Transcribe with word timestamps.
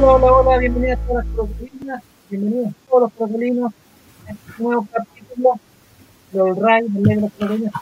Hola, 0.00 0.12
hola, 0.12 0.32
hola, 0.32 0.58
bienvenidas 0.58 0.96
a 1.00 1.06
todas 1.08 1.26
las 1.26 1.34
proteínas, 1.34 2.02
bienvenidos 2.30 2.68
a 2.68 2.88
todos 2.88 3.02
los 3.02 3.12
proteínos 3.14 3.72
a 4.28 4.30
este 4.30 4.62
nuevo 4.62 4.88
capítulo 4.92 5.60
del 6.30 6.56
RAI, 6.56 6.88
del 6.88 7.02
negro 7.02 7.28
proteínas. 7.36 7.72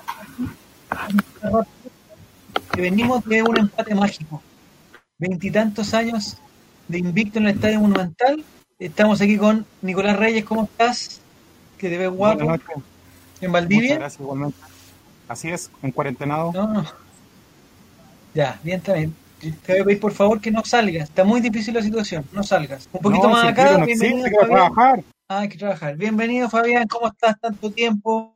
Que 2.72 2.80
venimos 2.80 3.22
de 3.26 3.42
un 3.42 3.58
empate 3.58 3.94
mágico. 3.94 4.42
Veintitantos 5.18 5.92
años 5.92 6.38
de 6.88 7.00
invicto 7.00 7.38
en 7.38 7.48
el 7.48 7.54
Estadio 7.56 7.80
Monumental. 7.80 8.42
Estamos 8.78 9.20
aquí 9.20 9.36
con 9.36 9.66
Nicolás 9.82 10.16
Reyes, 10.16 10.46
¿cómo 10.46 10.64
estás? 10.64 11.20
Que 11.76 11.90
te 11.90 11.98
ves 11.98 12.08
guapo. 12.08 12.50
¿En 13.42 13.52
Valdivia? 13.52 13.82
Muchas 13.82 13.98
gracias, 13.98 14.20
igualmente. 14.22 14.58
Así 15.28 15.50
es, 15.50 15.70
en 15.82 15.92
cuarentenado. 15.92 16.50
No, 16.54 16.66
no. 16.66 16.86
Ya, 18.32 18.58
bien, 18.62 18.80
también. 18.80 19.14
Te 19.40 19.72
voy 19.72 19.80
a 19.80 19.84
pedir 19.84 20.00
por 20.00 20.12
favor 20.12 20.40
que 20.40 20.50
no 20.50 20.64
salgas. 20.64 21.04
Está 21.10 21.24
muy 21.24 21.40
difícil 21.40 21.74
la 21.74 21.82
situación. 21.82 22.24
No 22.32 22.42
salgas. 22.42 22.88
Un 22.92 23.00
poquito 23.02 23.24
No, 23.24 23.30
más 23.30 23.42
si 23.42 23.48
acá. 23.48 23.62
quiero, 23.64 23.78
no 23.78 23.86
Bienvenido, 23.86 24.26
existe, 24.26 24.46
trabajar. 24.46 25.04
Ah, 25.28 25.38
hay 25.40 25.48
que 25.48 25.58
trabajar. 25.58 25.96
Bienvenido, 25.96 26.48
Fabián. 26.48 26.86
¿Cómo 26.88 27.08
estás? 27.08 27.38
Tanto 27.40 27.70
tiempo. 27.70 28.32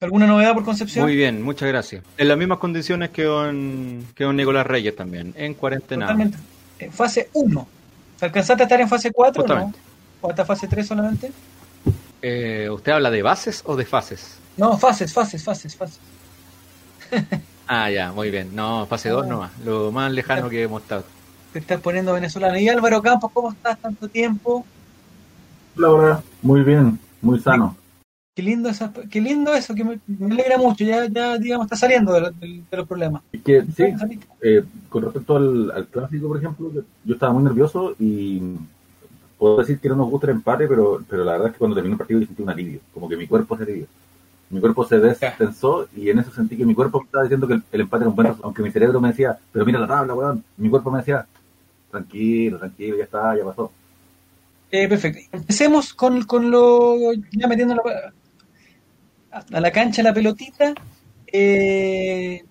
¿Alguna 0.00 0.26
novedad 0.26 0.52
por 0.52 0.64
Concepción? 0.64 1.04
Muy 1.06 1.16
bien, 1.16 1.42
muchas 1.42 1.68
gracias. 1.68 2.04
En 2.18 2.28
las 2.28 2.36
mismas 2.36 2.58
condiciones 2.58 3.10
que 3.10 3.22
don, 3.22 4.06
que 4.14 4.24
don 4.24 4.36
Nicolás 4.36 4.66
Reyes 4.66 4.94
también, 4.94 5.32
en 5.36 5.54
cuarentena. 5.54 6.06
Totalmente. 6.06 6.36
En 6.78 6.92
fase 6.92 7.30
1. 7.32 7.68
¿Alcanzaste 8.20 8.62
a 8.62 8.66
estar 8.66 8.80
en 8.80 8.88
fase 8.88 9.12
4 9.12 9.42
o 9.42 9.46
no? 9.46 9.54
Justamente. 9.54 9.78
¿O 10.20 10.28
hasta 10.30 10.44
fase 10.44 10.68
3 10.68 10.86
solamente? 10.86 11.32
Eh, 12.20 12.68
¿Usted 12.70 12.92
habla 12.92 13.10
de 13.10 13.22
bases 13.22 13.62
o 13.64 13.76
de 13.76 13.86
fases? 13.86 14.38
No, 14.56 14.76
fases, 14.76 15.12
fases, 15.12 15.42
fases, 15.42 15.74
fases. 15.76 16.00
Ah, 17.66 17.90
ya, 17.90 18.12
muy 18.12 18.30
bien. 18.30 18.54
No, 18.54 18.86
fase 18.86 19.08
2 19.08 19.24
Ah. 19.24 19.28
nomás, 19.28 19.50
lo 19.64 19.90
más 19.92 20.12
lejano 20.12 20.48
que 20.48 20.62
hemos 20.62 20.82
estado. 20.82 21.04
Te 21.52 21.58
estás 21.60 21.80
poniendo 21.80 22.12
venezolano. 22.12 22.58
Y 22.58 22.68
Álvaro 22.68 23.00
Campos, 23.00 23.30
¿cómo 23.32 23.52
estás? 23.52 23.78
Tanto 23.78 24.08
tiempo. 24.08 24.64
Laura, 25.76 26.22
muy 26.42 26.62
bien, 26.62 26.98
muy 27.22 27.38
sano. 27.40 27.76
Qué 28.36 28.42
lindo, 28.42 28.68
esa- 28.68 28.92
qué 29.10 29.20
lindo 29.20 29.54
eso, 29.54 29.74
que 29.74 29.84
me, 29.84 30.00
me 30.06 30.32
alegra 30.34 30.58
mucho. 30.58 30.84
Ya, 30.84 31.06
ya, 31.06 31.38
digamos, 31.38 31.66
está 31.66 31.76
saliendo 31.76 32.12
de, 32.12 32.20
los- 32.20 32.40
de- 32.40 32.62
de 32.68 32.76
los 32.76 32.86
problemas. 32.86 33.22
Y 33.32 33.38
que 33.38 33.62
sí, 33.62 33.84
eh, 34.42 34.64
con 34.88 35.04
respecto 35.04 35.36
al, 35.36 35.70
al 35.70 35.86
clásico, 35.86 36.28
por 36.28 36.38
ejemplo, 36.38 36.70
yo, 36.72 36.80
yo 37.04 37.14
estaba 37.14 37.32
muy 37.32 37.44
nervioso 37.44 37.94
y 37.98 38.42
puedo 39.38 39.58
decir 39.58 39.78
que 39.78 39.88
no 39.88 39.94
nos 39.96 40.10
gusta 40.10 40.26
el 40.26 40.36
empate, 40.36 40.66
pero, 40.66 41.00
pero 41.08 41.24
la 41.24 41.32
verdad 41.32 41.46
es 41.48 41.52
que 41.54 41.58
cuando 41.58 41.76
terminó 41.76 41.94
el 41.94 41.98
partido 41.98 42.20
yo 42.20 42.26
sentí 42.26 42.42
un 42.42 42.50
alivio, 42.50 42.80
como 42.92 43.08
que 43.08 43.16
mi 43.16 43.28
cuerpo 43.28 43.56
se 43.56 43.62
alivió. 43.62 43.86
Mi 44.54 44.60
cuerpo 44.60 44.86
se 44.86 45.00
destensó 45.00 45.88
y 45.96 46.10
en 46.10 46.20
eso 46.20 46.30
sentí 46.30 46.56
que 46.56 46.64
mi 46.64 46.76
cuerpo 46.76 47.00
me 47.00 47.06
estaba 47.06 47.24
diciendo 47.24 47.48
que 47.48 47.54
el, 47.54 47.62
el 47.72 47.80
empate 47.80 48.02
era 48.04 48.08
un 48.10 48.14
buen 48.14 48.26
resultado, 48.28 48.46
aunque 48.46 48.62
mi 48.62 48.70
cerebro 48.70 49.00
me 49.00 49.08
decía, 49.08 49.36
pero 49.50 49.64
mira 49.66 49.80
la 49.80 49.88
tabla, 49.88 50.14
weón. 50.14 50.44
Mi 50.56 50.68
cuerpo 50.70 50.92
me 50.92 50.98
decía, 50.98 51.26
tranquilo, 51.90 52.58
tranquilo, 52.60 52.96
ya 52.96 53.02
está, 53.02 53.36
ya 53.36 53.44
pasó. 53.44 53.72
Eh, 54.70 54.86
perfecto. 54.88 55.20
Empecemos 55.32 55.92
con, 55.92 56.22
con 56.24 56.52
lo. 56.52 57.12
Ya 57.32 57.48
metiendo 57.48 57.74
la- 57.74 58.12
a 59.52 59.60
la 59.60 59.72
cancha 59.72 60.04
la 60.04 60.14
pelotita. 60.14 60.72
Eh, 61.26 62.44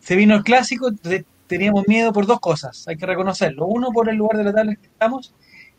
se 0.00 0.16
vino 0.16 0.34
el 0.34 0.42
clásico. 0.42 0.90
Teníamos 1.46 1.86
miedo 1.86 2.12
por 2.12 2.26
dos 2.26 2.40
cosas, 2.40 2.86
hay 2.88 2.96
que 2.96 3.06
reconocerlo. 3.06 3.66
Uno, 3.66 3.90
por 3.92 4.08
el 4.08 4.16
lugar 4.16 4.36
de 4.36 4.44
la 4.44 4.52
tabla 4.52 4.72
en 4.72 4.78
que 4.78 4.86
estamos. 4.86 5.32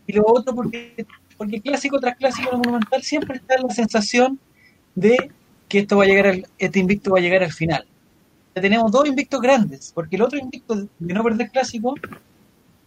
Y 0.07 0.13
lo 0.13 0.23
otro, 0.27 0.55
porque, 0.55 1.05
porque 1.37 1.59
clásico 1.61 1.99
tras 1.99 2.15
clásico 2.15 2.49
en 2.49 2.55
el 2.55 2.59
Monumental 2.59 3.01
siempre 3.03 3.35
está 3.37 3.57
la 3.57 3.73
sensación 3.73 4.39
de 4.95 5.29
que 5.71 5.79
esto 5.79 5.95
va 5.95 6.03
a 6.03 6.07
llegar 6.07 6.27
al- 6.27 6.45
este 6.59 6.79
invicto 6.79 7.11
va 7.11 7.19
a 7.19 7.21
llegar 7.21 7.43
al 7.43 7.53
final. 7.53 7.85
Ya 8.53 8.61
tenemos 8.61 8.91
dos 8.91 9.07
invictos 9.07 9.39
grandes, 9.39 9.91
porque 9.95 10.17
el 10.17 10.21
otro 10.23 10.37
invicto 10.37 10.75
de 10.75 11.13
no 11.13 11.23
perder 11.23 11.49
clásico, 11.49 11.95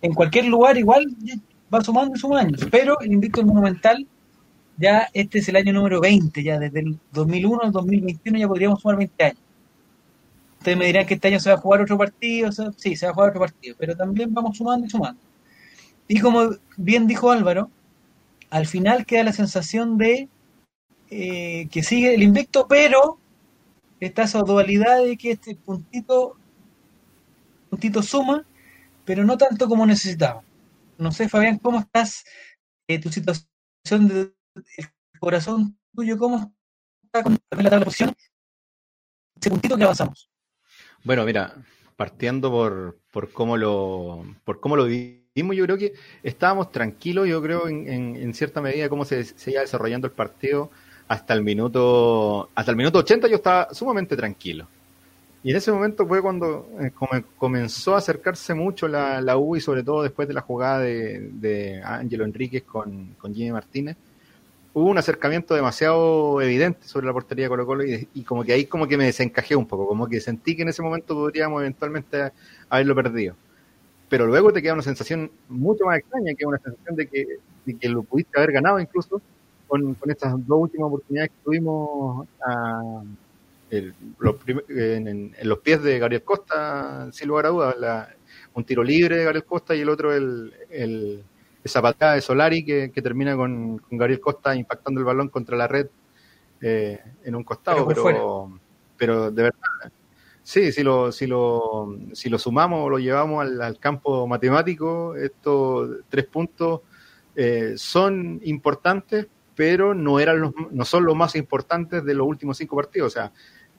en 0.03 0.13
cualquier 0.13 0.45
lugar 0.45 0.77
igual 0.77 1.07
va 1.75 1.83
sumando 1.83 2.15
y 2.15 2.19
suma 2.19 2.41
años. 2.41 2.61
Pero 2.71 3.01
el 3.01 3.11
invicto 3.11 3.43
Monumental, 3.43 4.07
ya 4.77 5.09
este 5.15 5.39
es 5.39 5.49
el 5.49 5.57
año 5.57 5.73
número 5.73 5.99
20, 5.99 6.43
ya 6.43 6.59
desde 6.59 6.81
el 6.81 6.99
2001 7.13 7.63
al 7.63 7.73
2021 7.73 8.39
ya 8.39 8.49
podríamos 8.49 8.81
sumar 8.83 8.99
20 8.99 9.25
años. 9.25 9.39
Ustedes 10.59 10.77
me 10.77 10.87
dirán 10.87 11.07
que 11.07 11.15
este 11.15 11.29
año 11.29 11.41
se 11.41 11.49
va 11.49 11.57
a 11.57 11.61
jugar 11.61 11.81
otro 11.81 11.97
partido, 11.97 12.51
o 12.51 12.53
sea, 12.53 12.71
sí, 12.77 12.97
se 12.97 13.07
va 13.07 13.13
a 13.13 13.15
jugar 13.15 13.31
otro 13.31 13.41
partido, 13.41 13.77
pero 13.79 13.97
también 13.97 14.35
vamos 14.35 14.59
sumando 14.59 14.87
y 14.87 14.91
sumando. 14.91 15.21
Y 16.07 16.21
como 16.21 16.51
bien 16.77 17.07
dijo 17.07 17.31
Álvaro, 17.31 17.71
al 18.51 18.67
final 18.67 19.07
queda 19.07 19.25
la 19.25 19.33
sensación 19.33 19.97
de 19.97 20.29
eh, 21.11 21.69
que 21.71 21.83
sigue 21.83 22.15
el 22.15 22.23
invicto, 22.23 22.67
pero 22.69 23.19
está 24.01 24.25
esa 24.25 24.41
dualidad 24.41 25.05
de 25.05 25.17
que 25.17 25.33
este 25.33 25.55
puntito, 25.57 26.37
puntito 27.71 28.03
suma, 28.03 28.47
pero 29.05 29.25
no 29.25 29.37
tanto 29.37 29.69
como 29.69 29.87
necesitaba. 29.87 30.43
No 30.99 31.13
sé, 31.13 31.29
Fabián, 31.29 31.59
¿cómo 31.59 31.81
estás? 31.81 32.25
Eh, 32.89 33.01
tu 33.01 33.11
situación 33.11 34.09
de 34.09 34.33
el 34.77 34.89
corazón 35.19 35.77
tuyo, 35.95 36.19
¿cómo 36.19 36.55
está 37.05 37.23
con 37.23 37.33
la 37.33 37.39
tabla 37.49 37.79
de 37.79 37.85
posición? 37.85 38.15
Ese 39.41 39.51
puntito 39.51 39.77
que 39.77 39.85
avanzamos. 39.85 40.31
Bueno, 41.03 41.25
mira, 41.25 41.55
partiendo 41.97 42.51
por, 42.51 42.99
por 43.11 43.33
cómo 43.33 43.57
lo 43.57 44.25
por 44.45 44.61
cómo 44.61 44.77
lo 44.77 44.85
vimos, 44.85 45.57
yo 45.57 45.65
creo 45.65 45.79
que 45.79 45.95
estábamos 46.23 46.73
tranquilos, 46.73 47.29
yo 47.29 47.43
creo, 47.43 47.69
en, 47.69 47.89
en, 47.89 48.17
en 48.17 48.35
cierta 48.35 48.61
medida 48.61 48.89
cómo 48.89 49.05
se, 49.05 49.25
se 49.25 49.51
iba 49.51 49.61
desarrollando 49.61 50.07
el 50.07 50.13
partido 50.13 50.71
hasta 51.09 51.35
el 51.35 51.43
minuto 51.43 52.49
hasta 52.55 52.71
el 52.71 52.77
minuto 52.77 52.99
80 52.99 53.29
yo 53.29 53.37
estaba 53.37 53.73
sumamente 53.75 54.17
tranquilo. 54.17 54.67
Y 55.43 55.51
en 55.51 55.57
ese 55.57 55.71
momento 55.71 56.07
fue 56.07 56.23
cuando 56.23 56.69
eh, 56.81 56.91
come- 56.95 57.25
comenzó 57.37 57.95
a 57.95 57.99
acercarse 57.99 58.55
mucho 58.55 58.89
la, 58.89 59.21
la 59.21 59.37
U 59.37 59.57
y 59.57 59.61
sobre 59.61 59.83
todo 59.83 60.03
después 60.03 60.27
de 60.27 60.33
la 60.35 60.41
jugada 60.41 60.79
de, 60.81 61.29
de 61.35 61.83
Ángelo 61.83 62.25
Enríquez 62.25 62.63
con, 62.63 63.15
con 63.19 63.35
Jimmy 63.35 63.53
Martínez. 63.53 63.97
Hubo 64.73 64.89
un 64.89 64.99
acercamiento 64.99 65.55
demasiado 65.55 66.41
evidente 66.41 66.89
sobre 66.89 67.07
la 67.07 67.13
portería 67.13 67.45
de 67.45 67.49
Colo 67.51 67.67
Colo 67.67 67.85
y, 67.85 68.09
y 68.15 68.23
como 68.25 68.43
que 68.43 68.55
ahí 68.55 68.65
como 68.65 68.89
que 68.89 68.97
me 68.97 69.05
desencajé 69.05 69.55
un 69.55 69.67
poco, 69.67 69.87
como 69.87 70.09
que 70.09 70.19
sentí 70.21 70.57
que 70.57 70.63
en 70.63 70.71
ese 70.71 70.83
momento 70.83 71.15
podríamos 71.15 71.61
eventualmente 71.61 72.33
haberlo 72.71 72.95
perdido. 72.95 73.37
Pero 74.09 74.27
luego 74.27 74.53
te 74.53 74.63
queda 74.63 74.73
una 74.75 74.83
sensación 74.83 75.31
mucho 75.49 75.85
más 75.85 75.99
extraña, 75.99 76.33
que 76.35 76.43
es 76.43 76.47
una 76.47 76.59
sensación 76.59 76.97
de 76.97 77.07
que, 77.07 77.27
de 77.67 77.75
que 77.77 77.89
lo 77.89 78.03
pudiste 78.03 78.39
haber 78.39 78.53
ganado 78.53 78.81
incluso 78.81 79.21
con, 79.67 79.95
con 79.95 80.11
estas 80.11 80.33
dos 80.47 80.63
últimas 80.63 80.89
oportunidades 80.89 81.31
que 81.31 81.45
tuvimos 81.45 82.27
a- 82.47 83.03
el- 83.71 83.95
los 84.19 84.37
en, 84.69 85.09
en- 85.09 85.35
en 85.39 85.49
los 85.49 85.59
pies 85.59 85.83
de 85.83 85.99
Gabriel 85.99 86.23
Costa, 86.23 87.09
sin 87.13 87.29
lugar 87.29 87.47
a 87.47 87.49
dudas, 87.49 87.77
la- 87.79 88.09
un 88.55 88.65
tiro 88.65 88.83
libre 88.85 89.17
de 89.17 89.25
Gabriel 89.25 89.45
Costa 89.45 89.75
y 89.75 89.81
el 89.81 89.89
otro 89.89 90.13
el, 90.15 90.53
el- 90.71 91.25
esa 91.65 91.81
patada 91.81 92.15
de 92.15 92.21
Solari 92.21 92.65
que, 92.65 92.91
que 92.93 93.03
termina 93.03 93.35
con, 93.37 93.79
con 93.79 93.99
Gabriel 93.99 94.21
Costa 94.21 94.55
impactando 94.55 95.01
el 95.01 95.07
balón 95.07 95.29
contra 95.29 95.57
la 95.57 95.67
red 95.67 95.87
eh, 96.61 97.01
en 97.25 97.35
un 97.35 97.43
costado, 97.43 97.79
pero, 97.89 98.61
pero, 98.97 99.31
de 99.31 99.43
verdad, 99.45 99.93
sí, 100.43 100.71
si 100.73 100.83
lo, 100.83 101.11
si 101.11 101.27
lo, 101.27 101.97
si 102.13 102.29
lo 102.29 102.39
sumamos 102.39 102.85
o 102.87 102.91
lo 102.91 102.99
llevamos 102.99 103.43
al, 103.43 103.61
al 103.61 103.79
campo 103.79 104.27
matemático, 104.27 105.17
estos 105.17 106.01
tres 106.09 106.27
puntos 106.27 106.83
eh, 107.35 107.75
son 107.77 108.41
importantes, 108.45 109.27
pero 109.55 109.95
no 109.95 110.21
eran 110.21 110.41
los, 110.41 110.53
no 110.71 110.85
son 110.85 111.05
los 111.05 111.15
más 111.15 111.37
importantes 111.37 112.05
de 112.05 112.15
los 112.15 112.27
últimos 112.27 112.59
cinco 112.59 112.77
partidos. 112.77 113.13
O 113.13 113.15
sea, 113.15 113.33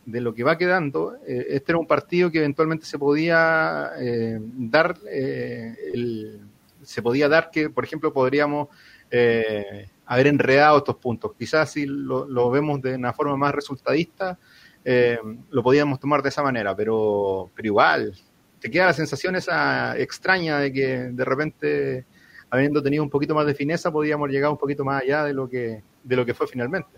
de 0.05 0.21
lo 0.21 0.33
que 0.33 0.43
va 0.43 0.57
quedando, 0.57 1.15
eh, 1.27 1.47
este 1.49 1.71
era 1.71 1.79
un 1.79 1.87
partido 1.87 2.29
que 2.29 2.37
eventualmente 2.37 2.85
se 2.85 2.99
podía 2.99 3.91
eh, 3.99 4.39
dar, 4.39 4.97
eh, 5.09 6.37
se 6.83 7.01
podía 7.01 7.27
dar 7.27 7.49
que, 7.51 7.69
por 7.69 7.83
ejemplo, 7.83 8.13
podríamos 8.13 8.67
eh, 9.09 9.89
haber 10.05 10.27
enredado 10.27 10.77
estos 10.77 10.97
puntos. 10.97 11.31
Quizás 11.37 11.71
si 11.71 11.85
lo, 11.85 12.27
lo 12.27 12.51
vemos 12.51 12.81
de 12.81 12.95
una 12.95 13.13
forma 13.13 13.35
más 13.35 13.55
resultadista, 13.55 14.37
eh, 14.83 15.17
lo 15.49 15.63
podíamos 15.63 15.99
tomar 15.99 16.21
de 16.21 16.29
esa 16.29 16.43
manera, 16.43 16.75
pero, 16.75 17.49
pero 17.55 17.65
igual, 17.65 18.13
te 18.59 18.69
queda 18.69 18.85
la 18.85 18.93
sensación 18.93 19.35
esa 19.35 19.97
extraña 19.97 20.59
de 20.59 20.71
que 20.71 20.87
de 21.11 21.25
repente, 21.25 22.05
habiendo 22.49 22.81
tenido 22.81 23.03
un 23.03 23.09
poquito 23.09 23.35
más 23.35 23.45
de 23.45 23.55
fineza, 23.55 23.91
podíamos 23.91 24.29
llegar 24.29 24.51
un 24.51 24.57
poquito 24.57 24.83
más 24.85 25.01
allá 25.03 25.23
de 25.23 25.33
lo 25.33 25.49
que, 25.49 25.81
de 26.03 26.15
lo 26.15 26.25
que 26.25 26.33
fue 26.33 26.47
finalmente. 26.47 26.89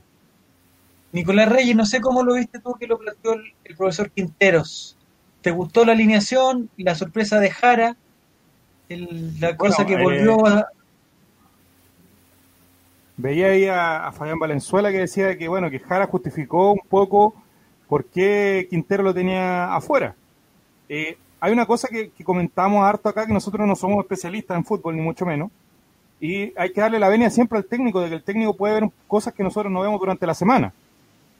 Nicolás 1.11 1.49
Reyes, 1.49 1.75
no 1.75 1.85
sé 1.85 2.01
cómo 2.01 2.23
lo 2.23 2.35
viste 2.35 2.59
tú 2.59 2.73
que 2.73 2.85
lo 2.85 2.97
planteó 2.99 3.33
el, 3.33 3.53
el 3.63 3.75
profesor 3.75 4.11
Quinteros. 4.11 4.97
¿Te 5.41 5.51
gustó 5.51 5.85
la 5.85 5.93
alineación, 5.93 6.69
la 6.77 6.95
sorpresa 6.95 7.39
de 7.39 7.49
Jara, 7.49 7.95
el- 8.89 9.39
la 9.39 9.55
cosa 9.55 9.85
que 9.85 9.93
eh, 9.93 10.03
volvió 10.03 10.45
a... 10.45 10.67
Veía 13.15 13.47
ahí 13.47 13.65
a, 13.65 14.07
a 14.07 14.11
Fabián 14.11 14.37
Valenzuela 14.37 14.91
que 14.91 14.99
decía 14.99 15.37
que, 15.37 15.47
bueno, 15.47 15.71
que 15.71 15.79
Jara 15.79 16.05
justificó 16.07 16.73
un 16.73 16.81
poco 16.87 17.33
por 17.87 18.05
qué 18.05 18.67
Quintero 18.69 19.01
lo 19.01 19.13
tenía 19.13 19.73
afuera. 19.73 20.15
Eh, 20.89 21.17
hay 21.39 21.51
una 21.51 21.65
cosa 21.65 21.87
que, 21.87 22.11
comentamos 22.23 22.83
harto 22.83 23.09
acá, 23.09 23.25
que 23.25 23.33
nosotros 23.33 23.67
no 23.67 23.75
somos 23.75 23.99
especialistas 23.99 24.57
en 24.57 24.65
fútbol, 24.65 24.95
ni 24.95 25.01
mucho 25.01 25.25
menos, 25.25 25.51
y 26.19 26.51
hay 26.57 26.71
que 26.71 26.81
darle 26.81 26.99
la 26.99 27.09
venia 27.09 27.29
siempre 27.29 27.57
al 27.57 27.65
técnico, 27.65 28.01
de 28.01 28.09
que 28.09 28.15
el 28.15 28.23
técnico 28.23 28.55
puede 28.55 28.79
ver 28.79 28.89
cosas 29.07 29.33
que 29.33 29.43
nosotros 29.43 29.71
no 29.71 29.81
vemos 29.81 29.99
durante 29.99 30.25
la 30.25 30.33
semana. 30.33 30.73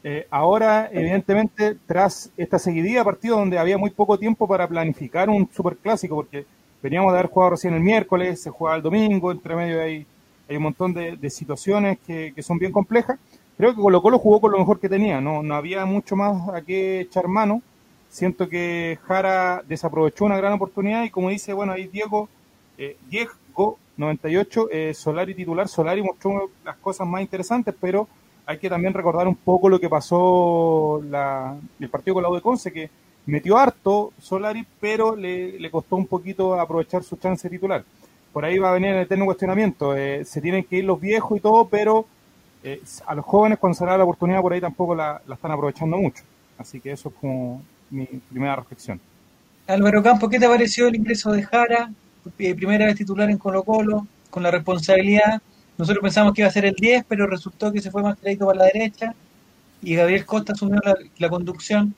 Eh, 0.04 0.28
ahora, 0.30 0.90
evidentemente, 0.92 1.76
tras 1.88 2.32
esta 2.38 2.60
seguidilla 2.60 3.00
de 3.00 3.06
partidos 3.06 3.40
donde 3.40 3.58
había 3.58 3.78
muy 3.78 3.90
poco 3.90 4.18
tiempo 4.18 4.48
para 4.48 4.68
planificar 4.68 5.30
un 5.30 5.50
superclásico, 5.52 6.16
porque 6.16 6.46
veníamos 6.82 7.12
de 7.12 7.20
haber 7.20 7.32
jugado 7.32 7.52
recién 7.52 7.74
el 7.74 7.82
miércoles, 7.82 8.42
se 8.42 8.52
juega 8.52 8.76
el 8.76 8.84
domingo, 8.84 9.32
entre 9.32 9.56
medio 9.56 9.82
hay, 9.82 10.06
hay 10.48 10.58
un 10.58 10.64
montón 10.64 10.94
de, 10.94 11.30
situaciones 11.30 11.98
que, 12.06 12.34
son 12.42 12.60
bien 12.60 12.72
complejas. 12.72 13.20
Creo 13.58 13.76
que 13.76 13.82
Colo 13.82 14.02
Colo 14.02 14.20
jugó 14.20 14.40
con 14.40 14.52
lo 14.52 14.60
mejor 14.60 14.80
que 14.80 14.88
tenía, 14.88 15.20
no, 15.20 15.42
no 15.42 15.56
había 15.56 15.86
mucho 15.86 16.16
más 16.16 16.50
a 16.50 16.62
qué 16.62 17.02
echar 17.02 17.28
mano. 17.28 17.64
Siento 18.10 18.48
que 18.50 18.98
Jara 19.04 19.64
desaprovechó 19.68 20.26
una 20.26 20.38
gran 20.38 20.54
oportunidad 20.54 21.04
y 21.04 21.10
como 21.10 21.30
dice, 21.30 21.54
bueno, 21.54 21.74
ahí 21.74 21.88
Diego, 21.88 22.30
eh, 22.78 22.98
Diego 23.10 23.78
98, 23.98 24.70
eh, 24.72 24.94
Solari 24.94 25.36
titular, 25.36 25.68
Solari 25.68 26.02
mostró 26.02 26.50
las 26.64 26.78
cosas 26.78 27.08
más 27.08 27.22
interesantes, 27.22 27.76
pero 27.80 28.08
hay 28.46 28.60
que 28.60 28.70
también 28.70 28.94
recordar 28.94 29.28
un 29.28 29.36
poco 29.36 29.68
lo 29.68 29.80
que 29.80 29.90
pasó 29.90 31.02
la, 31.10 31.58
el 31.80 31.90
partido 31.90 32.16
con 32.16 32.24
la 32.24 32.30
U 32.30 32.36
de 32.36 32.42
Conce, 32.42 32.72
que 32.72 32.90
metió 33.26 33.58
harto 33.58 34.14
Solari, 34.20 34.66
pero 34.80 35.16
le, 35.16 35.70
costó 35.70 35.98
un 35.98 36.08
poquito 36.08 36.60
aprovechar 36.60 37.04
su 37.04 37.18
chance 37.18 37.50
titular. 37.50 37.84
Por 38.32 38.46
ahí 38.46 38.58
va 38.58 38.70
a 38.70 38.74
venir 38.74 38.92
el 38.92 39.02
eterno 39.02 39.26
cuestionamiento. 39.26 39.96
Eh, 39.96 40.24
se 40.24 40.42
tienen 40.42 40.64
que 40.64 40.78
ir 40.78 40.86
los 40.86 41.00
viejos 41.00 41.38
y 41.38 41.42
todo, 41.42 41.68
pero 41.68 42.06
eh, 42.64 42.82
a 43.06 43.16
los 43.16 43.26
jóvenes 43.26 43.60
cuando 43.60 43.78
se 43.78 43.86
da 43.86 43.98
la 43.98 44.04
oportunidad 44.04 44.42
por 44.42 44.54
ahí 44.54 44.62
tampoco 44.62 44.96
la, 44.96 45.22
están 45.32 45.52
aprovechando 45.52 45.98
mucho. 45.98 46.24
Así 46.58 46.80
que 46.80 46.92
eso 46.92 47.10
es 47.10 47.16
como 47.16 47.62
mi 47.90 48.06
primera 48.06 48.56
reflexión. 48.56 49.00
Álvaro 49.68 50.02
Campo, 50.02 50.30
¿qué 50.30 50.40
te 50.40 50.48
pareció 50.48 50.88
el 50.88 50.96
ingreso 50.96 51.32
de 51.32 51.44
Jara? 51.44 51.92
Eh, 52.40 52.56
primera 52.56 52.86
vez 52.86 52.96
titular 52.96 53.30
en 53.30 53.38
Colo 53.38 53.64
Colo, 53.64 54.08
con 54.30 54.44
la 54.44 54.52
responsabilidad. 54.52 55.42
Nosotros 55.78 56.02
pensamos 56.02 56.34
que 56.34 56.42
iba 56.42 56.50
a 56.50 56.52
ser 56.52 56.66
el 56.66 56.76
10, 56.76 57.06
pero 57.08 57.28
resultó 57.28 57.72
que 57.72 57.82
se 57.82 57.92
fue 57.92 58.02
más 58.02 58.18
crédito 58.18 58.46
para 58.46 58.60
la 58.60 58.66
derecha 58.66 59.14
y 59.82 59.96
Gabriel 59.96 60.26
Costa 60.26 60.54
asumió 60.54 60.80
la 61.18 61.30
conducción 61.30 61.94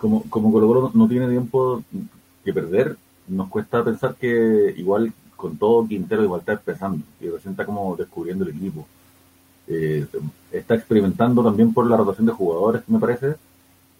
como, 0.00 0.22
como 0.30 0.50
Colo 0.50 0.66
Colo 0.66 0.90
no 0.94 1.06
tiene 1.08 1.28
tiempo 1.28 1.84
que 2.42 2.54
perder, 2.54 2.96
nos 3.28 3.48
cuesta 3.48 3.84
pensar 3.84 4.14
que 4.14 4.74
igual 4.76 5.12
con 5.36 5.56
todo 5.58 5.86
Quintero 5.86 6.24
igual 6.24 6.40
está 6.40 6.52
empezando 6.52 7.04
y 7.20 7.28
recién 7.28 7.52
está 7.52 7.66
como 7.66 7.94
descubriendo 7.96 8.44
el 8.44 8.56
equipo. 8.56 8.86
Eh, 9.68 10.06
está 10.50 10.74
experimentando 10.74 11.44
también 11.44 11.72
por 11.72 11.88
la 11.88 11.98
rotación 11.98 12.26
de 12.26 12.32
jugadores, 12.32 12.82
me 12.88 12.98
parece, 12.98 13.36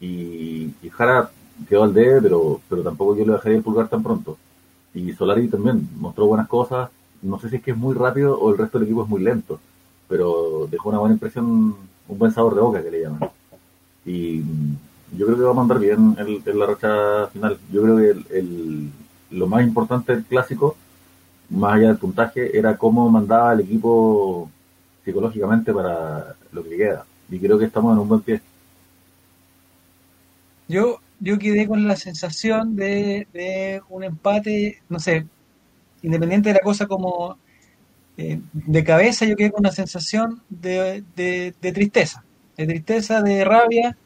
y, 0.01 0.73
Jara 0.91 1.31
quedó 1.69 1.85
al 1.85 1.95
D, 1.95 2.21
pero, 2.23 2.61
pero 2.69 2.83
tampoco 2.83 3.17
yo 3.17 3.25
le 3.25 3.33
dejaría 3.33 3.59
el 3.59 3.65
pulgar 3.65 3.89
tan 3.89 4.03
pronto. 4.03 4.39
Y 4.95 5.13
Solari 5.13 5.49
también 5.49 5.89
mostró 5.99 6.27
buenas 6.27 6.49
cosas, 6.49 6.91
no 7.23 7.39
sé 7.39 7.51
si 7.51 7.57
es 7.57 7.63
que 7.63 7.73
es 7.73 7.77
muy 7.77 7.95
rápido 7.95 8.39
o 8.39 8.51
el 8.51 8.59
resto 8.59 8.79
del 8.79 8.87
equipo 8.89 9.05
es 9.05 9.09
muy 9.09 9.23
lento, 9.23 9.61
pero 10.09 10.67
dejó 10.71 10.89
una 10.89 10.99
buena 10.99 11.15
impresión, 11.15 11.77
un 12.09 12.19
buen 12.19 12.33
sabor 12.33 12.55
de 12.55 12.61
boca 12.61 12.83
que 12.83 12.91
le 12.91 13.03
llaman. 13.03 13.31
Y 14.05 14.43
yo 15.17 15.27
creo 15.27 15.37
que 15.37 15.45
va 15.45 15.51
a 15.51 15.55
mandar 15.55 15.79
bien 15.79 16.17
en 16.19 16.59
la 16.59 16.67
racha 16.67 17.27
final. 17.29 17.59
Yo 17.73 17.83
creo 17.83 17.97
que 17.97 18.39
el, 18.39 18.91
lo 19.31 19.47
más 19.47 19.63
importante 19.63 20.15
del 20.15 20.25
clásico, 20.25 20.77
más 21.51 21.75
allá 21.75 21.89
del 21.89 21.99
puntaje, 21.99 22.57
era 22.57 22.77
cómo 22.77 23.09
mandaba 23.09 23.53
el 23.53 23.61
equipo 23.61 24.51
psicológicamente 25.05 25.73
para 25.73 26.35
lo 26.53 26.63
que 26.63 26.77
queda. 26.77 27.05
Y 27.29 27.39
creo 27.39 27.59
que 27.59 27.67
estamos 27.67 27.93
en 27.93 27.99
un 28.01 28.09
buen 28.09 28.21
pie. 28.23 28.41
Yo, 30.71 31.01
yo 31.19 31.39
quedé 31.39 31.67
con 31.67 31.89
la 31.89 31.97
sensación 31.97 32.77
de, 32.77 33.27
de 33.33 33.83
un 33.89 34.05
empate, 34.05 34.81
no 34.89 35.01
sé, 35.01 35.27
independiente 36.03 36.51
de 36.51 36.55
la 36.55 36.61
cosa 36.61 36.87
como 36.87 37.39
eh, 38.17 38.41
de 38.53 38.85
cabeza, 38.85 39.25
yo 39.25 39.35
quedé 39.35 39.51
con 39.51 39.61
una 39.61 39.73
sensación 39.73 40.43
de, 40.49 41.03
de, 41.17 41.73
tristeza, 41.73 42.25
de 42.57 42.67
tristeza, 42.67 43.21
de 43.21 43.45
rabia 43.45 43.97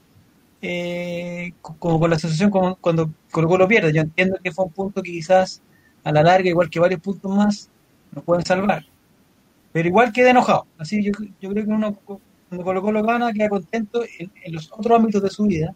eh, 0.63 1.53
como 1.61 2.01
con 2.01 2.09
la 2.11 2.19
sensación 2.19 2.51
como 2.51 2.77
cuando 2.77 3.11
Colo 3.31 3.59
lo 3.59 3.69
pierde. 3.69 3.93
Yo 3.93 4.01
entiendo 4.01 4.39
que 4.43 4.53
fue 4.53 4.65
un 4.65 4.73
punto 4.73 5.03
que 5.03 5.13
quizás 5.13 5.61
a 6.03 6.13
la 6.13 6.23
larga, 6.23 6.49
igual 6.49 6.71
que 6.71 6.81
varios 6.81 7.01
puntos 7.01 7.31
más, 7.31 7.71
nos 8.13 8.25
pueden 8.25 8.45
salvar. 8.47 8.87
Pero 9.73 9.89
igual 9.89 10.13
queda 10.13 10.31
enojado. 10.31 10.67
Así 10.79 11.03
yo, 11.03 11.13
yo 11.43 11.51
creo 11.51 11.65
que 11.67 11.71
uno 11.71 11.95
cuando 12.07 12.65
Colo 12.65 12.81
Colo 12.81 13.03
gana 13.03 13.33
queda 13.35 13.51
contento 13.51 14.03
en, 14.19 14.31
los 14.55 14.73
otros 14.73 14.99
ámbitos 14.99 15.23
de 15.23 15.29
su 15.29 15.45
vida. 15.45 15.75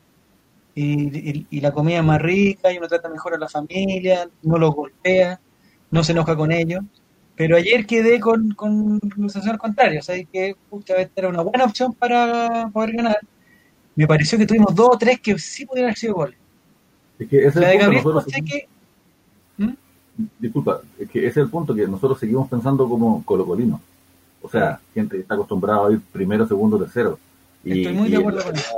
Y, 0.81 1.61
la 1.61 1.73
comida 1.73 1.99
es 1.99 2.05
más 2.05 2.21
rica, 2.21 2.73
y 2.73 2.79
uno 2.79 2.87
trata 2.87 3.09
mejor 3.09 3.35
a 3.35 3.39
la 3.39 3.49
familia, 3.49 4.29
no 4.43 4.59
los 4.59 4.75
golpea, 4.75 5.41
no 5.91 6.05
se 6.05 6.13
enoja 6.13 6.37
con 6.37 6.53
ellos. 6.53 6.85
Pero 7.35 7.57
ayer 7.57 7.87
quedé 7.87 8.21
con, 8.21 8.51
con 8.53 9.01
la 9.17 9.29
sensación 9.29 9.59
contraria, 9.59 10.01
o 10.01 10.03
sea, 10.03 10.17
que 10.25 10.57
esta 10.97 11.13
era 11.17 11.29
una 11.29 11.43
buena 11.43 11.65
opción 11.65 11.93
para 11.93 12.69
poder 12.73 12.93
ganar 12.97 13.19
me 13.99 14.07
pareció 14.07 14.39
que 14.39 14.47
tuvimos 14.47 14.73
dos 14.77 14.91
o 14.93 14.97
tres 14.97 15.19
que 15.19 15.37
sí 15.41 15.67
pudieran 15.67 15.89
haber 15.89 15.99
sido 15.99 16.15
goles. 16.15 16.39
Es 17.19 17.29
que 17.29 17.39
ese 17.45 17.59
es 17.59 17.83
el 17.83 18.01
punto 18.01 18.25
que... 18.47 18.69
¿Mm? 19.57 19.73
Disculpa, 20.39 20.81
es 21.01 21.11
que 21.11 21.19
ese 21.19 21.29
es 21.29 21.37
el 21.39 21.51
punto 21.51 21.75
que 21.75 21.85
nosotros 21.89 22.21
seguimos 22.21 22.49
pensando 22.49 22.89
como 22.89 23.25
colocolinos. 23.25 23.81
O 24.41 24.49
sea, 24.49 24.79
gente 24.95 25.17
que 25.17 25.23
está 25.23 25.35
acostumbrada 25.35 25.89
a 25.89 25.91
ir 25.91 26.01
primero, 26.13 26.47
segundo, 26.47 26.79
tercero. 26.79 27.19
Y, 27.65 27.81
Estoy 27.81 27.97
muy 27.97 28.09
de 28.09 28.19
acuerdo 28.19 28.45
con 28.45 28.55
eso. 28.55 28.73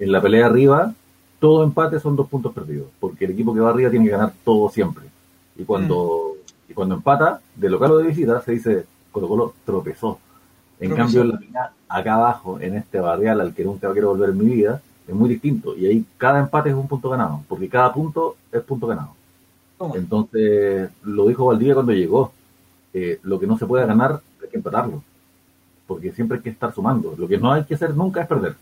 En 0.00 0.10
la 0.10 0.20
pelea 0.20 0.46
arriba, 0.46 0.92
todo 1.38 1.64
empate 1.64 2.00
son 2.00 2.16
dos 2.16 2.28
puntos 2.28 2.52
perdidos, 2.52 2.88
porque 2.98 3.24
el 3.24 3.32
equipo 3.32 3.54
que 3.54 3.60
va 3.60 3.70
arriba 3.70 3.90
tiene 3.90 4.06
que 4.06 4.12
ganar 4.12 4.32
todo 4.44 4.68
siempre. 4.68 5.04
Y 5.56 5.64
cuando, 5.64 6.34
mm. 6.34 6.70
y 6.70 6.74
cuando 6.74 6.94
empata, 6.96 7.40
de 7.54 7.70
local 7.70 7.92
o 7.92 7.98
de 7.98 8.08
visita, 8.08 8.40
se 8.40 8.52
dice 8.52 8.86
Colo 9.12 9.28
Colo 9.28 9.54
tropezó. 9.64 10.18
En 10.80 10.94
cambio, 10.94 11.22
en 11.22 11.28
la 11.30 11.38
final, 11.38 11.70
acá 11.88 12.14
abajo, 12.14 12.60
en 12.60 12.76
este 12.76 13.00
barrial 13.00 13.40
al 13.40 13.54
que 13.54 13.64
nunca 13.64 13.92
quiero 13.92 14.10
volver 14.10 14.30
en 14.30 14.38
mi 14.38 14.46
vida, 14.46 14.80
es 15.06 15.14
muy 15.14 15.28
distinto. 15.28 15.76
Y 15.76 15.86
ahí 15.86 16.04
cada 16.16 16.38
empate 16.38 16.70
es 16.70 16.76
un 16.76 16.86
punto 16.86 17.10
ganado, 17.10 17.42
porque 17.48 17.68
cada 17.68 17.92
punto 17.92 18.36
es 18.52 18.62
punto 18.62 18.86
ganado. 18.86 19.18
Entonces, 19.94 20.90
lo 21.04 21.26
dijo 21.28 21.46
Valdivia 21.46 21.74
cuando 21.74 21.92
llegó. 21.92 22.32
Eh, 22.92 23.20
lo 23.22 23.38
que 23.38 23.46
no 23.46 23.58
se 23.58 23.66
puede 23.66 23.86
ganar 23.86 24.20
hay 24.42 24.48
que 24.48 24.56
empatarlo. 24.56 25.02
Porque 25.86 26.12
siempre 26.12 26.38
hay 26.38 26.42
que 26.42 26.50
estar 26.50 26.74
sumando. 26.74 27.14
Lo 27.16 27.28
que 27.28 27.38
no 27.38 27.52
hay 27.52 27.64
que 27.64 27.74
hacer 27.74 27.94
nunca 27.94 28.22
es 28.22 28.26
perder. 28.26 28.56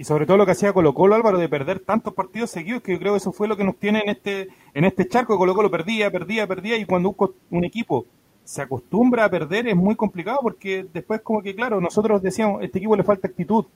Y 0.00 0.04
sobre 0.04 0.24
todo 0.24 0.38
lo 0.38 0.46
que 0.46 0.52
hacía 0.52 0.72
Colo 0.72 0.94
Colo 0.94 1.14
Álvaro 1.14 1.36
de 1.36 1.46
perder 1.46 1.80
tantos 1.80 2.14
partidos 2.14 2.50
seguidos, 2.50 2.80
que 2.80 2.92
yo 2.92 2.98
creo 2.98 3.12
que 3.12 3.18
eso 3.18 3.32
fue 3.32 3.46
lo 3.46 3.54
que 3.54 3.64
nos 3.64 3.76
tiene 3.76 4.00
en 4.00 4.08
este, 4.08 4.48
en 4.72 4.86
este 4.86 5.06
charco. 5.06 5.36
Colo 5.36 5.54
Colo 5.54 5.70
perdía, 5.70 6.10
perdía, 6.10 6.46
perdía, 6.46 6.78
y 6.78 6.86
cuando 6.86 7.14
un 7.50 7.64
equipo 7.66 8.06
se 8.42 8.62
acostumbra 8.62 9.26
a 9.26 9.28
perder 9.28 9.68
es 9.68 9.76
muy 9.76 9.94
complicado 9.96 10.38
porque 10.40 10.86
después 10.90 11.20
como 11.20 11.42
que, 11.42 11.54
claro, 11.54 11.82
nosotros 11.82 12.22
decíamos, 12.22 12.62
este 12.62 12.78
equipo 12.78 12.96
le 12.96 13.02
falta 13.02 13.28
actitud, 13.28 13.66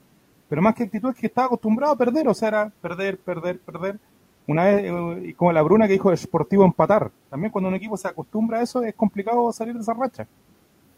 pero 0.49 0.63
más 0.63 0.73
que 0.73 0.85
actitud 0.85 1.11
es 1.11 1.15
que 1.15 1.27
estaba 1.27 1.45
acostumbrado 1.45 1.93
a 1.93 1.95
perder, 1.95 2.27
o 2.27 2.33
sea, 2.33 2.47
era 2.47 2.71
perder, 2.81 3.19
perder, 3.19 3.59
perder. 3.59 3.99
Una 4.47 4.63
vez, 4.63 4.83
eh, 4.83 5.35
como 5.37 5.51
la 5.51 5.61
Bruna 5.61 5.85
que 5.85 5.93
dijo, 5.93 6.11
esportivo 6.11 6.65
empatar. 6.65 7.11
También 7.29 7.51
cuando 7.51 7.69
un 7.69 7.75
equipo 7.75 7.97
se 7.97 8.07
acostumbra 8.07 8.57
a 8.57 8.63
eso 8.63 8.81
es 8.81 8.95
complicado 8.95 9.53
salir 9.53 9.75
de 9.75 9.81
esa 9.81 9.93
racha. 9.93 10.25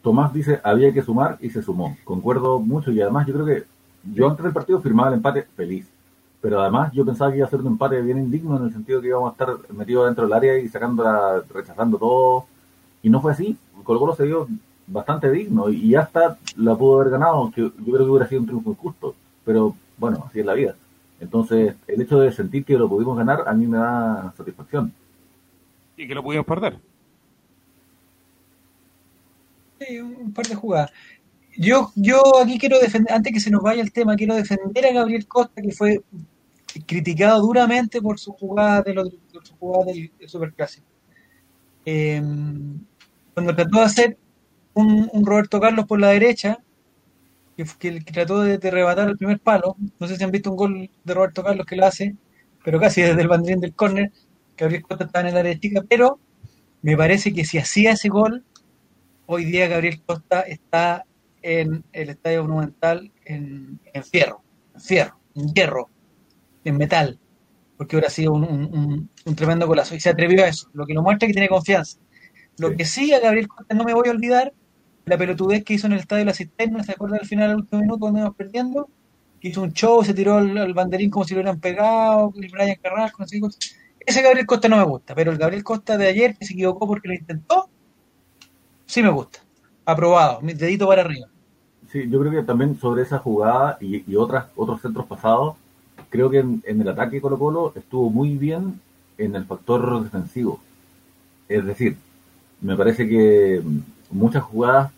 Tomás 0.01 0.31
dice, 0.31 0.61
había 0.63 0.93
que 0.93 1.01
sumar 1.01 1.37
y 1.41 1.49
se 1.49 1.61
sumó. 1.61 1.97
Concuerdo 2.05 2.59
mucho 2.59 2.93
y 2.93 3.01
además 3.01 3.27
yo 3.27 3.33
creo 3.33 3.45
que 3.45 3.76
yo 4.13 4.29
antes 4.29 4.43
del 4.43 4.53
partido 4.53 4.81
firmaba 4.81 5.09
el 5.09 5.15
empate 5.15 5.43
feliz. 5.55 5.87
Pero 6.41 6.61
además 6.61 6.91
yo 6.93 7.03
pensaba 7.05 7.31
que 7.31 7.37
iba 7.37 7.47
a 7.47 7.49
ser 7.49 7.61
un 7.61 7.67
empate 7.67 8.01
bien 8.01 8.19
indigno 8.19 8.57
en 8.57 8.65
el 8.65 8.71
sentido 8.71 9.01
que 9.01 9.07
íbamos 9.07 9.29
a 9.29 9.31
estar 9.31 9.73
metidos 9.73 10.05
dentro 10.05 10.25
del 10.25 10.33
área 10.33 10.57
y 10.57 10.67
sacando, 10.67 11.43
rechazando 11.49 11.97
todo. 11.97 12.45
Y 13.01 13.09
no 13.09 13.21
fue 13.21 13.31
así. 13.31 13.57
Colo 13.83 13.99
Colo 13.99 14.15
se 14.15 14.25
dio 14.25 14.47
bastante 14.87 15.29
digno 15.29 15.69
y 15.69 15.95
hasta 15.95 16.37
la 16.55 16.75
pudo 16.75 17.01
haber 17.01 17.11
ganado, 17.11 17.51
que 17.51 17.61
yo 17.61 17.71
creo 17.71 17.97
que 17.97 18.11
hubiera 18.11 18.27
sido 18.27 18.41
un 18.41 18.47
triunfo 18.47 18.71
injusto, 18.71 19.15
pero 19.45 19.75
bueno, 19.97 20.25
así 20.27 20.39
es 20.39 20.45
la 20.45 20.53
vida. 20.53 20.75
Entonces, 21.19 21.75
el 21.87 22.01
hecho 22.01 22.19
de 22.19 22.31
sentir 22.31 22.63
que 22.63 22.77
lo 22.77 22.87
pudimos 22.87 23.17
ganar 23.17 23.43
a 23.47 23.53
mí 23.53 23.67
me 23.67 23.77
da 23.77 24.33
satisfacción. 24.37 24.93
Y 25.97 26.07
que 26.07 26.15
lo 26.15 26.23
pudimos 26.23 26.45
perder. 26.45 26.77
Sí, 29.79 29.99
un 29.99 30.33
par 30.33 30.45
de 30.45 30.55
jugadas. 30.55 30.91
Yo, 31.57 31.91
yo 31.95 32.21
aquí 32.39 32.59
quiero 32.59 32.79
defender, 32.79 33.13
antes 33.13 33.33
que 33.33 33.39
se 33.39 33.49
nos 33.49 33.61
vaya 33.61 33.81
el 33.81 33.91
tema, 33.91 34.15
quiero 34.15 34.35
defender 34.35 34.85
a 34.85 34.93
Gabriel 34.93 35.27
Costa, 35.27 35.59
que 35.59 35.71
fue 35.71 36.01
criticado 36.85 37.41
duramente 37.41 37.99
por 37.99 38.19
su 38.19 38.33
jugada, 38.33 38.83
de 38.83 38.93
los, 38.93 39.09
su 39.41 39.55
jugada 39.57 39.85
del, 39.85 40.11
Superclásico. 40.27 40.85
Eh, 41.83 42.21
cuando 43.33 43.55
trató 43.55 43.79
de 43.79 43.85
hacer 43.85 44.17
un, 44.75 45.09
Roberto 45.25 45.59
Carlos 45.59 45.85
por 45.87 45.99
la 45.99 46.09
derecha, 46.09 46.59
que, 47.55 47.65
que, 47.79 48.11
trató 48.11 48.41
de, 48.41 48.59
rebatar 48.69 49.09
el 49.09 49.17
primer 49.17 49.39
palo, 49.39 49.75
no 49.99 50.07
sé 50.07 50.15
si 50.15 50.23
han 50.23 50.31
visto 50.31 50.51
un 50.51 50.57
gol 50.57 50.89
de 51.03 51.13
Roberto 51.13 51.43
Carlos 51.43 51.65
que 51.65 51.75
lo 51.75 51.87
hace, 51.87 52.15
pero 52.63 52.79
casi 52.79 53.01
desde 53.01 53.21
el 53.21 53.27
banderín 53.27 53.61
del 53.61 53.73
córner, 53.73 54.11
Gabriel 54.55 54.83
Costa 54.83 55.05
estaba 55.05 55.27
en 55.27 55.33
el 55.33 55.39
área 55.39 55.59
chica, 55.59 55.83
pero 55.89 56.19
me 56.83 56.95
parece 56.95 57.33
que 57.33 57.45
si 57.45 57.57
hacía 57.57 57.93
ese 57.93 58.09
gol, 58.09 58.43
hoy 59.25 59.45
día 59.45 59.67
Gabriel 59.67 60.01
Costa 60.05 60.41
está 60.41 61.06
en 61.47 61.85
el 61.93 62.09
estadio 62.09 62.43
monumental 62.43 63.09
en, 63.23 63.79
fierro, 64.03 64.41
en 64.75 64.81
fierro, 64.81 65.17
en 65.33 65.53
hierro, 65.53 65.89
en 66.65 66.77
metal, 66.77 67.19
porque 67.77 67.95
hubiera 67.95 68.09
sido 68.09 68.33
un, 68.33 69.09
un, 69.25 69.35
tremendo 69.35 69.65
golazo. 69.65 69.95
Y 69.95 70.01
se 70.01 70.09
atrevió 70.09 70.43
a 70.43 70.49
eso, 70.49 70.69
lo 70.73 70.85
que 70.85 70.93
lo 70.93 71.01
muestra 71.01 71.25
que 71.25 71.33
tiene 71.33 71.47
confianza. 71.47 71.99
Lo 72.57 72.75
que 72.75 72.83
sí 72.83 73.13
a 73.13 73.21
Gabriel 73.21 73.47
Costa 73.47 73.75
no 73.75 73.85
me 73.85 73.93
voy 73.93 74.09
a 74.09 74.11
olvidar, 74.11 74.53
la 75.05 75.17
pelotudez 75.17 75.63
que 75.63 75.75
hizo 75.75 75.87
en 75.87 75.93
el 75.93 75.99
estadio 75.99 76.21
de 76.21 76.25
la 76.25 76.33
Cisterna, 76.33 76.83
¿se 76.83 76.91
acuerda 76.91 77.17
al 77.17 77.25
final, 77.25 77.47
del 77.49 77.57
último 77.59 77.81
minuto, 77.81 77.99
cuando 77.99 78.19
íbamos 78.19 78.35
perdiendo? 78.35 78.89
Que 79.39 79.47
hizo 79.47 79.61
un 79.61 79.71
show, 79.71 80.03
se 80.03 80.13
tiró 80.13 80.35
al, 80.35 80.73
banderín 80.73 81.09
como 81.09 81.23
si 81.23 81.33
lo 81.33 81.39
hubieran 81.39 81.61
pegado, 81.61 82.33
y 82.35 82.51
Brian 82.51 82.75
Carrasco, 82.81 83.21
no 83.21 83.27
sé 83.27 83.39
Ese 84.05 84.21
Gabriel 84.21 84.45
Costa 84.45 84.67
no 84.67 84.75
me 84.75 84.83
gusta, 84.83 85.15
pero 85.15 85.31
el 85.31 85.37
Gabriel 85.37 85.63
Costa 85.63 85.97
de 85.97 86.07
ayer 86.07 86.35
que 86.35 86.45
se 86.45 86.53
equivocó 86.53 86.87
porque 86.87 87.07
lo 87.07 87.13
intentó, 87.13 87.69
sí 88.85 89.01
me 89.01 89.09
gusta. 89.09 89.39
Aprobado, 89.85 90.41
mi 90.41 90.53
dedito 90.53 90.85
para 90.87 91.03
arriba. 91.03 91.29
Yo 92.05 92.19
creo 92.19 92.31
que 92.31 92.43
también 92.43 92.79
sobre 92.79 93.03
esa 93.03 93.19
jugada 93.19 93.77
y, 93.81 94.15
otras, 94.15 94.47
otros 94.55 94.81
centros 94.81 95.05
pasados, 95.05 95.55
creo 96.09 96.29
que 96.29 96.39
en, 96.39 96.61
el 96.65 96.87
ataque 96.87 97.21
Colo 97.21 97.39
Colo 97.39 97.73
estuvo 97.75 98.09
muy 98.09 98.37
bien 98.37 98.79
en 99.17 99.35
el 99.35 99.45
factor 99.45 100.03
defensivo. 100.03 100.59
Es 101.49 101.65
decir, 101.65 101.97
me 102.61 102.75
parece 102.75 103.07
que 103.07 103.61
muchas 104.11 104.43
jugadas 104.43 104.91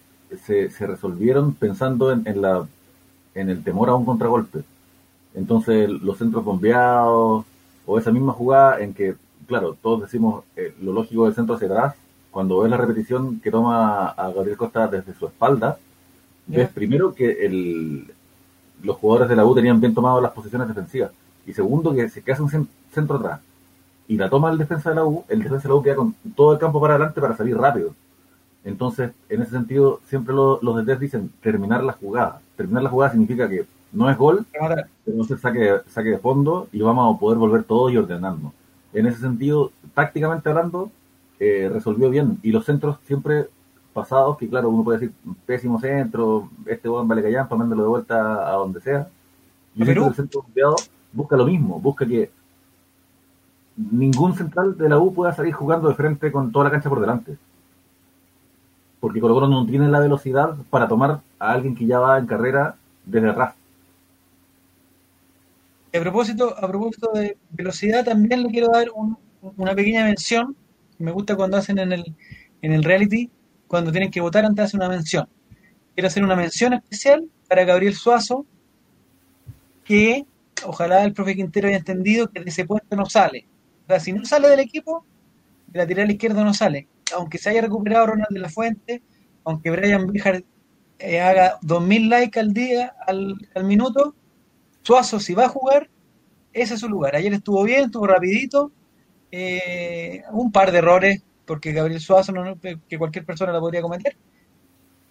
se, 0.46 0.70
se 0.70 0.88
resolvieron 0.88 1.54
pensando 1.54 2.12
en, 2.12 2.28
en 2.28 2.42
la, 2.42 2.68
en 3.36 3.50
el 3.50 3.64
temor 3.64 3.90
a 3.90 3.96
un 3.96 4.06
contragolpe. 4.06 4.64
Entonces, 5.36 5.90
los 5.90 6.18
centros 6.18 6.44
bombeados, 6.44 7.46
o 7.86 7.98
esa 8.00 8.12
misma 8.12 8.34
jugada 8.34 8.80
en 8.82 8.94
que, 8.94 9.16
claro, 9.48 9.76
todos 9.82 10.02
decimos 10.02 10.44
eh, 10.56 10.74
lo 10.82 10.94
lógico 10.94 11.26
del 11.26 11.36
centro 11.36 11.56
hacia 11.56 11.68
atrás, 11.68 11.96
cuando 12.32 12.60
ves 12.60 12.70
la 12.70 12.78
repetición 12.78 13.40
que 13.40 13.52
toma 13.52 14.10
a 14.10 14.32
Gabriel 14.32 14.58
Costa 14.58 14.88
desde 14.88 15.14
su 15.16 15.26
espalda, 15.26 15.78
Primero 16.74 17.14
que 17.14 17.46
el, 17.46 18.12
los 18.84 18.98
jugadores 18.98 19.30
de 19.30 19.36
la 19.36 19.46
U 19.46 19.56
tenían 19.56 19.80
bien 19.82 19.94
tomado 19.94 20.22
las 20.22 20.32
posiciones 20.32 20.68
defensivas, 20.68 21.12
y 21.46 21.54
segundo 21.54 21.94
que 21.94 22.10
se 22.10 22.22
que 22.24 22.32
hace 22.32 22.42
un 22.44 22.50
cen- 22.50 22.68
centro 22.94 23.18
atrás 23.18 23.42
y 24.08 24.18
la 24.18 24.30
toma 24.30 24.52
el 24.52 24.58
defensa 24.58 24.90
de 24.90 24.96
la 24.96 25.06
U, 25.06 25.26
el 25.30 25.44
defensa 25.44 25.64
de 25.64 25.70
la 25.70 25.76
U 25.76 25.84
queda 25.84 25.96
con 25.96 26.16
todo 26.36 26.54
el 26.54 26.60
campo 26.60 26.82
para 26.82 26.96
adelante 26.96 27.22
para 27.22 27.38
salir 27.38 27.58
rápido. 27.58 27.94
Entonces, 28.66 29.12
en 29.30 29.42
ese 29.42 29.52
sentido, 29.52 30.02
siempre 30.10 30.34
lo- 30.36 30.60
los 30.62 30.76
DTs 30.76 31.00
dicen 31.00 31.32
terminar 31.42 31.84
la 31.84 31.94
jugada. 31.94 32.42
Terminar 32.58 32.84
la 32.84 32.90
jugada 32.90 33.12
significa 33.12 33.50
que 33.50 33.66
no 33.94 34.10
es 34.10 34.18
gol, 34.18 34.46
pero 35.06 35.24
se 35.24 35.38
saque, 35.38 35.82
saque 35.90 36.10
de 36.12 36.18
fondo 36.20 36.68
y 36.72 36.82
vamos 36.82 37.16
a 37.16 37.20
poder 37.20 37.38
volver 37.40 37.64
todo 37.64 37.90
y 37.90 37.98
ordenarnos. 37.98 38.54
En 38.94 39.06
ese 39.08 39.20
sentido, 39.20 39.72
tácticamente 39.94 40.50
hablando, 40.50 40.92
eh, 41.40 41.70
resolvió 41.72 42.10
bien. 42.10 42.40
Y 42.44 42.52
los 42.52 42.66
centros 42.66 42.98
siempre 43.08 43.48
pasados, 43.94 44.38
que 44.38 44.50
claro, 44.50 44.70
uno 44.70 44.84
puede 44.84 45.00
decir, 45.00 45.16
pésimo 45.46 45.80
centro, 45.80 46.50
este 46.66 46.90
buen 46.90 47.08
vale 47.08 47.24
callampa, 47.24 47.56
mándalo 47.56 47.84
de 47.84 47.90
vuelta 47.90 48.48
a 48.50 48.54
donde 48.54 48.82
sea. 48.82 49.10
Yo 49.76 49.84
¿A 49.84 49.86
siento 49.86 50.04
que 50.04 50.10
Perú? 50.10 50.12
el 50.12 50.16
centro 50.16 50.44
bombeado 50.44 50.76
busca 51.14 51.38
lo 51.38 51.46
mismo, 51.46 51.80
busca 51.82 52.06
que 52.08 52.32
ningún 53.92 54.36
central 54.36 54.78
de 54.78 54.88
la 54.90 55.00
U 55.00 55.12
pueda 55.12 55.34
salir 55.34 55.54
jugando 55.54 55.90
de 55.90 55.96
frente 55.96 56.32
con 56.32 56.52
toda 56.52 56.66
la 56.66 56.72
cancha 56.72 56.90
por 56.90 57.00
delante. 57.02 57.36
Porque 59.02 59.20
Colo 59.20 59.34
Colo 59.34 59.48
no 59.48 59.66
tiene 59.66 59.90
la 59.90 60.00
velocidad 60.00 60.56
para 60.70 60.88
tomar 60.88 61.22
a 61.40 61.52
alguien 61.52 61.76
que 61.76 61.86
ya 61.88 62.00
va 62.00 62.18
en 62.20 62.28
carrera 62.28 62.76
desde 63.06 63.30
atrás. 63.30 63.56
Y 65.92 65.98
a 65.98 66.02
propósito, 66.02 66.56
a 66.58 66.68
propósito 66.68 67.12
de 67.14 67.38
velocidad, 67.50 68.06
también 68.06 68.44
le 68.44 68.50
quiero 68.50 68.68
dar 68.72 68.88
un- 68.94 69.18
una 69.58 69.76
pequeña 69.76 70.04
mención. 70.06 70.56
Me 71.00 71.12
gusta 71.12 71.36
cuando 71.36 71.58
hacen 71.58 71.80
en 71.80 71.92
el, 71.94 72.16
en 72.62 72.74
el 72.74 72.84
reality, 72.84 73.32
cuando 73.70 73.92
tienen 73.92 74.10
que 74.10 74.20
votar 74.20 74.44
antes 74.44 74.58
de 74.58 74.64
hacer 74.64 74.80
una 74.80 74.90
mención. 74.90 75.30
Quiero 75.94 76.08
hacer 76.08 76.24
una 76.24 76.36
mención 76.36 76.74
especial 76.74 77.30
para 77.48 77.64
Gabriel 77.64 77.94
Suazo, 77.94 78.46
que 79.86 80.26
ojalá 80.66 81.04
el 81.06 81.14
profe 81.14 81.36
Quintero 81.36 81.68
haya 81.68 81.78
entendido 81.78 82.30
que 82.30 82.42
de 82.42 82.50
ese 82.50 82.66
puesto 82.66 82.96
no 82.96 83.06
sale. 83.06 83.46
O 83.86 83.88
sea, 83.88 84.00
si 84.00 84.12
no 84.12 84.26
sale 84.26 84.50
del 84.50 84.60
equipo, 84.60 85.06
de 85.68 85.80
lateral 85.80 86.10
izquierdo 86.10 86.44
no 86.44 86.54
sale. 86.54 86.88
Aunque 87.16 87.38
se 87.38 87.52
haya 87.52 87.62
recuperado 87.62 88.08
Ronald 88.08 88.32
de 88.32 88.40
la 88.40 88.50
Fuente, 88.50 89.04
aunque 89.44 89.70
Brian 89.70 90.08
Bejar 90.08 90.44
eh, 90.98 91.22
haga 91.22 91.60
2000 91.62 92.10
likes 92.10 92.40
al 92.40 92.54
día, 92.54 92.96
al, 93.06 93.36
al 93.54 93.64
minuto, 93.66 94.16
Suazo, 94.82 95.20
si 95.20 95.36
va 95.36 95.46
a 95.46 95.50
jugar, 95.50 95.92
ese 96.54 96.74
es 96.74 96.80
su 96.80 96.90
lugar. 96.90 97.16
Ayer 97.16 97.34
estuvo 97.34 97.64
bien, 97.64 97.86
estuvo 97.86 98.08
rapidito, 98.08 98.72
eh, 99.32 100.24
un 100.32 100.52
par 100.52 100.72
de 100.72 100.80
errores, 100.80 101.22
porque 101.50 101.72
Gabriel 101.74 102.00
Suazo, 102.00 102.32
no, 102.32 102.60
que 102.88 102.98
cualquier 103.00 103.26
persona 103.26 103.52
la 103.52 103.60
podría 103.60 103.82
cometer. 103.82 104.16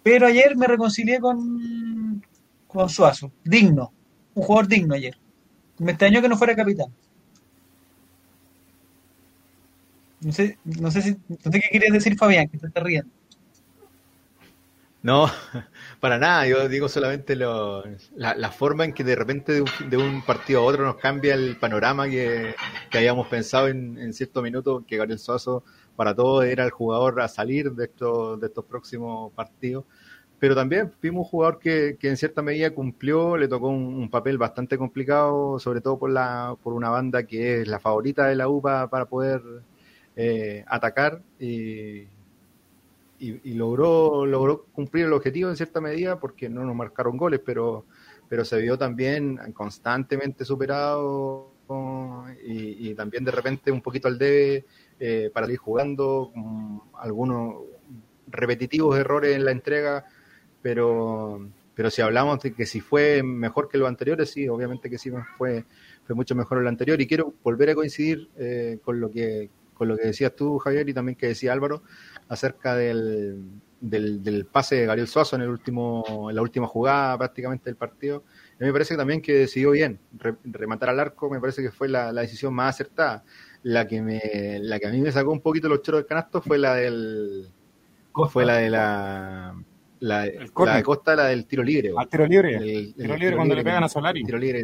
Pero 0.01 0.25
ayer 0.25 0.55
me 0.55 0.67
reconcilié 0.67 1.19
con, 1.19 2.23
con 2.65 2.87
Suazo, 2.87 3.33
digno, 3.43 3.91
un 4.35 4.43
jugador 4.43 4.69
digno 4.69 4.95
ayer. 4.95 5.17
Me 5.79 5.91
extrañó 5.91 6.21
que 6.21 6.29
no 6.29 6.37
fuera 6.37 6.55
capitán. 6.55 6.87
No 10.21 10.31
sé, 10.31 10.57
no 10.63 10.91
sé, 10.91 11.01
si, 11.01 11.11
no 11.27 11.51
sé 11.51 11.59
qué 11.59 11.69
quieres 11.71 11.91
decir, 11.91 12.17
Fabián, 12.17 12.47
que 12.47 12.57
te 12.57 12.67
estás 12.67 12.83
riendo. 12.83 13.11
No, 15.01 15.29
para 16.01 16.17
nada, 16.17 16.45
yo 16.47 16.67
digo 16.67 16.89
solamente 16.89 17.35
lo- 17.35 17.83
la, 18.15 18.51
forma 18.51 18.85
en 18.85 18.93
que 18.93 19.03
de 19.03 19.15
repente 19.15 19.53
de 19.53 19.61
un, 19.61 19.69
de 19.89 19.97
un 19.97 20.21
partido 20.25 20.59
a 20.61 20.63
otro 20.63 20.85
nos 20.85 20.97
cambia 20.97 21.35
el 21.35 21.57
panorama 21.57 22.07
que, 22.09 22.53
que 22.91 22.97
habíamos 22.97 23.27
pensado 23.27 23.67
en, 23.69 23.97
en 23.97 24.13
cierto 24.13 24.41
minuto, 24.41 24.83
que 24.87 24.97
Gabriel 24.97 25.19
Suazo 25.19 25.63
para 25.99 26.15
todos 26.15 26.45
era 26.45 26.63
el 26.63 26.71
jugador 26.71 27.19
a 27.19 27.27
salir 27.27 27.73
de 27.73 27.83
estos, 27.83 28.65
próximos 28.69 29.33
partidos. 29.33 29.83
Pero 30.39 30.55
también 30.55 30.93
vimos 31.01 31.25
un 31.25 31.29
jugador 31.29 31.59
que, 31.59 31.97
en 32.01 32.15
cierta 32.15 32.41
medida 32.41 32.73
cumplió, 32.73 33.35
le 33.35 33.49
tocó 33.49 33.67
un, 33.67 34.09
papel 34.09 34.37
bastante 34.37 34.77
complicado, 34.77 35.59
sobre 35.59 35.81
todo 35.81 35.99
por, 35.99 36.09
la, 36.09 36.55
una 36.63 36.89
banda 36.89 37.23
que 37.23 37.59
es 37.59 37.67
la 37.67 37.81
favorita 37.81 38.27
de 38.27 38.37
la 38.37 38.47
UPA 38.47 38.89
para 38.89 39.07
poder 39.07 39.41
eh, 40.15 40.63
atacar 40.67 41.21
y, 41.37 42.07
logró, 43.43 44.67
cumplir 44.71 45.03
el 45.03 45.11
objetivo 45.11 45.49
en 45.49 45.57
cierta 45.57 45.81
medida 45.81 46.17
porque 46.17 46.47
no 46.47 46.63
nos 46.63 46.77
marcaron 46.77 47.17
goles, 47.17 47.41
pero, 47.45 47.83
pero 48.29 48.45
se 48.45 48.57
vio 48.61 48.77
también 48.77 49.37
constantemente 49.51 50.45
superado 50.45 51.51
y, 52.47 52.89
y 52.89 52.95
también 52.95 53.25
de 53.25 53.31
repente 53.31 53.69
un 53.69 53.81
poquito 53.81 54.07
al 54.07 54.17
debe 54.17 54.63
eh, 54.99 55.29
para 55.33 55.51
ir 55.51 55.57
jugando, 55.57 56.31
mm, 56.35 56.79
algunos 56.95 57.63
repetitivos 58.27 58.97
errores 58.97 59.35
en 59.35 59.45
la 59.45 59.51
entrega, 59.51 60.05
pero, 60.61 61.49
pero 61.73 61.89
si 61.89 62.01
hablamos 62.01 62.39
de 62.41 62.53
que 62.53 62.65
si 62.65 62.81
fue 62.81 63.23
mejor 63.23 63.69
que 63.69 63.77
los 63.77 63.87
anteriores, 63.87 64.31
sí, 64.31 64.47
obviamente 64.47 64.89
que 64.89 64.97
sí 64.97 65.11
fue, 65.37 65.65
fue 66.05 66.15
mucho 66.15 66.35
mejor 66.35 66.59
el 66.59 66.67
anterior 66.67 66.99
y 67.01 67.07
quiero 67.07 67.33
volver 67.43 67.71
a 67.71 67.75
coincidir 67.75 68.29
eh, 68.37 68.79
con 68.83 68.99
lo 68.99 69.09
que 69.11 69.49
con 69.79 69.87
lo 69.87 69.95
que 69.95 70.07
decías 70.07 70.35
tú, 70.35 70.57
Javier, 70.57 70.89
y 70.89 70.93
también 70.93 71.15
que 71.15 71.27
decía 71.27 71.53
Álvaro, 71.53 71.83
acerca 72.27 72.75
del, 72.75 73.45
del, 73.79 74.45
pase 74.45 74.75
de 74.75 74.85
Gabriel 74.85 75.07
Suazo 75.07 75.35
en 75.35 75.43
el 75.43 75.49
último, 75.49 76.27
en 76.29 76.35
la 76.35 76.41
última 76.41 76.67
jugada 76.67 77.17
prácticamente 77.17 77.69
del 77.69 77.77
partido. 77.77 78.23
Me 78.59 78.71
parece 78.73 78.97
también 78.97 79.21
que 79.21 79.33
decidió 79.33 79.71
bien. 79.71 79.99
Re, 80.17 80.35
rematar 80.43 80.89
al 80.89 80.99
arco 80.99 81.29
me 81.29 81.39
parece 81.39 81.61
que 81.61 81.71
fue 81.71 81.87
la, 81.87 82.11
decisión 82.11 82.53
más 82.53 82.75
acertada. 82.75 83.23
La 83.63 83.87
que 83.87 84.01
me, 84.01 84.59
la 84.61 84.79
que 84.79 84.87
a 84.87 84.91
mí 84.91 85.01
me 85.01 85.11
sacó 85.11 85.31
un 85.31 85.41
poquito 85.41 85.67
los 85.67 85.81
choros 85.81 86.01
del 86.01 86.07
canasto 86.07 86.41
fue 86.41 86.57
la 86.57 86.75
del 86.75 87.49
Costa. 88.11 88.31
fue 88.31 88.45
la 88.45 88.57
de 88.57 88.69
la 88.69 89.55
la, 89.99 90.25
la, 90.25 90.75
de 90.77 90.83
Costa, 90.83 91.15
la 91.15 91.25
del 91.25 91.45
tiro 91.45 91.61
libre. 91.61 91.91
Al 91.97 92.07
tiro 92.07 92.25
libre. 92.25 92.55
El, 92.55 92.63
el, 92.65 92.93
tiro, 92.93 93.17
libre 93.17 93.35
cuando 93.35 93.53
libre, 93.53 93.63
le 93.63 93.69
pegan 93.69 93.83
a 93.83 93.89
Solari. 93.89 94.23
Tiro 94.23 94.37
libre 94.37 94.63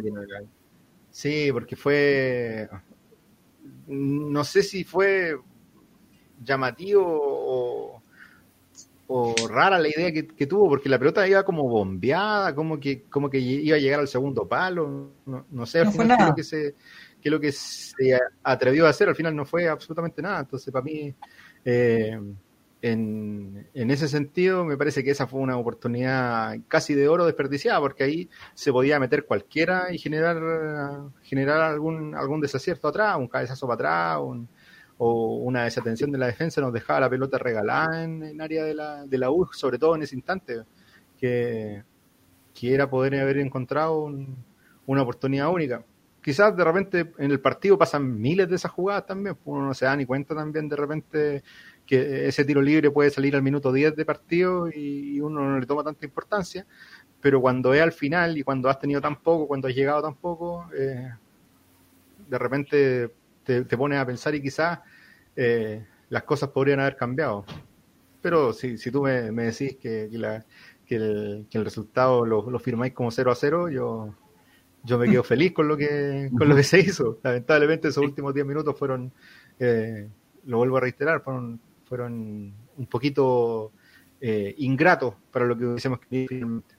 Sí, 1.10 1.50
porque 1.52 1.76
fue 1.76 2.68
no 3.86 4.44
sé 4.44 4.62
si 4.62 4.84
fue 4.84 5.36
llamativo 6.42 7.04
o, 7.06 8.02
o 9.06 9.34
rara 9.48 9.78
la 9.78 9.88
idea 9.88 10.12
que, 10.12 10.26
que, 10.26 10.46
tuvo, 10.46 10.68
porque 10.68 10.88
la 10.88 10.98
pelota 10.98 11.26
iba 11.26 11.44
como 11.44 11.68
bombeada, 11.68 12.54
como 12.54 12.78
que, 12.80 13.02
como 13.02 13.30
que 13.30 13.38
iba 13.38 13.76
a 13.76 13.80
llegar 13.80 14.00
al 14.00 14.08
segundo 14.08 14.46
palo, 14.46 15.12
no, 15.24 15.46
no 15.50 15.66
sé 15.66 15.80
al 15.80 15.86
no 15.86 15.92
final 15.92 16.34
que 16.34 16.42
se, 16.42 16.74
qué 17.26 17.28
es 17.28 17.32
lo 17.32 17.40
que 17.40 17.50
se 17.50 18.20
atrevió 18.44 18.86
a 18.86 18.90
hacer, 18.90 19.08
al 19.08 19.16
final 19.16 19.34
no 19.34 19.44
fue 19.44 19.68
absolutamente 19.68 20.22
nada, 20.22 20.40
entonces 20.40 20.72
para 20.72 20.84
mí, 20.84 21.12
eh, 21.64 22.16
en, 22.82 23.68
en, 23.74 23.90
ese 23.90 24.06
sentido, 24.06 24.64
me 24.64 24.76
parece 24.76 25.02
que 25.02 25.10
esa 25.10 25.26
fue 25.26 25.40
una 25.40 25.56
oportunidad 25.56 26.56
casi 26.68 26.94
de 26.94 27.08
oro 27.08 27.26
desperdiciada, 27.26 27.80
porque 27.80 28.04
ahí 28.04 28.30
se 28.54 28.70
podía 28.70 29.00
meter 29.00 29.24
cualquiera 29.26 29.92
y 29.92 29.98
generar, 29.98 30.36
generar 31.22 31.62
algún, 31.62 32.14
algún 32.14 32.40
desacierto 32.40 32.86
atrás, 32.86 33.16
un 33.16 33.26
cabezazo 33.26 33.66
para 33.66 33.74
atrás, 33.74 34.46
o 34.98 35.36
una 35.38 35.64
desatención 35.64 36.12
de 36.12 36.18
la 36.18 36.26
defensa 36.28 36.60
nos 36.60 36.72
dejaba 36.72 37.00
la 37.00 37.10
pelota 37.10 37.38
regalada 37.38 38.04
en, 38.04 38.22
en 38.22 38.40
área 38.40 38.64
de 38.64 38.74
la, 38.74 39.04
de 39.04 39.18
la 39.18 39.30
U, 39.32 39.48
sobre 39.52 39.78
todo 39.78 39.96
en 39.96 40.02
ese 40.02 40.14
instante, 40.14 40.62
que, 41.18 41.82
que 42.54 42.72
era 42.72 42.88
poder 42.88 43.16
haber 43.16 43.38
encontrado 43.38 44.04
un, 44.04 44.36
una 44.86 45.02
oportunidad 45.02 45.50
única. 45.50 45.84
Quizás 46.26 46.56
de 46.56 46.64
repente 46.64 47.12
en 47.18 47.30
el 47.30 47.38
partido 47.38 47.78
pasan 47.78 48.20
miles 48.20 48.48
de 48.48 48.56
esas 48.56 48.72
jugadas 48.72 49.06
también, 49.06 49.38
uno 49.44 49.64
no 49.64 49.74
se 49.74 49.84
da 49.84 49.94
ni 49.94 50.04
cuenta 50.04 50.34
también 50.34 50.68
de 50.68 50.74
repente 50.74 51.44
que 51.86 52.26
ese 52.26 52.44
tiro 52.44 52.60
libre 52.60 52.90
puede 52.90 53.10
salir 53.10 53.36
al 53.36 53.44
minuto 53.44 53.72
10 53.72 53.94
de 53.94 54.04
partido 54.04 54.68
y 54.68 55.20
uno 55.20 55.48
no 55.48 55.60
le 55.60 55.66
toma 55.66 55.84
tanta 55.84 56.04
importancia, 56.04 56.66
pero 57.20 57.40
cuando 57.40 57.72
es 57.74 57.80
al 57.80 57.92
final 57.92 58.36
y 58.36 58.42
cuando 58.42 58.68
has 58.68 58.80
tenido 58.80 59.00
tan 59.00 59.22
poco, 59.22 59.46
cuando 59.46 59.68
has 59.68 59.74
llegado 59.76 60.02
tan 60.02 60.16
poco, 60.16 60.68
eh, 60.76 61.12
de 62.26 62.38
repente 62.38 63.12
te, 63.44 63.62
pones 63.76 64.00
a 64.00 64.04
pensar 64.04 64.34
y 64.34 64.42
quizás 64.42 64.80
eh, 65.36 65.86
las 66.08 66.24
cosas 66.24 66.48
podrían 66.48 66.80
haber 66.80 66.96
cambiado. 66.96 67.44
Pero 68.20 68.52
si, 68.52 68.78
si 68.78 68.90
tú 68.90 69.02
me, 69.04 69.30
me 69.30 69.44
decís 69.44 69.76
que, 69.76 70.08
que, 70.10 70.96
el, 70.96 71.46
que, 71.48 71.58
el, 71.58 71.64
resultado 71.64 72.26
lo, 72.26 72.50
lo, 72.50 72.58
firmáis 72.58 72.94
como 72.94 73.12
0 73.12 73.30
a 73.30 73.34
0, 73.36 73.68
yo, 73.68 74.12
yo 74.86 74.98
me 74.98 75.10
quedo 75.10 75.24
feliz 75.24 75.52
con 75.52 75.68
lo 75.68 75.76
que 75.76 76.30
con 76.36 76.48
lo 76.48 76.56
que 76.56 76.62
se 76.62 76.80
hizo. 76.80 77.18
Lamentablemente 77.22 77.88
esos 77.88 78.04
últimos 78.04 78.32
10 78.32 78.46
minutos 78.46 78.78
fueron, 78.78 79.12
eh, 79.58 80.08
lo 80.46 80.58
vuelvo 80.58 80.76
a 80.76 80.80
reiterar, 80.80 81.20
fueron, 81.22 81.60
fueron 81.84 82.52
un 82.78 82.86
poquito 82.86 83.72
eh, 84.20 84.54
ingratos 84.58 85.14
para 85.32 85.44
lo 85.44 85.58
que 85.58 85.66
hubiésemos 85.66 85.98
querido 86.00 86.28
finalmente. 86.28 86.74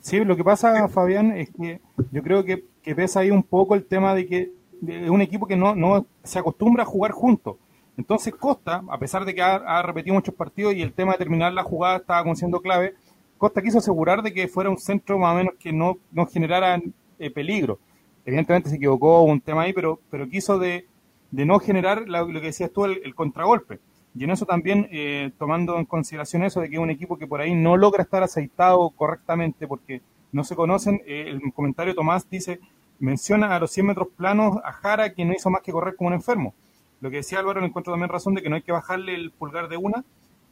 Sí, 0.00 0.24
lo 0.24 0.36
que 0.36 0.44
pasa, 0.44 0.88
Fabián, 0.88 1.32
es 1.32 1.50
que 1.50 1.80
yo 2.12 2.22
creo 2.22 2.44
que, 2.44 2.64
que 2.82 2.94
pesa 2.94 3.20
ahí 3.20 3.30
un 3.30 3.42
poco 3.42 3.74
el 3.74 3.84
tema 3.84 4.14
de 4.14 4.26
que 4.26 4.52
es 4.86 5.10
un 5.10 5.20
equipo 5.20 5.46
que 5.46 5.56
no, 5.56 5.74
no 5.74 6.06
se 6.22 6.38
acostumbra 6.38 6.84
a 6.84 6.86
jugar 6.86 7.10
juntos. 7.10 7.56
Entonces 7.96 8.32
Costa, 8.36 8.84
a 8.88 8.98
pesar 8.98 9.24
de 9.24 9.34
que 9.34 9.42
ha, 9.42 9.82
repetido 9.82 10.14
muchos 10.14 10.34
partidos 10.34 10.72
y 10.74 10.82
el 10.82 10.92
tema 10.92 11.12
de 11.12 11.18
terminar 11.18 11.52
la 11.52 11.64
jugada 11.64 11.96
estaba 11.96 12.34
siendo 12.36 12.60
clave, 12.60 12.94
Costa 13.38 13.62
quiso 13.62 13.78
asegurar 13.78 14.22
de 14.22 14.32
que 14.32 14.48
fuera 14.48 14.68
un 14.68 14.78
centro 14.78 15.18
más 15.18 15.32
o 15.32 15.36
menos 15.36 15.54
que 15.58 15.72
no, 15.72 15.96
no 16.12 16.26
generara 16.26 16.80
eh, 17.18 17.30
peligro. 17.30 17.78
Evidentemente 18.24 18.68
se 18.68 18.76
equivocó 18.76 19.22
un 19.22 19.40
tema 19.40 19.62
ahí, 19.62 19.72
pero, 19.72 20.00
pero 20.10 20.28
quiso 20.28 20.58
de, 20.58 20.86
no 21.30 21.58
generar 21.60 22.08
lo, 22.08 22.26
que 22.26 22.40
decías 22.40 22.70
tú, 22.70 22.84
el, 22.84 23.14
contragolpe. 23.14 23.78
Y 24.14 24.24
en 24.24 24.32
eso 24.32 24.44
también, 24.44 24.88
eh, 24.90 25.30
tomando 25.38 25.78
en 25.78 25.84
consideración 25.84 26.42
eso 26.42 26.60
de 26.60 26.68
que 26.68 26.76
es 26.76 26.82
un 26.82 26.90
equipo 26.90 27.16
que 27.16 27.26
por 27.26 27.40
ahí 27.40 27.54
no 27.54 27.76
logra 27.76 28.02
estar 28.02 28.22
aceitado 28.22 28.90
correctamente 28.90 29.66
porque 29.66 30.02
no 30.32 30.44
se 30.44 30.56
conocen, 30.56 31.00
eh, 31.06 31.26
el 31.28 31.40
comentario 31.52 31.94
Tomás 31.94 32.28
dice, 32.28 32.60
menciona 32.98 33.54
a 33.54 33.60
los 33.60 33.70
100 33.70 33.86
metros 33.86 34.08
planos 34.16 34.58
a 34.64 34.72
Jara 34.72 35.14
que 35.14 35.24
no 35.24 35.32
hizo 35.32 35.48
más 35.50 35.62
que 35.62 35.72
correr 35.72 35.94
como 35.96 36.08
un 36.08 36.14
enfermo. 36.14 36.54
Lo 37.00 37.10
que 37.10 37.18
decía 37.18 37.38
Álvaro, 37.38 37.60
le 37.60 37.68
encuentro 37.68 37.92
también 37.92 38.10
razón 38.10 38.34
de 38.34 38.42
que 38.42 38.48
no 38.48 38.56
hay 38.56 38.62
que 38.62 38.72
bajarle 38.72 39.14
el 39.14 39.30
pulgar 39.30 39.68
de 39.68 39.76
una, 39.76 40.04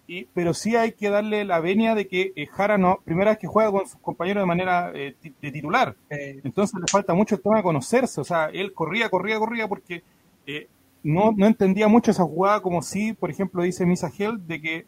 y, 0.07 0.25
pero 0.27 0.55
sí 0.55 0.77
hay 0.77 0.93
que 0.93 1.11
darle 1.11 1.45
la 1.45 1.61
venia 1.61 1.95
de 1.95 2.07
que 2.07 2.33
eh, 2.37 2.47
Jara 2.47 2.79
no, 2.79 3.01
primera 3.05 3.33
vez 3.33 3.39
que 3.39 3.47
juega 3.47 3.71
con 3.71 3.87
sus 3.87 4.01
compañeros 4.01 4.43
de 4.43 4.47
manera 4.47 4.93
eh, 4.95 5.17
de 5.21 5.53
titular. 5.53 5.97
Entonces 6.09 6.79
le 6.81 6.87
falta 6.87 7.15
mucho 7.15 7.35
el 7.35 7.43
tema 7.43 7.57
de 7.57 7.63
conocerse. 7.63 8.21
O 8.21 8.25
sea, 8.25 8.47
él 8.47 8.73
corría, 8.73 9.09
corría, 9.09 9.39
corría 9.39 9.69
porque 9.69 10.05
eh, 10.47 10.69
no, 11.03 11.33
no 11.37 11.47
entendía 11.47 11.89
mucho 11.89 12.11
esa 12.11 12.25
jugada 12.25 12.61
como 12.61 12.83
si, 12.83 13.13
por 13.13 13.31
ejemplo, 13.31 13.63
dice 13.63 13.85
Misa 13.85 14.11
Hell, 14.17 14.47
de 14.47 14.61
que 14.61 14.87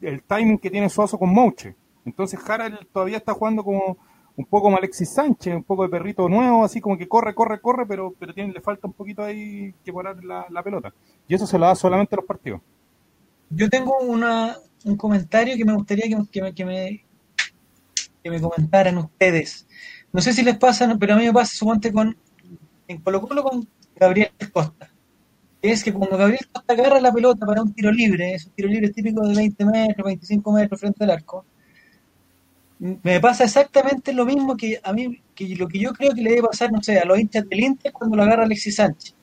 el 0.00 0.22
timing 0.22 0.58
que 0.58 0.70
tiene 0.70 0.88
Suazo 0.88 1.18
con 1.18 1.32
Mouche. 1.32 1.74
Entonces 2.04 2.38
Jara 2.40 2.78
todavía 2.92 3.16
está 3.16 3.32
jugando 3.32 3.64
como 3.64 3.96
un 4.36 4.44
poco 4.46 4.64
como 4.64 4.76
Alexis 4.76 5.10
Sánchez, 5.10 5.54
un 5.54 5.62
poco 5.62 5.82
de 5.82 5.88
perrito 5.88 6.28
nuevo, 6.28 6.64
así 6.64 6.80
como 6.80 6.96
que 6.96 7.06
corre, 7.06 7.34
corre, 7.34 7.60
corre, 7.60 7.86
pero, 7.86 8.14
pero 8.18 8.32
tiene, 8.32 8.52
le 8.52 8.60
falta 8.60 8.86
un 8.86 8.92
poquito 8.92 9.22
ahí 9.22 9.74
que 9.84 9.92
parar 9.92 10.22
la, 10.24 10.46
la 10.48 10.62
pelota. 10.62 10.92
Y 11.28 11.34
eso 11.34 11.46
se 11.46 11.58
lo 11.58 11.66
da 11.66 11.74
solamente 11.74 12.14
a 12.14 12.16
los 12.16 12.26
partidos. 12.26 12.60
Yo 13.54 13.68
tengo 13.68 13.98
una, 13.98 14.56
un 14.84 14.96
comentario 14.96 15.56
que 15.56 15.64
me 15.64 15.74
gustaría 15.74 16.08
que, 16.08 16.16
me, 16.42 16.54
que, 16.54 16.64
me, 16.64 17.04
que 18.22 18.30
me 18.30 18.40
comentaran 18.40 18.98
ustedes. 18.98 19.66
No 20.12 20.20
sé 20.20 20.32
si 20.32 20.42
les 20.42 20.56
pasa, 20.56 20.96
pero 20.98 21.14
a 21.14 21.16
mí 21.16 21.24
me 21.24 21.32
pasa 21.32 21.54
suponte 21.54 21.92
con 21.92 22.16
en 22.88 22.98
Colo 23.00 23.20
Colo 23.20 23.42
con 23.42 23.68
Gabriel 23.96 24.30
Costa. 24.52 24.90
Es 25.60 25.84
que 25.84 25.92
cuando 25.92 26.16
Gabriel 26.16 26.46
Costa 26.52 26.72
agarra 26.72 27.00
la 27.00 27.12
pelota 27.12 27.46
para 27.46 27.62
un 27.62 27.72
tiro 27.72 27.92
libre, 27.92 28.34
es 28.34 28.46
un 28.46 28.52
tiro 28.52 28.68
libre 28.68 28.90
típico 28.90 29.26
de 29.26 29.34
20 29.34 29.64
metros, 29.64 30.06
25 30.06 30.52
metros 30.52 30.80
frente 30.80 31.04
al 31.04 31.10
arco, 31.10 31.44
me 32.78 33.20
pasa 33.20 33.44
exactamente 33.44 34.12
lo 34.12 34.26
mismo 34.26 34.56
que 34.56 34.80
a 34.82 34.92
mí, 34.92 35.20
que 35.36 35.54
lo 35.54 35.68
que 35.68 35.78
yo 35.78 35.92
creo 35.92 36.12
que 36.14 36.20
le 36.20 36.30
debe 36.30 36.48
pasar, 36.48 36.72
no 36.72 36.82
sé, 36.82 36.98
a 36.98 37.04
los 37.04 37.18
hinchas 37.18 37.48
del 37.48 37.60
Inter 37.60 37.92
cuando 37.92 38.16
lo 38.16 38.24
agarra 38.24 38.42
Alexis 38.42 38.74
Sánchez. 38.74 39.14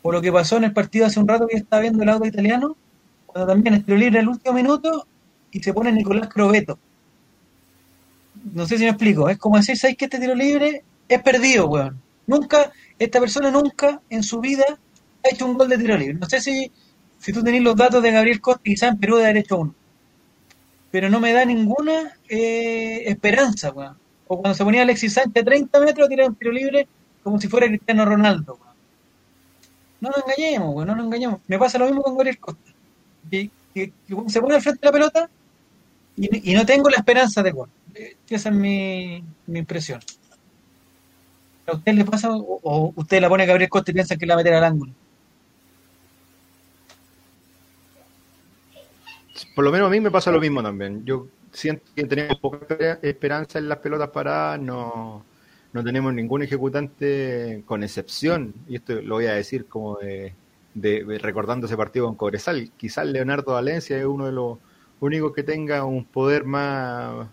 O 0.00 0.10
lo 0.10 0.22
que 0.22 0.32
pasó 0.32 0.56
en 0.56 0.64
el 0.64 0.72
partido 0.72 1.04
hace 1.04 1.20
un 1.20 1.28
rato 1.28 1.46
que 1.46 1.56
yo 1.56 1.62
estaba 1.62 1.82
viendo 1.82 2.02
el 2.02 2.08
auto 2.08 2.26
italiano, 2.26 2.76
también 3.44 3.74
es 3.74 3.88
libre 3.88 4.20
el 4.20 4.28
último 4.28 4.54
minuto 4.54 5.06
y 5.50 5.60
se 5.60 5.72
pone 5.72 5.90
Nicolás 5.92 6.28
Crobeto. 6.28 6.78
No 8.52 8.66
sé 8.66 8.78
si 8.78 8.84
me 8.84 8.90
explico, 8.90 9.28
es 9.28 9.38
como 9.38 9.56
decir, 9.56 9.76
¿sabes 9.76 9.96
que 9.96 10.04
este 10.04 10.20
tiro 10.20 10.34
libre 10.34 10.84
es 11.08 11.22
perdido, 11.22 11.66
weón? 11.66 12.00
Nunca, 12.26 12.72
esta 12.98 13.18
persona 13.18 13.50
nunca 13.50 14.00
en 14.08 14.22
su 14.22 14.40
vida 14.40 14.64
ha 15.24 15.28
hecho 15.28 15.46
un 15.46 15.58
gol 15.58 15.68
de 15.68 15.78
tiro 15.78 15.96
libre. 15.96 16.14
No 16.14 16.28
sé 16.28 16.40
si, 16.40 16.70
si 17.18 17.32
tú 17.32 17.42
tenés 17.42 17.62
los 17.62 17.74
datos 17.74 18.02
de 18.02 18.12
Gabriel 18.12 18.40
Costa, 18.40 18.62
quizá 18.64 18.88
en 18.88 18.98
Perú 18.98 19.16
de 19.16 19.24
haber 19.24 19.38
hecho 19.38 19.58
uno 19.58 19.74
pero 20.96 21.10
no 21.10 21.20
me 21.20 21.34
da 21.34 21.44
ninguna 21.44 22.16
eh, 22.26 23.02
esperanza, 23.06 23.70
weón. 23.70 23.98
O 24.28 24.40
cuando 24.40 24.56
se 24.56 24.64
ponía 24.64 24.80
Alexis 24.80 25.12
Sánchez 25.12 25.42
a 25.42 25.44
30 25.44 25.80
metros, 25.80 26.08
tiraba 26.08 26.30
un 26.30 26.36
tiro 26.36 26.52
libre 26.52 26.88
como 27.22 27.38
si 27.38 27.48
fuera 27.48 27.66
Cristiano 27.66 28.06
Ronaldo, 28.06 28.54
weón. 28.54 28.74
No 30.00 30.08
nos 30.08 30.22
engañemos, 30.26 30.74
weón, 30.74 30.88
no 30.88 30.96
nos 30.96 31.04
engañemos. 31.04 31.40
Me 31.46 31.58
pasa 31.58 31.78
lo 31.78 31.84
mismo 31.84 32.02
con 32.02 32.14
Gabriel 32.16 32.38
Costa. 32.38 32.72
Que, 33.30 33.50
se 34.28 34.40
pone 34.40 34.54
al 34.54 34.62
frente 34.62 34.80
de 34.80 34.86
la 34.86 34.92
pelota 34.92 35.30
y, 36.16 36.54
no 36.54 36.64
tengo 36.64 36.88
la 36.88 36.96
esperanza 36.96 37.42
de 37.42 37.50
gol. 37.52 37.68
Esa 38.28 38.48
es 38.48 38.54
mi, 38.54 39.22
mi 39.46 39.58
impresión. 39.58 40.00
¿A 41.66 41.74
usted 41.74 41.92
le 41.92 42.04
pasa 42.04 42.30
o, 42.32 42.92
usted 42.94 43.20
la 43.20 43.28
pone 43.28 43.42
a 43.42 43.46
Gabriel 43.46 43.68
Costa 43.68 43.90
y 43.90 43.94
piensa 43.94 44.16
que 44.16 44.24
la 44.24 44.34
va 44.34 44.40
a 44.40 44.44
meter 44.44 44.54
al 44.54 44.64
ángulo? 44.64 44.92
por 49.54 49.64
lo 49.64 49.72
menos 49.72 49.86
a 49.86 49.90
mí 49.90 50.00
me 50.00 50.10
pasa 50.10 50.30
lo 50.30 50.40
mismo 50.40 50.62
también. 50.62 51.04
Yo 51.06 51.28
siento 51.50 51.82
que 51.94 52.04
tenemos 52.04 52.38
poca 52.38 52.98
esperanza 53.00 53.58
en 53.58 53.70
las 53.70 53.78
pelotas 53.78 54.10
paradas, 54.10 54.60
no, 54.60 55.24
no 55.72 55.84
tenemos 55.84 56.12
ningún 56.12 56.42
ejecutante 56.42 57.62
con 57.64 57.82
excepción, 57.82 58.54
y 58.68 58.76
esto 58.76 59.00
lo 59.00 59.14
voy 59.16 59.26
a 59.26 59.32
decir 59.32 59.66
como 59.66 59.96
de, 59.96 60.34
recordando 60.76 61.66
ese 61.66 61.76
partido 61.76 62.06
con 62.06 62.16
Cobresal, 62.16 62.70
quizás 62.76 63.06
Leonardo 63.06 63.52
Valencia 63.52 63.98
es 63.98 64.04
uno 64.04 64.26
de 64.26 64.32
los 64.32 64.58
únicos 65.00 65.32
que 65.32 65.42
tenga 65.42 65.84
un 65.84 66.04
poder 66.04 66.44
más 66.44 67.28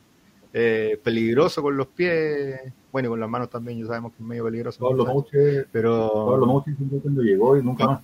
eh, 0.53 0.99
peligroso 1.03 1.61
con 1.61 1.75
los 1.75 1.87
pies, 1.87 2.61
bueno, 2.91 3.07
y 3.07 3.09
con 3.09 3.19
las 3.19 3.29
manos 3.29 3.49
también, 3.49 3.79
ya 3.79 3.87
sabemos 3.87 4.13
que 4.13 4.21
es 4.21 4.27
medio 4.27 4.45
peligroso. 4.45 4.79
Pablo 4.87 5.05
Mouche, 5.05 5.65
pero... 5.71 6.11
Pablo 6.27 6.45
Mouche 6.45 6.75
cuando 7.01 7.21
llegó 7.21 7.57
y 7.57 7.63
nunca 7.63 7.87
más. 7.87 8.01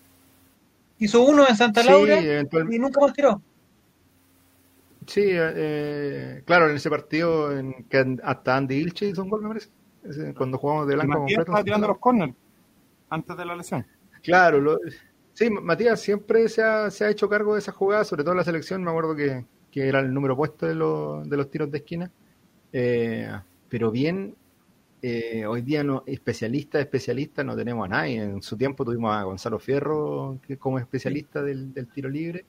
Hizo 0.98 1.22
uno 1.24 1.48
en 1.48 1.56
Santa 1.56 1.84
Laura 1.84 2.20
y 2.20 2.80
nunca 2.80 3.00
más 3.00 3.14
tiró. 3.14 3.42
Sí, 5.06 5.24
eh, 5.26 6.44
claro, 6.46 6.70
en 6.70 6.76
ese 6.76 6.90
partido 6.90 7.58
en 7.58 7.86
que 7.86 8.18
hasta 8.24 8.58
Andy 8.58 8.76
Ilche 8.76 9.08
hizo 9.08 9.24
un 9.24 9.30
gol, 9.30 9.42
me 9.42 9.48
parece. 9.48 9.70
Cuando 10.36 10.58
jugamos 10.58 10.88
de 10.88 10.96
blanco 10.96 11.22
Matías 11.22 11.40
estaba 11.40 11.64
tirando 11.64 11.88
los 11.88 11.98
corners 11.98 12.34
antes 13.10 13.36
de 13.36 13.46
la 13.46 13.56
lesión. 13.56 13.86
Claro, 14.22 14.60
lo, 14.60 14.78
sí, 15.40 15.50
Matías 15.50 16.02
siempre 16.02 16.50
se 16.50 16.62
ha, 16.62 16.92
se 16.92 17.06
ha 17.06 17.10
hecho 17.10 17.30
cargo 17.30 17.54
de 17.54 17.60
esa 17.60 17.72
jugada, 17.72 18.04
sobre 18.04 18.24
todo 18.24 18.34
en 18.34 18.40
la 18.40 18.44
selección. 18.44 18.84
Me 18.84 18.90
acuerdo 18.90 19.16
que, 19.16 19.46
que 19.72 19.88
era 19.88 20.02
el 20.02 20.14
número 20.14 20.36
puesto 20.36 20.66
de, 20.66 20.76
los, 20.76 21.30
de 21.30 21.38
los 21.38 21.50
tiros 21.50 21.72
de 21.72 21.78
esquina. 21.78 22.12
Eh, 22.74 23.32
pero 23.70 23.90
bien, 23.90 24.36
eh, 25.02 25.46
hoy 25.46 25.62
día 25.62 25.82
no 25.82 26.04
especialista, 26.06 26.78
especialista 26.82 27.42
no 27.42 27.56
tenemos 27.56 27.86
a 27.86 27.88
nadie. 27.88 28.22
En 28.22 28.42
su 28.42 28.58
tiempo 28.58 28.84
tuvimos 28.84 29.16
a 29.16 29.24
Gonzalo 29.24 29.60
Fierro 29.60 30.40
que 30.46 30.58
como 30.58 30.78
especialista 30.78 31.42
del, 31.42 31.74
del 31.74 31.88
tiro 31.88 32.10
libre. 32.10 32.46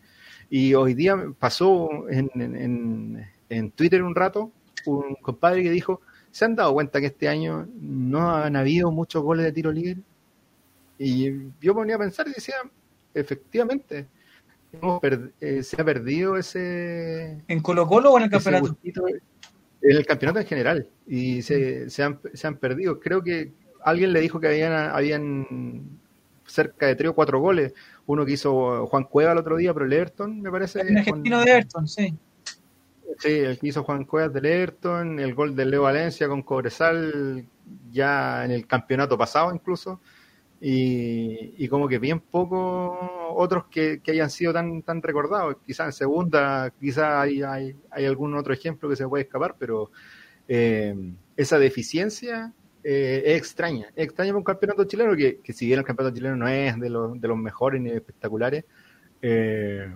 Y 0.51 0.75
hoy 0.75 0.95
día 0.95 1.17
pasó 1.39 2.09
en, 2.09 2.29
en, 2.35 3.25
en 3.49 3.71
Twitter 3.71 4.03
un 4.03 4.17
rato 4.17 4.51
un 4.87 5.15
compadre 5.23 5.63
que 5.63 5.71
dijo, 5.71 6.01
¿se 6.33 6.45
han 6.45 6.57
dado 6.57 6.73
cuenta 6.73 6.99
que 6.99 7.07
este 7.07 7.29
año 7.29 7.69
no 7.81 8.35
han 8.35 8.57
habido 8.57 8.91
muchos 8.91 9.23
goles 9.23 9.45
de 9.45 9.53
tiro 9.53 9.71
libre? 9.71 10.01
Y 10.99 11.31
yo 11.61 11.73
ponía 11.73 11.95
a 11.97 11.99
pensar 11.99 12.27
y 12.27 12.33
decía, 12.33 12.57
efectivamente, 13.15 14.07
eh, 15.41 15.63
se 15.63 15.81
ha 15.81 15.85
perdido 15.85 16.37
ese... 16.37 17.39
¿En 17.49 17.61
Colo 17.61 17.87
Colo 17.87 18.13
o 18.13 18.19
en 18.19 18.25
el 18.25 18.31
campeonato? 18.31 18.77
En 18.83 19.97
el 19.97 20.07
campeonato 20.07 20.41
en 20.41 20.47
general. 20.47 20.89
Y 21.07 21.43
se, 21.43 21.91
se, 21.91 22.03
han, 22.03 22.21
se 22.33 22.47
han 22.47 22.57
perdido. 22.57 23.01
Creo 23.01 23.23
que 23.23 23.53
alguien 23.83 24.13
le 24.13 24.21
dijo 24.21 24.39
que 24.41 24.49
habían, 24.49 24.73
habían 24.73 25.99
cerca 26.47 26.87
de 26.87 26.97
tres 26.97 27.11
o 27.11 27.15
cuatro 27.15 27.41
goles 27.41 27.73
uno 28.07 28.27
que 28.27 28.33
hizo 28.33 28.87
Juan 28.89 29.05
Cueva 29.05 29.33
el 29.33 29.39
otro 29.39 29.57
día, 29.57 29.73
pero 29.73 29.87
el 29.87 29.93
Everton, 29.93 30.41
me 30.41 30.51
parece. 30.51 30.81
El 30.81 30.99
argentino 30.99 31.41
de 31.41 31.51
Everton, 31.51 31.87
sí. 31.87 32.17
Sí, 33.19 33.29
el 33.29 33.59
que 33.59 33.69
hizo 33.69 33.85
Juan 33.85 34.05
Cuevas 34.05 34.33
del 34.33 34.47
Everton, 34.47 35.21
el 35.21 35.35
gol 35.35 35.55
de 35.55 35.67
Leo 35.67 35.83
Valencia 35.83 36.27
con 36.27 36.43
Cobresal 36.43 37.45
ya 37.93 38.45
en 38.45 38.51
el 38.51 38.67
campeonato 38.67 39.17
pasado 39.17 39.55
incluso, 39.55 40.01
y, 40.61 41.69
como 41.69 41.89
que 41.89 41.99
bien 41.99 42.21
pocos 42.21 42.99
otros 43.35 43.65
que, 43.71 44.01
hayan 44.09 44.29
sido 44.29 44.53
tan, 44.53 44.83
tan 44.83 45.01
recordados, 45.01 45.57
quizás 45.67 45.87
en 45.87 45.93
segunda, 45.93 46.71
quizás 46.79 47.23
hay, 47.23 47.43
hay, 47.43 47.77
hay, 47.91 48.05
algún 48.05 48.37
otro 48.37 48.53
ejemplo 48.53 48.89
que 48.89 48.97
se 48.97 49.09
puede 49.09 49.25
escapar, 49.25 49.57
pero 49.59 49.91
eh, 50.47 50.95
esa 51.37 51.59
deficiencia 51.59 52.53
eh, 52.85 53.23
es 53.25 53.39
extraña. 53.39 53.87
Es 53.97 54.05
extraña 54.05 54.33
para 54.33 54.39
un 54.39 54.45
campeonato 54.45 54.85
chileno 54.85 55.17
que, 55.17 55.41
si 55.53 55.67
bien 55.67 55.79
el 55.79 55.85
campeonato 55.85 56.15
chileno 56.15 56.37
no 56.37 56.49
es 56.49 56.79
de 56.79 56.91
los, 56.91 57.19
de 57.19 57.29
los 57.29 57.39
mejores 57.39 57.81
ni 57.81 57.91
espectaculares, 57.91 58.65
eh, 59.23 59.95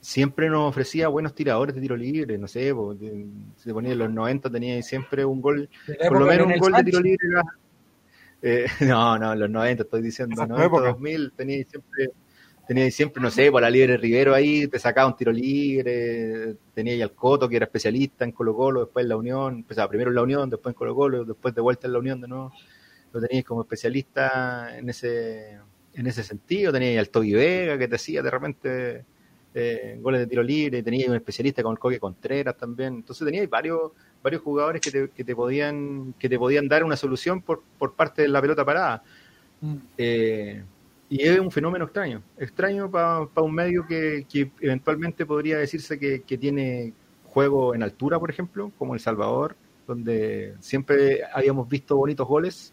siempre 0.00 0.48
nos 0.50 0.68
ofrecía 0.68 1.08
buenos 1.08 1.34
tiradores 1.34 1.74
de 1.74 1.80
tiro 1.80 1.96
libre. 1.96 2.36
No 2.38 2.48
sé, 2.48 2.74
se 3.56 3.72
ponía 3.72 3.92
en 3.92 3.98
los 3.98 4.10
90 4.10 4.50
tenía 4.50 4.82
siempre 4.82 5.24
un 5.24 5.40
gol, 5.40 5.68
por 6.08 6.18
lo 6.18 6.26
menos 6.26 6.46
un 6.46 6.58
gol 6.58 6.72
de 6.72 6.84
tiro 6.84 7.00
libre. 7.00 7.28
Eh, 8.46 8.66
no, 8.80 9.18
no, 9.18 9.32
en 9.32 9.40
los 9.40 9.48
90 9.48 9.84
estoy 9.84 10.02
diciendo, 10.02 10.46
90, 10.46 10.80
2000 10.80 11.32
tenía 11.34 11.64
siempre 11.64 12.10
tenía 12.66 12.90
siempre, 12.90 13.22
no 13.22 13.30
sé, 13.30 13.50
por 13.50 13.62
la 13.62 13.70
libre 13.70 13.96
Rivero 13.96 14.34
ahí, 14.34 14.66
te 14.68 14.78
sacaba 14.78 15.06
un 15.06 15.16
tiro 15.16 15.32
libre, 15.32 16.56
tenía 16.74 16.94
ahí 16.94 17.02
al 17.02 17.14
Coto, 17.14 17.48
que 17.48 17.56
era 17.56 17.66
especialista 17.66 18.24
en 18.24 18.32
Colo 18.32 18.54
Colo, 18.54 18.80
después 18.80 19.04
en 19.04 19.08
la 19.10 19.16
Unión, 19.16 19.56
empezaba 19.56 19.88
primero 19.88 20.10
en 20.10 20.16
la 20.16 20.22
Unión, 20.22 20.50
después 20.50 20.72
en 20.72 20.78
Colo 20.78 20.94
Colo, 20.94 21.24
después 21.24 21.54
de 21.54 21.60
vuelta 21.60 21.86
en 21.86 21.92
la 21.92 21.98
Unión 21.98 22.20
de 22.20 22.28
nuevo, 22.28 22.52
lo 23.12 23.20
tenías 23.20 23.44
como 23.44 23.62
especialista 23.62 24.76
en 24.76 24.88
ese, 24.88 25.58
en 25.94 26.06
ese 26.06 26.22
sentido, 26.22 26.72
tenía 26.72 26.90
ahí 26.90 26.98
al 26.98 27.10
Toby 27.10 27.32
Vega, 27.34 27.78
que 27.78 27.88
te 27.88 27.96
hacía 27.96 28.22
de 28.22 28.30
repente 28.30 29.04
eh, 29.54 29.98
goles 30.00 30.20
de 30.20 30.26
tiro 30.26 30.42
libre, 30.42 30.82
tenía 30.82 31.08
un 31.08 31.14
especialista 31.14 31.62
con 31.62 31.72
el 31.72 31.78
Coque 31.78 32.00
Contreras 32.00 32.56
también, 32.56 32.94
entonces 32.94 33.24
tenía 33.24 33.46
varios 33.46 33.92
varios 34.22 34.42
jugadores 34.42 34.80
que 34.80 34.90
te, 34.90 35.10
que 35.10 35.22
te 35.22 35.36
podían 35.36 36.14
que 36.18 36.28
te 36.28 36.38
podían 36.38 36.66
dar 36.66 36.82
una 36.82 36.96
solución 36.96 37.40
por, 37.40 37.62
por 37.78 37.94
parte 37.94 38.22
de 38.22 38.28
la 38.28 38.40
pelota 38.40 38.64
parada. 38.64 39.02
Mm. 39.60 39.76
Eh, 39.96 40.64
y 41.08 41.22
es 41.22 41.38
un 41.38 41.50
fenómeno 41.50 41.84
extraño, 41.84 42.22
extraño 42.36 42.90
para 42.90 43.28
un 43.36 43.54
medio 43.54 43.86
que, 43.86 44.26
eventualmente 44.60 45.24
podría 45.24 45.58
decirse 45.58 45.98
que, 45.98 46.38
tiene 46.38 46.92
juego 47.26 47.74
en 47.74 47.82
altura, 47.84 48.18
por 48.18 48.30
ejemplo, 48.30 48.72
como 48.78 48.94
El 48.94 49.00
Salvador, 49.00 49.54
donde 49.86 50.54
siempre 50.60 51.20
habíamos 51.32 51.68
visto 51.68 51.96
bonitos 51.96 52.26
goles 52.26 52.72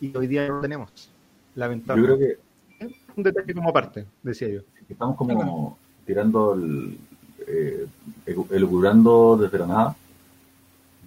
y 0.00 0.16
hoy 0.16 0.26
día 0.26 0.48
no 0.48 0.56
lo 0.56 0.60
tenemos. 0.62 1.12
Lamentablemente. 1.54 2.18
Yo 2.20 2.26
creo 2.26 2.88
que. 2.88 2.98
Un 3.16 3.22
detalle 3.22 3.54
como 3.54 3.70
aparte, 3.70 4.06
decía 4.22 4.48
yo. 4.48 4.62
Estamos 4.88 5.16
como 5.16 5.78
tirando 6.08 6.54
el. 6.54 6.98
Eh, 7.46 7.86
desde 8.26 9.58
la 9.58 9.66
nada. 9.66 9.96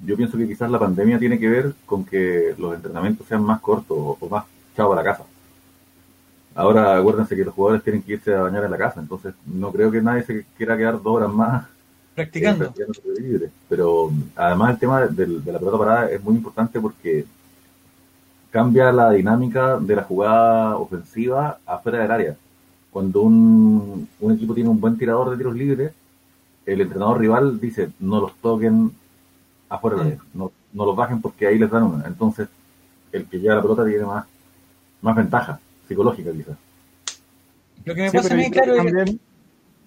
Yo 0.05 0.15
pienso 0.15 0.37
que 0.37 0.47
quizás 0.47 0.69
la 0.69 0.79
pandemia 0.79 1.19
tiene 1.19 1.39
que 1.39 1.49
ver 1.49 1.73
con 1.85 2.05
que 2.05 2.55
los 2.57 2.75
entrenamientos 2.75 3.27
sean 3.27 3.43
más 3.43 3.59
cortos 3.59 3.97
o 3.97 4.29
más 4.29 4.45
chao 4.75 4.89
para 4.89 5.03
la 5.03 5.11
casa. 5.11 5.25
Ahora 6.53 6.97
acuérdense 6.97 7.35
que 7.35 7.45
los 7.45 7.53
jugadores 7.53 7.83
tienen 7.83 8.01
que 8.03 8.13
irse 8.13 8.33
a 8.33 8.41
bañar 8.41 8.63
en 8.63 8.71
la 8.71 8.77
casa, 8.77 8.99
entonces 8.99 9.33
no 9.45 9.71
creo 9.71 9.89
que 9.91 10.01
nadie 10.01 10.23
se 10.23 10.45
quiera 10.57 10.77
quedar 10.77 11.01
dos 11.01 11.15
horas 11.15 11.31
más 11.31 11.65
practicando. 12.15 12.65
Eh, 12.65 13.49
Pero 13.69 14.11
además 14.35 14.71
el 14.71 14.79
tema 14.79 15.01
de, 15.01 15.27
la 15.27 15.59
pelota 15.59 15.77
parada 15.77 16.11
es 16.11 16.21
muy 16.23 16.35
importante 16.35 16.79
porque 16.79 17.25
cambia 18.51 18.91
la 18.91 19.11
dinámica 19.11 19.77
de 19.77 19.95
la 19.95 20.03
jugada 20.03 20.77
ofensiva 20.77 21.59
afuera 21.65 21.99
del 21.99 22.11
área. 22.11 22.35
Cuando 22.91 23.21
un, 23.21 24.07
equipo 24.33 24.53
tiene 24.53 24.69
un 24.69 24.79
buen 24.79 24.97
tirador 24.97 25.29
de 25.31 25.37
tiros 25.37 25.55
libres, 25.55 25.93
el 26.65 26.81
entrenador 26.81 27.19
rival 27.19 27.59
dice 27.59 27.89
no 27.99 28.21
los 28.21 28.35
toquen 28.35 28.91
afuera 29.69 30.01
área, 30.01 30.15
mm. 30.15 30.37
no, 30.37 30.51
no 30.73 30.85
los 30.85 30.95
bajen 30.95 31.21
porque 31.21 31.47
ahí 31.47 31.57
les 31.57 31.71
dan 31.71 31.83
una. 31.83 32.05
Entonces 32.05 32.49
el 33.11 33.25
que 33.25 33.39
lleva 33.39 33.55
la 33.55 33.61
pelota 33.61 33.85
tiene 33.85 34.05
más, 34.05 34.25
más 35.01 35.15
ventaja 35.15 35.59
psicológica 35.87 36.31
quizás. 36.31 36.57
Lo 37.83 37.95
que 37.95 38.01
me 38.03 38.11
pasa 38.11 38.33
a 38.33 38.37
mí, 38.37 38.51
claro, 38.51 38.75
también, 38.75 39.19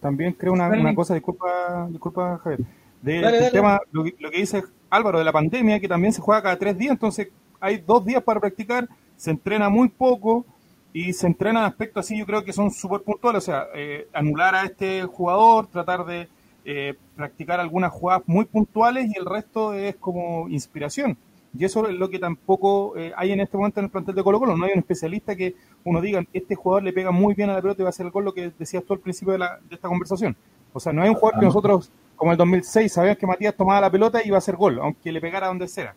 también 0.01 0.33
creo 0.33 0.53
una, 0.53 0.69
una, 0.69 0.95
cosa, 0.95 1.15
disculpa, 1.15 1.87
disculpa 1.91 2.39
Javier, 2.43 2.61
de, 3.03 3.51
tema, 3.53 3.81
lo 3.93 4.03
que, 4.03 4.15
dice 4.33 4.65
Álvaro 4.91 5.19
de 5.19 5.25
la 5.25 5.33
pandemia, 5.33 5.79
que 5.79 5.89
también 5.89 6.13
se 6.13 6.21
juega 6.21 6.43
cada 6.43 6.59
tres 6.59 6.77
días, 6.77 6.93
entonces 6.93 7.29
hay 7.61 7.77
dos 7.79 8.05
días 8.05 8.23
para 8.23 8.41
practicar, 8.41 8.89
se 9.17 9.31
entrena 9.31 9.69
muy 9.69 9.89
poco 9.89 10.45
y 10.95 11.13
se 11.13 11.27
entrena 11.27 11.67
aspectos 11.67 12.07
así, 12.07 12.17
yo 12.17 12.25
creo 12.25 12.45
que 12.45 12.53
son 12.53 12.71
súper 12.71 13.03
puntuales, 13.03 13.43
o 13.43 13.47
sea, 13.47 13.67
eh, 13.75 14.07
anular 14.13 14.55
a 14.55 14.63
este 14.63 15.03
jugador, 15.03 15.67
tratar 15.67 16.07
de 16.07 16.29
eh, 16.65 16.95
practicar 17.17 17.59
algunas 17.59 17.93
jugadas 17.93 18.23
muy 18.27 18.45
puntuales 18.45 19.11
y 19.13 19.19
el 19.19 19.27
resto 19.27 19.75
es 19.75 19.97
como 19.97 20.49
inspiración. 20.49 21.19
Y 21.59 21.65
eso 21.65 21.89
es 21.89 21.97
lo 21.97 22.09
que 22.09 22.21
tampoco 22.21 22.97
eh, 22.97 23.13
hay 23.17 23.33
en 23.33 23.41
este 23.41 23.57
momento 23.57 23.81
en 23.81 23.87
el 23.87 23.91
plantel 23.91 24.15
de 24.15 24.23
Colo 24.23 24.39
Colo. 24.39 24.57
No 24.57 24.67
hay 24.67 24.73
un 24.73 24.79
especialista 24.79 25.35
que 25.35 25.57
uno 25.83 26.01
diga, 26.01 26.25
este 26.33 26.55
jugador 26.55 26.85
le 26.85 26.93
pega 26.93 27.11
muy 27.11 27.35
bien 27.35 27.51
a 27.51 27.55
la 27.55 27.61
pelota 27.61 27.83
y 27.83 27.85
va 27.85 27.89
a 27.89 27.91
hacer 27.91 28.07
el 28.07 28.13
gol, 28.13 28.25
lo 28.25 28.33
que 28.33 28.53
decías 28.57 28.85
tú 28.85 28.93
al 28.93 29.01
principio 29.01 29.33
de, 29.33 29.39
la, 29.39 29.59
de 29.69 29.75
esta 29.75 29.89
conversación. 29.89 30.37
O 30.73 30.79
sea, 30.79 30.93
no 30.93 31.03
hay 31.03 31.09
un 31.09 31.17
jugador 31.17 31.41
que 31.41 31.47
nosotros, 31.47 31.91
como 32.15 32.31
el 32.31 32.39
2006, 32.39 32.93
sabíamos 32.93 33.19
que 33.19 33.27
Matías 33.27 33.57
tomaba 33.57 33.81
la 33.81 33.91
pelota 33.91 34.21
y 34.23 34.29
iba 34.29 34.37
a 34.37 34.39
hacer 34.39 34.55
gol, 34.55 34.79
aunque 34.79 35.11
le 35.11 35.21
pegara 35.21 35.49
donde 35.49 35.67
sea. 35.67 35.97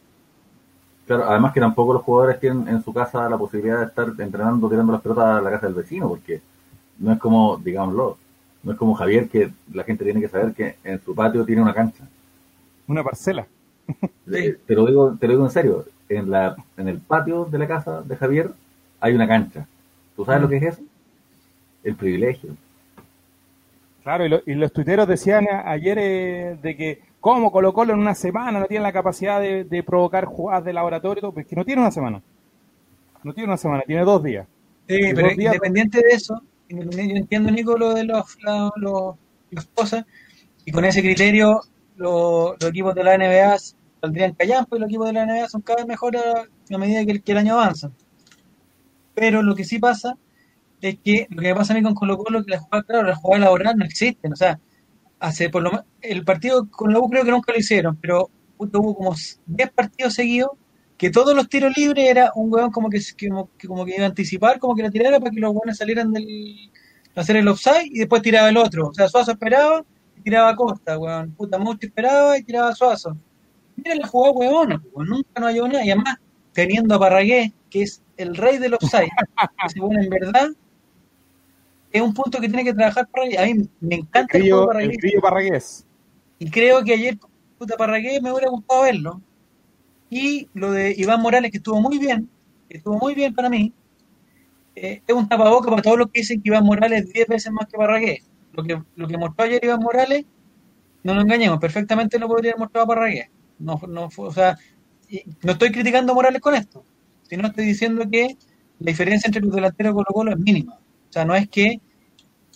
Claro, 1.08 1.24
además 1.24 1.54
que 1.54 1.62
tampoco 1.62 1.94
los 1.94 2.04
jugadores 2.04 2.38
tienen 2.38 2.68
en 2.68 2.84
su 2.84 2.94
casa 2.94 3.30
la 3.30 3.38
posibilidad 3.38 3.80
de 3.80 3.86
estar 3.86 4.10
entrenando, 4.20 4.70
tirando 4.70 4.92
las 4.92 5.02
pelotas 5.02 5.26
a 5.26 5.42
la 5.42 5.50
casa 5.50 5.68
del 5.68 5.76
vecino, 5.76 6.10
porque 6.10 6.42
no 7.00 7.14
es 7.14 7.20
como, 7.20 7.58
digámoslo, 7.58 8.18
no 8.64 8.72
es 8.74 8.78
como 8.78 8.94
Javier 8.94 9.30
que 9.30 9.50
la 9.72 9.86
gente 9.86 10.04
tiene 10.04 10.20
que 10.20 10.28
saber 10.28 10.54
que 10.54 10.76
en 10.84 11.02
su 11.02 11.16
patio 11.16 11.46
tiene 11.46 11.62
una 11.62 11.74
cancha. 11.74 12.04
Una 12.88 13.04
parcela. 13.04 13.48
Te 14.26 14.76
lo 14.76 14.86
digo, 14.86 15.16
te 15.18 15.28
lo 15.28 15.34
digo 15.34 15.46
en 15.46 15.52
serio. 15.52 15.86
En 16.10 16.30
la, 16.30 16.58
en 16.76 16.90
el 16.90 17.00
patio 17.00 17.46
de 17.46 17.58
la 17.58 17.68
casa 17.68 18.02
de 18.02 18.18
Javier 18.18 18.52
hay 19.00 19.14
una 19.14 19.30
cancha. 19.30 19.66
¿Tú 20.18 20.26
sabes 20.26 20.42
lo 20.42 20.50
que 20.50 20.58
es 20.58 20.64
eso? 20.64 20.82
El 21.86 21.96
privilegio. 21.96 22.50
Claro, 24.04 24.26
y, 24.46 24.56
los 24.56 24.74
tuiteros 24.74 25.08
decían 25.08 25.48
ayer 25.66 25.98
eh, 26.00 26.58
de 26.62 26.76
que 26.76 27.02
cómo 27.20 27.52
Colo 27.52 27.74
Colo 27.74 27.94
en 27.94 28.00
una 28.00 28.16
semana 28.16 28.60
no 28.60 28.66
tiene 28.66 28.84
la 28.84 28.94
capacidad 28.94 29.42
de, 29.42 29.84
provocar 29.84 30.26
jugadas 30.26 30.66
de 30.66 30.74
laboratorio, 30.74 31.22
todo, 31.22 31.32
pues 31.34 31.46
que 31.46 31.56
no 31.56 31.66
tiene 31.66 31.82
una 31.82 31.92
semana. 31.92 32.22
No 33.24 33.34
tiene 33.34 33.48
una 33.48 33.58
semana, 33.58 33.84
tiene 33.86 34.04
dos 34.04 34.24
días. 34.24 34.48
Sí, 34.88 35.00
pero 35.14 35.32
independiente 35.32 36.00
de 36.00 36.16
eso, 36.16 36.42
yo 36.70 36.80
entiendo, 36.80 37.52
Nico, 37.52 37.78
lo 37.78 37.94
de 37.94 38.06
los, 38.06 38.38
los, 38.78 39.66
cosas, 39.74 40.06
y 40.66 40.72
con 40.72 40.86
ese 40.86 41.02
criterio 41.02 41.62
los, 41.96 42.56
equipos 42.62 42.96
de 42.96 43.04
la 43.04 43.18
NBA 43.18 43.58
saldrían 44.02 44.34
callampo 44.34 44.78
y 44.78 44.80
los 44.80 44.90
equipos 44.90 45.08
de 45.08 45.14
la 45.14 45.26
NBA 45.26 45.50
son 45.50 45.62
cada 45.62 45.78
vez 45.78 45.88
mejores 45.88 46.22
a 46.70 46.78
medida 46.78 47.06
que 47.06 47.32
el, 47.32 47.38
año 47.38 47.54
avanza. 47.54 47.92
Pero 49.14 49.42
lo 49.42 49.56
que 49.56 49.64
sí 49.64 49.80
pasa 49.80 50.16
es 50.82 50.98
que 51.04 51.28
lo 51.30 51.42
que 51.42 51.56
pasa 51.56 51.74
a 51.74 51.76
mí 51.76 51.82
con 51.82 51.96
Colo 51.96 52.18
Colo 52.18 52.40
es 52.40 52.46
que 52.46 52.52
la 52.52 52.60
jugada, 52.60 52.84
claro, 52.84 53.08
la 53.08 53.16
jugada 53.16 53.46
laboral 53.46 53.78
no 53.78 53.86
existen. 53.86 54.32
O 54.32 54.36
sea, 54.36 54.60
hace 55.20 55.50
por 55.50 55.64
lo 55.64 55.84
el 56.02 56.24
partido 56.24 56.70
con 56.70 56.94
la 56.94 57.00
U 57.00 57.10
creo 57.10 57.24
que 57.24 57.32
nunca 57.32 57.52
lo 57.52 57.60
hicieron, 57.60 57.96
pero 57.96 58.30
hubo 58.58 58.96
como 58.96 59.16
10 59.46 59.72
partidos 59.72 60.14
seguidos 60.14 60.52
que 60.98 61.12
todos 61.12 61.36
los 61.36 61.48
tiros 61.48 61.78
libres 61.78 62.10
era 62.10 62.32
un 62.36 62.52
weón 62.52 62.72
como 62.72 62.90
que, 62.90 63.00
como, 63.68 63.86
que 63.86 63.96
iba 63.96 64.04
a 64.04 64.08
anticipar, 64.08 64.60
como 64.60 64.76
que 64.76 64.84
lo 64.84 64.90
tirara 64.90 65.20
para 65.20 65.32
que 65.32 65.40
los 65.40 65.54
weones 65.54 65.78
salieran 65.78 66.12
del 66.12 66.26
hacer 67.16 67.36
el 67.36 67.48
offside 67.48 67.86
y 67.86 68.00
después 68.00 68.22
tiraba 68.22 68.50
el 68.50 68.58
otro. 68.58 68.88
O 68.88 68.94
sea, 68.94 69.08
Suazo 69.08 69.32
esperaba 69.32 69.84
tiraba 70.24 70.50
a 70.50 70.56
Costa, 70.56 70.98
weón. 70.98 71.32
Puta, 71.32 71.58
mucho 71.58 71.88
esperaba 71.88 72.38
y 72.38 72.44
tiraba 72.44 72.70
a 72.70 72.76
Suazo. 72.76 73.16
Mira 73.76 73.96
la 73.96 74.08
jugada 74.08 74.34
weón, 74.34 74.84
nunca 74.96 75.40
no 75.40 75.48
hay 75.48 75.60
nada. 75.60 75.86
Y 75.86 75.92
además, 75.92 76.18
teniendo 76.52 76.96
a 76.96 77.00
Parragué, 77.00 77.54
que 77.70 77.84
es 77.84 78.02
el 78.18 78.36
rey 78.36 78.58
del 78.58 78.74
offside, 78.74 79.08
que 79.08 79.70
según 79.74 79.98
en 79.98 80.10
verdad 80.10 80.50
es 81.98 82.04
un 82.04 82.14
punto 82.14 82.40
que 82.40 82.48
tiene 82.48 82.64
que 82.64 82.74
trabajar 82.74 83.08
Parragué. 83.08 83.38
A 83.38 83.46
mí 83.46 83.70
me 83.80 83.96
encanta 83.96 84.38
el, 84.38 84.44
juego 84.44 84.68
Parragué. 84.68 84.98
Parragués. 85.22 85.86
Y 86.40 86.50
creo 86.50 86.84
que 86.84 86.94
ayer, 86.94 87.18
puta 87.58 87.76
Parragué, 87.78 88.22
me 88.22 88.32
hubiera 88.32 88.50
gustado 88.50 88.84
verlo. 88.84 89.22
Y 90.10 90.50
lo 90.54 90.72
de 90.72 90.94
Iván 90.98 91.22
Morales, 91.22 91.52
que 91.52 91.58
estuvo 91.58 91.82
muy 91.82 91.98
bien, 91.98 92.30
que 92.70 92.78
estuvo 92.78 92.98
muy 92.98 93.14
bien 93.14 93.34
para 93.34 93.50
mí, 93.50 93.74
eh, 94.76 95.02
es 95.06 95.16
un 95.16 95.28
tapaboca 95.28 95.70
para 95.70 95.82
todos 95.82 95.98
los 95.98 96.08
que 96.12 96.22
dicen 96.22 96.42
que 96.42 96.50
Iván 96.50 96.64
Morales 96.64 97.04
es 97.04 97.14
10 97.14 97.28
veces 97.28 97.52
más 97.52 97.68
que 97.68 97.78
Parragué 97.78 98.22
lo 98.58 98.64
que, 98.64 98.84
lo 98.96 99.08
que 99.08 99.18
mostró 99.18 99.46
ayer 99.46 99.64
Iván 99.64 99.80
Morales, 99.82 100.26
no 101.04 101.14
nos 101.14 101.24
engañemos, 101.24 101.60
perfectamente 101.60 102.18
lo 102.18 102.28
podría 102.28 102.52
haber 102.52 102.60
mostrado 102.60 102.88
Parragués. 102.88 103.30
No, 103.60 103.80
no, 103.88 104.10
o 104.18 104.34
sea, 104.34 104.58
no 105.44 105.52
estoy 105.52 105.72
criticando 105.72 106.12
a 106.12 106.16
Morales 106.16 106.42
con 106.42 106.56
esto, 106.56 106.84
sino 107.30 107.48
estoy 107.48 107.66
diciendo 107.66 108.04
que 108.12 108.36
la 108.80 108.92
diferencia 108.92 109.28
entre 109.28 109.44
los 109.44 109.54
delanteros 109.54 109.92
y 109.92 109.94
Colo 109.94 110.08
Colo 110.12 110.32
es 110.32 110.40
mínima. 110.40 110.74
O 110.74 111.14
sea, 111.14 111.24
no 111.24 111.36
es 111.36 111.48
que, 111.48 111.80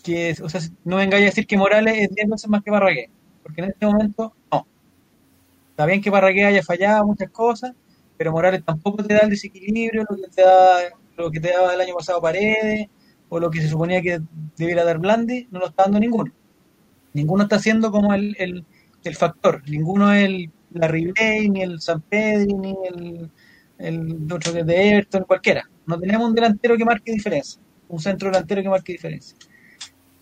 que 0.02 0.36
o 0.42 0.50
sea, 0.50 0.62
no 0.84 0.98
vengáis 0.98 1.24
a 1.24 1.26
decir 1.26 1.48
que 1.48 1.58
Morales 1.58 1.98
es 1.98 2.16
10 2.16 2.30
veces 2.30 2.50
más 2.50 2.64
que 2.64 2.72
Parragués, 2.72 3.10
porque 3.44 3.62
en 3.62 3.70
este 3.70 3.86
momento 3.86 4.34
no. 4.52 4.68
Está 5.72 5.86
bien 5.86 6.02
que 6.02 6.12
Parragués 6.12 6.46
haya 6.46 6.64
fallado 6.64 7.06
muchas 7.06 7.30
cosas, 7.30 7.74
pero 8.18 8.32
Morales 8.32 8.64
tampoco 8.66 9.04
te 9.04 9.14
da 9.14 9.22
el 9.22 9.30
desequilibrio, 9.30 10.06
lo 10.10 10.16
que 10.16 10.28
te 10.30 10.42
da, 10.42 10.80
lo 11.18 11.32
que 11.32 11.40
te 11.40 11.52
daba 11.52 11.74
el 11.74 11.82
año 11.82 11.96
pasado 11.96 12.22
Paredes, 12.22 12.88
o 13.30 13.40
lo 13.40 13.50
que 13.50 13.62
se 13.62 13.70
suponía 13.70 14.02
que 14.02 14.22
debiera 14.58 14.84
dar 14.84 15.00
Blandi, 15.00 15.48
no 15.52 15.60
lo 15.60 15.68
está 15.68 15.84
dando 15.84 16.00
ninguno. 16.00 16.32
Ninguno 17.14 17.44
está 17.44 17.56
haciendo 17.58 17.92
como 17.92 18.14
el, 18.14 18.36
el, 18.38 19.16
factor. 19.16 19.64
Ninguno 19.70 20.14
es 20.14 20.26
el, 20.26 20.52
la 20.74 20.88
Ribley, 20.88 21.50
ni 21.50 21.62
el 21.62 21.82
San 21.82 22.02
Pedro, 22.02 22.58
ni 22.58 22.76
el, 22.88 23.32
el 23.78 24.32
otro 24.32 24.54
que 24.54 24.64
de 24.64 24.90
Everton, 24.90 25.24
cualquiera. 25.24 25.70
No 25.86 26.00
tenemos 26.00 26.28
un 26.28 26.36
delantero 26.36 26.78
que 26.78 26.86
marque 26.86 27.12
diferencia. 27.12 27.62
Un 27.90 28.00
centro 28.00 28.30
delantero 28.30 28.62
que 28.62 28.70
marque 28.70 28.94
diferencia. 28.94 29.36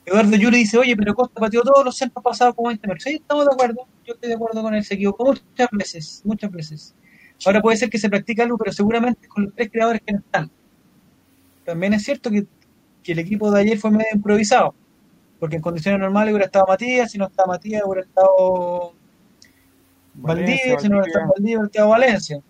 Eduardo 0.10 0.36
Yuri 0.36 0.58
dice, 0.58 0.78
oye, 0.78 0.95
pero 0.95 1.13
Costa 1.15 1.39
pateó 1.39 1.62
todos 1.62 1.86
los 1.86 1.95
centros 1.95 2.24
pasados 2.24 2.56
como 2.56 2.69
20 2.69 2.88
metros. 2.88 3.04
Sí, 3.04 3.15
estamos 3.15 3.45
de 3.45 3.54
acuerdo. 3.54 3.88
Yo 4.06 4.13
estoy 4.13 4.30
de 4.30 4.36
acuerdo 4.36 4.62
con 4.62 4.74
él. 4.74 4.84
Se 4.84 4.95
equivocó 4.95 5.26
muchas 5.26 5.69
veces, 5.72 6.22
muchas 6.26 6.52
veces. 6.52 6.95
Ahora 7.45 7.62
puede 7.62 7.78
ser 7.78 7.89
que 7.89 7.98
se 7.98 8.10
practique 8.10 8.41
algo, 8.41 8.58
pero 8.58 8.72
seguramente 8.72 9.28
con 9.28 9.45
los 9.45 9.56
tres 9.56 9.69
creadores 9.72 10.02
que 10.06 10.13
no 10.13 10.19
están. 10.19 10.52
También 11.63 11.93
es 11.93 12.04
cierto 12.04 12.30
que 12.30 12.45
que 13.04 13.13
el 13.13 13.19
equipo 13.19 13.52
de 13.52 13.62
ayer 13.62 13.78
fue 13.78 13.91
medio 13.91 14.08
improvisado, 14.13 14.74
porque 15.39 15.56
en 15.58 15.62
condiciones 15.62 16.00
normales 16.00 16.32
hubiera 16.32 16.45
estado 16.45 16.65
Matías, 16.67 17.12
si 17.12 17.17
no 17.17 17.28
estaba 17.28 17.54
Matías 17.54 17.84
hubiera 17.86 18.02
estado 18.02 18.93
Valdivia, 20.15 20.80
si 20.80 20.89
no 20.89 20.98
hubiera 20.98 21.08
estado 21.08 21.28
Valdivia 21.28 21.58
hubiera 21.58 21.65
estado 21.67 21.89
Valencia. 21.89 22.41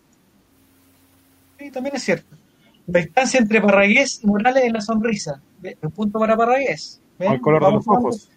Sí, 1.58 1.72
también 1.72 1.96
es 1.96 2.04
cierto. 2.04 2.36
La 2.88 3.02
distancia 3.02 3.40
entre 3.40 3.62
Parragués 3.62 4.22
y 4.24 4.28
Morales 4.28 4.64
es 4.64 4.74
la 4.74 4.82
sonrisa. 4.82 5.42
Un 5.82 5.92
punto 5.92 6.20
para 6.20 6.36
Parragués. 6.36 7.02
¿Ven? 7.20 7.34
El 7.34 7.42
color 7.42 7.64
de 7.66 7.72
los 7.74 7.84
sumando- 7.84 8.08
ojos. 8.08 8.30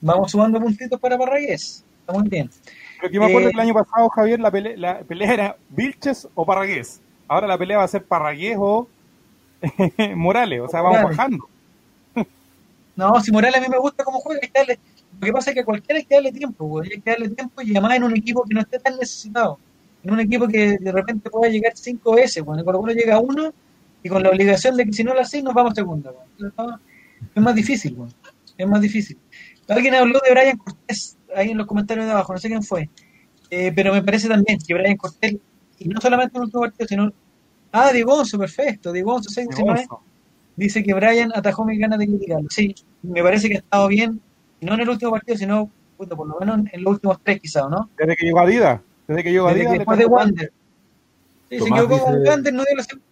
Vamos 0.00 0.30
sumando 0.30 0.60
puntitos 0.60 1.00
para 1.00 1.16
Parragués. 1.18 1.84
Está 2.00 2.12
muy 2.12 2.28
bien. 2.28 2.50
Pero 3.00 3.08
que 3.10 3.14
yo 3.16 3.20
me 3.20 3.26
acuerdo 3.28 3.48
Eh, 3.48 3.50
que 3.52 3.56
el 3.56 3.60
año 3.60 3.74
pasado, 3.74 4.08
Javier, 4.10 4.40
la 4.40 4.50
pelea, 4.50 4.76
la 4.76 4.98
pelea 5.00 5.32
era 5.34 5.56
Vilches 5.70 6.28
o 6.34 6.46
Parragués. 6.46 7.00
Ahora 7.28 7.46
la 7.46 7.58
pelea 7.58 7.78
va 7.78 7.84
a 7.84 7.88
ser 7.88 8.04
Parragués 8.04 8.56
o 8.60 8.86
Morales. 10.16 10.60
O 10.60 10.68
sea, 10.68 10.82
vamos 10.82 10.98
Morales. 10.98 11.16
bajando. 11.16 11.48
No, 12.94 13.20
si 13.20 13.30
Morales 13.30 13.58
a 13.58 13.60
mí 13.60 13.66
me 13.68 13.78
gusta 13.78 14.04
cómo 14.04 14.20
juega, 14.20 14.40
hay 14.42 14.48
que 14.48 14.58
darle- 14.58 14.78
lo 15.20 15.26
que 15.26 15.32
pasa 15.32 15.50
es 15.50 15.54
que 15.54 15.60
a 15.60 15.64
cualquiera 15.64 15.98
hay 15.98 16.04
que 16.04 16.14
darle 16.14 16.32
tiempo, 16.32 16.64
güey. 16.66 16.90
hay 16.92 17.00
que 17.00 17.10
darle 17.10 17.28
tiempo 17.30 17.62
y 17.62 17.70
además 17.72 17.96
en 17.96 18.04
un 18.04 18.16
equipo 18.16 18.42
que 18.44 18.54
no 18.54 18.60
esté 18.60 18.78
tan 18.78 18.96
necesitado. 18.96 19.58
En 20.02 20.12
un 20.12 20.20
equipo 20.20 20.46
que 20.46 20.78
de 20.78 20.92
repente 20.92 21.28
pueda 21.30 21.50
llegar 21.50 21.72
cinco 21.74 22.14
veces, 22.14 22.42
cuando 22.42 22.64
Colo 22.64 22.78
Colo 22.80 22.92
llega 22.92 23.16
a 23.16 23.18
uno 23.18 23.52
y 24.02 24.08
con 24.08 24.22
la 24.22 24.30
obligación 24.30 24.76
de 24.76 24.84
que 24.86 24.92
si 24.92 25.04
no 25.04 25.14
lo 25.14 25.20
hace 25.20 25.42
nos 25.42 25.52
vamos 25.54 25.72
a 25.72 25.74
segunda. 25.74 26.10
güey. 26.12 26.52
No, 26.56 26.80
Es 27.34 27.42
más 27.42 27.54
difícil, 27.54 27.94
güey. 27.96 28.10
Es 28.56 28.68
más 28.68 28.80
difícil. 28.80 29.18
Alguien 29.68 29.94
habló 29.94 30.20
de 30.24 30.30
Brian 30.32 30.56
Cortés 30.56 31.16
ahí 31.34 31.50
en 31.50 31.58
los 31.58 31.66
comentarios 31.66 32.06
de 32.06 32.12
abajo, 32.12 32.32
no 32.32 32.38
sé 32.38 32.48
quién 32.48 32.62
fue, 32.62 32.88
Eh, 33.50 33.72
pero 33.74 33.92
me 33.92 34.02
parece 34.02 34.28
también 34.28 34.58
que 34.66 34.74
Brian 34.74 34.96
Cortés, 34.96 35.36
y 35.78 35.88
no 35.88 36.00
solamente 36.00 36.36
en 36.36 36.42
el 36.42 36.46
último 36.46 36.62
partido, 36.62 36.88
sino... 36.88 37.12
Ah, 37.72 37.92
Digonzo, 37.92 38.38
perfecto, 38.38 38.92
Digonzo 38.92 39.28
619. 39.28 39.86
Dice 40.56 40.82
que 40.82 40.94
Brian 40.94 41.30
atajó 41.34 41.64
mis 41.64 41.78
ganas 41.78 41.98
de 41.98 42.06
criticarlo. 42.06 42.48
Sí, 42.48 42.74
me 43.02 43.22
parece 43.22 43.48
que 43.48 43.56
ha 43.56 43.58
estado 43.58 43.88
bien, 43.88 44.20
no 44.60 44.74
en 44.74 44.80
el 44.80 44.88
último 44.88 45.10
partido, 45.10 45.36
sino 45.36 45.70
puta, 45.96 46.16
por 46.16 46.28
lo 46.28 46.38
menos 46.38 46.60
en, 46.72 46.82
los 46.82 46.94
últimos 46.94 47.18
tres 47.22 47.40
quizás, 47.40 47.68
¿no? 47.68 47.88
Desde 47.96 48.16
que 48.16 48.26
llegó 48.26 48.40
Adidas. 48.40 48.80
Desde 49.06 49.22
que 49.22 49.30
llegó 49.30 49.48
que 49.48 49.54
le 49.54 49.70
después 49.70 49.98
de 49.98 50.06
Wander. 50.06 50.52
Sí, 51.50 51.58
se 51.60 51.68
equivocó 51.68 52.00
con 52.00 52.26
Wander, 52.26 52.54
no 52.54 52.64
dio 52.64 52.76
la 52.76 52.82
segunda. 52.82 53.06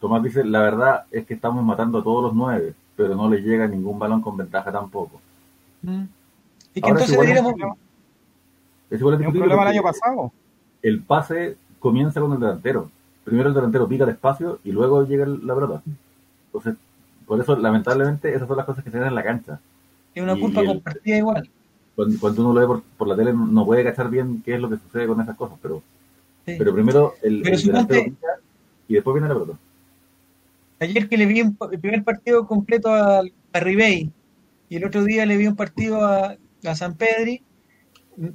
Tomás 0.00 0.22
dice, 0.22 0.44
la 0.44 0.60
verdad 0.60 1.04
es 1.10 1.24
que 1.26 1.34
estamos 1.34 1.64
matando 1.64 1.98
a 1.98 2.02
todos 2.02 2.24
los 2.24 2.34
nueve, 2.34 2.74
pero 2.96 3.14
no 3.14 3.28
le 3.28 3.40
llega 3.40 3.66
ningún 3.66 3.98
balón 3.98 4.20
con 4.20 4.36
ventaja 4.36 4.70
tampoco. 4.72 5.20
Mm. 5.82 6.02
Y 6.74 6.80
que 6.80 6.88
Ahora 6.88 7.02
entonces 7.04 7.18
deberíamos... 7.18 7.54
Es 8.90 9.00
igual 9.00 9.14
un 9.26 9.32
problema 9.32 9.62
el 9.62 9.68
año 9.68 9.82
pasado. 9.82 10.32
El 10.82 11.00
pase 11.02 11.56
comienza 11.78 12.20
con 12.20 12.32
el 12.32 12.40
delantero. 12.40 12.90
Primero 13.24 13.48
el 13.48 13.54
delantero 13.54 13.88
pica 13.88 14.04
el 14.04 14.10
espacio 14.10 14.58
y 14.64 14.72
luego 14.72 15.06
llega 15.06 15.24
el- 15.24 15.46
la 15.46 15.54
pelota. 15.54 15.82
Entonces, 16.46 16.74
por 17.26 17.40
eso, 17.40 17.56
lamentablemente, 17.56 18.34
esas 18.34 18.46
son 18.48 18.56
las 18.56 18.66
cosas 18.66 18.84
que 18.84 18.90
se 18.90 18.98
ven 18.98 19.08
en 19.08 19.14
la 19.14 19.22
cancha. 19.22 19.60
Es 20.14 20.22
una 20.22 20.34
y- 20.36 20.40
culpa 20.40 20.60
el- 20.60 20.66
compartida 20.66 21.16
igual. 21.16 21.48
Cuando, 21.94 22.18
cuando 22.20 22.42
uno 22.42 22.52
lo 22.54 22.60
ve 22.60 22.66
por, 22.66 22.82
por 22.98 23.08
la 23.08 23.16
tele 23.16 23.32
no 23.32 23.64
puede 23.66 23.84
cachar 23.84 24.10
bien 24.10 24.42
qué 24.44 24.54
es 24.54 24.60
lo 24.60 24.68
que 24.68 24.76
sucede 24.78 25.06
con 25.06 25.20
esas 25.20 25.36
cosas, 25.36 25.58
pero, 25.62 25.82
Sí. 26.44 26.56
pero 26.58 26.74
primero 26.74 27.14
el, 27.22 27.42
Pero 27.42 27.54
el 27.54 27.60
suponte- 27.60 27.66
delantero 27.72 28.04
pica 28.04 28.26
y 28.88 28.94
después 28.94 29.14
viene 29.14 29.28
la 29.28 29.34
pelota. 29.34 29.58
Ayer 30.82 31.08
que 31.08 31.16
le 31.16 31.26
vi 31.26 31.42
un- 31.42 31.56
el 31.70 31.80
primer 31.80 32.02
partido 32.04 32.46
completo 32.46 32.92
a, 32.92 33.20
a 33.52 33.60
Ribey 33.60 34.10
y 34.68 34.76
el 34.76 34.84
otro 34.84 35.04
día 35.04 35.24
le 35.26 35.36
vi 35.36 35.46
un 35.46 35.56
partido 35.56 36.04
a, 36.04 36.36
a 36.64 36.74
San 36.74 36.96
Pedri, 36.96 37.42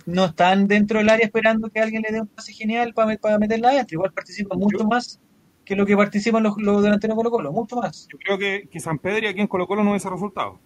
no 0.06 0.26
están 0.26 0.68
dentro 0.68 1.00
del 1.00 1.10
área 1.10 1.26
esperando 1.26 1.70
que 1.70 1.80
alguien 1.80 2.02
le 2.04 2.12
dé 2.12 2.22
un 2.22 2.28
pase 2.28 2.54
genial 2.54 2.94
para, 2.94 3.16
para 3.18 3.38
meterla 3.38 3.70
adentro. 3.70 3.96
Igual 3.96 4.12
participan 4.14 4.58
mucho 4.60 4.84
más 4.86 5.20
que 5.66 5.76
lo 5.76 5.86
que 5.86 5.98
participan 5.98 6.44
los, 6.44 6.56
los 6.58 6.82
delanteros 6.82 7.16
Colo 7.18 7.30
Colo, 7.30 7.52
mucho 7.52 7.76
más. 7.76 8.08
Yo 8.12 8.18
creo 8.18 8.38
que, 8.38 8.68
que 8.72 8.80
San 8.80 8.98
Pedro 9.00 9.26
y 9.26 9.28
aquí 9.30 9.42
en 9.42 9.48
Colo 9.48 9.68
Colo 9.68 9.84
no 9.84 9.92
hubiese 9.92 10.10
resultado. 10.10 10.60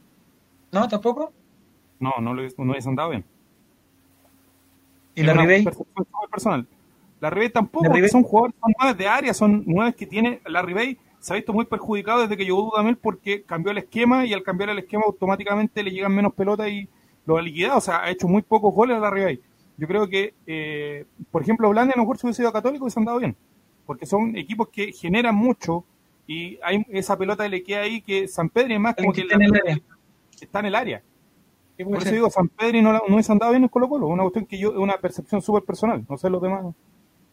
¿No? 0.72 0.88
¿Tampoco? 0.88 1.34
No, 2.00 2.14
no, 2.22 2.34
lo, 2.34 2.44
no 2.44 2.72
hubiese 2.72 2.88
andado 2.90 3.10
bien. 3.10 3.26
¿Y 5.16 5.22
Es 5.22 5.28
la 5.28 5.34
Ribey? 5.34 5.66
personal. 6.32 6.68
La 7.20 7.30
Ribey 7.30 7.50
tampoco, 7.50 7.86
La 7.86 7.94
Ribey- 7.94 8.10
son 8.10 8.24
jugadores, 8.24 8.56
son 8.62 8.74
nueve 8.80 8.98
de 8.98 9.08
área, 9.08 9.34
son 9.34 9.64
nueve 9.68 9.94
que 9.94 10.06
tiene. 10.08 10.42
La 10.46 10.62
Ribey 10.62 10.98
se 11.22 11.32
ha 11.34 11.36
visto 11.38 11.54
muy 11.54 11.64
perjudicado 11.66 12.22
desde 12.22 12.36
que 12.36 12.44
llegó 12.44 12.64
Dudamel 12.64 12.98
porque 12.98 13.44
cambió 13.44 13.72
el 13.72 13.78
esquema 13.78 14.26
y 14.26 14.34
al 14.34 14.44
cambiar 14.44 14.70
el 14.72 14.80
esquema 14.80 15.04
automáticamente 15.06 15.82
le 15.84 15.92
llegan 15.92 16.14
menos 16.14 16.34
pelotas 16.34 16.68
y 16.70 16.90
lo 17.26 17.38
ha 17.38 17.42
liquidado. 17.42 17.78
O 17.78 17.82
sea, 17.82 18.04
ha 18.04 18.10
hecho 18.12 18.28
muy 18.28 18.42
pocos 18.42 18.74
goles 18.74 18.98
a 18.98 19.00
la 19.00 19.10
Ribey. 19.10 19.40
Yo 19.78 19.88
creo 19.88 20.10
que, 20.10 20.34
eh, 20.46 21.06
por 21.32 21.42
ejemplo, 21.42 21.70
Blandi 21.70 21.94
a 21.94 21.98
lo 21.98 22.04
mejor 22.04 22.18
si 22.18 22.28
hubiese 22.28 22.42
sido 22.42 22.52
católico 22.52 22.84
hubiese 22.84 23.00
andado 23.00 23.20
bien. 23.20 23.36
Porque 23.86 24.06
son 24.06 24.36
equipos 24.36 24.68
que 24.70 24.92
generan 24.92 25.36
mucho 25.36 25.86
y 26.28 26.60
hay 26.64 26.86
esa 26.90 27.18
pelota 27.18 27.44
que 27.44 27.50
le 27.50 27.64
queda 27.64 27.82
ahí 27.82 28.02
que 28.02 28.28
San 28.28 28.50
Pedro 28.50 28.74
es 28.74 28.80
más 28.80 28.96
como 28.96 29.14
que 29.14 29.22
que 29.22 29.28
está 29.28 29.36
en 29.36 29.42
el 29.44 29.56
área. 29.56 29.78
está 30.42 30.60
en 30.60 30.66
el 30.66 30.76
área. 30.76 31.04
¿Qué 31.78 31.86
Por 31.86 31.98
eso 31.98 32.12
digo, 32.12 32.30
San 32.30 32.48
Pedro 32.50 32.82
no, 32.82 32.94
la- 32.94 33.02
no 33.08 33.14
hubiese 33.16 33.32
andado 33.32 33.52
bien 33.52 33.64
en 33.64 33.70
Colo 33.70 33.90
Colo. 33.90 34.08
Una 34.08 34.24
cuestión 34.24 34.46
que 34.46 34.58
yo, 34.60 34.70
es 34.72 34.78
una 34.78 34.98
percepción 34.98 35.42
súper 35.42 35.64
personal. 35.64 36.06
No 36.08 36.18
sé 36.18 36.30
los 36.30 36.42
demás. 36.42 36.66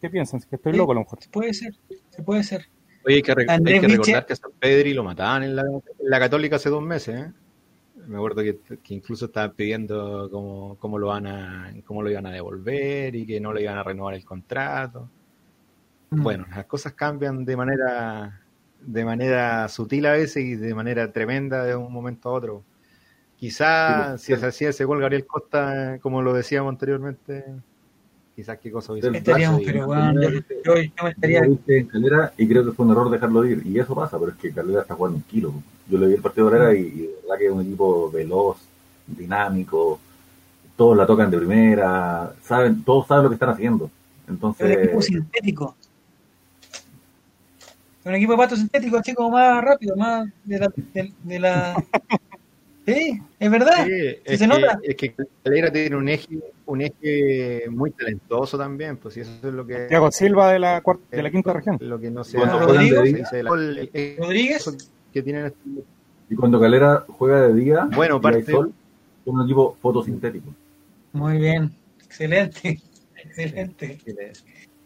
¿Qué 0.01 0.09
piensan? 0.09 0.39
Que 0.49 0.55
estoy 0.55 0.71
Sí. 0.73 0.77
loco 0.77 0.91
a 0.91 0.95
lo 0.95 1.01
mejor. 1.01 1.19
Puede 1.31 1.53
ser, 1.53 1.75
se 2.09 2.23
puede 2.23 2.43
ser. 2.43 2.67
Oye, 3.05 3.15
hay 3.15 3.21
que, 3.21 3.35
re- 3.35 3.45
hay 3.47 3.57
Andrés 3.57 3.81
que 3.81 3.87
Viche- 3.87 3.97
recordar 3.97 4.25
que 4.25 4.33
a 4.33 4.35
San 4.35 4.51
Pedri 4.59 4.93
lo 4.93 5.03
mataban 5.03 5.43
en 5.43 5.55
la, 5.55 5.61
en 5.63 5.81
la 6.09 6.19
Católica 6.19 6.57
hace 6.57 6.69
dos 6.69 6.83
meses. 6.83 7.15
¿eh? 7.15 7.31
Me 8.07 8.17
acuerdo 8.17 8.41
que, 8.43 8.59
que 8.83 8.93
incluso 8.93 9.25
estaban 9.25 9.51
pidiendo 9.53 10.29
cómo, 10.31 10.77
cómo 10.79 10.97
lo 10.97 11.07
van 11.07 11.27
a, 11.27 11.73
cómo 11.85 12.01
lo 12.01 12.09
iban 12.09 12.25
a 12.25 12.31
devolver 12.31 13.15
y 13.15 13.25
que 13.25 13.39
no 13.39 13.53
le 13.53 13.61
iban 13.63 13.77
a 13.77 13.83
renovar 13.83 14.15
el 14.15 14.25
contrato. 14.25 15.09
Mm. 16.11 16.23
Bueno, 16.23 16.45
las 16.49 16.65
cosas 16.65 16.93
cambian 16.93 17.45
de 17.45 17.55
manera 17.57 18.41
de 18.81 19.03
manera 19.03 19.67
sutil 19.67 20.05
a 20.05 20.13
veces 20.13 20.43
y 20.43 20.55
de 20.55 20.73
manera 20.73 21.11
tremenda 21.11 21.65
de 21.65 21.75
un 21.75 21.91
momento 21.91 22.29
a 22.29 22.33
otro. 22.33 22.63
Quizás 23.37 24.21
Sí, 24.21 24.33
si 24.33 24.39
se 24.39 24.45
hacía 24.47 24.69
ese 24.69 24.85
gol 24.85 25.01
Gabriel 25.01 25.25
Costa, 25.27 25.99
como 26.01 26.21
lo 26.21 26.33
decíamos 26.33 26.71
anteriormente, 26.71 27.45
quizás 28.39 28.57
qué 28.59 28.71
cosa 28.71 28.93
hubiese 28.93 29.09
Estaríamos, 29.09 29.59
pasado. 29.59 29.73
pero 29.73 29.85
bueno, 29.87 30.21
yo, 30.23 30.29
yo- 30.29 30.81
yo 30.81 31.03
me 31.03 31.09
estaría. 31.09 31.41
En 31.43 31.85
Calera 31.87 32.31
y 32.37 32.47
creo 32.47 32.63
que 32.65 32.71
fue 32.71 32.85
un 32.85 32.91
error 32.93 33.09
dejarlo 33.09 33.43
ir. 33.45 33.61
Y 33.65 33.77
eso 33.77 33.93
pasa, 33.93 34.17
pero 34.17 34.31
es 34.31 34.37
que 34.37 34.53
Calera 34.53 34.81
está 34.83 34.95
jugando 34.95 35.17
un 35.17 35.23
kilo. 35.23 35.53
Yo 35.89 35.97
le 35.97 36.07
vi 36.07 36.13
el 36.13 36.21
partido 36.21 36.49
de 36.49 36.57
Calera 36.57 36.73
y, 36.73 36.81
y 36.83 36.91
de 37.01 37.09
verdad 37.23 37.37
que 37.37 37.45
es 37.47 37.51
un 37.51 37.61
equipo 37.61 38.09
veloz, 38.09 38.57
dinámico, 39.07 39.99
todos 40.77 40.95
la 40.95 41.05
tocan 41.05 41.29
de 41.29 41.37
primera, 41.37 42.33
saben, 42.41 42.81
todos 42.85 43.07
saben 43.07 43.23
lo 43.25 43.29
que 43.29 43.33
están 43.35 43.49
haciendo. 43.49 43.85
Es 44.23 44.29
un 44.29 44.33
Entonces, 44.35 44.77
equipo 44.77 45.01
sintético. 45.01 45.75
Un 48.05 48.15
equipo 48.15 48.31
de 48.31 48.37
pato 48.37 48.55
sintético, 48.55 48.97
así 48.97 49.13
como 49.13 49.31
más 49.31 49.61
rápido, 49.61 49.97
más 49.97 50.29
de 50.45 50.59
la. 50.59 50.71
De, 50.93 51.13
de 51.23 51.39
la... 51.39 51.83
Sí, 52.93 53.21
es 53.39 53.51
verdad. 53.51 53.85
Sí, 53.85 53.91
Sí 53.91 54.17
es, 54.25 54.39
se 54.39 54.45
que, 54.45 54.47
nota. 54.47 54.79
es 54.83 54.95
que 54.95 55.15
Calera 55.43 55.71
tiene 55.71 55.95
un 55.95 56.09
eje, 56.09 56.27
un 56.65 56.81
eje 56.81 57.65
muy 57.69 57.91
talentoso 57.91 58.57
también, 58.57 58.97
pues 58.97 59.17
y 59.17 59.21
eso 59.21 59.31
es 59.47 59.53
lo 59.53 59.65
que 59.65 59.87
Thiago 59.87 60.11
Silva 60.11 60.51
de 60.51 60.59
la, 60.59 60.81
cuarta, 60.81 61.03
de 61.15 61.23
la 61.23 61.29
quinta 61.31 61.53
región. 61.53 61.77
lo 61.81 61.99
que 61.99 62.09
no 62.11 62.23
se 62.23 62.37
juegan 62.37 63.25
se 63.29 63.43
la- 63.43 63.49
el- 63.53 63.89
el- 63.93 64.17
Rodríguez, 64.17 64.77
que 65.13 65.21
tienen 65.21 65.53
y 66.29 66.35
cuando 66.35 66.59
Calera 66.59 67.05
juega 67.07 67.47
de 67.47 67.53
día, 67.55 67.89
Bueno, 67.95 68.21
parte- 68.21 68.51
sol, 68.51 68.71
es 69.25 69.33
un 69.33 69.43
equipo 69.43 69.75
fotosintético. 69.81 70.53
muy 71.13 71.37
bien. 71.37 71.71
Excelente. 72.05 72.79
Excelente. 73.15 73.99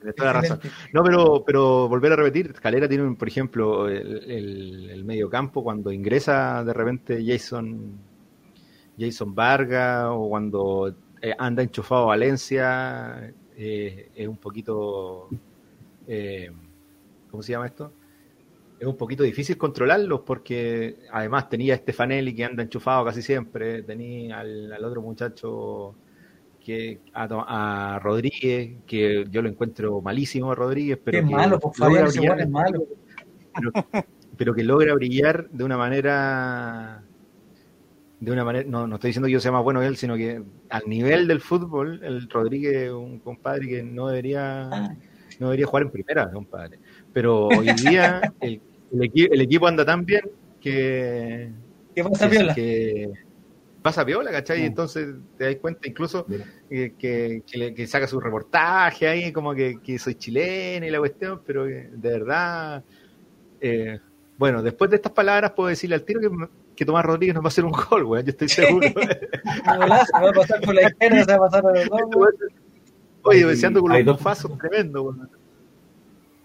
Tiene 0.03 0.13
toda 0.13 0.33
la 0.33 0.41
razón. 0.41 0.59
No, 0.91 1.03
pero, 1.03 1.43
pero 1.45 1.87
volver 1.87 2.11
a 2.13 2.15
repetir, 2.15 2.53
Calera 2.53 2.87
tiene, 2.87 3.03
un, 3.03 3.15
por 3.15 3.27
ejemplo, 3.27 3.87
el, 3.89 4.29
el, 4.29 4.89
el 4.89 5.03
medio 5.05 5.29
campo 5.29 5.63
cuando 5.63 5.91
ingresa 5.91 6.63
de 6.63 6.73
repente 6.73 7.23
Jason 7.25 7.99
Jason 8.97 9.33
Vargas 9.33 10.07
o 10.09 10.29
cuando 10.29 10.95
eh, 11.21 11.33
anda 11.37 11.63
enchufado 11.63 12.07
Valencia, 12.07 13.33
eh, 13.55 14.11
es 14.15 14.27
un 14.27 14.37
poquito, 14.37 15.29
eh, 16.07 16.51
¿cómo 17.29 17.41
se 17.41 17.53
llama 17.53 17.67
esto? 17.67 17.91
Es 18.79 18.87
un 18.87 18.97
poquito 18.97 19.23
difícil 19.23 19.57
controlarlos 19.57 20.21
porque 20.21 20.97
además 21.11 21.49
tenía 21.49 21.73
a 21.73 21.77
Stefanelli 21.77 22.35
que 22.35 22.43
anda 22.43 22.63
enchufado 22.63 23.05
casi 23.05 23.21
siempre, 23.21 23.83
tenía 23.83 24.39
al, 24.39 24.73
al 24.73 24.83
otro 24.83 25.01
muchacho 25.01 25.95
que 26.63 26.99
a, 27.13 27.95
a 27.95 27.99
Rodríguez, 27.99 28.81
que 28.87 29.25
yo 29.29 29.41
lo 29.41 29.49
encuentro 29.49 30.01
malísimo 30.01 30.51
a 30.51 30.55
Rodríguez, 30.55 30.99
pero 31.03 31.19
Qué 31.19 31.25
que 31.27 31.33
malo, 31.33 31.59
por 31.59 31.77
logra 31.77 32.05
favor, 32.05 32.11
brillar, 32.11 32.39
es 32.41 32.49
malo. 32.49 32.83
pero, 33.53 33.71
pero 34.37 34.53
que 34.55 34.63
logra 34.63 34.93
brillar 34.93 35.49
de 35.49 35.63
una 35.63 35.77
manera 35.77 37.03
de 38.19 38.31
una 38.31 38.45
manera, 38.45 38.65
no, 38.69 38.87
no 38.87 38.95
estoy 38.95 39.09
diciendo 39.09 39.27
que 39.27 39.33
yo 39.33 39.41
sea 39.41 39.51
más 39.51 39.63
bueno 39.63 39.81
que 39.81 39.87
él, 39.87 39.97
sino 39.97 40.15
que 40.15 40.41
al 40.69 40.83
nivel 40.87 41.27
del 41.27 41.41
fútbol, 41.41 41.99
el 42.03 42.29
Rodríguez 42.29 42.73
es 42.83 42.91
un 42.91 43.19
compadre 43.19 43.67
que 43.67 43.83
no 43.83 44.07
debería 44.07 44.69
Ah, 44.71 44.95
no 45.39 45.47
debería 45.47 45.65
jugar 45.65 45.83
en 45.83 45.91
primera, 45.91 46.31
compadre. 46.31 46.79
Pero 47.11 47.47
hoy 47.47 47.73
día 47.73 48.21
el, 48.39 48.61
el, 48.91 48.99
equi- 49.01 49.27
el 49.29 49.41
equipo 49.41 49.67
anda 49.67 49.83
tan 49.83 50.05
bien 50.05 50.21
que, 50.61 51.51
¿Qué 51.95 52.03
pasa, 52.03 52.29
que, 52.29 52.29
Piola? 52.29 52.55
Que 53.83 53.89
pasa 53.89 54.05
piola, 54.05 54.31
¿cachai? 54.31 54.59
Y 54.59 54.63
Mm. 54.63 54.67
entonces 54.67 55.15
te 55.37 55.43
das 55.45 55.55
cuenta 55.57 55.87
incluso 55.89 56.25
Mira. 56.29 56.45
que, 56.69 57.43
que, 57.75 57.87
saca 57.87 58.07
su 58.07 58.17
reportaje 58.19 59.07
ahí, 59.07 59.33
como 59.33 59.53
que, 59.53 59.79
que 59.83 59.99
soy 59.99 60.15
chileno 60.15 60.85
y 60.85 60.89
la 60.89 60.99
cuestión, 60.99 61.41
pero 61.45 61.65
que 61.65 61.89
de 61.91 62.09
verdad, 62.09 62.83
eh, 63.59 63.99
bueno, 64.37 64.63
después 64.63 64.89
de 64.89 64.95
estas 64.95 65.11
palabras 65.11 65.51
puedo 65.51 65.67
decirle 65.67 65.95
al 65.95 66.03
tiro 66.03 66.21
que, 66.21 66.29
que 66.77 66.85
Tomás 66.85 67.03
Rodríguez 67.05 67.35
nos 67.35 67.43
va 67.43 67.47
a 67.47 67.49
hacer 67.49 67.65
un 67.65 67.73
gol, 67.73 68.05
weón, 68.05 68.25
yo 68.25 68.29
estoy 68.31 68.47
seguro. 68.47 68.87
Golazo, 69.77 70.13
va 70.13 70.29
a 70.29 70.33
pasar 70.33 70.61
por 70.61 70.73
la 70.75 70.83
izquierda, 70.87 71.23
se 71.25 71.31
va 71.31 71.35
a 71.35 71.49
pasar 71.49 71.65
a 71.67 71.71
los 71.73 71.89
dos. 71.89 72.33
Oye, 73.23 73.39
Hay- 73.39 73.49
deseando 73.49 73.81
con 73.81 73.91
los 73.91 74.05
dos- 74.05 74.21
pasos 74.21 74.57
tremendo, 74.57 75.03
weón. 75.03 75.29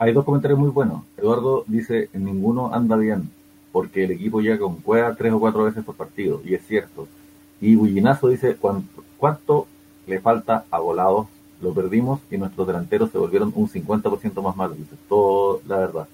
hay 0.01 0.13
dos 0.13 0.25
comentarios 0.25 0.59
muy 0.59 0.71
buenos. 0.71 1.03
Eduardo 1.17 1.63
dice, 1.69 2.09
ninguno 2.13 2.75
anda 2.75 2.97
bien, 2.97 3.31
porque 3.71 4.05
el 4.05 4.11
equipo 4.11 4.41
llega 4.41 4.59
con 4.59 4.77
cueva 4.81 5.15
tres 5.15 5.33
o 5.33 5.39
cuatro 5.41 5.63
veces 5.65 5.85
por 5.85 5.95
partido, 5.95 6.43
y 6.45 6.55
es 6.55 6.67
cierto. 6.67 7.07
Y 7.61 7.75
Bullinazo 7.77 8.29
dice, 8.29 8.57
¿cuánto, 8.57 9.05
cuánto 9.17 9.67
le 10.07 10.21
falta 10.21 10.65
a 10.71 10.79
Volados? 10.79 11.27
Lo 11.61 11.75
perdimos 11.75 12.21
y 12.31 12.39
nuestros 12.39 12.67
delanteros 12.67 13.11
se 13.11 13.19
volvieron 13.19 13.53
un 13.55 13.69
50% 13.69 14.43
más 14.43 14.57
malos. 14.57 14.79
Dice, 14.79 14.95
todo 15.09 15.61
la 15.67 15.79
verdad. 15.79 16.09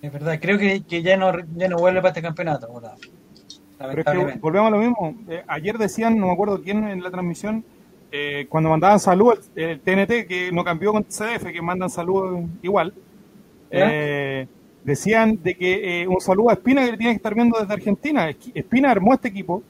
Es 0.00 0.12
verdad, 0.12 0.38
creo 0.40 0.58
que, 0.58 0.82
que 0.82 1.02
ya, 1.02 1.16
no, 1.16 1.32
ya 1.56 1.68
no 1.68 1.78
vuelve 1.78 2.00
para 2.00 2.10
este 2.10 2.22
campeonato. 2.22 2.68
Volado. 2.68 2.96
Pero 3.88 4.02
es 4.02 4.08
que 4.08 4.14
Lamentablemente. 4.14 4.40
volvemos 4.40 4.68
a 4.68 4.70
lo 4.70 4.78
mismo. 4.78 5.14
Eh, 5.28 5.42
ayer 5.48 5.78
decían, 5.78 6.18
no 6.18 6.26
me 6.26 6.32
acuerdo 6.32 6.62
quién 6.62 6.84
en 6.84 7.02
la 7.02 7.10
transmisión, 7.10 7.64
eh, 8.10 8.46
cuando 8.48 8.70
mandaban 8.70 9.00
salud 9.00 9.34
el, 9.54 9.64
el 9.70 9.80
TNT, 9.80 10.26
que 10.26 10.50
no 10.52 10.64
cambió 10.64 10.92
con 10.92 11.04
CDF, 11.04 11.52
que 11.52 11.60
mandan 11.62 11.90
salud 11.90 12.44
igual, 12.62 12.94
eh, 13.70 14.46
decían 14.82 15.38
de 15.42 15.54
que 15.54 16.02
eh, 16.02 16.08
un 16.08 16.20
saludo 16.20 16.50
a 16.50 16.54
Espina 16.54 16.84
que 16.84 16.92
le 16.92 16.96
tiene 16.96 17.12
que 17.12 17.16
estar 17.16 17.34
viendo 17.34 17.58
desde 17.58 17.74
Argentina. 17.74 18.30
Espina 18.54 18.90
armó 18.90 19.14
este 19.14 19.28
equipo 19.28 19.62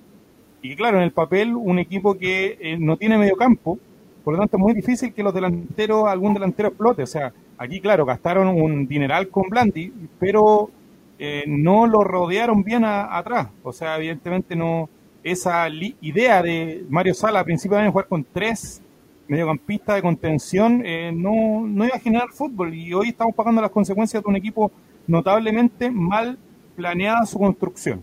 y 0.72 0.76
claro, 0.76 0.98
en 0.98 1.04
el 1.04 1.12
papel 1.12 1.54
un 1.54 1.78
equipo 1.78 2.16
que 2.16 2.58
eh, 2.60 2.76
no 2.78 2.96
tiene 2.96 3.18
medio 3.18 3.36
campo, 3.36 3.78
por 4.24 4.34
lo 4.34 4.40
tanto 4.40 4.56
es 4.56 4.62
muy 4.62 4.74
difícil 4.74 5.12
que 5.14 5.22
los 5.22 5.32
delanteros, 5.34 6.06
algún 6.08 6.34
delantero 6.34 6.68
explote. 6.68 7.02
O 7.02 7.06
sea, 7.06 7.32
aquí 7.56 7.80
claro, 7.80 8.04
gastaron 8.04 8.48
un 8.48 8.86
dineral 8.86 9.28
con 9.28 9.48
Blandi, 9.48 9.92
pero 10.18 10.70
eh, 11.18 11.44
no 11.46 11.86
lo 11.86 12.04
rodearon 12.04 12.62
bien 12.62 12.84
a- 12.84 13.16
atrás. 13.16 13.48
O 13.62 13.72
sea, 13.72 13.96
evidentemente 13.96 14.54
no 14.56 14.88
esa 15.24 15.68
idea 16.00 16.42
de 16.42 16.84
Mario 16.88 17.14
Sala 17.14 17.40
a 17.40 17.44
principio 17.44 17.76
de 17.76 17.82
año 17.84 17.92
jugar 17.92 18.06
con 18.08 18.24
tres 18.32 18.82
mediocampistas 19.26 19.96
de 19.96 20.02
contención 20.02 20.82
eh, 20.86 21.12
no, 21.14 21.66
no 21.66 21.84
iba 21.84 21.96
a 21.96 22.00
generar 22.00 22.28
fútbol 22.30 22.72
y 22.74 22.94
hoy 22.94 23.08
estamos 23.08 23.34
pagando 23.34 23.60
las 23.60 23.70
consecuencias 23.70 24.22
de 24.22 24.28
un 24.28 24.36
equipo 24.36 24.70
notablemente 25.06 25.90
mal 25.90 26.38
planeada 26.76 27.26
su 27.26 27.38
construcción. 27.38 28.02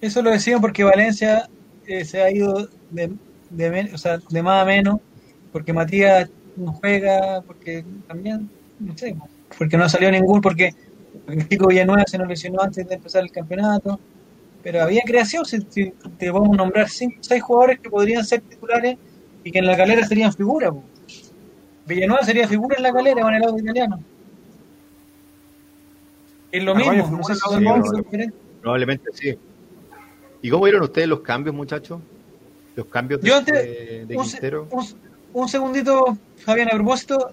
Eso 0.00 0.22
lo 0.22 0.30
decían 0.30 0.60
porque 0.60 0.84
Valencia 0.84 1.48
eh, 1.86 2.04
se 2.04 2.22
ha 2.22 2.30
ido 2.30 2.68
de, 2.90 3.12
de, 3.50 3.90
o 3.92 3.98
sea, 3.98 4.18
de 4.18 4.42
más 4.42 4.62
a 4.62 4.66
menos, 4.66 5.00
porque 5.52 5.72
Matías 5.72 6.30
no 6.56 6.72
juega, 6.72 7.42
porque 7.42 7.84
también, 8.06 8.48
no 8.78 8.96
sé, 8.96 9.16
porque 9.56 9.76
no 9.76 9.88
salió 9.88 10.10
ningún, 10.10 10.40
porque 10.40 10.74
el 11.26 11.48
chico 11.48 11.68
Villanueva 11.68 12.04
se 12.06 12.18
nos 12.18 12.28
lesionó 12.28 12.62
antes 12.62 12.86
de 12.86 12.94
empezar 12.94 13.22
el 13.22 13.32
campeonato. 13.32 13.98
Pero 14.62 14.82
había 14.82 15.02
creación, 15.04 15.44
si, 15.44 15.58
si 15.68 15.92
te 16.18 16.30
vamos 16.30 16.50
a 16.52 16.56
nombrar 16.56 16.88
cinco 16.88 17.16
o 17.20 17.24
seis 17.24 17.42
jugadores 17.42 17.80
que 17.80 17.90
podrían 17.90 18.24
ser 18.24 18.40
titulares 18.40 18.98
y 19.44 19.52
que 19.52 19.60
en 19.60 19.66
la 19.66 19.76
calera 19.76 20.06
serían 20.06 20.32
figuras. 20.32 20.72
Villanueva 21.86 22.24
sería 22.24 22.46
figura 22.46 22.76
en 22.76 22.82
la 22.82 22.92
calera 22.92 23.22
con 23.22 23.34
el 23.34 23.42
audio 23.44 23.62
italiano. 23.62 24.00
Es 26.50 26.62
lo 26.62 26.74
mismo, 26.74 27.10
no 27.10 27.22
sé 27.24 27.34
si. 27.34 28.30
Probablemente 28.60 29.10
sí. 29.14 29.38
¿Y 30.42 30.50
cómo 30.50 30.64
vieron 30.64 30.82
ustedes 30.82 31.08
los 31.08 31.20
cambios, 31.20 31.54
muchachos? 31.54 32.00
Los 32.76 32.86
cambios 32.86 33.20
de, 33.20 33.28
Yo 33.28 33.36
antes- 33.36 33.54
de- 33.54 34.06
de 34.06 34.16
un, 34.16 34.24
se- 34.24 34.30
Quintero. 34.32 34.68
un- 34.70 34.86
un 35.32 35.48
segundito, 35.48 36.16
Fabián, 36.36 36.68
a 36.68 36.74
propósito 36.74 37.32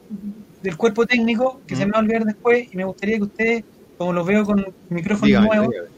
del 0.63 0.75
cuerpo 0.77 1.05
técnico, 1.05 1.61
que 1.67 1.75
se 1.75 1.85
me 1.85 1.91
va 1.91 1.99
a 1.99 2.01
olvidar 2.01 2.25
después, 2.25 2.67
y 2.73 2.77
me 2.77 2.83
gustaría 2.85 3.17
que 3.17 3.23
ustedes, 3.23 3.63
como 3.97 4.11
los 4.13 4.25
veo 4.25 4.43
con 4.43 4.65
micrófonos 4.89 5.27
Dígame, 5.27 5.47
nuevos, 5.47 5.69
dígame. 5.69 5.89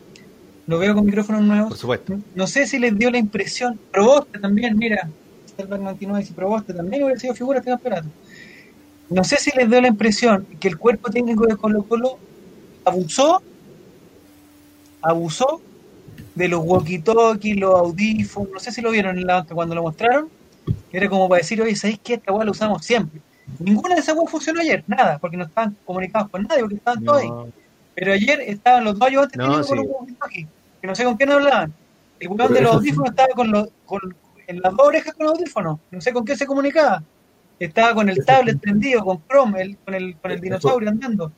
los 0.67 0.79
veo 0.79 0.93
con 0.95 1.05
micrófonos 1.05 1.41
nuevos, 1.43 1.67
por 1.69 1.77
supuesto. 1.77 2.17
no 2.35 2.45
sé 2.47 2.67
si 2.67 2.77
les 2.77 2.97
dio 2.97 3.09
la 3.09 3.17
impresión, 3.17 3.79
Proboste 3.91 4.39
también, 4.39 4.77
mira, 4.77 5.09
Salvar 5.55 5.79
99 5.79 6.19
dice 6.21 6.33
Proboste 6.35 6.73
también 6.73 7.03
hubiera 7.03 7.19
sido 7.19 7.33
figura 7.33 7.59
este 7.59 7.71
campeonato. 7.71 8.07
No 9.09 9.23
sé 9.23 9.37
si 9.37 9.51
les 9.57 9.69
dio 9.69 9.79
la 9.81 9.87
impresión 9.87 10.45
que 10.59 10.67
el 10.67 10.77
cuerpo 10.77 11.09
técnico 11.09 11.47
de 11.47 11.55
Colo 11.55 11.83
Colo 11.83 12.19
abusó, 12.83 13.41
abusó 15.01 15.61
de 16.37 16.47
los 16.47 16.61
walkie-talkies, 16.61 17.59
los 17.59 17.73
audífonos, 17.73 18.51
no 18.53 18.59
sé 18.59 18.71
si 18.71 18.81
lo 18.81 18.91
vieron 18.91 19.17
en 19.17 19.25
la 19.25 19.35
banca 19.35 19.55
cuando 19.55 19.73
lo 19.75 19.81
mostraron, 19.83 20.29
era 20.91 21.09
como 21.09 21.27
para 21.27 21.39
decir, 21.39 21.61
oye, 21.61 21.75
¿sabéis 21.75 21.99
qué? 22.03 22.13
Esta 22.15 22.31
weá 22.31 22.45
la 22.45 22.51
usamos 22.51 22.85
siempre. 22.85 23.19
Ninguna 23.59 23.95
de 23.95 24.01
esas 24.01 24.15
weas 24.15 24.29
funcionó 24.29 24.61
ayer, 24.61 24.83
nada, 24.87 25.17
porque 25.17 25.37
no 25.37 25.45
estaban 25.45 25.75
comunicados 25.85 26.29
con 26.29 26.43
nadie, 26.43 26.61
porque 26.61 26.75
estaban 26.75 27.03
todos 27.03 27.21
ahí. 27.21 27.29
Pero 27.95 28.13
ayer 28.13 28.41
estaban 28.41 28.83
los 28.83 28.99
dos 28.99 29.07
ayudantes 29.07 29.37
No, 29.37 29.45
con 29.65 29.77
los 29.77 29.85
walkie-talkies, 29.87 30.47
que 30.81 30.87
no 30.87 30.95
sé 30.95 31.03
con 31.03 31.15
quién 31.17 31.31
hablaban. 31.31 31.73
El 32.19 32.27
weón 32.29 32.53
de 32.53 32.61
los 32.61 32.71
audífonos 32.75 33.09
estaba 33.09 33.29
con 33.35 33.51
los, 33.51 33.69
con, 33.85 33.99
en 34.47 34.61
las 34.61 34.71
dos 34.75 34.87
orejas 34.87 35.13
con 35.15 35.25
los 35.27 35.35
audífonos, 35.37 35.79
no 35.91 36.01
sé 36.01 36.13
con 36.13 36.23
qué 36.25 36.35
se 36.35 36.45
comunicaba. 36.45 37.01
Estaba 37.59 37.95
con 37.95 38.07
el 38.09 38.23
tablet 38.23 38.59
prendido, 38.59 39.03
con 39.03 39.19
Chrome, 39.27 39.61
el- 39.61 39.77
con 39.83 39.93
el, 39.95 40.15
con 40.17 40.29
el 40.31 40.39
dinosaurio 40.39 40.89
andando. 40.89 41.31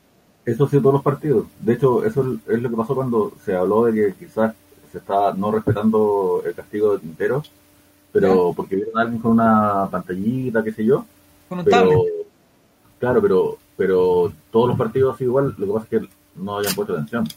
Eso 0.45 0.65
ha 0.65 0.69
sido 0.69 0.81
todos 0.81 0.93
los 0.95 1.03
partidos. 1.03 1.45
De 1.59 1.73
hecho, 1.73 2.03
eso 2.05 2.37
es 2.49 2.61
lo 2.61 2.69
que 2.69 2.75
pasó 2.75 2.95
cuando 2.95 3.31
se 3.45 3.55
habló 3.55 3.85
de 3.85 3.93
que 3.93 4.13
quizás 4.25 4.53
se 4.91 4.97
está 4.99 5.33
no 5.33 5.51
respetando 5.51 6.41
el 6.45 6.53
castigo 6.53 6.93
de 6.93 7.01
Quintero, 7.01 7.43
pero 8.11 8.53
porque 8.55 8.75
vieron 8.75 8.97
a 8.97 9.01
alguien 9.01 9.21
con 9.21 9.31
una 9.31 9.87
pantallita, 9.91 10.63
qué 10.63 10.71
sé 10.71 10.83
yo. 10.85 11.05
Con 11.47 11.59
un 11.59 11.65
Pero, 11.65 11.77
tablet. 11.77 12.03
claro, 12.99 13.21
pero, 13.21 13.57
pero 13.77 14.31
todos 14.51 14.69
los 14.69 14.77
partidos 14.77 15.17
sido 15.17 15.29
igual. 15.31 15.55
Lo 15.57 15.65
que 15.67 15.73
pasa 15.73 15.87
es 15.91 16.01
que 16.01 16.09
no 16.35 16.57
habían 16.57 16.73
puesto 16.73 16.93
atención. 16.93 17.27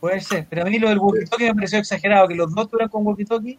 Puede 0.00 0.20
ser, 0.20 0.46
pero 0.48 0.62
a 0.62 0.64
mí 0.66 0.78
lo 0.78 0.88
del 0.88 0.98
walkie-talkie 0.98 1.46
me 1.48 1.54
pareció 1.54 1.78
exagerado, 1.80 2.28
que 2.28 2.34
los 2.36 2.54
dos 2.54 2.64
estuvieran 2.66 2.88
con 2.88 3.04
walkie-talkie. 3.04 3.58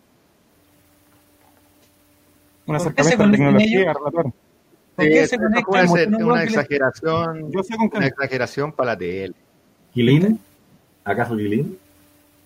Un 2.66 2.78
¿Por 2.78 2.94
qué 2.96 3.04
se 3.04 3.16
acercamiento 3.16 3.24
a 3.24 3.28
la 3.28 3.32
conectan 3.32 3.58
tecnología, 3.58 3.82
ellos? 3.82 3.94
relator. 3.96 4.24
¿Por 4.96 5.06
Sí, 5.06 5.12
qué 5.12 5.22
es 5.22 5.30
se 5.30 5.38
con 5.38 5.46
un 5.48 6.24
una 6.24 6.44
exageración, 6.44 7.52
Yo 7.52 7.64
sé 7.64 7.76
con 7.78 7.90
una 7.96 8.08
exageración 8.08 8.72
para 8.72 8.92
la 8.92 8.98
tele. 8.98 9.34
¿Quilín? 9.94 10.40
¿Acaso 11.04 11.36
Quilín? 11.36 11.78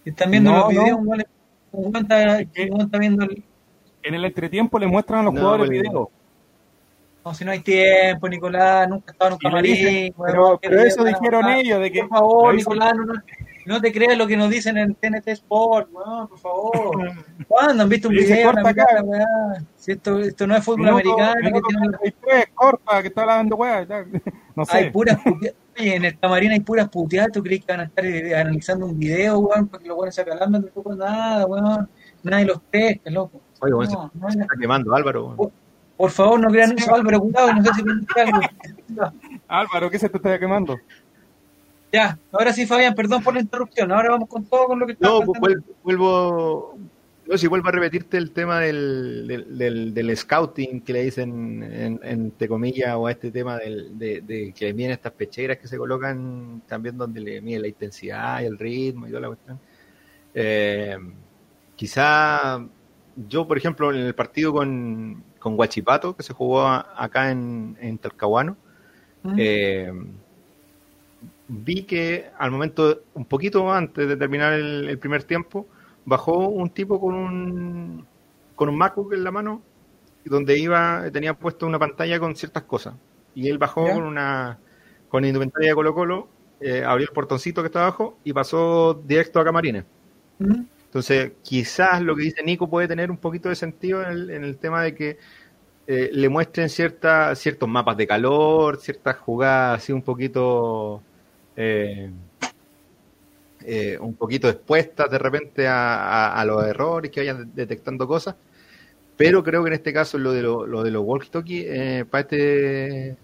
Están 0.06 0.32
viendo 0.32 0.52
No, 0.52 0.58
los 0.60 0.70
videos, 0.70 1.00
no. 1.02 1.16
está, 2.00 2.46
que- 2.46 2.70
está 2.80 2.98
viendo 2.98 3.24
el, 3.26 3.44
En 4.04 4.16
el 4.16 4.26
entretiempo 4.26 4.78
le 4.80 4.88
muestran 4.88 5.22
a 5.22 5.24
los 5.24 5.34
No, 5.34 5.40
jugadores 5.42 5.68
pues, 5.70 5.82
video. 5.82 6.10
No, 7.26 7.34
si 7.34 7.46
no 7.46 7.52
hay 7.52 7.60
tiempo, 7.62 8.28
Nicolás, 8.28 8.90
nunca 8.90 9.14
estaba 9.14 9.30
en 9.30 9.34
un 9.36 9.40
camarín. 9.40 9.74
dicen- 9.76 10.14
weón, 10.18 10.60
pero, 10.62 10.80
eso 10.82 11.04
dijeron 11.06 11.50
ellos, 11.52 11.80
de 11.80 11.90
que 11.92 12.00
Por 12.02 12.10
favor, 12.10 12.54
Nicolás, 12.54 12.94
no, 12.98 13.06
no, 13.06 13.14
no 13.66 13.82
te 13.82 13.94
creas 13.94 14.18
lo 14.18 14.28
que 14.28 14.36
nos 14.36 14.50
dicen 14.50 14.78
en 14.78 14.94
TNT 14.94 15.30
Sport, 15.30 15.88
weón, 15.94 16.28
por 16.28 16.38
favor. 16.38 16.74
¿Cuándo 17.48 17.84
han 17.84 17.88
visto 17.88 18.10
un 18.10 18.16
video? 18.16 18.52
corta 18.52 18.70
acá. 18.70 18.86
Si 19.78 19.94
esto, 19.94 20.20
esto 20.20 20.46
no 20.46 20.58
es 20.58 20.66
fútbol 20.66 20.82
Minuto- 20.88 21.14
americano, 21.14 21.34
que 21.36 21.44
minuto 21.44 21.68
tiene- 21.70 21.98
33, 21.98 22.46
corta, 22.54 23.02
que 23.02 23.08
está 23.08 23.22
hablando 23.22 23.56
weá. 23.56 23.88
No 24.56 24.66
sé. 24.66 24.78
hay 24.78 24.90
puras. 24.92 25.18
Oye, 25.80 25.96
en 25.96 26.06
el 26.06 26.20
camarín 26.20 26.52
hay 26.52 26.60
puras 26.60 26.88
puteadas. 26.90 27.32
¿Tú 27.32 27.42
crees 27.42 27.66
que 27.66 27.72
van 27.72 27.80
a 27.82 27.84
estar 27.86 28.06
eh, 28.06 28.36
analizando 28.36 28.86
un 28.86 28.98
video, 29.00 29.40
weón? 29.40 29.68
Porque 29.68 29.88
los 29.88 29.98
weones 29.98 30.16
se 30.16 30.22
acalamban 30.22 30.64
tampoco 30.64 30.96
nada, 30.96 31.46
weón. 31.46 31.90
Nadie 32.24 32.46
los 32.46 32.60
pesca, 32.70 33.10
loco. 33.10 33.42
Oye, 33.60 33.74
bueno, 33.74 33.92
No, 33.92 34.12
no 34.22 34.30
se 34.32 34.38
es- 34.38 34.42
está 34.44 34.56
quemando 34.60 34.94
Álvaro. 34.96 35.34
weón. 35.36 35.52
por 35.98 36.12
favor, 36.12 36.40
no 36.40 36.50
crean 36.50 36.78
eso, 36.78 36.94
Álvaro, 36.94 37.20
cuidado, 37.22 37.54
no 37.54 37.64
sé 37.64 37.72
si 37.74 38.20
algo. 38.20 38.40
Álvaro, 39.48 39.90
¿qué 39.90 40.00
se 40.00 40.10
te 40.10 40.18
está 40.18 40.38
quemando? 40.40 40.78
Ya, 41.92 42.18
ahora 42.32 42.52
sí, 42.54 42.66
Fabián, 42.66 42.96
perdón 42.96 43.22
por 43.24 43.34
la 43.36 43.42
interrupción. 43.42 43.92
Ahora 43.92 44.10
vamos 44.12 44.28
con 44.28 44.44
todo 44.46 44.66
con 44.66 44.80
lo 44.80 44.88
que 44.88 44.98
No, 45.00 45.22
pues, 45.22 45.40
vuel- 45.40 45.64
vuelvo. 45.84 46.78
No, 47.26 47.38
si 47.38 47.48
vuelvo 47.48 47.70
a 47.70 47.72
repetirte 47.72 48.18
el 48.18 48.32
tema 48.32 48.60
del, 48.60 49.26
del, 49.28 49.58
del, 49.58 49.94
del 49.94 50.18
scouting 50.18 50.82
que 50.82 50.92
le 50.94 51.04
dicen, 51.06 51.64
en, 51.64 52.00
entre 52.04 52.50
comillas, 52.50 52.96
o 52.96 53.08
a 53.08 53.12
este 53.12 53.32
tema 53.32 53.58
del, 53.58 53.98
de, 53.98 54.20
de 54.22 54.54
que 54.54 54.74
miden 54.74 54.92
estas 54.92 55.14
pecheras 55.14 55.58
que 55.58 55.68
se 55.70 55.78
colocan 55.78 56.62
también 56.68 56.98
donde 56.98 57.22
le 57.22 57.42
mide 57.42 57.60
la 57.60 57.68
intensidad 57.70 58.42
y 58.42 58.46
el 58.46 58.58
ritmo 58.60 59.08
y 59.08 59.10
toda 59.10 59.22
la 59.22 59.28
cuestión. 59.28 59.60
Eh, 60.36 60.98
quizá 61.78 62.66
yo, 63.30 63.48
por 63.48 63.58
ejemplo, 63.58 63.94
en 63.94 64.02
el 64.02 64.16
partido 64.16 64.52
con, 64.52 65.24
con 65.40 65.58
Huachipato, 65.58 66.16
que 66.18 66.24
se 66.24 66.34
jugó 66.34 66.62
a- 66.68 66.94
acá 66.98 67.32
en, 67.32 67.78
en 67.80 67.98
Talcahuano, 68.00 68.58
¿Mm? 69.24 69.36
eh, 69.38 69.94
vi 71.48 71.84
que 71.84 72.26
al 72.38 72.52
momento, 72.52 73.04
un 73.14 73.26
poquito 73.26 73.72
antes 73.72 74.08
de 74.08 74.18
terminar 74.18 74.54
el, 74.54 74.90
el 74.90 74.98
primer 74.98 75.24
tiempo, 75.24 75.68
bajó 76.06 76.50
un 76.50 76.70
tipo 76.70 77.00
con 77.00 77.14
un 77.16 78.06
con 78.56 78.70
un 78.70 78.78
MacBook 78.78 79.14
en 79.14 79.24
la 79.24 79.32
mano, 79.32 79.62
donde 80.26 80.58
iba, 80.58 81.10
tenía 81.12 81.34
puesto 81.34 81.66
una 81.66 81.80
pantalla 81.80 82.20
con 82.20 82.36
ciertas 82.36 82.64
cosas. 82.64 82.94
Y 83.36 83.50
él 83.50 83.58
bajó 83.58 83.88
Ya. 83.88 83.94
con 83.94 84.04
una 84.04 84.60
con 85.10 85.26
indumentaria 85.26 85.70
de 85.70 85.76
Colo 85.76 85.94
Colo, 85.94 86.28
eh, 86.60 86.84
abrió 86.84 87.08
el 87.08 87.14
portoncito 87.14 87.62
que 87.62 87.68
está 87.68 87.82
abajo 87.82 88.18
y 88.24 88.34
pasó 88.34 88.94
directo 89.06 89.40
a 89.40 89.44
Camarines. 89.44 89.86
¿Mm? 90.40 90.62
Entonces, 90.86 91.34
quizás 91.44 92.02
lo 92.02 92.16
que 92.16 92.24
dice 92.24 92.44
Nico 92.44 92.70
puede 92.70 92.88
tener 92.88 93.10
un 93.12 93.18
poquito 93.18 93.50
de 93.50 93.56
sentido 93.56 94.04
en 94.04 94.10
el, 94.10 94.30
en 94.30 94.44
el 94.44 94.58
tema 94.58 94.82
de 94.84 94.94
que 94.96 95.18
eh, 95.88 96.10
le 96.14 96.30
muestren 96.30 96.70
cierta, 96.70 97.36
ciertos 97.36 97.68
mapas 97.68 97.98
de 97.98 98.08
calor, 98.08 98.78
ciertas 98.80 99.18
jugadas 99.18 99.82
así 99.82 99.92
un 99.92 100.02
poquito 100.02 101.02
eh, 101.56 102.10
eh, 103.66 103.98
un 104.00 104.16
poquito 104.16 104.48
expuestas 104.50 105.10
de 105.10 105.18
repente 105.18 105.68
a, 105.68 105.96
a- 106.30 106.42
a 106.42 106.46
los 106.46 106.64
errores, 106.66 107.12
que 107.12 107.22
vayan 107.22 107.52
detectando 107.56 108.08
cosas. 108.08 108.36
Pero 109.16 109.44
creo 109.44 109.64
que 109.64 109.68
en 109.70 109.74
este 109.76 109.94
caso 109.94 110.18
lo 110.18 110.32
de, 110.32 110.42
lo, 110.42 110.66
lo 110.66 110.84
de 110.84 110.92
los 110.92 111.04
walkie-talkie, 111.04 111.64
eh, 111.68 112.06
para 112.10 112.22
este 112.22 113.16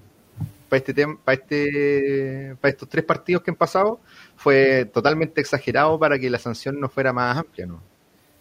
para 0.69 0.77
este 0.77 0.93
tema, 0.93 1.17
para 1.25 1.33
este, 1.35 2.55
para 2.61 2.69
estos 2.69 2.87
tres 2.87 3.03
partidos 3.03 3.41
que 3.41 3.49
han 3.49 3.57
pasado, 3.57 3.99
fue 4.35 4.85
totalmente 4.85 5.41
exagerado 5.41 5.97
para 5.97 6.19
que 6.19 6.29
la 6.29 6.37
sanción 6.37 6.79
no 6.79 6.89
fuera 6.89 7.11
más 7.11 7.35
amplia, 7.37 7.65
¿no? 7.65 7.81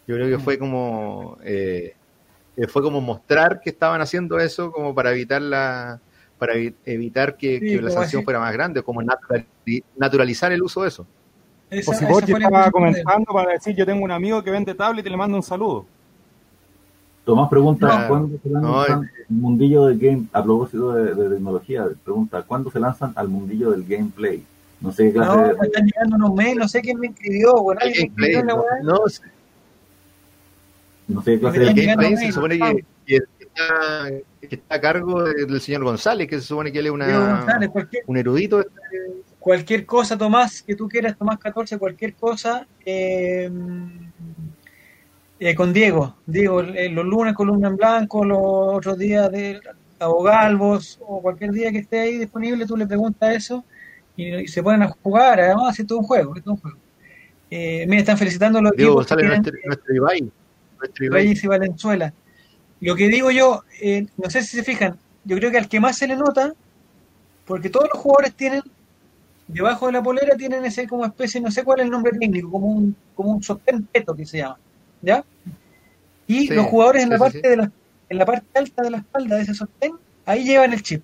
Yo 0.05 0.15
creo 0.15 0.27
que 0.37 0.37
fue 0.43 0.59
como 0.59 1.39
eh, 1.43 1.95
eh, 2.55 2.67
fue 2.67 2.83
como 2.83 3.01
mostrar 3.01 3.59
que 3.61 3.71
estaban 3.71 3.99
haciendo 4.01 4.37
eso 4.39 4.71
como 4.71 4.93
para 4.93 5.11
evitar 5.11 5.41
la 5.41 5.99
para 6.37 6.53
evitar 6.85 7.35
que, 7.35 7.59
Sí, 7.59 7.67
que 7.67 7.81
la 7.81 7.89
sanción 7.89 8.19
así. 8.19 8.23
fuera 8.25 8.39
más 8.39 8.53
grande, 8.53 8.81
como 8.83 9.01
naturali- 9.01 9.83
naturalizar 9.97 10.51
el 10.51 10.61
uso 10.61 10.83
de 10.83 10.87
eso. 10.89 11.05
Esa- 11.69 11.91
O 11.91 11.93
si 11.93 12.05
esa 12.05 12.37
estaba 12.37 12.71
comentando 12.71 13.31
para 13.33 13.51
decir, 13.53 13.75
yo 13.75 13.85
tengo 13.85 14.03
un 14.03 14.11
amigo 14.11 14.43
que 14.43 14.51
vende 14.51 14.73
tablet 14.73 15.05
y 15.05 15.09
le 15.09 15.17
mando 15.17 15.37
un 15.37 15.43
saludo. 15.43 15.85
Tomás 17.25 17.47
pregunta, 17.49 17.85
Claro. 17.87 18.07
¿cuándo 18.07 18.37
se 18.41 18.49
lanzan 18.49 19.03
el 19.29 19.35
mundillo 19.35 19.85
del 19.85 19.99
game, 19.99 20.23
a 20.33 20.43
propósito 20.43 20.93
de, 20.93 21.13
de 21.13 21.29
tecnología, 21.35 21.85
pregunta, 22.03 22.41
¿cuándo 22.41 22.71
se 22.71 22.79
lanzan 22.79 23.13
al 23.15 23.27
mundillo 23.27 23.69
del 23.71 23.83
gameplay? 23.85 24.43
No 24.81 24.91
sé 24.91 25.05
qué 25.05 25.13
clase 25.13 25.35
No, 25.37 25.47
de... 25.47 25.53
me 25.55 25.67
están 25.67 25.85
llegando 25.85 26.15
unos 26.15 26.33
mails, 26.35 26.57
no 26.57 26.67
sé 26.67 26.81
quién 26.81 26.99
me 26.99 27.07
escribió, 27.07 27.53
bueno, 27.61 27.81
El 27.81 27.87
alguien 27.89 28.13
me 28.15 28.27
gameplay, 28.29 28.31
escribió 28.31 28.39
en 28.39 28.47
la 28.47 28.53
no, 28.53 28.61
weá. 28.61 28.71
no, 28.81 29.05
No 31.07 31.21
sé 31.23 31.31
qué 31.33 31.39
clase 31.39 31.59
Me 31.59 31.67
el 31.69 31.75
de... 31.75 31.85
gameplay 31.85 32.17
se 32.17 32.31
supone 32.31 32.57
que, 32.57 32.83
que 33.05 33.15
está, 33.41 34.09
que 34.47 34.55
está 34.55 34.75
a 34.75 34.81
cargo 34.81 35.23
del 35.23 35.61
señor 35.61 35.83
González, 35.83 36.27
que 36.27 36.39
se 36.39 36.47
supone 36.47 36.71
que 36.71 36.79
él 36.79 36.85
es 36.87 36.91
una, 36.91 37.45
un 38.07 38.17
erudito. 38.17 38.65
Cualquier 39.39 39.85
cosa, 39.85 40.17
Tomás, 40.17 40.61
que 40.61 40.75
tú 40.75 40.87
quieras, 40.87 41.17
Tomás 41.17 41.39
14, 41.39 41.77
cualquier 41.77 42.13
cosa, 42.13 42.67
eh, 42.85 43.49
eh, 45.39 45.55
con 45.55 45.73
Diego. 45.73 46.15
Diego, 46.25 46.61
eh, 46.61 46.89
los 46.89 47.05
lunes 47.05 47.33
columna 47.33 47.69
en 47.69 47.77
blanco, 47.77 48.25
los 48.25 48.39
otros 48.41 48.97
días 48.97 49.31
de 49.31 49.59
abogalvos, 49.99 50.99
o 51.01 51.21
cualquier 51.21 51.51
día 51.51 51.71
que 51.71 51.79
esté 51.79 51.99
ahí 51.99 52.17
disponible, 52.17 52.65
tú 52.65 52.77
le 52.77 52.87
preguntas 52.87 53.35
eso 53.35 53.63
y, 54.15 54.35
y 54.35 54.47
se 54.47 54.61
ponen 54.61 54.83
a 54.83 54.87
jugar. 54.87 55.39
Además, 55.39 55.79
es 55.79 55.87
todo 55.87 55.99
un 55.99 56.05
juego, 56.05 56.35
es 56.35 56.45
un 56.45 56.57
juego. 56.57 56.77
Eh, 57.51 57.85
mira, 57.87 58.01
están 58.01 58.17
felicitando 58.17 58.59
a 58.59 58.61
los 58.61 58.71
Diego 58.73 58.95
González, 58.95 59.27
nuestro, 59.27 59.53
nuestro 59.65 59.95
Ibai. 59.95 60.31
Nuestro 60.77 61.05
Ibai. 61.05 61.23
Reyes 61.23 61.43
y 61.43 61.47
Valenzuela. 61.47 62.13
Lo 62.81 62.95
que 62.95 63.07
digo 63.07 63.31
yo, 63.31 63.63
eh, 63.81 64.05
no 64.17 64.29
sé 64.29 64.43
si 64.43 64.57
se 64.57 64.63
fijan, 64.63 64.97
yo 65.25 65.35
creo 65.37 65.51
que 65.51 65.57
al 65.57 65.67
que 65.67 65.79
más 65.79 65.97
se 65.97 66.07
le 66.07 66.15
nota, 66.15 66.53
porque 67.45 67.69
todos 67.69 67.89
los 67.91 68.01
jugadores 68.01 68.33
tienen, 68.35 68.61
debajo 69.53 69.87
de 69.87 69.93
la 69.93 70.03
polera 70.03 70.35
tienen 70.37 70.65
ese 70.65 70.87
como 70.87 71.05
especie, 71.05 71.41
no 71.41 71.51
sé 71.51 71.63
cuál 71.63 71.79
es 71.81 71.85
el 71.85 71.91
nombre 71.91 72.13
técnico, 72.19 72.51
como 72.51 72.67
un, 72.67 72.95
como 73.15 73.31
un 73.33 73.43
sostén 73.43 73.85
peto 73.87 74.15
que 74.15 74.25
se 74.25 74.39
llama, 74.39 74.59
¿ya? 75.01 75.25
Y 76.27 76.47
Sí, 76.47 76.53
los 76.53 76.65
jugadores 76.67 77.03
en 77.03 77.09
la 77.09 77.17
sí, 77.17 77.19
parte 77.19 77.41
sí. 77.43 77.49
de 77.49 77.57
la, 77.57 77.71
en 78.09 78.17
la 78.17 78.25
parte 78.25 78.47
alta 78.59 78.83
de 78.83 78.91
la 78.91 78.97
espalda 78.97 79.35
de 79.37 79.41
ese 79.43 79.53
sostén, 79.53 79.93
ahí 80.25 80.43
llevan 80.45 80.73
el 80.73 80.81
chip. 80.83 81.03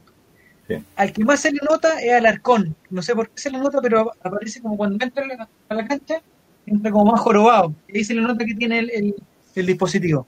Sí. 0.67 0.85
Al 0.95 1.13
que 1.13 1.23
más 1.25 1.41
se 1.41 1.51
le 1.51 1.59
nota 1.69 1.99
es 2.01 2.13
al 2.13 2.25
arcón. 2.25 2.75
No 2.89 3.01
sé 3.01 3.15
por 3.15 3.29
qué 3.29 3.41
se 3.41 3.51
le 3.51 3.59
nota, 3.59 3.81
pero 3.81 4.11
aparece 4.23 4.61
como 4.61 4.77
cuando 4.77 5.03
entra 5.03 5.23
a 5.23 5.27
la, 5.27 5.49
a 5.69 5.75
la 5.75 5.87
cancha, 5.87 6.21
entra 6.65 6.91
como 6.91 7.11
más 7.11 7.21
jorobado. 7.21 7.73
Y 7.87 7.97
ahí 7.99 8.03
se 8.03 8.15
le 8.15 8.21
nota 8.21 8.45
que 8.45 8.55
tiene 8.55 8.79
el, 8.79 8.91
el- 8.91 9.15
el 9.55 9.65
dispositivo. 9.67 10.27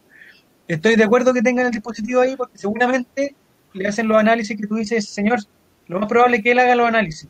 Estoy 0.68 0.95
de 0.95 1.03
acuerdo 1.05 1.34
que 1.34 1.41
tengan 1.43 1.68
el 1.68 1.72
dispositivo 1.72 2.22
ahí 2.22 2.36
porque 2.38 2.57
seguramente 2.57 3.36
le 3.74 3.88
hacen 3.88 4.07
los 4.07 4.18
análisis 4.18 4.57
que 4.59 4.68
tú 4.68 4.76
dices, 4.76 5.09
señor, 5.09 5.39
lo 5.88 5.99
más 5.99 6.09
probable 6.09 6.38
es 6.38 6.43
que 6.43 6.51
él 6.51 6.59
haga 6.59 6.76
los 6.76 6.88
análisis. 6.88 7.30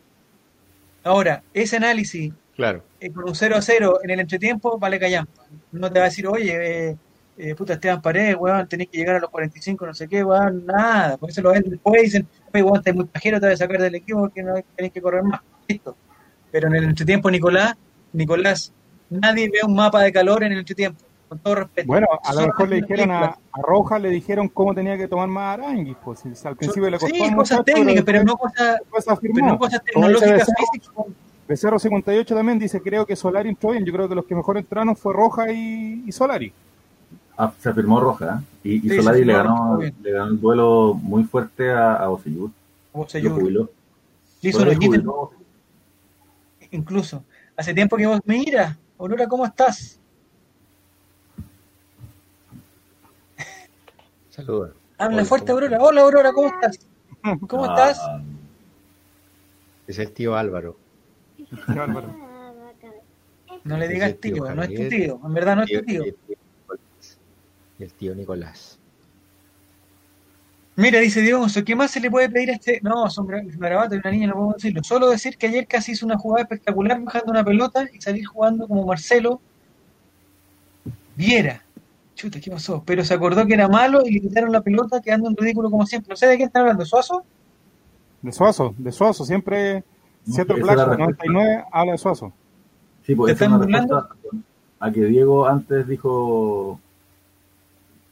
Ahora, 1.08 1.44
ese 1.54 1.78
análisis 1.78 2.34
Claro. 2.56 2.84
eh, 3.00 3.12
con 3.12 3.28
un 3.28 3.36
0 3.36 3.56
a 3.56 3.62
0 3.62 4.00
en 4.04 4.10
el 4.10 4.20
entretiempo, 4.20 4.78
vale 4.78 5.00
callampa. 5.00 5.44
No 5.72 5.92
te 5.92 6.00
va 6.00 6.06
a 6.06 6.10
decir, 6.10 6.28
oye, 6.28 6.90
eh, 6.90 6.98
eh, 7.38 7.56
puta 7.56 7.74
Esteban 7.74 8.02
Paredes, 8.02 8.36
weón, 8.40 8.68
tenés 8.68 8.88
que 8.90 8.98
llegar 8.98 9.16
a 9.16 9.20
los 9.20 9.30
45, 9.30 9.86
no 9.86 9.94
sé 9.94 10.08
qué, 10.08 10.24
weón, 10.24 10.66
nada. 10.66 11.18
Por 11.18 11.30
eso 11.30 11.42
lo 11.42 11.52
ven 11.52 11.64
después 11.68 12.02
y 12.02 12.06
dicen, 12.06 12.28
oye, 12.54 12.64
weón, 12.64 12.78
estás 12.78 12.96
muy 12.96 13.06
pajero, 13.06 13.40
te 13.40 13.46
vas 13.46 13.54
a 13.56 13.58
sacar 13.66 13.80
del 13.82 13.96
equipo 13.96 14.20
porque 14.22 14.42
no 14.44 14.54
tenés 14.76 14.92
que 14.92 15.02
correr 15.02 15.24
más. 15.24 15.42
Listo. 15.68 15.96
Pero 16.52 16.68
en 16.68 16.76
el 16.76 16.84
entretiempo, 16.86 17.30
Nicolás, 17.30 17.76
Nicolás, 18.14 18.74
nadie 19.10 19.50
ve 19.50 19.60
un 19.66 19.76
mapa 19.76 20.02
de 20.02 20.12
calor 20.12 20.44
en 20.44 20.54
el 20.54 20.60
entretiempo, 20.60 21.04
con 21.28 21.40
todo 21.40 21.56
respeto. 21.56 21.88
Bueno, 21.88 22.08
a 22.24 22.34
lo 22.34 22.42
mejor 22.48 22.70
le 22.70 22.76
dijeron 22.78 23.12
a, 23.12 23.24
a 23.26 23.62
Roja, 23.62 24.00
le 24.00 24.10
dijeron 24.10 24.48
cómo 24.50 24.74
tenía 24.74 24.98
que 24.98 25.08
tomar 25.08 25.28
más 25.28 25.58
aranguis, 25.60 25.98
pues 26.04 26.20
si 26.20 26.48
al 26.48 26.56
principio 26.56 26.90
le 26.90 26.98
costó 27.00 27.14
Sí, 27.16 27.36
cosas 27.36 27.66
técnicas, 27.66 28.04
pero 28.06 28.24
no 28.24 28.38
cosas, 28.38 28.80
no 28.90 29.58
dice 29.68 29.80
tecnológicas 29.86 30.32
Becerro, 30.32 30.54
físicas. 30.72 31.06
Becerro 31.48 31.80
58 31.80 32.36
también 32.36 32.60
dice, 32.60 32.82
creo 32.82 33.06
que 33.06 33.16
Solari 33.16 33.50
entró 33.50 33.72
bien. 33.72 33.84
Yo 33.86 33.94
creo 33.94 34.08
que 34.10 34.16
los 34.16 34.26
que 34.26 34.36
mejor 34.36 34.58
entraron 34.58 34.96
fue 34.96 35.14
Roja 35.14 35.52
y, 35.52 36.04
y 36.06 36.12
Solari. 36.12 36.52
Ah, 37.38 37.52
se 37.60 37.70
afirmó 37.70 38.00
Roja, 38.00 38.42
¿eh? 38.64 38.70
y, 38.70 38.76
y 38.88 38.90
Sí, 38.90 38.96
Solari 38.98 39.24
le 39.24 39.34
ganó, 39.34 39.80
le 39.80 40.12
ganó 40.12 40.26
el 40.32 40.40
duelo 40.42 40.94
muy 40.94 41.24
fuerte 41.24 41.72
a, 41.72 41.96
a 41.96 42.10
Oseyur. 42.10 42.50
O 42.94 43.08
sea, 43.08 43.22
Lo 43.22 43.30
yo- 43.30 43.36
jubiló. 43.36 43.70
le 44.42 44.50
hizo 44.50 44.60
Solari 44.60 44.76
un 44.78 44.84
hojita 44.96 45.12
jubiló. 45.12 45.32
incluso. 46.72 47.24
Hace 47.56 47.74
tiempo 47.74 47.98
que 47.98 48.08
vos, 48.08 48.20
mira, 48.26 48.78
Aurora, 49.00 49.28
¿cómo 49.28 49.46
estás? 49.46 50.00
Saludos. 54.38 54.72
Habla 55.00 55.18
Hola, 55.18 55.26
fuerte, 55.26 55.48
¿cómo 55.52 55.58
Aurora. 55.66 55.78
Hola, 55.82 56.02
Aurora, 56.02 56.32
¿cómo 56.32 56.48
estás? 56.48 56.80
¿Cómo 57.48 57.66
Ah, 57.66 57.90
estás? 57.90 58.02
Es 59.88 59.98
el 60.00 60.12
tío 60.12 60.36
Álvaro. 60.36 60.78
No 63.64 63.78
le 63.78 63.88
digas 63.88 64.16
tío 64.22 64.36
tío, 64.36 64.56
no 64.56 64.64
es 64.64 64.74
tu 64.74 64.90
tío. 64.90 65.20
En 65.26 65.34
verdad 65.34 65.56
no 65.56 65.64
es 65.64 65.72
tu 65.72 65.82
tío. 65.82 66.06
Y 66.06 66.10
el 66.10 66.14
tío 66.16 66.36
Nicolás. 66.56 67.18
Y 67.80 67.84
el 67.84 67.94
tío 67.94 68.16
Nicolás. 68.16 68.80
Mira, 70.76 71.00
dice 71.00 71.22
Diego, 71.22 71.48
¿qué 71.66 71.76
más 71.76 71.90
se 71.90 72.00
le 72.00 72.12
puede 72.12 72.30
pedir 72.30 72.52
a 72.52 72.54
este? 72.54 72.80
No, 72.84 73.10
son 73.10 73.26
garabatos 73.26 73.92
de 73.92 73.98
una 73.98 74.12
niña, 74.12 74.28
no 74.28 74.34
podemos 74.36 74.56
decirlo. 74.58 74.84
Solo 74.84 75.10
decir 75.10 75.36
que 75.36 75.48
ayer 75.48 75.66
casi 75.66 75.94
hizo 75.94 76.06
una 76.06 76.20
jugada 76.20 76.44
espectacular 76.44 77.02
bajando 77.02 77.32
una 77.32 77.44
pelota 77.44 77.88
y 77.92 78.00
salir 78.00 78.24
jugando 78.28 78.68
como 78.68 78.86
Marcelo 78.86 79.42
Viera. 81.16 81.64
Chuta, 82.18 82.40
¿qué 82.40 82.50
pasó? 82.50 82.82
Pero 82.84 83.06
se 83.06 83.14
acordó 83.14 83.46
que 83.46 83.54
era 83.54 83.68
malo 83.68 84.02
y 84.04 84.12
le 84.12 84.20
quitaron 84.22 84.52
la 84.52 84.62
pelota 84.62 85.00
quedando 85.02 85.30
en 85.30 85.38
ridículo 85.38 85.70
como 85.70 85.86
siempre. 85.86 86.10
No 86.10 86.16
sé 86.18 86.26
de 86.28 86.38
qué 86.38 86.44
están 86.46 86.64
hablando, 86.64 86.84
¿Suazo? 86.84 87.24
De 88.24 88.32
Suazo, 88.32 88.74
de 88.78 88.92
Suazo. 88.92 89.24
Siempre 89.24 89.84
No, 90.26 90.34
Seattle 90.34 90.56
Black 90.62 90.72
es 90.72 90.78
la 90.78 90.86
respuesta. 90.86 91.24
99 91.28 91.64
habla 91.72 91.92
de 91.92 91.98
Suazo. 92.00 92.34
Sí, 93.06 93.14
pues 93.16 93.28
¿Te 93.30 93.34
esa 93.34 93.46
es 93.46 93.52
están 93.52 93.54
una 93.54 93.58
burlando? 93.66 94.02
respuesta 94.02 94.38
a 94.80 94.92
que 94.92 95.06
Diego 95.06 95.48
antes 95.48 95.88
dijo 95.88 96.80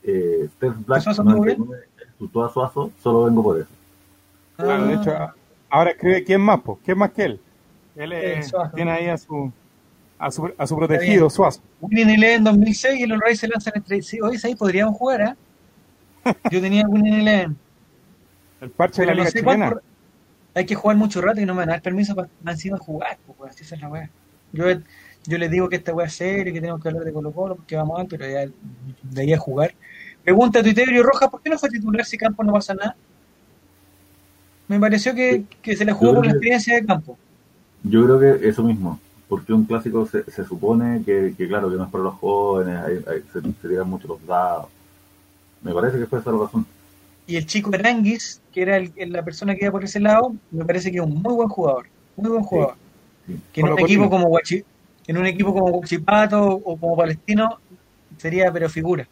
eh, 0.04 0.48
Steph 0.56 0.76
Black 0.86 1.02
¿Suazo 1.02 1.22
estuvo 1.24 1.42
bien? 1.44 1.58
99 1.60 1.88
insultó 2.14 2.46
a 2.46 2.50
Suazo, 2.54 2.92
solo 3.02 3.24
vengo 3.26 3.42
por 3.44 3.58
eso. 3.60 3.70
Claro, 4.58 4.86
de 4.88 4.94
Ah. 4.94 5.02
hecho, 5.02 5.12
ahora 5.70 5.90
escribe 5.92 6.24
quién 6.24 6.42
más, 6.42 6.62
pues, 6.62 6.78
quién 6.86 6.98
más 6.98 7.12
que 7.12 7.24
él. 7.26 7.40
Él 7.96 8.12
eh, 8.14 8.42
tiene 8.76 8.92
ahí 8.92 9.08
a 9.08 9.18
su, 9.18 9.52
a 10.18 10.32
su, 10.32 10.52
a 10.58 10.68
su 10.68 10.76
protegido, 10.78 11.30
Suazo. 11.30 11.62
Winning 11.82 12.10
Eleven 12.10 12.44
2006 12.44 13.00
y 13.02 13.06
los 13.06 13.20
Rays 13.20 13.40
se 13.40 13.48
lanzan 13.48 13.74
entre 13.76 14.02
sí. 14.02 14.20
Hoy 14.22 14.38
ahí 14.44 14.56
podríamos 14.56 14.96
jugar, 14.98 15.22
¿eh? 15.22 15.36
Yo 16.52 16.62
tenía 16.62 16.88
Winning 16.88 17.14
Eleven. 17.16 17.58
El 18.62 18.70
parche 18.72 19.02
de 19.02 19.08
Pero 19.08 19.18
la 19.18 19.24
no 19.24 19.30
Liga 19.30 19.40
Chilena. 19.40 19.66
cuánto. 19.70 19.86
Hay 20.56 20.66
que 20.66 20.76
jugar 20.76 20.96
mucho 20.96 21.22
rato 21.22 21.42
y 21.42 21.46
no 21.46 21.54
me 21.54 21.60
van 21.60 21.70
a 21.70 21.72
dar 21.74 21.82
permiso 21.82 22.16
para 22.16 22.30
encima 22.48 22.78
jugar, 22.78 23.18
pues, 23.38 23.52
así 23.52 23.64
es 23.64 23.82
la 23.82 23.90
weá. 23.90 24.10
Yo, 24.54 24.66
yo 25.28 25.38
les 25.38 25.52
digo 25.52 25.68
que 25.68 25.76
esta 25.76 25.94
weá 25.94 26.08
es 26.08 26.14
seria, 26.14 26.54
que 26.54 26.62
tenemos 26.62 26.82
que 26.82 26.88
hablar 26.88 27.04
de 27.04 27.12
Colo 27.12 27.34
Colo, 27.34 27.56
porque 27.58 27.76
vamos 27.76 27.98
a 28.00 28.04
ver, 28.04 28.08
pero 28.10 28.26
ya 28.30 28.52
de 29.04 29.22
ahí 29.22 29.34
a 29.34 29.38
jugar. 29.38 29.76
Pregunta 30.24 30.60
a 30.60 30.64
Tuiterio 30.64 31.04
Roja, 31.04 31.30
¿por 31.30 31.42
qué 31.42 31.50
no 31.50 31.60
fue 31.60 31.70
titular 31.70 32.06
si 32.06 32.18
Campos 32.18 32.46
no 32.46 32.54
pasa 32.54 32.74
nada? 32.74 32.96
Me 34.70 34.80
pareció 34.80 35.14
que, 35.14 35.44
que 35.62 35.76
se 35.76 35.84
la 35.84 35.94
jugó 35.94 36.16
por 36.16 36.26
la 36.26 36.32
experiencia 36.32 36.76
de 36.76 36.86
campo. 36.86 37.18
Yo 37.84 38.04
creo 38.06 38.20
que 38.40 38.48
eso 38.50 38.64
mismo, 38.64 39.00
porque 39.36 39.52
un 39.54 39.66
clásico 39.66 40.06
se, 40.06 40.24
se 40.32 40.46
supone 40.46 41.04
que, 41.06 41.34
que, 41.38 41.48
claro, 41.48 41.70
que 41.70 41.76
no 41.76 41.84
es 41.86 41.90
para 41.92 42.06
los 42.06 42.16
jóvenes, 42.16 42.78
hay- 42.80 43.04
hay- 43.08 43.24
se, 43.34 43.42
se 43.42 43.68
tiran 43.68 43.90
mucho 43.90 44.08
los 44.08 44.26
dados. 44.26 44.68
Me 45.62 45.74
parece 45.74 45.98
que 46.00 46.06
fue 46.06 46.20
esa 46.20 46.32
la 46.32 46.38
razón. 46.40 46.66
Y 47.28 47.36
el 47.36 47.46
chico 47.46 47.70
Aranguis, 47.74 48.42
que 48.54 48.62
era 48.62 48.78
el- 48.78 48.94
el- 48.96 49.12
la 49.12 49.24
persona 49.26 49.54
que 49.56 49.66
iba 49.66 49.72
por 49.74 49.84
ese 49.84 50.00
lado, 50.00 50.34
me 50.52 50.64
parece 50.64 50.90
que 50.90 50.98
es 51.00 51.04
un 51.04 51.22
muy 51.22 51.34
buen 51.34 51.50
jugador. 51.50 51.88
Muy 52.16 52.30
buen 52.32 52.44
jugador. 52.44 52.76
sí. 53.28 53.38
Que 53.52 53.62
en 53.62 53.68
un 53.68 53.80
equipo 53.80 54.10
como 54.10 54.28
Guachi, 54.28 54.64
en 55.08 55.18
un 55.18 55.26
equipo 55.26 55.54
como 55.54 55.70
Guachipato 55.72 56.42
o 56.46 56.78
como 56.78 56.96
Palestino 56.96 57.60
sería 58.18 58.52
pero 58.54 58.70
figura. 58.70 59.06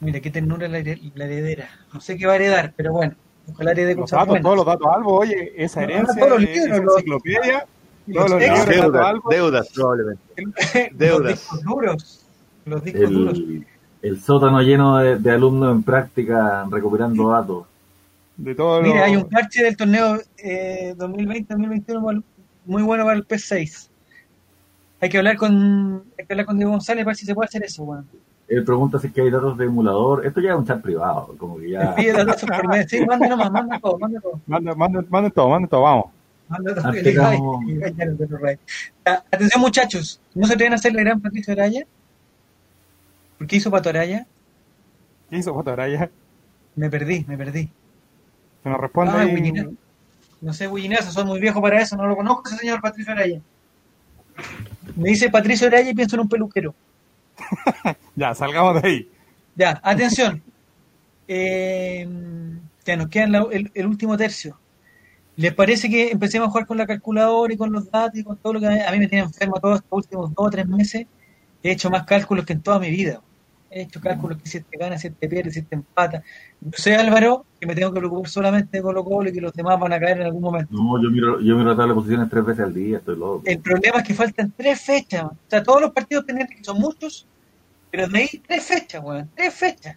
Mira 0.00 0.20
qué 0.20 0.30
ternura 0.30 0.68
la, 0.68 0.78
la 0.80 1.24
heredera. 1.24 1.68
No 1.92 2.00
sé 2.00 2.16
qué 2.16 2.26
va 2.26 2.34
a 2.34 2.36
heredar, 2.36 2.72
pero 2.76 2.92
bueno, 2.92 3.16
ojalá 3.52 3.70
herede 3.72 3.94
Los 3.94 4.02
cosas 4.02 4.16
datos, 4.18 4.28
buenas. 4.28 4.42
todos 4.42 4.56
los 4.56 4.66
datos 4.66 4.86
Albo, 4.94 5.12
oye, 5.18 5.52
esa 5.56 5.80
No, 5.80 5.86
herencia, 5.86 6.14
todos 6.14 6.28
los 6.30 6.40
de- 6.40 6.46
libros, 6.54 6.66
esa 6.76 6.82
los- 6.82 6.94
enciclopedia, 6.94 7.66
Los 8.06 8.16
todos 8.16 8.30
los 8.30 8.40
libros, 8.40 8.58
datos 8.58 8.74
Deudas, 8.82 9.06
Albo, 9.06 9.30
deudas 9.30 9.68
probablemente. 9.74 10.22
los 10.90 10.98
deudas. 10.98 11.28
discos 11.32 11.62
duros. 11.62 12.26
Los 12.66 12.84
discos 12.84 13.10
duros. 13.10 13.38
El, 13.38 13.66
el 14.02 14.20
sótano 14.20 14.60
lleno 14.62 14.98
de, 14.98 15.16
de 15.18 15.30
alumnos 15.30 15.74
en 15.74 15.82
práctica 15.82 16.66
recuperando 16.70 17.28
datos. 17.30 17.66
de 18.36 18.54
todos 18.54 18.82
Mira, 18.82 18.96
los... 19.00 19.04
hay 19.06 19.16
un 19.16 19.28
parche 19.28 19.62
del 19.64 19.76
torneo 19.76 20.18
eh, 20.38 20.94
2020-2021 20.96 22.00
muy- 22.00 22.22
muy 22.66 22.82
bueno 22.82 23.04
para 23.04 23.16
el 23.16 23.26
P6. 23.26 23.88
Hay 25.00 25.08
que 25.10 25.18
hablar 25.18 25.36
con 25.36 26.02
hay 26.18 26.24
que 26.26 26.32
hablar 26.32 26.46
con 26.46 26.56
Diego 26.56 26.70
González 26.72 27.04
para 27.04 27.10
ver 27.12 27.16
si 27.16 27.26
se 27.26 27.34
puede 27.34 27.46
hacer 27.48 27.62
eso, 27.64 27.82
weón. 27.84 28.06
Él 28.48 28.62
pregunta 28.64 28.98
si 28.98 29.06
es 29.06 29.12
que 29.12 29.22
hay 29.22 29.30
datos 29.30 29.56
de 29.56 29.64
emulador. 29.64 30.26
Esto 30.26 30.40
ya 30.40 30.50
es 30.52 30.56
un 30.56 30.66
chat 30.66 30.80
privado, 30.82 31.34
como 31.38 31.58
que 31.58 31.70
ya. 31.70 31.94
Pide 31.96 32.12
datos 32.12 32.42
por 32.44 32.68
mes. 32.68 32.86
Sí, 32.88 33.04
manda 33.06 33.26
nomás, 33.28 33.50
manda 33.50 33.78
todo, 33.78 33.98
manda 33.98 34.20
todo. 34.20 34.40
Manda, 34.46 34.74
manda, 34.74 35.04
manda 35.08 35.30
todo, 35.30 35.48
manda 35.48 35.68
todo, 35.68 35.82
vamos. 35.82 36.06
Ah, 39.04 39.22
Atención, 39.30 39.60
muchachos. 39.60 40.20
¿No 40.34 40.46
se 40.46 40.54
atreven 40.54 40.72
a 40.72 40.76
hacer 40.76 40.92
la 40.94 41.00
gran 41.00 41.20
Patricio 41.20 41.52
Araya? 41.52 41.86
¿Por 43.38 43.46
qué 43.46 43.56
hizo 43.56 43.70
Pato 43.70 43.88
Araya? 43.88 44.26
¿Qué 45.30 45.38
hizo 45.38 45.54
Fotoraya? 45.54 46.10
Me 46.76 46.90
perdí, 46.90 47.24
me 47.26 47.36
perdí. 47.36 47.70
Se 48.62 48.68
nos 48.68 48.80
responde 48.80 49.12
Ah, 49.14 49.20
ahí. 49.20 49.76
No 50.40 50.52
sé, 50.52 50.66
Bullinazo, 50.66 51.10
soy 51.10 51.24
muy 51.24 51.40
viejo 51.40 51.60
para 51.62 51.80
eso, 51.80 51.96
no 51.96 52.06
lo 52.06 52.16
conozco 52.16 52.42
ese 52.48 52.58
señor 52.58 52.80
Patricio 52.80 53.12
Araya. 53.12 53.40
Me 54.96 55.08
dice 55.08 55.30
Patricio 55.30 55.66
Araya 55.68 55.90
y 55.90 55.94
pienso 55.94 56.16
en 56.16 56.20
un 56.20 56.28
peluquero. 56.28 56.74
Ya, 58.16 58.34
salgamos 58.34 58.80
de 58.80 58.88
ahí. 58.88 59.08
Ya, 59.56 59.80
atención. 59.82 60.42
Eh, 61.26 62.06
ya 62.84 62.96
nos 62.96 63.08
queda 63.08 63.24
el, 63.50 63.70
el 63.74 63.86
último 63.86 64.16
tercio. 64.16 64.58
¿Les 65.36 65.52
parece 65.52 65.88
que 65.88 66.10
empecemos 66.10 66.48
a 66.48 66.50
jugar 66.50 66.66
con 66.66 66.78
la 66.78 66.86
calculadora 66.86 67.52
y 67.52 67.56
con 67.56 67.72
los 67.72 67.90
datos 67.90 68.18
y 68.20 68.24
con 68.24 68.36
todo 68.36 68.52
lo 68.52 68.60
que 68.60 68.66
a 68.66 68.90
mí 68.92 68.98
me 68.98 69.08
tiene 69.08 69.24
enfermo 69.24 69.58
todos 69.60 69.76
estos 69.76 69.90
últimos 69.90 70.34
dos 70.34 70.46
o 70.46 70.50
tres 70.50 70.66
meses? 70.68 71.06
He 71.62 71.72
hecho 71.72 71.90
más 71.90 72.04
cálculos 72.04 72.44
que 72.44 72.52
en 72.52 72.62
toda 72.62 72.78
mi 72.78 72.90
vida. 72.90 73.20
He 73.76 73.82
hecho 73.82 74.00
cálculos 74.00 74.40
que 74.40 74.48
si 74.48 74.60
te 74.60 74.78
gana, 74.78 74.96
si 74.96 75.10
te 75.10 75.28
pierde, 75.28 75.50
si 75.50 75.62
te 75.62 75.74
empata. 75.74 76.22
Yo 76.60 76.70
sé, 76.74 76.94
Álvaro, 76.94 77.44
que 77.58 77.66
me 77.66 77.74
tengo 77.74 77.92
que 77.92 77.98
preocupar 77.98 78.30
solamente 78.30 78.76
de 78.76 78.82
Colo 78.84 79.04
Colo 79.04 79.28
y 79.28 79.32
que 79.32 79.40
los 79.40 79.52
demás 79.52 79.80
van 79.80 79.92
a 79.92 79.98
caer 79.98 80.18
en 80.18 80.26
algún 80.26 80.42
momento. 80.42 80.72
No, 80.72 81.02
yo 81.02 81.10
miro, 81.10 81.40
yo 81.40 81.56
miro 81.56 81.70
la 81.70 81.76
tabla 81.76 81.88
de 81.88 81.94
posiciones 81.94 82.30
tres 82.30 82.44
veces 82.44 82.64
al 82.64 82.72
día, 82.72 82.98
estoy 82.98 83.16
loco. 83.16 83.42
El 83.44 83.58
problema 83.58 83.98
es 83.98 84.04
que 84.06 84.14
faltan 84.14 84.52
tres 84.56 84.80
fechas. 84.80 85.24
O 85.24 85.36
sea, 85.48 85.60
todos 85.60 85.80
los 85.80 85.90
partidos 85.90 86.24
pendientes, 86.24 86.56
que 86.56 86.62
son 86.62 86.78
muchos, 86.78 87.26
pero 87.90 88.06
de 88.06 88.16
ahí 88.16 88.42
tres 88.46 88.62
fechas, 88.62 89.02
weón. 89.02 89.28
Tres 89.34 89.52
fechas. 89.52 89.96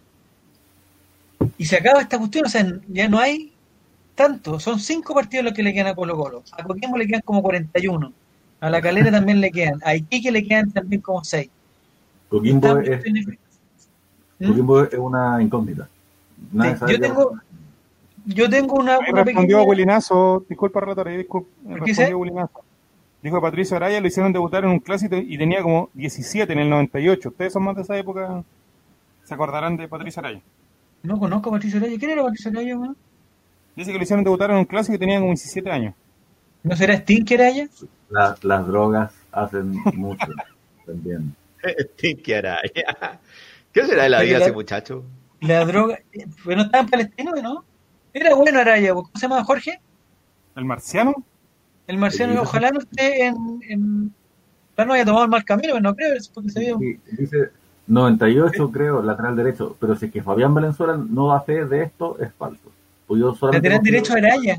Y 1.56 1.64
se 1.64 1.76
acaba 1.76 2.00
esta 2.00 2.18
cuestión, 2.18 2.46
o 2.46 2.48
sea, 2.48 2.66
ya 2.88 3.08
no 3.08 3.20
hay 3.20 3.52
tanto. 4.16 4.58
Son 4.58 4.80
cinco 4.80 5.14
partidos 5.14 5.44
los 5.44 5.54
que 5.54 5.62
le 5.62 5.72
quedan 5.72 5.86
a 5.86 5.94
Colo 5.94 6.16
Colo. 6.16 6.42
A 6.50 6.64
Coquimbo 6.64 6.98
le 6.98 7.06
quedan 7.06 7.22
como 7.24 7.42
41. 7.42 8.12
A 8.58 8.70
la 8.70 8.82
Calera 8.82 9.12
también 9.12 9.40
le 9.40 9.52
quedan. 9.52 9.78
A 9.84 9.94
Iquique 9.94 10.32
le 10.32 10.42
quedan 10.42 10.72
también 10.72 11.00
como 11.00 11.22
seis. 11.22 11.48
Coquimbo 12.28 12.78
es, 12.80 13.04
en- 14.40 14.46
¿Mm? 14.46 14.50
Coquimbo 14.50 14.82
es 14.84 14.94
una 14.94 15.42
incógnita. 15.42 15.88
Nadie 16.52 16.72
Sí, 16.72 16.78
sabe 16.78 16.92
yo 16.92 16.98
qué 17.00 17.06
tengo- 17.08 17.40
Yo 18.26 18.50
tengo 18.50 18.74
una, 18.74 18.94
Ahí 18.96 19.10
una 19.12 19.22
respondió 19.24 19.56
pequeña... 19.58 19.62
Wilinazo, 19.70 20.44
disculpa 20.48 20.80
relator, 20.80 21.08
ahí 21.08 21.16
disculpa, 21.16 21.48
¿Por 21.64 21.80
qué 21.82 21.86
respondió 21.86 22.18
Wilinazo. 22.18 22.60
Dijo 23.22 23.40
Patricio 23.40 23.76
Araya 23.76 24.00
lo 24.00 24.06
hicieron 24.06 24.32
debutar 24.32 24.64
en 24.64 24.70
un 24.70 24.78
clásico 24.80 25.16
y 25.16 25.36
tenía 25.38 25.62
como 25.62 25.88
17 25.94 26.52
en 26.52 26.58
el 26.60 26.68
98. 26.70 27.30
¿Ustedes 27.30 27.52
son 27.52 27.64
más 27.64 27.74
de 27.76 27.82
esa 27.82 27.96
época? 27.96 28.44
¿Se 29.24 29.34
acordarán 29.34 29.76
de 29.76 29.88
Patricio 29.88 30.20
Araya? 30.20 30.40
No 31.02 31.18
conozco 31.18 31.48
a 31.48 31.52
Patricio 31.54 31.78
Araya. 31.80 31.98
¿Quién 31.98 32.10
era 32.12 32.22
Patricio 32.22 32.50
Araya, 32.50 32.76
weón? 32.78 32.96
Dice 33.74 33.92
que 33.92 33.96
lo 33.98 34.02
hicieron 34.04 34.24
debutar 34.24 34.50
en 34.50 34.58
un 34.58 34.64
clásico 34.66 34.94
y 34.94 34.98
tenía 34.98 35.18
como 35.18 35.30
17 35.30 35.70
años. 35.70 35.94
¿No 36.62 36.76
será 36.76 36.96
Stinker 36.98 37.40
Araya? 37.40 37.68
La- 38.10 38.36
las 38.42 38.66
drogas 38.66 39.12
hacen 39.32 39.72
mucho 39.94 40.26
también. 40.86 41.34
Stinky 41.96 42.34
Araya. 42.34 42.70
¿Qué 43.80 43.86
será 43.86 44.02
de 44.04 44.08
la 44.10 44.22
vida 44.22 44.38
la- 44.38 44.44
ese 44.46 44.52
muchacho? 44.52 45.04
La 45.40 45.64
droga... 45.64 45.98
Bueno, 46.44 46.62
estaba 46.62 46.82
en 46.84 46.90
Palestino, 46.90 47.32
¿no? 47.42 47.64
Era 48.12 48.34
bueno 48.34 48.58
Araya. 48.60 48.92
¿Cómo 48.94 49.10
se 49.14 49.20
llama 49.20 49.44
Jorge? 49.44 49.80
¿El 50.56 50.64
marciano? 50.64 51.14
El 51.86 51.98
marciano, 51.98 52.32
Sí. 52.32 52.38
ojalá 52.42 52.70
no 52.70 52.80
esté 52.80 53.26
en, 53.26 53.36
en. 53.68 54.14
Ojalá 54.74 54.86
no 54.86 54.92
haya 54.94 55.04
tomado 55.04 55.24
el 55.24 55.30
mal 55.30 55.44
camino, 55.44 55.68
pero 55.74 55.80
no 55.80 55.94
creo, 55.94 56.14
es 56.14 56.28
porque 56.28 56.50
se 56.50 56.60
vio. 56.60 56.78
Sí, 56.78 56.98
dice 57.12 57.50
98, 57.86 58.70
creo, 58.72 59.02
lateral 59.02 59.36
derecho. 59.36 59.76
Pero 59.80 59.94
si 59.96 60.06
es 60.06 60.12
que 60.12 60.22
Fabián 60.22 60.52
Valenzuela 60.54 60.96
no 60.96 61.28
da 61.28 61.40
fe 61.40 61.64
de 61.64 61.84
esto, 61.84 62.16
es 62.20 62.32
falso. 62.34 62.70
Pues 63.06 63.20
yo 63.20 63.34
solamente 63.34 63.68
Lateral 63.68 63.84
derecho 63.84 64.12
a 64.14 64.16
Araya. 64.16 64.58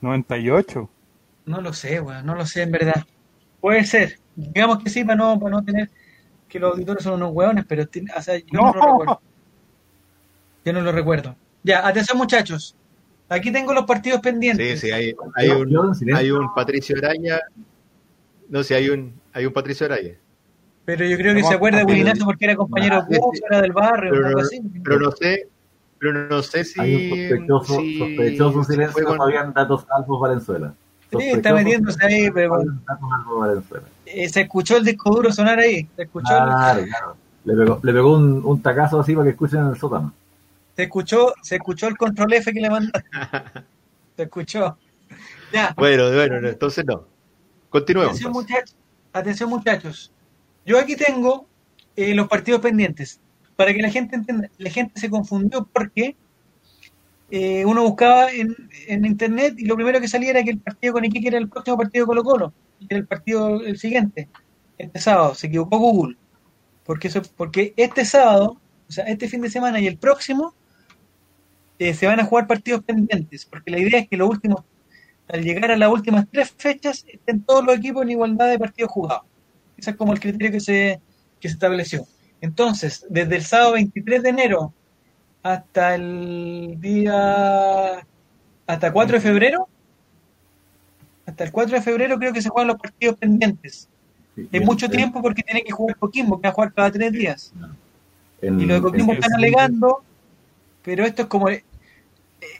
98. 0.00 0.88
No 1.46 1.60
lo 1.60 1.72
sé, 1.72 2.00
weón, 2.00 2.24
no 2.26 2.34
lo 2.34 2.46
sé 2.46 2.62
en 2.62 2.72
verdad. 2.72 3.04
Puede 3.60 3.84
ser. 3.84 4.18
Digamos 4.36 4.82
que 4.82 4.90
sí, 4.90 5.04
para 5.04 5.16
no, 5.16 5.38
para 5.38 5.50
no 5.56 5.64
tener 5.64 5.90
que 6.48 6.58
los 6.58 6.72
auditores 6.72 7.02
son 7.04 7.14
unos 7.14 7.32
hueones, 7.32 7.64
pero 7.68 7.86
tiene- 7.86 8.10
o 8.16 8.22
sea, 8.22 8.36
yo 8.38 8.44
no. 8.52 8.60
No. 8.62 8.72
lo 8.72 8.82
recuerdo. 8.98 9.20
Yo 10.64 10.72
no 10.72 10.80
lo 10.80 10.92
recuerdo. 10.92 11.36
Ya, 11.62 11.86
atención 11.86 12.18
muchachos. 12.18 12.74
Aquí 13.28 13.52
tengo 13.52 13.74
los 13.74 13.84
partidos 13.84 14.18
Sí, 14.18 14.22
pendientes. 14.22 14.80
sí, 14.80 14.90
hay, 14.90 15.14
hay, 15.36 15.50
un, 15.50 15.94
silencio. 15.94 16.16
hay 16.40 16.46
Patricio 16.54 16.96
Araya. 16.96 17.40
No 18.48 18.62
sé, 18.62 18.74
hay 18.74 18.88
un, 18.88 19.12
hay 19.34 19.44
un 19.46 19.52
Patricio 19.52 19.86
Araya. 19.86 20.14
Pero 20.86 21.04
yo 21.04 21.16
creo 21.18 21.34
que 21.34 21.42
No, 21.42 21.48
se 21.48 21.54
acuerda 21.54 21.78
de 21.78 21.84
no, 21.84 21.90
Wilinazo 21.90 22.24
porque 22.24 22.46
era 22.46 22.56
compañero 22.56 22.96
Ah, 22.96 23.06
de 23.06 23.16
sí. 23.16 23.42
era 23.50 23.60
del 23.60 23.72
barrio, 23.72 24.10
Pero 24.12 24.26
algo 24.28 24.40
así. 24.40 24.60
Pero 24.82 24.98
no 25.00 25.10
sé, 25.12 25.48
pero 25.98 26.12
no 26.28 26.42
sé 26.42 26.64
si. 26.64 26.80
Hay 26.80 26.94
un 26.94 27.10
sospechoso, 27.28 27.80
si- 27.80 27.98
sospechoso 27.98 28.64
si 28.64 28.70
silencio 28.72 28.92
fue 28.94 29.04
con- 29.04 29.18
Fabián 29.18 29.52
Datos 29.52 29.86
Alfos 29.90 30.18
Valenzuela. 30.20 30.74
Sí, 31.10 31.30
está 31.30 31.54
metiéndose 31.54 32.04
ahí, 32.04 32.30
pero 32.30 32.60
eh, 34.06 34.28
se 34.28 34.42
escuchó 34.42 34.76
el 34.76 34.84
disco 34.84 35.10
duro 35.10 35.32
sonar 35.32 35.58
ahí. 35.58 35.88
Se 35.96 36.02
escuchó, 36.02 36.32
el- 36.32 36.44
Claro, 36.44 36.82
claro. 36.84 37.16
Le 37.44 37.54
pegó, 37.54 37.80
le 37.82 37.92
pegó 37.92 38.14
un, 38.14 38.42
un 38.44 38.60
tacazo 38.62 39.00
así 39.00 39.14
para 39.14 39.24
que 39.24 39.30
escuchen 39.30 39.60
en 39.60 39.66
el 39.68 39.76
sótano. 39.78 40.12
se 40.76 40.82
escuchó, 40.82 41.32
se 41.42 41.56
escuchó 41.56 41.88
el 41.88 41.96
control 41.96 42.32
F 42.34 42.52
que 42.52 42.60
le 42.60 42.70
mandaste. 42.70 43.08
Se 44.16 44.24
escuchó. 44.24 44.76
Ya, 45.52 45.72
Bueno, 45.76 46.10
bueno, 46.12 46.40
no, 46.40 46.48
entonces 46.48 46.84
no. 46.84 47.04
Continuemos. 47.70 48.10
atención 48.10 48.32
muchachos. 48.32 48.76
Atención 49.12 49.48
muchachos. 49.48 50.12
Yo 50.66 50.76
aquí 50.78 50.96
tengo 50.96 51.46
eh, 51.96 52.14
los 52.14 52.26
partidos 52.28 52.60
pendientes. 52.60 53.20
Para 53.54 53.72
que 53.72 53.80
la 53.80 53.90
gente 53.90 54.16
entienda, 54.16 54.48
la 54.58 54.70
gente 54.70 55.00
se 55.00 55.08
confundió 55.08 55.66
porque 55.72 56.16
eh, 57.30 57.64
uno 57.66 57.82
buscaba 57.82 58.32
en, 58.32 58.56
en 58.86 59.04
internet 59.04 59.54
y 59.58 59.66
lo 59.66 59.76
primero 59.76 60.00
que 60.00 60.08
salía 60.08 60.30
era 60.30 60.42
que 60.42 60.50
el 60.50 60.58
partido 60.58 60.94
con 60.94 61.04
Iquique 61.04 61.28
era 61.28 61.38
el 61.38 61.48
próximo 61.48 61.76
partido 61.76 62.04
de 62.04 62.06
Colo 62.06 62.24
Colo. 62.24 62.52
Y 62.80 62.86
era 62.88 62.98
el 62.98 63.06
partido 63.06 63.60
el 63.62 63.78
siguiente, 63.78 64.28
este 64.78 64.98
sábado. 64.98 65.34
Se 65.34 65.48
equivocó 65.48 65.78
Google. 65.78 66.16
Porque, 66.84 67.08
eso, 67.08 67.20
porque 67.36 67.74
este 67.76 68.04
sábado, 68.04 68.58
o 68.88 68.92
sea, 68.92 69.04
este 69.04 69.28
fin 69.28 69.42
de 69.42 69.50
semana 69.50 69.78
y 69.78 69.86
el 69.86 69.98
próximo, 69.98 70.54
eh, 71.78 71.92
se 71.92 72.06
van 72.06 72.18
a 72.18 72.24
jugar 72.24 72.46
partidos 72.46 72.82
pendientes. 72.82 73.44
Porque 73.44 73.70
la 73.70 73.78
idea 73.78 74.00
es 74.00 74.08
que 74.08 74.16
los 74.16 74.30
últimos, 74.30 74.64
al 75.28 75.42
llegar 75.42 75.70
a 75.70 75.76
las 75.76 75.90
últimas 75.90 76.26
tres 76.32 76.54
fechas, 76.56 77.04
estén 77.06 77.42
todos 77.42 77.62
los 77.62 77.76
equipos 77.76 78.02
en 78.04 78.10
igualdad 78.10 78.48
de 78.48 78.58
partidos 78.58 78.90
jugados. 78.90 79.24
Ese 79.76 79.90
es 79.90 79.96
como 79.96 80.14
el 80.14 80.20
criterio 80.20 80.50
que 80.50 80.60
se, 80.60 81.00
que 81.40 81.48
se 81.48 81.54
estableció. 81.54 82.06
Entonces, 82.40 83.04
desde 83.10 83.36
el 83.36 83.44
sábado 83.44 83.72
23 83.72 84.22
de 84.22 84.28
enero 84.30 84.72
hasta 85.52 85.94
el 85.94 86.76
día, 86.78 88.00
hasta 88.66 88.92
4 88.92 89.14
de 89.16 89.20
febrero, 89.20 89.66
hasta 91.26 91.44
el 91.44 91.52
4 91.52 91.76
de 91.76 91.82
febrero 91.82 92.18
creo 92.18 92.32
que 92.34 92.42
se 92.42 92.50
juegan 92.50 92.68
los 92.68 92.78
partidos 92.78 93.16
pendientes. 93.16 93.88
Sí, 94.36 94.48
Es 94.52 94.64
mucho 94.64 94.86
eh, 94.86 94.90
tiempo 94.90 95.22
porque 95.22 95.42
tiene 95.42 95.62
que 95.62 95.72
jugar 95.72 95.96
Coquimbo, 95.96 96.36
que 96.38 96.48
va 96.48 96.50
a 96.50 96.54
jugar 96.54 96.72
cada 96.74 96.90
tres 96.90 97.12
días. 97.12 97.52
en- 98.42 98.60
Y 98.60 98.66
los 98.66 98.76
de 98.76 98.82
Coquimbo 98.82 99.12
están 99.14 99.32
alegando, 99.34 100.02
pero 100.82 101.04
esto 101.04 101.22
es 101.22 101.28
como, 101.28 101.48
eh, 101.48 101.64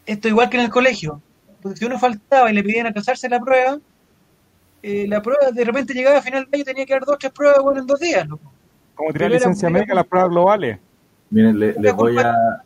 esto 0.07 0.29
igual 0.29 0.49
que 0.49 0.57
en 0.57 0.65
el 0.65 0.71
colegio. 0.71 1.21
Porque 1.63 1.77
si 1.79 1.85
uno 1.85 1.99
faltaba 1.99 2.51
y 2.51 2.55
le 2.55 2.63
pedían 2.63 2.87
a 2.87 2.93
casarse 2.95 3.29
la 3.29 3.39
prueba, 3.41 3.79
eh, 4.83 5.07
la 5.09 5.21
prueba 5.21 5.51
de 5.53 5.65
repente 5.65 5.93
llegaba 5.93 6.19
a 6.19 6.23
final 6.23 6.45
de 6.51 6.57
año 6.57 6.63
y 6.63 6.65
tenía 6.65 6.87
que 6.87 6.95
dar 6.95 7.05
dos 7.05 7.19
tres 7.19 7.33
pruebas 7.33 7.63
bueno, 7.63 7.81
en 7.81 7.87
dos 7.87 8.01
días. 8.01 8.27
loco. 8.27 8.51
Como 8.95 9.13
tirar 9.13 9.31
licencia 9.31 9.67
era- 9.69 9.75
médica 9.75 9.95
las 9.95 10.07
pruebas 10.07 10.31
globales. 10.31 10.79
Miren, 11.31 11.59
le- 11.59 11.75
les 11.75 11.95
voy 11.95 12.17
a 12.19 12.63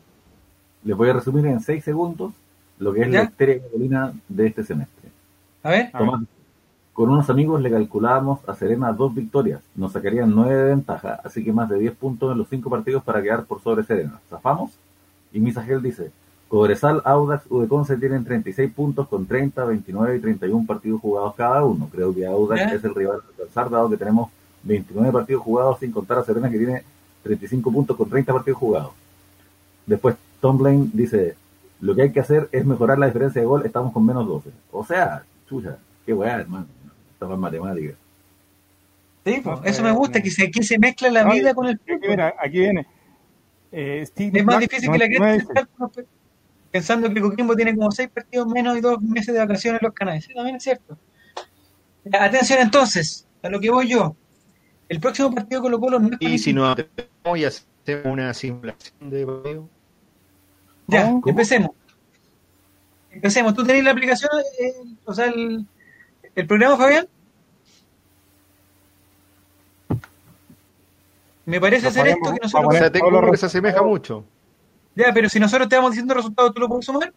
les 0.83 0.95
voy 0.97 1.09
a 1.09 1.13
resumir 1.13 1.45
en 1.45 1.59
seis 1.61 1.83
segundos 1.83 2.33
lo 2.79 2.93
que 2.93 3.01
es 3.01 3.11
¿Ya? 3.11 3.19
la 3.19 3.23
historia 3.25 3.61
carolina 3.61 4.13
de 4.27 4.47
este 4.47 4.63
semestre. 4.63 5.09
A 5.63 5.69
ver, 5.69 5.89
A 5.93 5.99
Tomás, 5.99 6.21
con 6.93 7.09
unos 7.09 7.29
amigos 7.29 7.61
le 7.61 7.71
calculábamos 7.71 8.47
a 8.47 8.53
Serena 8.53 8.91
dos 8.93 9.15
victorias. 9.15 9.61
Nos 9.75 9.93
sacarían 9.93 10.33
nueve 10.33 10.55
de 10.55 10.63
ventaja, 10.65 11.19
así 11.23 11.43
que 11.43 11.51
más 11.51 11.67
de 11.69 11.79
10 11.79 11.95
puntos 11.95 12.31
en 12.31 12.37
los 12.37 12.47
cinco 12.49 12.69
partidos 12.69 13.03
para 13.03 13.21
quedar 13.21 13.45
por 13.45 13.61
sobre 13.61 13.83
Serena. 13.83 14.19
¿Zafamos? 14.29 14.71
Y 15.31 15.39
Misagel 15.39 15.81
dice, 15.81 16.11
Cobresal, 16.47 17.01
Audax, 17.03 17.49
Udeconce 17.49 17.97
tienen 17.97 18.23
36 18.23 18.71
puntos 18.71 19.07
con 19.07 19.25
30, 19.25 19.65
29 19.65 20.17
y 20.17 20.19
31 20.19 20.67
partidos 20.67 21.01
jugados 21.01 21.33
cada 21.33 21.63
uno. 21.63 21.89
Creo 21.91 22.13
que 22.13 22.27
Audax 22.27 22.61
¿Ya? 22.61 22.75
es 22.75 22.83
el 22.83 22.93
rival 22.93 23.21
a 23.21 23.27
alcanzar, 23.41 23.71
dado 23.71 23.89
que 23.89 23.97
tenemos 23.97 24.29
29 24.61 25.11
partidos 25.11 25.41
jugados 25.41 25.79
sin 25.79 25.91
contar 25.91 26.19
a 26.19 26.23
Serena 26.23 26.51
que 26.51 26.59
tiene 26.59 26.83
35 27.23 27.71
puntos 27.71 27.97
con 27.97 28.07
30 28.07 28.31
partidos 28.31 28.59
jugados. 28.59 28.91
Después 29.87 30.15
Tom 30.43 30.57
Blaine 30.57 30.89
dice, 30.91 31.37
lo 31.79 31.95
que 31.95 32.01
hay 32.01 32.11
que 32.11 32.19
hacer 32.19 32.49
es 32.51 32.65
mejorar 32.65 32.99
la 32.99 33.05
diferencia 33.05 33.39
de 33.39 33.47
gol, 33.47 33.65
estamos 33.65 33.93
con 33.93 34.05
menos 34.05 34.27
12. 34.27 34.49
O 34.73 34.83
sea, 34.83 35.23
chucha, 35.47 35.77
qué 36.05 36.13
weá, 36.13 36.41
hermano. 36.41 36.67
Esta 37.13 37.31
es 37.31 37.39
matemática. 37.39 37.93
sí, 39.23 39.39
pues, 39.41 39.59
eso 39.63 39.83
me 39.83 39.91
gusta, 39.93 40.21
que 40.21 40.29
se, 40.29 40.43
aquí 40.43 40.61
se 40.61 40.77
mezcla 40.77 41.09
la 41.09 41.23
No, 41.23 41.31
vida 41.31 41.53
con 41.53 41.67
el 41.67 41.75
Aquí 41.75 42.07
viene. 42.07 42.33
Aquí 42.37 42.59
viene. 42.59 42.87
Eh, 43.71 44.03
Steve 44.05 44.39
Es 44.39 44.45
más 44.45 44.59
difícil 44.59 44.91
que 44.91 44.97
la 44.97 45.07
99 45.07 45.45
gente 45.45 46.07
pensando 46.71 47.13
que 47.13 47.21
Coquimbo 47.21 47.55
tiene 47.55 47.73
como 47.73 47.89
seis 47.91 48.09
partidos 48.09 48.45
menos 48.47 48.77
y 48.77 48.81
dos 48.81 49.01
meses 49.01 49.33
de 49.33 49.39
vacaciones 49.39 49.81
en 49.81 49.85
los 49.85 49.95
canales. 49.95 50.25
Sí, 50.25 50.33
también 50.33 50.57
es 50.57 50.63
cierto. 50.63 50.97
Atención 52.11 52.59
entonces, 52.59 53.25
a 53.41 53.47
lo 53.47 53.61
que 53.61 53.71
voy 53.71 53.87
yo. 53.87 54.13
El 54.89 54.99
próximo 54.99 55.33
partido 55.33 55.61
Colo 55.61 55.79
Colo 55.79 55.99
no 55.99 56.09
es 56.09 56.17
Y 56.19 56.37
si 56.37 56.53
atrevemos 56.59 57.37
y 57.37 57.45
hacemos 57.45 58.05
una 58.07 58.33
simulación 58.33 59.09
de 59.09 59.25
partido. 59.25 59.69
Ya, 60.93 61.05
¿Cómo? 61.05 61.21
empecemos. 61.25 61.71
Empecemos. 63.11 63.53
¿Tú 63.53 63.63
tenés 63.63 63.83
la 63.83 63.91
aplicación, 63.91 64.31
eh, 64.59 64.73
o 65.05 65.13
sea, 65.13 65.25
el, 65.27 65.65
el 66.35 66.47
programa, 66.47 66.77
Fabián? 66.77 67.07
Me 71.45 71.59
parece 71.59 71.83
Lo 71.83 71.89
hacer 71.89 72.07
esto 72.07 72.33
que 72.33 72.39
nosotros... 72.41 72.91
Todos 72.91 73.11
los 73.11 73.21
uno 73.21 73.31
que 73.31 73.37
se 73.37 73.45
asemeja 73.45 73.81
mucho. 73.81 74.23
Ya, 74.95 75.11
pero 75.13 75.27
si 75.27 75.39
nosotros 75.39 75.67
te 75.67 75.75
vamos 75.75 75.91
diciendo 75.91 76.13
resultados, 76.13 76.53
¿tú 76.53 76.61
lo 76.61 76.67
puedes 76.69 76.85
sumar? 76.85 77.11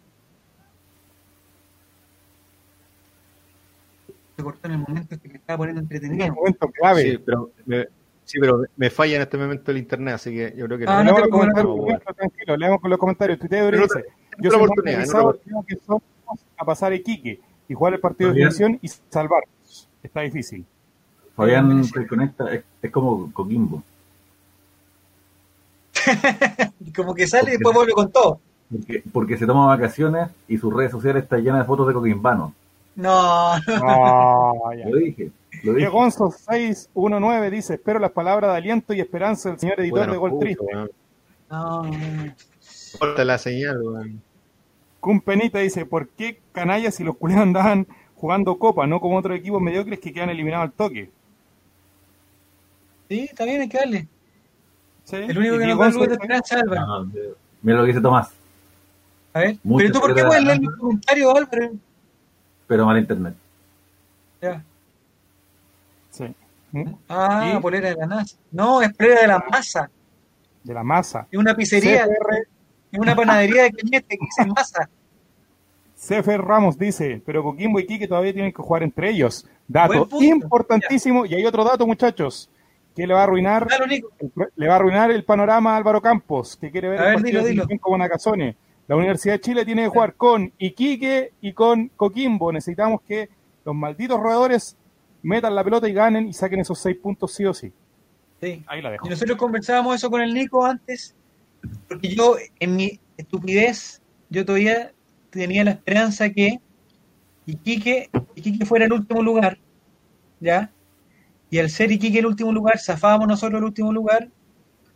Se 4.37 4.43
cortó 4.43 4.67
en 4.67 4.73
el 4.75 4.79
momento 4.79 5.17
que 5.21 5.29
estaba 5.37 5.59
poniendo 5.59 5.81
entretenido. 5.81 6.35
momento 6.35 6.69
clave. 6.71 7.03
Sí, 7.03 7.19
pero 7.25 7.51
me, 7.65 7.87
sí, 8.27 8.39
pero 8.39 8.63
me 8.77 8.91
falla 8.91 9.17
en 9.17 9.23
este 9.23 9.39
momento 9.39 9.71
el 9.71 9.79
internet, 9.79 10.15
así 10.17 10.31
que 10.31 10.53
yo 10.55 10.67
creo 10.67 10.79
que 10.79 10.85
Ah, 10.87 11.03
no. 11.03 11.13
no 11.13 11.17
leemos 11.17 11.17
te 11.17 11.23
los 11.23 11.31
comentarios, 11.31 11.73
preocupes. 11.75 11.97
primero, 11.97 12.15
tranquilo, 12.15 12.57
leemos 12.59 12.81
con 12.83 12.91
los 12.91 12.99
comentarios. 12.99 13.39
Dice, 13.41 14.05
yo 14.39 14.51
soy 14.51 14.61
oportunidad, 14.61 14.99
organizado, 15.01 15.39
creo 15.45 15.65
que 15.67 15.77
somos 15.87 16.03
a 16.59 16.65
pasar 16.65 16.93
a 16.93 16.95
Iquique 16.97 17.41
y 17.69 17.75
jugar 17.75 17.95
el 17.95 18.01
partido 18.01 18.31
de 18.33 18.41
definición 18.41 18.79
y 18.83 18.89
salvarnos. 18.89 19.89
Está 20.03 20.21
difícil. 20.21 20.65
Fabián 21.35 21.83
se 21.85 22.07
conecta, 22.07 22.53
es, 22.53 22.63
es 22.83 22.91
como 22.91 23.33
Coquimbo. 23.33 23.83
Como 26.95 27.15
que 27.15 27.27
sale 27.27 27.49
y 27.51 27.53
después 27.55 27.75
vuelve 27.75 27.93
con 27.93 28.11
todo. 28.13 28.41
Porque, 28.71 29.03
porque 29.13 29.37
se 29.37 29.47
toma 29.47 29.67
vacaciones 29.67 30.29
y 30.49 30.57
sus 30.59 30.73
redes 30.73 30.91
sociales 30.93 31.25
están 31.25 31.43
llenas 31.43 31.61
de 31.61 31.65
fotos 31.65 31.89
de 31.89 31.95
coquimbanos. 31.95 32.53
No, 32.97 33.59
no. 33.59 33.77
No, 33.79 34.73
ya. 34.73 34.89
Lo 34.89 34.97
dije, 34.97 35.31
Gonzo 35.91 36.31
619 36.31 37.51
dice, 37.51 37.75
espero 37.75 37.99
las 37.99 38.13
palabras 38.13 38.53
de 38.53 38.57
aliento 38.59 38.93
y 38.95 39.01
esperanza 39.01 39.51
del 39.51 39.59
señor 39.59 39.81
editor 39.81 39.99
Bueno, 40.01 40.13
de 40.13 40.19
Gol 40.19 40.31
justo, 40.31 40.45
Triste. 40.45 40.65
weón. 40.73 40.91
no, 41.51 41.83
no. 41.85 42.35
Corta 42.99 43.25
la 43.25 43.39
señal, 43.39 43.81
weón. 43.83 44.23
Kun 45.01 45.21
Penita 45.21 45.59
dice, 45.59 45.85
¿por 45.87 46.09
qué 46.09 46.41
canallas 46.53 46.95
si 46.95 47.05
los 47.05 47.17
culeros 47.17 47.43
andaban 47.43 47.87
jugando 48.17 48.59
copa, 48.59 48.87
no 48.87 49.01
como 49.01 49.17
otros 49.19 49.39
equipos 49.39 49.61
mediocres 49.61 50.01
que 50.01 50.13
quedan 50.13 50.31
eliminados 50.31 50.65
al 50.65 50.73
toque? 50.73 51.11
Sí, 53.09 53.21
está 53.31 53.45
bien, 53.45 53.61
hay 53.61 53.69
que 53.69 53.79
darle. 53.79 54.09
¿Sí? 55.05 55.17
El 55.17 55.39
único 55.39 55.59
que 55.59 55.67
nos 55.67 55.79
da 55.79 55.91
luz 55.91 56.09
de 56.09 56.15
esperanza, 56.15 56.59
Álvaro. 56.59 56.87
No, 57.05 57.05
mira- 57.63 57.79
lo 57.79 57.83
que 57.85 57.89
dice 57.89 58.01
Tomás, 58.01 58.31
A 59.33 59.41
ver. 59.41 59.57
Mucha 59.63 59.83
Pero 59.85 59.95
tú, 59.95 60.01
¿por 60.01 60.15
qué 60.15 60.25
puedes 60.25 60.43
leer 60.43 60.61
los 60.63 60.77
comentarios, 60.77 61.35
Álvaro? 61.37 61.71
pero 62.67 62.85
mal 62.87 62.99
internet. 62.99 63.35
Ya. 64.43 64.65
Sí. 66.85 66.97
Ah, 67.09 67.59
polera 67.63 67.89
de 67.91 67.97
la 67.97 68.07
NASA. 68.07 68.37
No, 68.51 68.83
es 68.83 68.93
polera 68.95 69.21
de 69.23 69.27
la 69.29 69.45
masa. 69.51 69.91
De 70.63 70.75
la 70.75 70.83
masa. 70.83 71.27
Es 71.31 71.39
una 71.39 71.55
pizzería, 71.55 72.05
CFR, 72.05 72.49
es 72.93 72.99
una 72.99 73.15
panadería 73.15 73.65
de 73.65 73.73
Cañete 73.73 74.19
que 74.19 74.25
dice 74.25 74.47
masa. 74.47 74.89
CFR 75.97 76.43
Ramos 76.45 76.79
dice, 76.79 77.23
pero 77.25 77.43
Coquimbo 77.43 77.81
y 77.81 77.87
Quique 77.87 78.07
todavía 78.07 78.33
tienen 78.33 78.53
que 78.53 78.63
jugar 78.63 78.83
entre 78.83 79.11
ellos. 79.11 79.47
Dato 79.67 80.09
importantísimo. 80.21 81.25
Y 81.27 81.35
hay 81.35 81.47
otro 81.47 81.65
dato, 81.65 81.87
muchachos, 81.87 82.51
que 82.95 83.07
le 83.07 83.15
va 83.15 83.21
a 83.21 83.25
arruinar 83.25 83.67
Claro, 83.67 83.87
le 83.87 84.69
va 84.69 84.75
a 84.75 84.77
arruinar 84.77 85.11
el 85.11 85.25
panorama 85.25 85.73
a 85.75 85.77
Álvaro 85.79 86.01
Campos, 86.03 86.57
que 86.57 86.71
quiere 86.71 86.89
ver 86.91 87.01
A 87.01 87.03
el 87.03 87.09
ver, 87.09 87.15
partido 87.23 87.45
dilo, 87.45 87.67
dilo. 87.67 87.81
como 87.81 87.97
Nakazone. 87.99 88.57
La 88.89 88.95
Universidad 88.97 89.35
de 89.35 89.41
Chile 89.41 89.65
tiene 89.65 89.83
que 89.85 89.89
jugar 89.89 90.15
con 90.15 90.53
Iquique 90.59 91.33
y 91.41 91.53
con 91.53 91.89
Coquimbo. 91.97 92.53
Necesitamos 92.53 93.01
que 93.03 93.29
los 93.65 93.75
malditos 93.75 94.21
roedores 94.21 94.77
metan 95.27 95.55
la 95.55 95.65
pelota 95.65 95.89
y 95.89 95.93
ganen 95.93 96.29
y 96.29 96.33
saquen 96.33 96.61
esos 96.61 96.79
seis 96.79 96.97
puntos 96.97 97.35
sí 97.35 97.45
o 97.45 97.53
sí. 97.53 97.73
Sí. 98.41 98.65
Ahí 98.67 98.81
la 98.81 98.91
dejo. 98.91 99.07
Y 99.07 99.11
nosotros 99.11 99.37
conversábamos 99.37 99.97
eso 99.97 100.11
con 100.11 100.21
el 100.21 100.33
Nico 100.33 100.65
antes, 100.65 101.17
porque 101.89 102.15
yo, 102.15 102.37
en 102.61 102.77
mi 102.77 103.01
estupidez, 103.17 104.01
yo 104.31 104.45
todavía 104.45 104.93
tenía 105.31 105.65
la 105.65 105.73
esperanza 105.73 106.31
que 106.31 106.61
Iquique, 107.45 108.09
Iquique 108.35 108.65
fuera 108.65 108.85
el 108.85 108.93
último 108.93 109.23
lugar, 109.23 109.59
¿ya? 110.39 110.71
Y 111.51 111.59
al 111.59 111.71
ser 111.71 111.91
Iquique 111.91 112.21
el 112.21 112.27
último 112.27 112.53
lugar, 112.53 112.79
zafábamos 112.79 113.27
nosotros 113.27 113.59
el 113.59 113.65
último 113.65 113.93
lugar, 113.93 114.29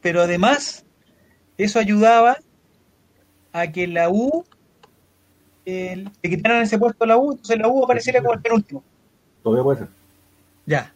pero 0.00 0.22
además 0.22 0.84
eso 1.58 1.78
ayudaba 1.78 2.36
a 3.52 3.66
que 3.72 3.88
la 3.88 4.10
U 4.10 4.44
eh, 5.66 6.04
le 6.22 6.30
quitaran 6.30 6.62
ese 6.62 6.78
puesto 6.78 7.02
a 7.02 7.06
la 7.08 7.16
U, 7.16 7.32
entonces 7.32 7.58
la 7.58 7.68
U 7.68 7.84
apareciera 7.84 8.20
como 8.20 8.34
el 8.34 8.40
penúltimo. 8.40 8.84
Todavía 9.42 9.64
puede 9.64 9.78
ser. 9.80 9.99
Ya. 10.70 10.94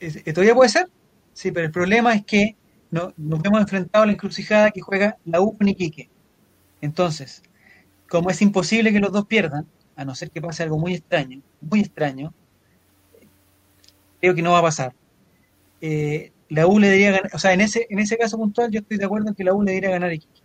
¿eh, 0.00 0.32
¿Todavía 0.32 0.54
puede 0.54 0.70
ser? 0.70 0.88
Sí, 1.34 1.52
pero 1.52 1.66
el 1.66 1.72
problema 1.72 2.14
es 2.14 2.24
que 2.24 2.56
no, 2.90 3.12
nos 3.18 3.44
hemos 3.44 3.60
enfrentado 3.60 4.04
a 4.04 4.06
la 4.06 4.12
encrucijada 4.12 4.70
que 4.70 4.80
juega 4.80 5.18
la 5.26 5.42
U 5.42 5.58
con 5.58 5.68
Iquique. 5.68 6.08
Entonces, 6.80 7.42
como 8.08 8.30
es 8.30 8.40
imposible 8.40 8.90
que 8.90 9.00
los 9.00 9.12
dos 9.12 9.26
pierdan, 9.26 9.66
a 9.94 10.06
no 10.06 10.14
ser 10.14 10.30
que 10.30 10.40
pase 10.40 10.62
algo 10.62 10.78
muy 10.78 10.94
extraño, 10.94 11.42
muy 11.60 11.80
extraño, 11.80 12.32
creo 14.22 14.34
que 14.34 14.40
no 14.40 14.52
va 14.52 14.60
a 14.60 14.62
pasar. 14.62 14.94
Eh, 15.82 16.32
la 16.48 16.66
U 16.66 16.78
le 16.78 16.86
debería 16.86 17.10
ganar, 17.10 17.30
o 17.34 17.38
sea, 17.38 17.52
en 17.52 17.60
ese, 17.60 17.86
en 17.90 17.98
ese 17.98 18.16
caso 18.16 18.38
puntual 18.38 18.70
yo 18.70 18.80
estoy 18.80 18.96
de 18.96 19.04
acuerdo 19.04 19.28
en 19.28 19.34
que 19.34 19.44
la 19.44 19.52
U 19.52 19.62
le 19.62 19.72
debería 19.72 19.90
ganar 19.90 20.08
a 20.08 20.14
Iquique. 20.14 20.40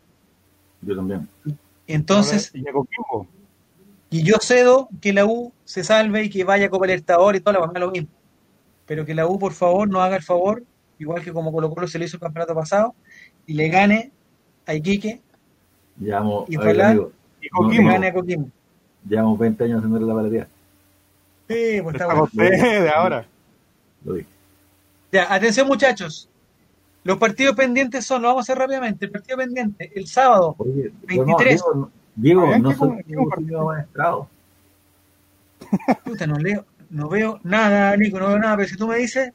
Yo 0.82 0.98
también. 0.98 1.30
Entonces, 1.88 2.52
Y 4.10 4.24
yo 4.24 4.36
cedo 4.42 4.90
que 5.00 5.14
la 5.14 5.26
U 5.26 5.54
se 5.64 5.86
salve 5.86 6.26
y 6.26 6.30
que 6.30 6.44
vaya 6.44 6.66
a 6.66 6.70
Copa 6.70 6.88
Libertadores 6.88 7.40
y 7.40 7.44
toda 7.44 7.58
la 7.58 7.66
cosa, 7.66 7.80
lo 7.80 7.92
mismo. 7.92 8.10
Pero 8.86 9.06
que 9.06 9.16
la 9.16 9.26
U, 9.28 9.40
por 9.40 9.54
favor, 9.54 9.88
nos 9.90 10.02
haga 10.02 10.16
el 10.18 10.24
favor, 10.24 10.64
igual 11.00 11.24
que 11.24 11.32
como 11.34 11.52
Colo 11.52 11.70
Colo 11.70 11.88
se 11.88 11.98
lo 12.00 12.06
hizo 12.06 12.18
el 12.18 12.22
campeonato 12.22 12.54
pasado, 12.56 12.96
y 13.46 13.54
le 13.54 13.70
gane 13.70 14.12
a 14.66 14.74
Iquique 14.74 15.22
Llevamos, 16.00 16.50
Y 16.50 16.56
a 16.56 16.60
ver, 16.60 16.68
ojalá- 16.76 16.90
amigo, 16.90 17.12
Y 17.42 17.48
No, 17.52 17.62
le 17.62 17.68
Coquimbo. 17.68 17.92
gane 17.92 18.08
a 18.08 18.14
Coquimbo. 18.14 18.50
llevamos 19.08 19.38
20 19.40 19.64
años 19.66 19.78
haciéndole 19.80 20.06
la 20.06 20.14
paletía. 20.14 20.48
Sí, 21.48 21.82
pues 21.82 21.96
está 21.96 22.06
Está 22.06 22.06
bueno. 22.06 22.20
con 22.20 22.24
ustedes 22.42 22.94
ahora. 22.94 23.26
Lo 24.06 24.14
dije. 24.14 24.28
Ya, 25.12 25.34
atención 25.34 25.68
muchachos. 25.68 26.30
Los 27.04 27.18
partidos 27.18 27.54
pendientes 27.56 28.06
son, 28.06 28.22
lo 28.22 28.30
vamos 28.30 28.42
a 28.42 28.44
hacer 28.54 28.58
rápidamente, 28.58 29.06
el 29.06 29.12
partido 29.12 29.38
pendiente, 29.38 29.92
el 29.94 30.08
sábado, 30.08 30.56
Oye, 30.58 30.92
23. 31.04 31.50
Diego, 31.62 31.76
no- 31.76 31.92
Diego, 32.16 32.42
Fabián, 32.44 32.62
no 32.62 32.70
¿qué 32.70 32.76
soy 32.76 32.88
un 32.90 33.16
compartido? 33.16 33.66
maestrado. 33.66 34.30
puta, 36.06 36.28
no 36.28 36.36
leo, 36.38 36.66
no 36.94 37.10
veo 37.10 37.40
nada, 37.44 37.98
Nico, 37.98 38.20
no 38.20 38.28
veo 38.28 38.40
nada, 38.40 38.56
pero 38.56 38.70
si 38.70 38.78
tú 38.78 38.88
me 38.88 38.98
dices, 38.98 39.34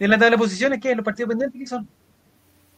en 0.00 0.10
la 0.10 0.18
tabla 0.18 0.32
de 0.32 0.38
posiciones, 0.38 0.80
¿qué? 0.80 0.94
¿Los 0.96 1.04
partidos 1.04 1.28
pendientes 1.28 1.58
qué 1.58 1.66
son? 1.66 1.88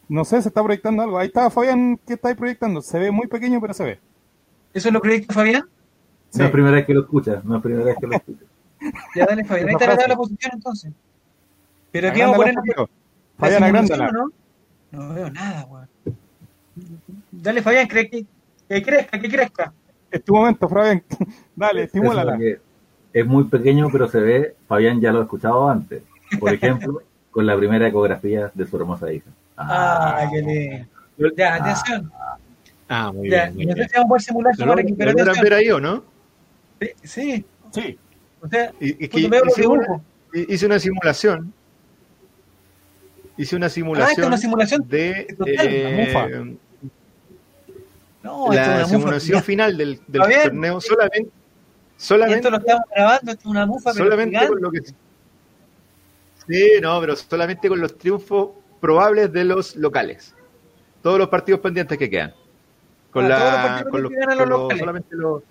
No 0.09 0.25
sé, 0.25 0.43
se 0.43 0.49
está 0.49 0.63
proyectando 0.63 1.03
algo. 1.03 1.19
Ahí 1.19 1.29
está 1.29 1.49
Fabián, 1.51 1.99
¿qué 2.07 2.15
estáis 2.15 2.37
proyectando? 2.37 2.83
Se 2.83 2.99
ve 2.99 3.11
muy 3.11 3.29
pequeño, 3.29 3.61
pero 3.61 3.73
se 3.73 3.85
ve. 3.85 4.01
¿Eso 4.75 4.89
es 4.89 4.95
lo 4.95 5.01
proyecta 5.01 5.33
Fabián? 5.33 5.65
Sí. 6.29 6.39
No 6.39 6.45
es 6.45 6.51
primera 6.51 6.77
vez 6.77 6.87
que 6.87 6.95
lo 6.95 7.01
escuchas, 7.01 7.45
no 7.45 7.57
es 7.57 7.63
primera 7.63 7.85
vez 7.85 7.97
que 7.99 8.07
lo 8.07 8.17
escuchas. 8.17 8.47
Ya, 9.15 9.27
dale, 9.27 9.45
Fabián. 9.45 9.69
Ahí 9.69 9.75
está 9.75 9.87
la 9.87 9.97
tabla 9.97 10.15
de 10.15 10.17
posición 10.17 10.53
entonces. 10.55 10.93
Pero 11.91 12.09
aquí 12.09 12.21
vamos 12.21 12.35
a 12.35 12.39
poner 12.39 12.55
la 12.55 12.87
Fabián, 13.39 13.65
agrándala. 13.65 14.09
¿o 14.09 14.13
¿no? 14.13 14.31
No 14.91 15.15
veo 15.15 15.31
nada, 15.31 15.67
weón. 15.67 15.89
Dale, 17.31 17.63
Fabián, 17.63 17.87
cree 17.87 18.09
que, 18.09 18.25
que 18.69 18.83
crezca, 18.83 19.19
que 19.19 19.29
crezca. 19.29 19.73
Es 20.11 20.25
tu 20.25 20.35
momento, 20.35 20.69
Fabián. 20.69 21.03
Dale, 21.57 21.85
estimúlala. 21.85 22.33
Eso 22.33 22.41
que 22.41 22.70
Es 23.13 23.27
muy 23.27 23.45
pequeño, 23.45 23.89
pero 23.91 24.09
se 24.09 24.21
ve. 24.21 24.55
Fabián 24.69 25.01
ya 25.01 25.13
lo 25.13 25.21
ha 25.21 25.23
escuchado 25.23 25.69
antes. 25.69 26.03
Por 26.39 26.53
ejemplo, 26.55 27.03
con 27.31 27.47
la 27.47 27.57
primera 27.57 27.89
ecografía 27.89 28.51
de 28.55 28.67
su 28.67 28.77
hermosa 28.77 29.13
hija. 29.13 29.31
Ah, 29.57 30.29
qué 30.33 30.41
lindo. 30.43 30.87
Ya, 31.37 31.55
atención. 31.57 32.11
Ah, 32.89 33.13
muy 33.13 33.29
Ya, 33.31 33.45
bien. 33.51 33.55
muy 33.57 33.67
no 33.67 33.73
sé 33.75 33.89
si 33.89 33.95
vamos 33.97 34.05
a 34.05 34.09
poder 34.09 34.23
simular 34.23 34.53
¿Lo 34.57 34.65
sumar 34.65 34.79
aquí, 34.81 34.93
pero 34.95 35.11
logran 35.13 35.29
atención. 35.29 35.45
ver 35.45 35.55
ahí 35.55 35.71
o 35.71 35.81
no? 35.81 36.05
Sí, 36.81 36.89
Sí, 37.03 37.45
Sí. 37.73 37.99
o 38.41 38.49
sea, 38.49 38.73
Y- 38.81 39.05
es 39.05 39.11
que 39.11 39.21
hice 39.21 39.67
una, 39.67 40.01
hice 40.49 40.67
una 40.67 40.79
simulación. 40.79 41.53
Hice 43.37 43.57
una 43.57 43.67
Ah, 43.67 43.69
esta 43.69 43.69
es 43.69 43.75
simulación, 43.75 44.27
una 44.27 44.37
simulación 44.39 44.89
de 44.89 45.35
total, 45.39 45.55
eh, 45.61 46.07
mufa. 46.07 46.29
No, 48.23 48.53
esto 48.53 48.61
es 48.73 48.79
la 48.79 48.85
simulación 48.87 49.43
final 49.43 49.77
del, 49.77 50.01
del 50.07 50.23
torneo 50.45 50.81
solamente, 50.81 51.31
solamente, 52.05 52.37
esto 52.39 52.51
lo 52.51 52.57
estamos 52.59 52.83
grabando, 52.95 53.31
esto 53.33 53.41
es 53.43 53.47
una 53.47 53.67
mufa, 53.67 53.91
pero 53.93 54.05
solamente 54.05 54.31
gigante. 54.37 54.53
con 54.53 54.63
lo 54.63 54.71
que 54.71 54.81
sí, 56.49 56.73
no, 56.83 57.01
pero 57.01 57.17
solamente 57.17 57.69
con 57.69 57.81
los 57.81 57.97
triunfos 57.99 58.51
probables 58.81 59.33
de 59.33 59.45
los 59.45 59.77
locales. 59.77 60.35
Todos 61.03 61.19
los 61.19 61.29
partidos 61.29 61.61
pendientes 61.61 61.97
que 61.99 62.11
quedan. 62.11 62.35
Con 63.11 63.25
Ah, 63.27 63.29
la 63.29 63.85
todos 63.85 64.01
los 64.03 64.11
que 64.13 64.17
con 64.37 64.49
los 64.49 64.79
solamente 64.79 65.17
los 65.17 65.43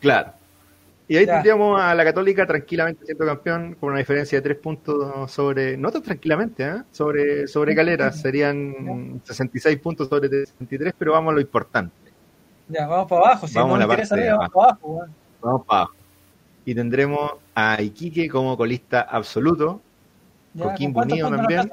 Claro. 0.00 0.32
Y 1.06 1.16
ahí 1.18 1.26
Ya. 1.26 1.34
tendríamos 1.34 1.80
a 1.80 1.94
la 1.94 2.02
Católica 2.04 2.46
tranquilamente 2.46 3.04
siendo 3.04 3.26
campeón 3.26 3.74
con 3.74 3.90
una 3.90 3.98
diferencia 3.98 4.38
de 4.38 4.42
tres 4.42 4.56
puntos 4.58 5.30
sobre, 5.30 5.76
no 5.76 5.90
tan 5.92 6.02
tranquilamente, 6.02 6.64
¿eh? 6.64 6.82
sobre, 6.90 7.46
sobre 7.46 7.74
Calera, 7.74 8.10
serían 8.12 9.20
66 9.24 9.78
puntos 9.80 10.08
sobre 10.08 10.28
63, 10.28 10.94
pero 10.98 11.12
vamos 11.12 11.32
a 11.32 11.34
lo 11.34 11.40
importante. 11.42 11.94
Ya, 12.68 12.86
vamos 12.86 13.08
para 13.08 13.20
abajo. 13.26 13.46
Si 13.48 13.54
Vamos 13.54 13.72
no 13.72 13.78
la 13.78 13.86
parte 13.86 14.14
arriba, 14.14 14.36
vamos 14.36 14.52
para 14.52 14.66
abajo. 14.70 14.88
weón. 14.88 15.14
Vamos 15.42 15.66
para 15.66 15.80
abajo. 15.80 15.94
Y 16.64 16.74
tendremos 16.74 17.32
a 17.54 17.82
Iquique 17.82 18.28
como 18.28 18.56
colista 18.56 19.02
absoluto, 19.02 19.82
Ya, 20.54 20.64
Coquimbo 20.64 21.00
¿con 21.00 21.12
Unido 21.12 21.30
también. 21.30 21.70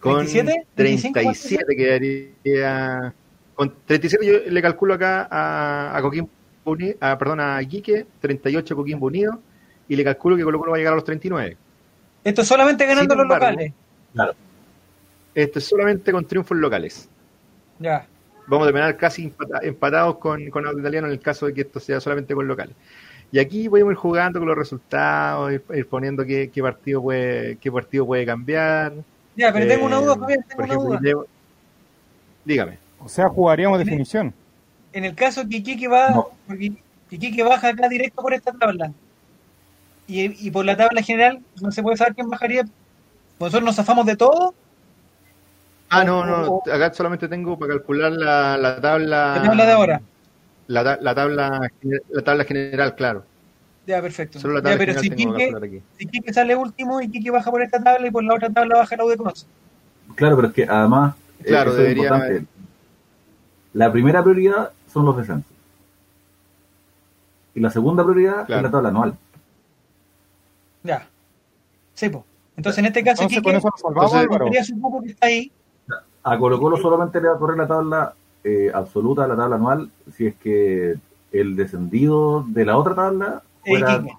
Con 0.00 0.16
27, 0.16 0.66
37 0.74 1.76
quedaría. 1.76 3.14
Con 3.54 3.72
37 3.86 4.26
yo 4.26 4.50
le 4.50 4.62
calculo 4.62 4.94
acá 4.94 5.28
a, 5.30 5.96
a 5.96 6.02
Coquimbo 6.02 6.28
Unido, 6.64 6.96
a, 7.00 7.16
perdón, 7.16 7.38
a 7.40 7.62
Iquique, 7.62 8.06
38 8.20 8.74
Coquimbo 8.74 9.06
Unido, 9.06 9.38
y 9.88 9.94
le 9.94 10.02
calculo 10.02 10.36
que 10.36 10.42
Colo 10.42 10.58
Colo 10.58 10.72
va 10.72 10.76
a 10.76 10.78
llegar 10.78 10.94
a 10.94 10.96
los 10.96 11.04
39. 11.04 11.56
Esto 12.24 12.42
es 12.42 12.48
solamente 12.48 12.84
ganando 12.86 13.14
los 13.14 13.26
locales. 13.28 13.72
Claro. 14.12 14.34
Esto 15.34 15.58
es 15.60 15.64
solamente 15.64 16.10
con 16.10 16.24
triunfos 16.24 16.56
locales. 16.56 17.08
Ya. 17.78 18.06
Vamos 18.46 18.64
a 18.64 18.68
terminar 18.68 18.96
casi 18.96 19.24
empata- 19.24 19.60
empatados 19.62 20.18
con, 20.18 20.50
con 20.50 20.66
Auto 20.66 20.80
Italiano 20.80 21.06
en 21.06 21.12
el 21.12 21.20
caso 21.20 21.46
de 21.46 21.54
que 21.54 21.60
esto 21.62 21.80
sea 21.80 22.00
solamente 22.00 22.34
con 22.34 22.46
locales. 22.46 22.74
Y 23.30 23.38
aquí 23.38 23.68
podemos 23.68 23.92
ir 23.92 23.96
jugando 23.96 24.38
con 24.40 24.48
los 24.48 24.58
resultados, 24.58 25.52
ir, 25.52 25.64
ir 25.74 25.86
poniendo 25.86 26.24
qué, 26.24 26.50
qué 26.52 26.60
partido 26.62 27.00
puede, 27.00 27.56
qué 27.56 27.72
partido 27.72 28.04
puede 28.04 28.26
cambiar. 28.26 28.92
Ya, 29.36 29.52
pero 29.52 29.66
tengo 29.66 29.86
una 29.86 29.98
Eh, 29.98 30.02
duda, 30.04 30.16
Fabián, 30.16 30.40
tengo 30.46 30.56
por 30.56 30.64
una 30.64 30.74
ejemplo, 30.74 31.10
duda. 31.10 31.26
Dígame. 32.44 32.78
O 33.00 33.08
sea, 33.08 33.28
jugaríamos 33.28 33.78
definición. 33.78 34.34
En 34.92 35.04
el 35.04 35.14
caso 35.14 35.48
que 35.48 35.56
Iquique 35.56 35.88
va, 35.88 36.10
No. 36.10 36.28
porque 36.46 36.72
Iquique 37.10 37.42
baja 37.42 37.68
acá 37.68 37.88
directo 37.88 38.20
por 38.20 38.34
esta 38.34 38.52
tabla. 38.52 38.92
Y, 40.06 40.46
y 40.46 40.50
por 40.50 40.64
la 40.66 40.76
tabla 40.76 41.00
general 41.02 41.40
no 41.60 41.70
se 41.70 41.82
puede 41.82 41.96
saber 41.96 42.14
quién 42.14 42.28
bajaría. 42.28 42.64
Nosotros 43.40 43.62
nos 43.64 43.76
zafamos 43.76 44.04
de 44.04 44.16
todo. 44.16 44.54
Ah, 45.94 46.04
no, 46.04 46.24
no, 46.24 46.62
acá 46.72 46.92
solamente 46.94 47.28
tengo 47.28 47.58
para 47.58 47.74
calcular 47.74 48.10
la, 48.12 48.56
la 48.56 48.80
tabla. 48.80 49.36
La 49.36 49.42
tabla 49.42 49.66
de 49.66 49.72
ahora. 49.72 50.00
La, 50.68 50.82
ta- 50.84 50.98
la 51.02 51.14
tabla, 51.14 51.70
la 52.08 52.22
tabla 52.22 52.44
general, 52.44 52.94
claro. 52.94 53.24
Ya, 53.86 54.00
perfecto. 54.00 54.38
Solo 54.40 54.54
la 54.54 54.60
Ya, 54.60 54.62
tabla 54.62 54.78
pero 54.78 54.92
general 54.94 55.02
si 55.02 55.10
tengo 55.10 55.34
que 55.36 55.42
Iquique, 55.44 55.52
calcular 55.52 55.68
aquí. 55.68 55.82
si 55.98 56.04
Iquique 56.04 56.32
sale 56.32 56.56
último, 56.56 57.00
Iquique 57.02 57.30
baja 57.30 57.50
por 57.50 57.60
esta 57.62 57.82
tabla 57.82 58.06
y 58.06 58.10
por 58.10 58.24
la 58.24 58.34
otra 58.34 58.48
tabla 58.48 58.76
baja 58.78 58.96
la 58.96 59.04
U 59.04 59.08
de 59.08 59.16
Conce. 59.18 59.46
Claro, 60.14 60.36
pero 60.36 60.48
es 60.48 60.54
que 60.54 60.64
además, 60.64 61.14
eh, 61.40 61.44
Claro, 61.44 61.72
eso 61.72 61.82
es 61.82 61.96
importante. 61.96 62.44
La 63.74 63.92
primera 63.92 64.22
prioridad 64.22 64.70
son 64.90 65.04
los 65.04 65.16
descensos. 65.16 65.50
Y 67.54 67.60
la 67.60 67.68
segunda 67.70 68.02
prioridad 68.02 68.46
Claro. 68.46 68.60
es 68.60 68.62
la 68.62 68.70
tabla 68.70 68.88
anual. 68.88 69.14
Ya. 70.84 71.06
Sí, 71.94 72.08
pues. 72.08 72.24
Entonces, 72.56 72.78
en 72.78 72.86
este 72.86 73.02
caso, 73.04 73.22
Entonces, 73.24 73.38
Iquique 73.38 73.50
con 73.50 73.56
eso 73.58 73.68
nos 73.68 73.80
salvamos, 74.10 74.14
entonces- 74.40 74.66
su 74.68 74.80
cupo 74.80 75.02
que 75.02 75.10
está 75.10 75.26
ahí. 75.26 75.52
A 76.24 76.38
Colo 76.38 76.60
Colo 76.60 76.76
solamente 76.76 77.20
le 77.20 77.28
va 77.28 77.34
a 77.34 77.38
correr 77.38 77.58
la 77.58 77.66
tabla 77.66 78.14
eh, 78.44 78.70
absoluta, 78.72 79.26
la 79.26 79.36
tabla 79.36 79.56
anual, 79.56 79.90
si 80.12 80.26
es 80.26 80.34
que 80.36 80.96
el 81.32 81.56
descendido 81.56 82.44
de 82.48 82.64
la 82.64 82.76
otra 82.76 82.94
tabla 82.94 83.42
Es 83.64 83.70
fuera... 83.70 83.94
Iquique. 83.94 84.16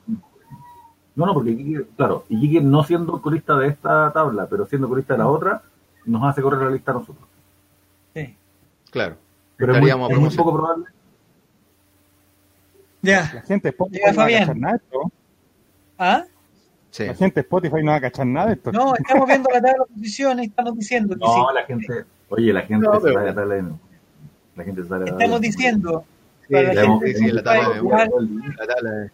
No, 1.15 1.27
no, 1.27 1.33
porque 1.33 1.51
Iquique, 1.51 1.85
claro, 1.95 2.25
Iquique 2.29 2.61
no 2.61 2.83
siendo 2.83 3.21
colista 3.21 3.55
de 3.57 3.67
esta 3.67 4.11
tabla, 4.11 4.47
pero 4.49 4.65
siendo 4.65 4.89
colista 4.89 5.13
de 5.13 5.19
la 5.19 5.27
otra, 5.27 5.61
nos 6.05 6.23
hace 6.23 6.41
correr 6.41 6.61
la 6.61 6.71
lista 6.71 6.91
a 6.91 6.95
nosotros. 6.95 7.27
Sí. 8.13 8.35
Claro. 8.91 9.15
Pero 9.57 9.75
es 9.75 9.81
muy, 9.81 9.89
es 10.27 10.35
poco 10.35 10.53
probable. 10.53 10.85
Ya. 13.01 13.31
La 13.33 13.41
gente 13.41 13.69
de 13.69 14.75
esto. 14.75 15.11
¿Ah? 15.97 16.23
Sí. 16.93 17.05
La 17.07 17.15
gente 17.15 17.35
de 17.35 17.41
Spotify 17.41 17.77
no 17.81 17.89
va 17.91 17.95
a 17.97 18.01
cachar 18.01 18.27
nada 18.27 18.47
de 18.49 18.53
esto. 18.53 18.71
No, 18.71 18.93
estamos 18.95 19.27
viendo 19.27 19.49
la 19.51 19.61
tabla 19.61 19.83
de 19.89 19.93
posiciones 19.95 20.45
y 20.45 20.49
estamos 20.49 20.75
diciendo 20.77 21.15
que 21.15 21.25
No, 21.25 21.33
sí. 21.33 21.41
la 21.55 21.65
gente, 21.65 22.05
oye, 22.29 22.53
la 22.53 22.61
gente 22.61 22.85
No, 22.85 22.93
se 22.95 23.01
pero- 23.01 23.13
sale 23.15 23.29
a 23.31 23.33
tabla 23.33 23.55
de 23.55 23.63
La 24.55 24.63
gente 24.63 24.83
sale 24.83 25.01
a 25.01 25.05
tabla 25.07 25.11
Estamos 25.23 25.41
diciendo, 25.41 26.05
Sí, 26.47 26.53
la 26.53 26.71
sí, 26.71 26.77
gente 26.87 27.13
sí, 27.15 27.31
la 27.31 27.41
tabla 27.43 27.69
de 27.69 27.77
igual, 27.77 28.09
La 28.59 28.67
tabla 28.67 28.91
de- 28.91 29.11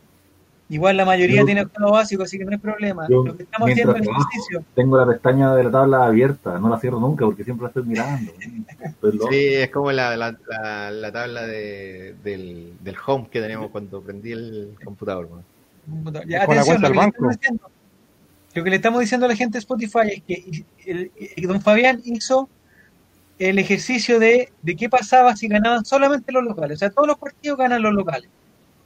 igual 0.72 0.98
la 0.98 1.06
mayoría 1.06 1.40
Yo- 1.40 1.46
tiene 1.46 1.62
octavo 1.62 1.92
básico, 1.94 2.24
así 2.24 2.38
que 2.38 2.44
no 2.44 2.52
hay 2.52 2.58
problema. 2.58 3.08
Yo, 3.10 3.24
Lo 3.24 3.38
que 3.38 3.44
estamos 3.44 3.70
haciendo 3.72 3.96
es 3.96 4.02
ejercicio. 4.02 4.64
Tengo 4.76 4.98
la 4.98 5.06
pestaña 5.08 5.56
de 5.56 5.64
la 5.64 5.72
tabla 5.72 6.06
abierta, 6.06 6.60
no 6.60 6.68
la 6.68 6.80
cierro 6.80 7.00
nunca 7.00 7.24
porque 7.24 7.46
siempre 7.46 7.64
la 7.64 7.68
estoy 7.70 7.84
mirando. 7.84 8.32
Sí, 9.30 9.54
es 9.56 9.70
como 9.72 9.90
la, 9.94 10.18
la, 10.18 10.36
la, 10.50 10.92
la 10.92 11.12
tabla 11.14 11.44
de, 11.48 12.14
del, 12.26 12.74
del 12.82 12.96
home 13.08 13.30
que 13.32 13.40
teníamos 13.40 13.72
cuando 13.72 14.02
prendí 14.02 14.34
el 14.34 14.76
computador. 14.84 15.30
¿no? 15.32 15.44
Ya, 16.28 16.46
Con 16.46 16.56
la 16.56 16.62
atención, 16.62 16.66
cuenta 16.66 16.82
lo 16.82 16.82
del 16.82 16.82
que, 16.82 16.88
le 16.90 16.96
banco. 16.96 17.16
estamos 17.32 17.38
diciendo, 17.40 17.72
lo 18.56 18.64
que 18.64 18.70
le 18.70 18.76
estamos 18.76 19.00
diciendo 19.02 19.26
a 19.26 19.30
la 19.30 19.36
gente 19.36 19.54
de 19.54 19.60
Spotify 19.60 20.00
es 20.08 20.24
que 20.24 20.64
el, 20.86 21.12
el- 21.36 21.48
don 21.48 21.62
Fabián 21.62 22.02
hizo 22.04 22.50
el 23.38 23.58
ejercicio 23.60 24.20
de, 24.20 24.52
de 24.62 24.76
qué 24.76 24.90
pasaba 24.90 25.36
si 25.36 25.48
ganaban 25.48 25.86
solamente 25.86 26.32
los 26.32 26.44
locales. 26.44 26.78
O 26.78 26.80
sea, 26.80 26.90
todos 26.90 27.08
los 27.08 27.18
partidos 27.18 27.58
ganan 27.58 27.82
los 27.82 27.94
locales. 27.94 28.30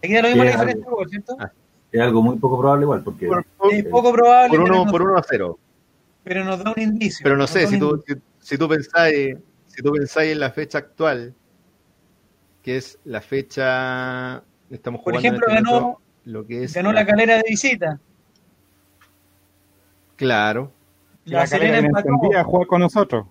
Aquí 0.04 0.14
da 0.14 0.22
lo 0.22 0.28
mismo 0.30 0.44
la 0.44 0.52
diferencia 0.52 0.82
de 0.82 0.86
algo. 0.86 0.98
gol, 0.98 1.10
¿cierto? 1.10 1.38
Ah. 1.40 1.52
Es 1.92 2.02
algo 2.02 2.22
muy 2.24 2.38
poco 2.38 2.58
probable 2.60 2.84
igual 2.84 3.04
porque 3.04 3.28
Por, 3.28 3.46
por- 3.46 3.74
Es 3.74 3.86
poco 3.86 4.12
probable, 4.14 4.50
por 4.50 4.64
pero, 4.64 4.74
uno, 4.76 4.84
nos, 4.84 4.92
por 4.92 5.02
uno 5.04 5.18
a 5.18 5.24
cero. 5.28 5.60
pero 6.24 6.44
nos 6.44 6.64
da 6.64 6.74
un 6.76 6.82
indicio. 6.82 7.24
Pero 7.24 7.38
no 7.38 7.48
sé, 7.48 7.68
si 7.68 7.78
tú, 7.80 8.04
si, 8.08 8.14
si 8.40 8.58
tú 8.58 8.68
pensáis, 8.68 9.38
si 9.68 9.82
tú 9.84 9.92
pensáis 9.92 10.32
en 10.32 10.40
la 10.40 10.50
fecha 10.52 10.80
actual, 10.80 11.34
que 12.64 12.78
es 12.78 12.98
la 13.06 13.22
fecha, 13.22 14.44
estamos 14.70 15.02
Por 15.02 15.14
jugando 15.14 15.20
en 15.20 15.26
ejemplo, 15.36 15.48
este 15.48 15.64
ganó, 15.64 16.00
lo 16.26 16.46
que 16.46 16.64
es 16.66 16.74
ganó 16.74 16.92
la 16.94 17.06
calera 17.06 17.38
de 17.38 17.44
visita. 17.48 18.00
Claro, 20.16 20.72
La, 21.26 21.40
La 21.42 21.48
calera 21.48 21.78
empató. 21.80 22.10
entendía 22.10 22.42
a 22.42 22.44
jugar 22.44 22.68
con 22.68 22.82
nosotros. 22.82 23.26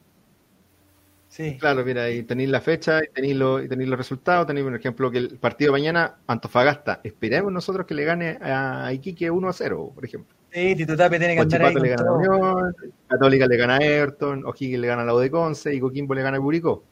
Sí. 1.28 1.56
claro, 1.58 1.82
mira, 1.82 2.02
ahí 2.02 2.24
tenéis 2.24 2.50
la 2.50 2.60
fecha 2.60 3.00
y 3.02 3.08
tenéis, 3.10 3.36
lo- 3.36 3.62
y 3.62 3.66
tenéis 3.66 3.88
los 3.88 3.96
resultados, 3.98 4.46
tenéis, 4.46 4.66
por 4.66 4.74
ejemplo, 4.76 5.10
que 5.10 5.16
el 5.16 5.38
partido 5.38 5.72
de 5.72 5.80
mañana, 5.80 6.16
Antofagasta, 6.26 7.00
esperemos 7.04 7.50
nosotros 7.50 7.86
que 7.86 7.94
le 7.94 8.04
gane 8.04 8.38
a 8.42 8.92
Iquique 8.92 9.30
1 9.30 9.48
a 9.48 9.52
0, 9.54 9.92
por 9.94 10.04
ejemplo. 10.04 10.36
Sí, 10.52 10.76
Tito 10.76 10.94
Tapia 10.94 11.18
tiene 11.18 11.34
que 11.34 11.40
andar 11.40 11.62
ahí 11.62 11.74
le 11.74 11.88
gana 11.88 12.02
a. 12.10 12.12
Unión, 12.12 12.76
Católica 13.08 13.46
le 13.46 13.56
gana 13.56 13.76
a 13.76 13.78
Everton, 13.82 14.44
O'Higgins 14.44 14.80
le 14.80 14.86
gana 14.86 15.02
a 15.02 15.04
la 15.06 15.14
U 15.14 15.18
de 15.20 15.30
Conce 15.30 15.74
y 15.74 15.80
Coquimbo 15.80 16.12
le 16.14 16.20
gana 16.22 16.36
a 16.36 16.40
Curicó. 16.40 16.84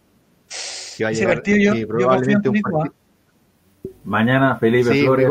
Que 0.96 1.04
va 1.04 1.10
a 1.10 1.12
llegar, 1.12 1.34
partido 1.34 1.74
yo- 1.74 1.86
probablemente 1.88 2.48
confío 2.48 2.50
en 2.50 2.56
un 2.56 2.62
Curicó, 2.62 2.78
partido. 2.78 2.94
Mañana 4.04 4.56
Felipe 4.56 4.92
Sí, 4.92 5.02
Flores 5.04 5.28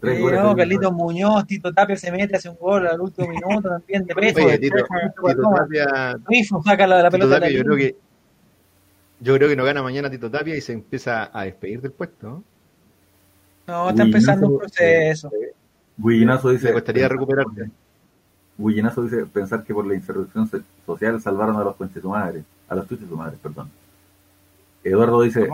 tres 0.00 0.16
Sí, 0.16 0.22
goles, 0.22 0.42
no, 0.42 0.56
Carlitos. 0.56 0.92
Muñoz, 0.92 1.46
Tito 1.46 1.72
Tapia 1.72 1.96
se 1.96 2.10
mete, 2.10 2.36
hace 2.36 2.48
un 2.48 2.56
gol 2.56 2.86
al 2.86 3.00
último 3.00 3.28
minuto 3.30 3.68
también 3.68 4.04
de 4.04 4.14
preso. 4.14 4.44
Oye, 4.44 4.58
Tito, 4.58 4.76
Tito 4.76 5.50
Tapia, 5.56 6.18
Rifo 6.26 6.62
saca 6.62 6.86
la, 6.86 7.02
la 7.02 7.08
Tito 7.08 7.18
pelota 7.18 7.34
Tapia, 7.40 7.48
de 7.48 7.54
yo 7.54 7.64
creo 7.64 7.76
que 7.76 7.96
yo 9.20 9.36
creo 9.36 9.48
que 9.48 9.56
no 9.56 9.64
gana 9.64 9.82
mañana 9.82 10.10
Tito 10.10 10.30
Tapia 10.30 10.56
y 10.56 10.60
se 10.60 10.72
empieza 10.72 11.30
a 11.32 11.44
despedir 11.44 11.80
del 11.80 11.92
puesto. 11.92 12.28
¿no? 12.28 12.44
No, 13.66 13.90
está 13.90 14.02
empezando 14.02 14.48
un 14.48 14.58
proceso. 14.58 15.30
Guillinazo 15.96 16.50
dice. 16.50 16.66
Le 16.66 16.72
costaría 16.72 17.08
recuperarte. 17.08 17.70
Guillinazo 18.58 19.04
dice 19.04 19.26
pensar 19.26 19.62
que 19.62 19.72
por 19.72 19.86
la 19.86 19.94
insurrección 19.94 20.50
social 20.84 21.20
salvaron 21.20 21.56
a 21.56 21.64
los 21.64 21.76
conches 21.76 22.02
madre, 22.04 22.42
a 22.68 22.74
los 22.74 22.88
chuches 22.88 23.08
madres, 23.10 23.38
perdón. 23.40 23.70
Eduardo 24.82 25.22
dice. 25.22 25.48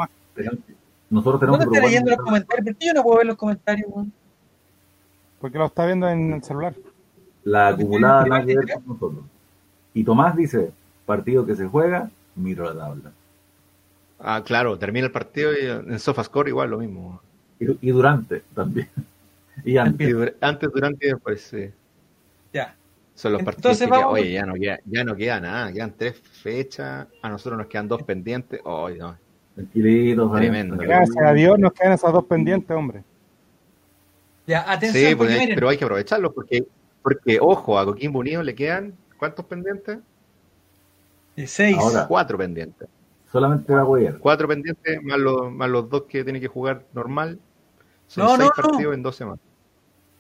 Nosotros 1.11 1.41
tenemos 1.41 1.59
¿Dónde 1.61 1.71
que 1.73 1.77
está 1.77 1.87
leyendo 1.89 2.11
los 2.11 2.21
comentarios? 2.21 2.65
¿Por 2.67 2.77
qué 2.77 2.87
yo 2.87 2.95
no 2.95 3.03
puedo 3.03 3.19
ver 3.19 3.27
los 3.27 3.37
comentarios? 3.37 3.89
weón? 3.91 4.13
Porque 5.41 5.59
lo 5.59 5.67
está 5.67 5.87
viendo 5.87 6.09
en 6.09 6.33
el 6.35 6.43
celular. 6.43 6.75
La 7.45 7.69
acumulada 7.69 8.25
nada 8.27 8.45
que 8.45 8.57
ver 8.57 8.73
con 8.75 8.87
nosotros. 8.87 9.25
Y 9.95 10.05
Tomás 10.05 10.37
dice, 10.37 10.71
partido 11.07 11.47
que 11.47 11.55
se 11.57 11.67
juega, 11.67 12.11
miro 12.35 12.65
la 12.65 12.79
tabla. 12.87 13.13
Ah, 14.21 14.43
claro, 14.45 14.79
termina 14.79 15.07
el 15.07 15.13
partido 15.13 15.53
y 15.53 15.65
en 15.65 15.99
SofaScore 15.99 16.51
igual 16.51 16.71
lo 16.71 16.79
mismo. 16.79 17.21
Y, 17.61 17.89
y 17.89 17.91
durante 17.91 18.43
también. 18.55 18.89
Y 19.65 19.77
antes. 19.77 20.09
Y 20.09 20.13
dur- 20.13 20.35
antes, 20.41 20.71
durante 20.73 21.07
y 21.07 21.11
después, 21.11 21.41
sí. 21.43 21.69
Ya. 22.53 22.77
Son 23.17 23.33
los 23.33 23.41
Entonces 23.41 23.65
partidos 23.65 23.79
que 23.79 23.87
vamos- 24.05 24.13
oye, 24.15 24.33
ya 24.33 24.47
no, 24.47 24.55
queda, 24.55 24.79
ya 24.85 25.03
no 25.05 25.17
queda 25.17 25.41
nada, 25.41 25.73
quedan 25.73 25.95
tres 25.99 26.17
fechas, 26.21 27.09
a 27.21 27.29
nosotros 27.29 27.59
nos 27.59 27.67
quedan 27.67 27.89
dos 27.89 28.03
pendientes. 28.05 28.61
Oh, 28.63 28.89
no. 28.89 29.17
Tranquilitos, 29.59 30.31
¿vale? 30.31 30.47
Tremendo. 30.47 30.77
Gracias 30.77 31.17
a 31.25 31.33
Dios 31.33 31.59
nos 31.59 31.73
quedan 31.73 31.93
esas 31.95 32.13
dos 32.13 32.25
pendientes, 32.27 32.77
hombre. 32.77 33.03
Ya, 34.47 34.71
atención, 34.71 35.11
Sí, 35.11 35.15
porque 35.17 35.33
pues, 35.33 35.41
miren, 35.41 35.55
pero 35.57 35.69
hay 35.69 35.77
que 35.77 35.85
aprovecharlo 35.85 36.33
porque, 36.33 36.65
porque, 37.03 37.39
ojo, 37.41 37.77
a 37.77 37.85
Coquimbo 37.85 38.21
Unido 38.21 38.43
le 38.45 38.55
quedan, 38.55 38.95
¿cuántos 39.19 39.45
pendientes? 39.47 39.99
de 41.35 41.47
seis. 41.49 41.77
Ahora. 41.77 42.07
Cuatro 42.07 42.39
pendientes. 42.39 42.89
Solamente 43.33 43.73
va 43.73 43.81
a 43.81 43.85
huear. 43.85 44.19
Cuatro 44.19 44.47
pendientes 44.49 45.03
más 45.03 45.19
los, 45.19 45.53
más 45.53 45.69
los 45.69 45.91
dos 45.91 46.05
que 46.05 46.23
tiene 46.25 46.41
que 46.41 46.49
jugar 46.49 46.85
normal. 46.95 47.39
Son 48.07 48.25
No, 48.25 48.37
seis 48.37 48.51
no, 48.57 48.63
no. 48.63 48.71
partidos 48.71 48.95
en 48.95 49.03
dos 49.03 49.17
semanas. 49.17 49.41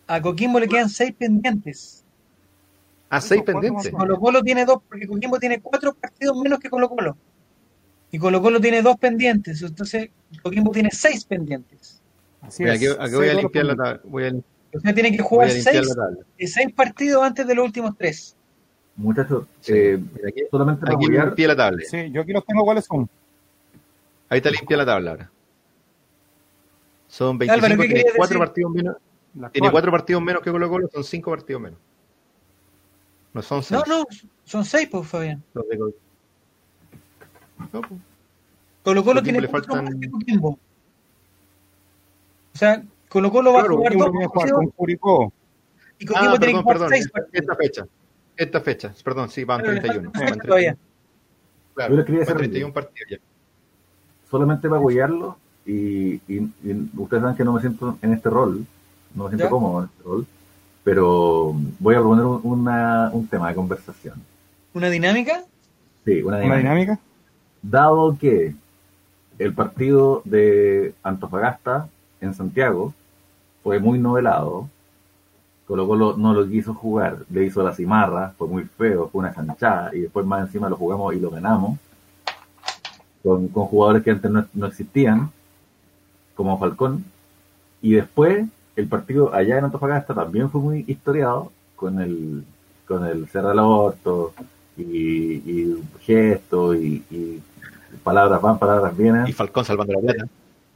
A 0.08 0.20
Coquimbo 0.20 0.58
le 0.58 0.66
quedan 0.68 0.88
seis 0.88 1.12
pendientes. 1.16 2.04
Ah, 3.08 3.20
seis 3.20 3.42
¿Cuántos 3.44 3.62
pendientes. 3.62 3.92
Colo 3.92 4.18
Colo 4.18 4.42
tiene 4.42 4.64
dos, 4.64 4.78
porque 4.88 5.06
Coquimbo 5.06 5.38
tiene 5.38 5.60
cuatro 5.60 5.94
partidos 5.94 6.36
menos 6.38 6.58
que 6.58 6.68
Colo 6.68 6.88
Colo. 6.88 7.16
Y 8.10 8.18
Colo 8.18 8.40
Colo 8.40 8.60
tiene 8.60 8.80
dos 8.82 8.96
pendientes. 8.96 9.60
Entonces, 9.62 10.10
Coquimbo 10.42 10.70
tiene 10.72 10.90
seis 10.90 11.24
pendientes. 11.24 12.00
Así 12.40 12.62
Mira, 12.62 12.74
es. 12.76 12.96
aquí, 12.98 13.14
voy 13.14 13.28
a 13.28 13.34
limpiar 13.34 13.64
la 13.66 13.76
tabla. 13.76 14.00
Voy 14.04 14.24
a, 14.26 14.32
O 14.76 14.80
sea, 14.80 14.94
tiene 14.94 15.10
que 15.14 15.22
jugar 15.22 15.50
seis, 15.50 15.94
seis 16.38 16.72
partidos 16.74 17.22
antes 17.22 17.46
de 17.46 17.54
los 17.54 17.64
últimos 17.66 17.96
tres. 17.96 18.34
Muchachos, 18.96 19.44
Sí, 19.60 19.72
eh, 19.74 20.02
aquí, 20.26 20.40
solamente 20.50 20.80
para 20.84 20.94
aquí 20.96 21.06
limpié 21.06 21.46
la 21.46 21.56
tabla. 21.56 21.82
Sí, 21.88 22.10
yo 22.10 22.22
aquí 22.22 22.32
los 22.32 22.44
tengo 22.44 22.64
cuáles 22.64 22.84
son. 22.84 23.08
Ahí 24.28 24.38
está 24.38 24.50
limpia 24.50 24.76
la 24.76 24.86
tabla 24.86 25.10
ahora. 25.12 25.30
Son 27.06 27.38
25, 27.38 27.64
Álvaro, 27.66 27.82
¿qué 27.82 27.94
tiene 27.94 28.10
cuatro 28.16 28.38
partidos 28.38 28.72
menos, 28.72 28.96
La 29.34 29.50
Tiene 29.50 29.66
actual. 29.68 29.72
cuatro 29.72 29.92
partidos 29.92 30.22
menos 30.22 30.42
que 30.42 30.50
Colo 30.50 30.68
Colo, 30.68 30.88
son 30.92 31.04
cinco 31.04 31.30
partidos 31.30 31.62
menos. 31.62 31.78
No 33.32 33.42
son 33.42 33.62
seis. 33.62 33.80
No, 33.86 33.98
no, 33.98 34.04
son 34.44 34.64
seis, 34.64 34.88
pues, 34.90 35.06
Fabián. 35.06 35.42
los 35.54 35.68
de 35.68 35.78
Colo- 35.78 35.94
No, 37.72 37.80
pues. 37.82 38.00
Colo 38.84 39.04
Colo 39.04 39.22
tiene 39.22 39.40
le 39.40 39.48
faltan- 39.48 39.84
más 39.84 39.94
que 39.94 40.10
Coquimbo. 40.10 40.58
O 42.54 42.58
sea, 42.58 42.82
Colo 43.08 43.30
Colo 43.30 43.52
va 43.52 43.60
Claro, 43.60 43.74
a 43.74 43.76
jugar 43.78 43.96
dos 43.96 44.50
con 44.52 44.66
Curicó. 44.68 45.32
y 45.98 46.06
Ah, 46.14 46.36
tiene 46.38 46.62
perdón, 46.64 46.92
Esta, 46.94 47.10
partidos. 47.12 47.32
esta 47.32 47.56
fecha. 47.56 47.86
Esta 48.36 48.60
fecha. 48.60 48.94
Perdón, 49.04 49.30
sí, 49.30 49.44
van 49.44 49.60
Pero 49.60 49.72
le 49.72 49.80
31. 49.80 50.10
falta 50.10 50.18
Van 50.20 50.28
fecha 50.34 50.42
todavía. 50.46 50.70
31. 50.76 50.88
Claro, 51.74 51.90
Yo 51.92 51.96
le 51.98 52.04
quería 52.04 52.18
van 52.20 52.22
hacer- 52.24 52.36
31 52.38 52.72
partidos 52.72 53.10
ya. 53.10 53.16
solamente 54.30 54.68
para 54.68 54.78
apoyarlo 54.80 55.38
y, 55.66 56.14
y- 56.28 56.52
y 56.64 56.90
ustedes 56.96 57.20
saben 57.22 57.36
que 57.36 57.44
no 57.44 57.52
me 57.52 57.60
siento 57.60 57.98
en 58.02 58.12
este 58.12 58.30
rol, 58.30 58.64
no 59.14 59.24
me 59.24 59.30
siento 59.30 59.44
¿Ya? 59.44 59.50
cómodo 59.50 59.80
en 59.82 59.84
este 59.90 60.02
rol, 60.04 60.26
pero 60.84 61.54
voy 61.78 61.94
a 61.94 61.98
proponer 61.98 62.24
un, 62.26 62.40
una- 62.44 63.10
un 63.12 63.26
tema 63.26 63.48
de 63.48 63.54
conversación. 63.54 64.14
¿Una 64.74 64.88
dinámica? 64.90 65.44
Sí, 66.04 66.22
una 66.22 66.38
Una 66.38 66.56
dinámica. 66.56 66.98
Dado 67.62 68.16
que 68.18 68.54
el 69.38 69.52
partido 69.54 70.22
de 70.24 70.94
Antofagasta 71.02 71.88
en 72.20 72.34
Santiago 72.34 72.94
fue 73.62 73.78
muy 73.78 73.98
novelado, 73.98 74.68
Colo 75.66 76.16
no 76.16 76.32
lo 76.32 76.48
quiso 76.48 76.72
jugar, 76.72 77.18
le 77.30 77.44
hizo 77.44 77.62
la 77.62 77.74
cimarra, 77.74 78.32
fue 78.38 78.48
muy 78.48 78.64
feo, 78.64 79.08
fue 79.08 79.18
una 79.20 79.34
chanchada, 79.34 79.94
y 79.94 80.00
después 80.00 80.24
más 80.24 80.46
encima 80.46 80.68
lo 80.68 80.76
jugamos 80.76 81.14
y 81.14 81.20
lo 81.20 81.30
ganamos, 81.30 81.78
con, 83.22 83.48
con 83.48 83.66
jugadores 83.66 84.02
que 84.02 84.10
antes 84.10 84.30
no, 84.30 84.46
no 84.54 84.66
existían, 84.66 85.30
como 86.34 86.58
Falcón, 86.58 87.04
y 87.82 87.92
después 87.92 88.46
el 88.76 88.86
partido 88.86 89.34
allá 89.34 89.58
en 89.58 89.66
Antofagasta 89.66 90.14
también 90.14 90.48
fue 90.48 90.62
muy 90.62 90.84
historiado, 90.88 91.52
con 91.76 92.00
el, 92.00 92.44
con 92.86 93.04
el 93.04 93.28
Cerro 93.28 93.50
del 93.50 93.58
Orto, 93.58 94.32
y, 94.78 94.82
y 94.84 95.84
gestos, 96.00 96.76
y, 96.76 97.04
y 97.10 97.42
palabras 98.04 98.40
van, 98.40 98.58
palabras 98.58 98.96
vienen. 98.96 99.26
Y 99.26 99.32
Falcón 99.32 99.64
salvando 99.64 99.94
la 99.94 100.00
plata. 100.00 100.28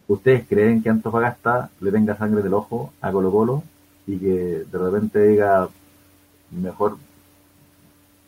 ¿Ustedes 0.09 0.45
creen 0.49 0.83
que 0.83 0.91
Antofagasta 0.91 1.71
le 1.81 1.91
tenga 1.93 2.17
sangre 2.17 2.43
del 2.43 2.55
ojo 2.55 2.93
a 3.01 3.13
Colo 3.13 3.31
Colo 3.31 3.63
y 4.07 4.19
que 4.19 4.65
de 4.71 4.79
repente 4.79 5.23
diga 5.29 5.69
mejor 6.51 6.97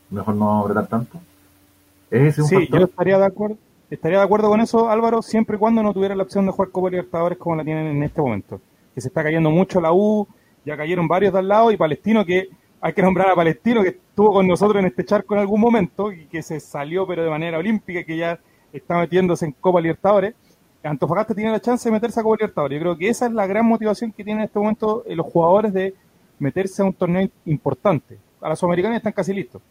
mejor 0.09 0.35
no 0.35 0.61
apretar 0.61 0.87
tanto? 0.87 1.19
¿Es 2.09 2.21
ese 2.33 2.41
un 2.43 2.47
Sí, 2.47 2.55
factor? 2.55 2.79
yo 2.79 2.85
estaría 2.85 3.17
de 3.17 3.25
acuerdo. 3.25 3.57
Estaría 3.89 4.17
de 4.17 4.23
acuerdo 4.23 4.49
con 4.49 4.61
eso, 4.61 4.89
Álvaro, 4.89 5.21
siempre 5.21 5.57
y 5.57 5.59
cuando 5.59 5.83
no 5.83 5.93
tuviera 5.93 6.15
la 6.15 6.23
opción 6.23 6.45
de 6.45 6.51
jugar 6.51 6.71
Copa 6.71 6.89
Libertadores 6.89 7.37
como 7.37 7.55
la 7.55 7.63
tienen 7.63 7.85
en 7.87 8.03
este 8.03 8.19
momento. 8.19 8.59
Que 8.95 9.01
se 9.01 9.09
está 9.09 9.21
cayendo 9.21 9.51
mucho 9.51 9.79
la 9.79 9.93
U, 9.93 10.27
ya 10.65 10.75
cayeron 10.75 11.07
varios 11.07 11.33
de 11.33 11.39
al 11.39 11.47
lado, 11.47 11.71
y 11.71 11.77
Palestino, 11.77 12.25
que 12.25 12.49
hay 12.81 12.93
que 12.93 13.01
nombrar 13.03 13.29
a 13.29 13.35
Palestino, 13.35 13.83
que 13.83 13.89
estuvo 13.89 14.33
con 14.33 14.47
nosotros 14.47 14.79
en 14.79 14.87
este 14.87 15.05
charco 15.05 15.35
en 15.35 15.41
algún 15.41 15.61
momento, 15.61 16.11
y 16.11 16.25
que 16.25 16.41
se 16.41 16.59
salió 16.59 17.05
pero 17.05 17.23
de 17.23 17.29
manera 17.29 17.59
olímpica, 17.59 18.03
que 18.03 18.17
ya 18.17 18.39
está 18.77 18.97
metiéndose 18.97 19.45
en 19.45 19.51
Copa 19.53 19.81
Libertadores. 19.81 20.35
Antofagasta 20.83 21.33
tiene 21.33 21.51
la 21.51 21.59
chance 21.59 21.89
de 21.89 21.93
meterse 21.93 22.19
a 22.19 22.23
Copa 22.23 22.37
Libertadores. 22.37 22.77
Yo 22.77 22.81
creo 22.81 22.97
que 22.97 23.09
esa 23.09 23.25
es 23.25 23.31
la 23.31 23.47
gran 23.47 23.65
motivación 23.65 24.11
que 24.11 24.23
tienen 24.23 24.41
en 24.41 24.45
este 24.45 24.59
momento 24.59 25.03
eh, 25.07 25.15
los 25.15 25.25
jugadores 25.25 25.73
de 25.73 25.95
meterse 26.39 26.81
a 26.81 26.85
un 26.85 26.93
torneo 26.93 27.27
importante. 27.45 28.17
A 28.41 28.49
la 28.49 28.55
Sudamericana 28.55 28.97
están 28.97 29.13
casi 29.13 29.33
listos, 29.33 29.61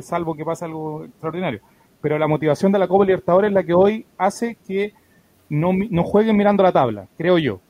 salvo 0.00 0.34
que 0.34 0.44
pase 0.44 0.64
algo 0.64 1.04
extraordinario. 1.04 1.60
Pero 2.00 2.18
la 2.18 2.26
motivación 2.26 2.72
de 2.72 2.78
la 2.78 2.88
Copa 2.88 3.04
Libertadores 3.04 3.48
es 3.48 3.54
la 3.54 3.62
que 3.62 3.74
hoy 3.74 4.06
hace 4.16 4.56
que 4.66 4.94
no, 5.50 5.72
no 5.72 6.04
jueguen 6.04 6.36
mirando 6.36 6.62
la 6.62 6.72
tabla, 6.72 7.06
creo 7.18 7.36
yo. 7.36 7.60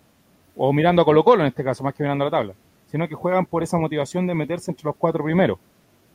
O 0.57 0.73
mirando 0.73 1.03
a 1.03 1.05
Colo 1.05 1.25
Colo 1.25 1.43
en 1.43 1.49
este 1.49 1.65
caso, 1.65 1.83
más 1.83 1.95
que 1.95 2.05
mirando 2.05 2.25
la 2.27 2.31
tabla. 2.31 2.55
Sino 2.87 3.09
que 3.09 3.15
juegan 3.15 3.47
por 3.47 3.63
esa 3.63 3.79
motivación 3.79 4.27
de 4.27 4.35
meterse 4.35 4.71
entre 4.71 4.85
los 4.85 4.97
cuatro 4.97 5.25
primeros. 5.25 5.59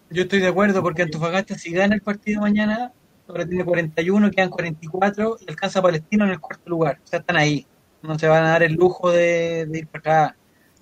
Yo 0.10 0.24
estoy 0.24 0.40
de 0.40 0.48
acuerdo 0.48 0.82
porque 0.84 1.02
Antofagasta 1.02 1.56
si 1.56 1.72
gana 1.72 1.96
el 1.96 2.02
partido 2.02 2.42
mañana, 2.42 2.94
ahora 3.28 3.46
tiene 3.46 3.66
41, 3.66 4.32
quedan 4.32 4.50
44 4.50 5.38
y 5.42 5.50
alcanza 5.50 5.80
a 5.80 5.82
Palestino 5.84 6.26
en 6.26 6.32
el 6.32 6.40
cuarto 6.40 6.70
lugar. 6.70 7.00
O 7.04 7.08
sea, 7.08 7.20
están 7.20 7.38
ahí. 7.38 7.66
No 8.02 8.18
se 8.20 8.28
van 8.28 8.44
a 8.46 8.50
dar 8.52 8.64
el 8.64 8.74
lujo 8.74 9.12
de, 9.12 9.66
de 9.68 9.80
ir 9.80 9.88
para 9.88 10.00
acá. 10.00 10.36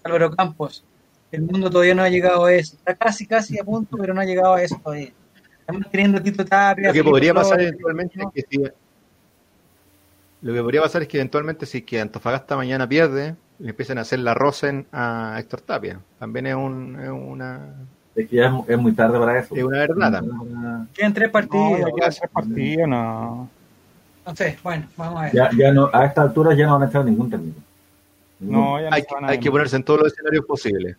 Álvaro 0.04 0.32
Campos, 0.32 0.84
el 1.32 1.44
mundo 1.44 1.70
todavía 1.70 1.96
no 1.96 2.04
ha 2.04 2.10
llegado 2.10 2.46
a 2.46 2.54
eso. 2.54 2.76
Está 2.76 2.96
casi, 2.96 3.26
casi 3.26 3.58
a 3.58 3.64
punto, 3.64 3.98
pero 3.98 4.14
no 4.14 4.22
ha 4.22 4.26
llegado 4.26 4.54
a 4.56 4.62
eso 4.62 4.80
todavía. 4.84 5.14
Estamos 5.60 5.90
teniendo 5.90 6.22
Tito 6.22 6.44
Tapia. 6.44 6.88
Lo 6.90 6.94
que 6.94 7.04
podría 7.04 7.34
pasar 7.34 7.62
eventualmente 7.62 8.20
¿no? 8.20 8.32
es 8.36 8.44
que 8.44 8.50
si, 8.50 8.64
lo 10.44 10.54
que 10.54 10.62
podría 10.62 10.82
pasar 10.82 11.04
es 11.04 11.08
que 11.08 11.18
eventualmente 11.18 11.66
si 11.66 11.84
que 11.84 12.02
Antofagasta 12.02 12.58
mañana 12.58 12.88
pierde, 12.88 13.38
le 13.60 13.70
empiecen 13.70 13.98
a 13.98 14.02
hacer 14.02 14.20
la 14.20 14.34
rosen 14.34 14.88
a 14.92 15.38
Héctor 15.40 15.62
Tapia. 15.62 16.02
También 16.20 16.48
es, 16.48 16.56
un, 16.56 17.00
es 17.02 17.10
una 17.10 17.76
Es 18.16 18.30
que 18.30 18.36
ya 18.36 18.46
es, 18.48 18.70
es 18.70 18.78
muy 18.78 18.92
tarde 18.94 19.18
para 19.20 19.40
eso. 19.40 19.56
es 19.56 19.64
una 19.64 19.80
verdad. 19.80 20.24
Quedan 20.94 21.14
tres 21.14 21.28
No, 21.28 21.32
partidos. 21.32 21.80
ya 21.80 21.86
quedan 21.96 22.10
tres 22.12 22.30
partidos, 22.32 22.88
no. 22.88 23.50
No 24.26 24.36
sé, 24.36 24.58
bueno, 24.64 24.88
vamos 24.96 25.20
a 25.20 25.24
ver. 25.26 25.34
Ya, 25.34 25.50
ya 25.58 25.72
no, 25.74 25.90
a 25.92 26.06
esta 26.06 26.22
altura 26.22 26.54
ya 26.56 26.66
no 26.68 26.74
van 26.80 26.84
a 26.84 26.90
echar 26.90 27.04
ningún 27.06 27.30
técnico. 27.30 27.60
No, 28.40 28.80
ya 28.80 28.90
no 28.90 28.96
Hay, 28.96 29.02
que- 29.04 29.16
hay 29.26 29.50
ponerse 29.50 29.76
en 29.78 29.84
todos 29.84 30.02
los 30.02 30.14
escenarios 30.14 30.46
posibles. 30.46 30.96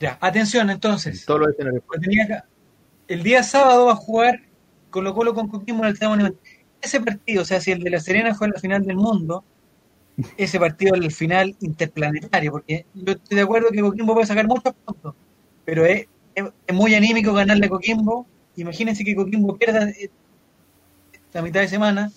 Ya, 0.00 0.18
atención 0.20 0.64
En 0.68 0.74
entonces. 0.74 1.24
todos 1.24 1.40
los 1.40 1.50
escenarios 1.50 1.82
acá. 2.24 2.44
El 3.08 3.22
día 3.22 3.42
sábado 3.42 3.86
va 3.86 3.92
a 3.92 3.96
jugar 3.96 4.40
Colo 4.90 5.14
Colo 5.14 5.32
con 5.34 5.48
Coquimbo 5.48 5.82
en 5.82 5.88
el 5.88 5.92
Estadio 5.94 6.10
Monumental. 6.10 6.40
Ese 6.80 7.00
partido, 7.00 7.42
o 7.42 7.44
sea, 7.44 7.60
si 7.60 7.70
el 7.70 7.82
de 7.82 7.90
La 7.90 8.00
Serena 8.00 8.34
fue 8.34 8.48
la 8.48 8.58
final 8.58 8.82
del 8.84 8.96
mundo, 8.96 9.44
ese 10.36 10.58
partido 10.60 10.94
es 10.94 11.02
el 11.02 11.12
final 11.12 11.56
interplanetario, 11.60 12.52
porque 12.52 12.86
yo 12.94 13.12
estoy 13.12 13.36
de 13.36 13.42
acuerdo 13.42 13.68
que 13.70 13.80
Coquimbo 13.80 14.14
puede 14.14 14.26
sacar 14.26 14.46
muchos 14.46 14.74
puntos, 14.84 15.14
pero 15.64 15.84
es, 15.86 16.06
es- 16.34 16.52
es 16.66 16.74
muy 16.74 16.94
anímico 16.94 17.32
ganarle 17.34 17.66
a 17.66 17.68
Coquimbo. 17.70 18.26
Imagínense 18.56 19.04
que 19.04 19.14
Coquimbo 19.16 19.56
pierda 19.58 19.88
eh, 19.90 20.10
la 21.32 21.42
mitad 21.42 21.60
de 21.60 21.68
semana, 21.68 22.12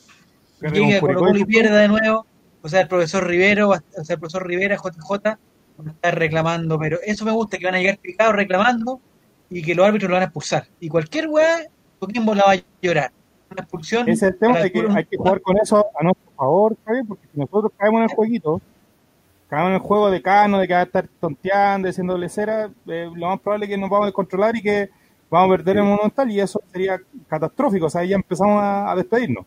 Pierde 0.60 0.80
llegue 0.80 0.98
a 0.98 1.02
con 1.02 1.10
Colo 1.14 1.20
Colo 1.28 1.40
y 1.40 1.46
pierda 1.46 1.78
de 1.80 1.88
nuevo. 1.90 2.28
O 2.62 2.70
sea, 2.70 2.82
el 2.82 2.88
profesor 2.88 3.28
Rivero, 3.28 3.70
o 3.70 3.76
sea, 4.06 4.16
el 4.16 4.20
profesor 4.20 4.48
Rivera, 4.48 4.78
JJ, 4.78 5.40
va 5.80 5.90
a 5.90 5.92
estar 5.94 6.18
reclamando, 6.20 6.80
pero 6.80 7.00
eso 7.06 7.26
me 7.26 7.32
gusta, 7.32 7.58
que 7.58 7.66
van 7.66 7.76
a 7.76 7.80
llegar 7.80 8.00
picados 8.00 8.36
reclamando 8.36 9.02
y 9.50 9.62
que 9.64 9.76
los 9.76 9.86
árbitros 9.88 10.10
lo 10.10 10.16
van 10.16 10.24
a 10.24 10.26
expulsar. 10.28 10.68
Y 10.80 10.90
cualquier 10.90 11.28
weá, 11.30 11.60
Coquimbo 12.00 12.36
la 12.36 12.46
va 12.46 12.54
a 12.54 12.64
llorar. 12.82 13.12
Una 13.56 13.64
expulsión. 13.64 14.10
Ese 14.10 14.28
es 14.28 14.34
el 14.34 14.38
tema 14.40 14.60
de 14.60 14.72
que 14.72 14.80
hay 14.90 15.06
que 15.06 15.18
jugar 15.18 15.42
con 15.42 15.58
eso 15.58 15.86
a 15.98 16.04
nuestro 16.04 16.32
favor, 16.36 16.76
Javier, 16.86 17.06
porque 17.08 17.28
si 17.34 17.40
nosotros 17.40 17.72
caemos 17.78 18.00
en 18.00 18.04
el 18.10 18.16
jueguito, 18.16 18.62
caemos 19.50 19.70
en 19.70 19.74
el 19.76 19.80
juego 19.80 20.12
de 20.12 20.22
Cano, 20.22 20.60
de 20.60 20.68
que 20.68 20.74
va 20.74 20.80
a 20.82 20.84
estar 20.84 21.08
tonteando, 21.20 21.88
haciéndole 21.90 22.30
cera, 22.30 22.70
eh, 22.88 23.10
lo 23.16 23.28
más 23.28 23.40
probable 23.40 23.66
es 23.66 23.70
que 23.72 23.78
nos 23.78 23.90
vamos 23.90 24.04
a 24.04 24.08
descontrolar 24.08 24.56
y 24.56 24.62
que 24.62 24.90
vamos 25.30 25.48
a 25.54 25.58
perder 25.58 25.78
el 25.78 25.84
Monumental 25.84 26.30
y 26.32 26.40
eso 26.40 26.62
sería 26.72 27.00
catastrófico, 27.28 27.86
o 27.88 27.90
sea, 27.90 28.02
ahí 28.02 28.10
ya 28.10 28.16
empezamos 28.18 28.62
a, 28.62 28.92
a 28.92 28.96
despedirnos. 28.96 29.46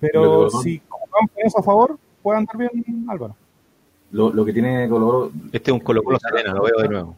Pero 0.00 0.44
Lo 0.44 0.50
si 0.50 0.80
jugamos 0.88 1.30
con 1.34 1.44
eso 1.46 1.58
a 1.58 1.62
favor, 1.62 1.98
puede 2.22 2.38
andar 2.38 2.56
bien 2.56 3.06
Álvaro. 3.08 3.34
Lo, 4.10 4.32
lo 4.32 4.44
que 4.44 4.52
tiene 4.52 4.88
Colo 4.88 5.06
Colo, 5.06 5.32
Este 5.52 5.70
es 5.70 5.74
un 5.74 5.80
Colo 5.80 6.02
Colo 6.02 6.18
Serena, 6.18 6.54
lo 6.54 6.62
veo 6.62 6.80
de 6.80 6.88
nuevo. 6.88 7.16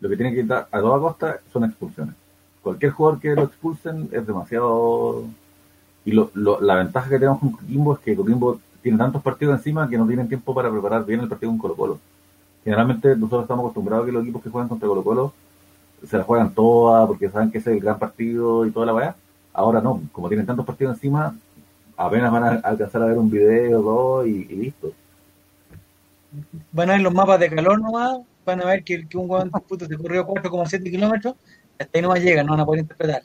lo 0.00 0.08
que 0.08 0.16
tiene 0.16 0.34
que 0.34 0.42
quitar 0.42 0.68
a 0.70 0.80
toda 0.80 0.98
costa 0.98 1.40
son 1.52 1.64
expulsiones. 1.64 2.14
Cualquier 2.62 2.92
jugador 2.92 3.20
que 3.20 3.34
lo 3.34 3.44
expulsen 3.44 4.08
es 4.12 4.26
demasiado... 4.26 5.24
Y 6.10 6.12
lo, 6.12 6.30
lo- 6.34 6.60
la 6.60 6.74
ventaja 6.76 7.08
que 7.08 7.18
tenemos 7.18 7.40
con 7.40 7.52
Coquimbo 7.52 7.94
es 7.94 8.00
que 8.00 8.16
Coquimbo 8.16 8.58
tiene 8.82 8.98
tantos 8.98 9.22
partidos 9.22 9.56
encima 9.58 9.88
que 9.88 9.98
no 9.98 10.06
tienen 10.06 10.28
tiempo 10.28 10.54
para 10.54 10.70
preparar 10.70 11.04
bien 11.04 11.20
el 11.20 11.28
partido 11.28 11.50
con 11.52 11.58
Colo 11.58 11.76
Colo. 11.76 11.98
Generalmente 12.64 13.16
nosotros 13.16 13.42
estamos 13.42 13.62
acostumbrados 13.64 14.04
a 14.04 14.06
que 14.06 14.12
los 14.12 14.22
equipos 14.22 14.42
que 14.42 14.50
juegan 14.50 14.68
contra 14.68 14.88
Colo 14.88 15.04
Colo 15.04 15.32
se 16.06 16.16
la 16.18 16.24
juegan 16.24 16.54
todas 16.54 17.06
porque 17.06 17.28
saben 17.30 17.50
que 17.50 17.58
ese 17.58 17.70
es 17.70 17.76
el 17.76 17.82
gran 17.82 17.98
partido 17.98 18.66
y 18.66 18.70
toda 18.72 18.86
la 18.86 18.94
weá. 18.94 19.16
Ahora 19.52 19.80
no, 19.80 20.02
como 20.12 20.28
tienen 20.28 20.46
tantos 20.46 20.66
partidos 20.66 20.94
encima, 20.96 21.36
apenas 21.96 22.32
van 22.32 22.44
a 22.44 22.48
alcanzar 22.64 23.02
a 23.02 23.06
ver 23.06 23.18
un 23.18 23.30
video, 23.30 23.82
dos 23.82 24.26
y, 24.26 24.44
listo. 24.46 24.92
Van 26.72 26.90
a 26.90 26.92
ver 26.94 27.02
los 27.02 27.14
mapas 27.14 27.40
de 27.40 27.50
calor 27.50 27.80
nomás, 27.80 28.18
van 28.44 28.62
a 28.62 28.66
ver 28.66 28.84
que, 28.84 29.06
que 29.08 29.16
un 29.18 29.30
weón 29.30 29.50
puto 29.68 29.86
se 29.86 29.96
corrió 29.96 30.26
4,7 30.26 30.90
kilómetros, 30.90 31.34
hasta 31.78 31.98
ahí 31.98 32.02
nomás 32.02 32.20
llega, 32.20 32.42
no 32.44 32.52
van 32.52 32.60
a 32.60 32.66
poder 32.66 32.80
interpretar. 32.82 33.22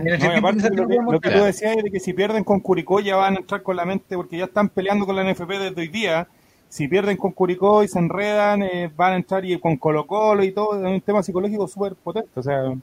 En 0.00 0.08
el 0.08 0.18
No, 0.18 0.24
y 0.24 0.28
entretiempo 0.28 0.48
aparte 0.48 0.70
lo 0.76 0.88
que, 0.88 0.96
lo 1.12 1.20
que 1.20 1.30
tú 1.30 1.44
decías 1.44 1.76
es 1.76 1.82
de 1.84 1.90
que 1.90 2.00
si 2.00 2.12
pierden 2.12 2.44
con 2.44 2.60
Curicó 2.60 3.00
ya 3.00 3.16
van 3.16 3.34
a 3.34 3.38
entrar 3.38 3.62
con 3.62 3.76
la 3.76 3.84
mente, 3.84 4.16
porque 4.16 4.38
ya 4.38 4.44
están 4.44 4.68
peleando 4.68 5.06
con 5.06 5.16
la 5.16 5.22
NFP 5.30 5.48
desde 5.58 5.80
hoy 5.80 5.88
día. 5.88 6.28
Si 6.68 6.86
pierden 6.86 7.16
con 7.16 7.32
Curicó 7.32 7.82
y 7.82 7.88
se 7.88 7.98
enredan, 7.98 8.62
eh, 8.62 8.90
van 8.94 9.12
a 9.14 9.16
entrar 9.16 9.44
y 9.44 9.58
con 9.58 9.76
Colo 9.76 10.06
Colo 10.06 10.44
y 10.44 10.52
todo, 10.52 10.78
es 10.86 10.92
un 10.92 11.00
tema 11.00 11.22
psicológico 11.22 11.66
súper 11.66 11.94
potente. 11.94 12.28
O 12.34 12.42
sea, 12.42 12.74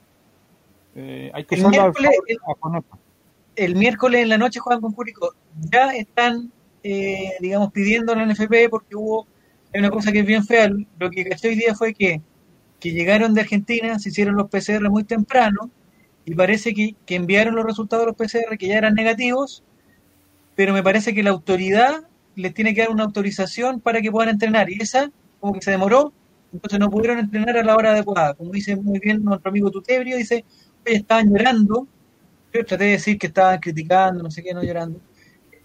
eh, 0.96 1.32
hay 1.34 1.44
que 1.46 1.56
El 1.56 1.68
miércoles- 1.68 2.12
favor- 2.60 2.84
el- 3.56 3.76
miércoles 3.76 4.22
en 4.24 4.30
la 4.30 4.38
noche 4.38 4.60
juegan 4.60 4.82
con 4.82 4.92
Curicó. 4.94 5.34
Ya 5.72 5.92
están, 5.96 6.52
eh, 6.84 7.32
digamos, 7.40 7.72
pidiendo 7.72 8.14
a 8.14 8.16
la 8.16 8.24
NFP 8.24 8.70
porque 8.70 8.96
hubo 8.96 9.28
una 9.74 9.90
cosa 9.90 10.12
que 10.12 10.20
es 10.20 10.26
bien 10.26 10.46
fea. 10.46 10.70
Lo 11.00 11.10
que 11.10 11.26
caché 11.26 11.50
hoy 11.50 11.56
día 11.56 11.76
fue 11.76 11.94
que, 11.94 12.22
que 12.80 12.92
llegaron 12.92 13.34
de 13.34 13.42
Argentina, 13.42 14.00
se 14.00 14.10
hicieron 14.10 14.36
los 14.36 14.50
PCR 14.50 14.90
muy 14.90 15.04
temprano 15.04 15.70
y 16.26 16.36
parece 16.36 16.74
que, 16.74 16.96
que 17.06 17.16
enviaron 17.16 17.56
los 17.56 17.66
resultados 17.66 18.06
de 18.06 18.08
los 18.12 18.16
PCR 18.18 18.58
que 18.58 18.68
ya 18.68 18.78
eran 18.78 18.94
negativos, 18.96 19.64
pero 20.56 20.74
me 20.74 20.84
parece 20.84 21.14
que 21.14 21.24
la 21.24 21.32
autoridad 21.32 22.08
les 22.36 22.54
tiene 22.54 22.74
que 22.74 22.82
dar 22.82 22.90
una 22.92 23.04
autorización 23.04 23.80
para 23.82 24.02
que 24.02 24.12
puedan 24.12 24.30
entrenar. 24.30 24.70
Y 24.70 24.82
esa, 24.82 25.12
como 25.40 25.54
que 25.54 25.62
se 25.62 25.72
demoró, 25.72 26.14
entonces 26.54 26.80
no 26.80 26.90
pudieron 26.90 27.20
entrenar 27.20 27.58
a 27.58 27.64
la 27.64 27.76
hora 27.76 27.92
adecuada. 27.92 28.34
Como 28.34 28.52
dice 28.52 28.76
muy 28.76 29.00
bien 29.00 29.24
nuestro 29.24 29.50
amigo 29.50 29.72
Tutebrio, 29.72 30.18
dice, 30.18 30.46
oye, 30.86 30.96
estaban 30.98 31.30
llorando. 31.30 31.88
Yo 32.54 32.66
traté 32.66 32.86
de 32.86 32.92
decir 32.92 33.18
que 33.18 33.28
estaban 33.28 33.60
criticando, 33.60 34.24
no 34.24 34.32
sé 34.32 34.42
qué, 34.44 34.54
no 34.54 34.64
llorando. 34.64 35.02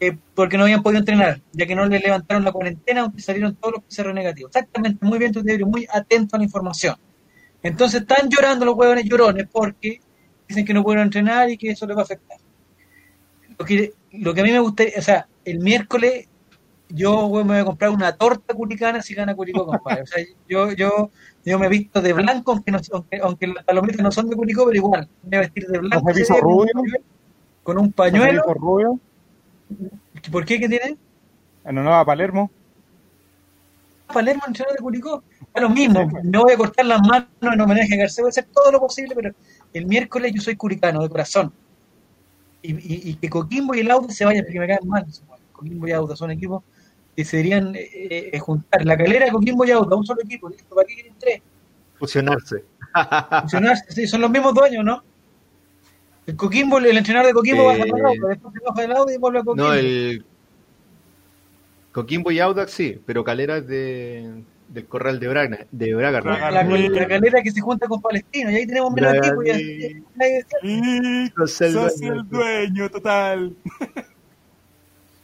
eh, 0.00 0.16
porque 0.34 0.56
no 0.56 0.64
habían 0.64 0.82
podido 0.82 1.00
entrenar, 1.00 1.42
ya 1.52 1.66
que 1.66 1.74
no 1.74 1.86
les 1.86 2.02
levantaron 2.02 2.44
la 2.44 2.52
cuarentena, 2.52 3.02
aunque 3.02 3.20
salieron 3.22 3.54
todos 3.56 3.74
los 3.74 3.84
PCR 3.84 4.14
negativos. 4.14 4.50
Exactamente, 4.54 5.04
muy 5.04 5.18
bien 5.18 5.32
Tutebrio, 5.32 5.66
muy 5.66 5.86
atento 5.92 6.36
a 6.36 6.38
la 6.38 6.44
información. 6.44 6.96
Entonces 7.62 8.02
están 8.02 8.28
llorando 8.30 8.64
los 8.66 8.74
huevones 8.76 9.04
llorones 9.04 9.46
porque 9.52 10.00
dicen 10.50 10.64
que 10.66 10.74
no 10.74 10.82
pueden 10.82 11.02
entrenar 11.02 11.48
y 11.50 11.56
que 11.56 11.70
eso 11.70 11.86
les 11.86 11.96
va 11.96 12.00
a 12.00 12.04
afectar. 12.04 12.38
Lo 13.58 13.64
que, 13.64 13.92
lo 14.12 14.34
que 14.34 14.40
a 14.40 14.44
mí 14.44 14.52
me 14.52 14.60
gustaría, 14.60 14.94
o 14.98 15.02
sea, 15.02 15.26
el 15.44 15.58
miércoles 15.60 16.26
yo 16.92 17.26
güey, 17.26 17.44
me 17.44 17.52
voy 17.52 17.60
a 17.60 17.64
comprar 17.64 17.90
una 17.90 18.12
torta 18.16 18.52
curicana 18.52 19.00
si 19.00 19.14
gana 19.14 19.34
Curicó, 19.36 19.64
compadre. 19.64 20.02
O 20.02 20.06
sea, 20.06 20.24
yo, 20.48 20.72
yo, 20.72 21.10
yo 21.44 21.58
me 21.58 21.66
he 21.66 21.68
visto 21.68 22.00
de 22.02 22.12
blanco, 22.12 22.50
aunque, 22.52 22.72
no, 22.72 22.78
aunque, 22.92 23.18
aunque 23.22 23.46
las 23.46 23.64
palomitas 23.64 24.00
no 24.02 24.10
son 24.10 24.28
de 24.28 24.34
Curicó, 24.36 24.64
pero 24.64 24.76
igual, 24.76 25.08
me 25.22 25.28
voy 25.28 25.36
a 25.36 25.40
vestir 25.40 25.66
de 25.68 25.78
blanco. 25.78 26.08
¿Has 26.08 26.14
visto 26.16 26.34
ese 26.34 26.34
día 26.34 26.42
con 26.42 26.52
un 26.52 26.58
rubio? 26.58 26.72
pañuelo- 26.74 27.04
Con 27.62 27.78
un 27.78 27.92
pañuelo. 27.92 28.24
Federico 28.26 28.54
Rubio, 28.54 29.00
¿Por 30.32 30.44
qué? 30.44 30.58
¿Qué 30.58 30.68
tiene? 30.68 30.96
en 31.64 31.78
honor 31.78 31.92
a 31.92 32.04
Palermo. 32.04 32.50
Palermo 34.12 34.42
entrenador 34.48 34.76
de 34.76 34.82
Curicó. 34.82 35.22
Es 35.54 35.62
lo 35.62 35.68
mismo, 35.70 36.04
me 36.24 36.38
voy 36.38 36.52
a 36.52 36.56
cortar 36.56 36.84
las 36.86 37.00
manos 37.06 37.28
en 37.40 37.60
homenaje 37.60 37.94
a 37.94 37.98
García, 37.98 38.22
voy 38.24 38.28
a 38.28 38.30
hacer 38.30 38.46
todo 38.52 38.72
lo 38.72 38.80
posible, 38.80 39.14
pero 39.14 39.32
el 39.72 39.86
miércoles 39.86 40.32
yo 40.34 40.40
soy 40.40 40.56
curicano 40.56 41.02
de 41.02 41.08
corazón. 41.08 41.52
Y, 42.62 42.72
y- 42.72 43.10
y 43.10 43.14
que 43.14 43.28
Coquimbo 43.30 43.74
y 43.74 43.80
el 43.80 43.90
Auda 43.90 44.12
se 44.12 44.24
vayan 44.24 44.44
porque 44.44 44.60
me 44.60 44.66
caen 44.66 44.86
mal. 44.88 45.06
Coquimbo 45.52 45.88
y 45.88 45.92
Auda 45.92 46.16
son 46.16 46.30
equipos 46.30 46.62
que 47.16 47.24
se 47.24 47.38
deberían 47.38 47.74
eh, 47.74 48.30
eh, 48.32 48.38
juntar. 48.38 48.84
La 48.84 48.96
calera 48.96 49.26
de 49.26 49.32
Coquimbo 49.32 49.64
y 49.64 49.70
Auda, 49.70 49.96
un 49.96 50.04
solo 50.04 50.22
equipo, 50.22 50.48
listo, 50.48 50.74
¿para 50.74 50.86
qué 50.86 50.94
quieren 50.94 51.14
tres? 51.18 51.42
Fusionarse. 51.98 52.64
Funcionarse, 53.40 53.84
sí, 53.92 54.06
son 54.06 54.20
los 54.22 54.30
mismos 54.30 54.54
dueños, 54.54 54.84
¿no? 54.84 55.02
El 56.26 56.36
Coquimbo, 56.36 56.78
el 56.78 56.96
entrenador 56.96 57.28
de 57.28 57.32
Coquimbo 57.34 57.62
Eh, 57.62 57.66
baja 57.78 57.82
al 57.82 57.90
Auda, 57.90 58.28
después 58.28 58.54
se 58.54 58.60
baja 58.60 58.80
del 58.82 58.92
Auda 58.92 59.14
y 59.14 59.18
vuelve 59.18 59.38
a 59.38 59.42
Coquimbo. 59.42 59.68
No, 59.68 59.74
el 59.74 60.24
Coquimbo 61.92 62.30
y 62.30 62.38
Audax 62.38 62.70
sí, 62.72 63.00
pero 63.04 63.24
Calera 63.24 63.56
es 63.56 63.66
de, 63.66 64.44
del 64.70 64.86
Corral 64.86 65.18
de 65.20 65.28
Braga, 65.28 65.66
de 65.70 65.94
Braga. 65.94 66.20
la, 66.50 66.62
la 66.62 67.08
calera 67.08 67.42
que 67.42 67.50
se 67.50 67.60
junta 67.60 67.86
con 67.88 68.00
Palestino, 68.00 68.50
y 68.50 68.54
ahí 68.54 68.66
tenemos 68.66 68.92
menos 68.92 69.14
equipo. 69.14 69.42
y 70.62 71.30
Sos 71.36 71.60
el 71.60 71.72
sos 71.72 72.00
dueño. 72.00 72.14
el 72.14 72.28
dueño 72.28 72.88
total. 72.90 73.54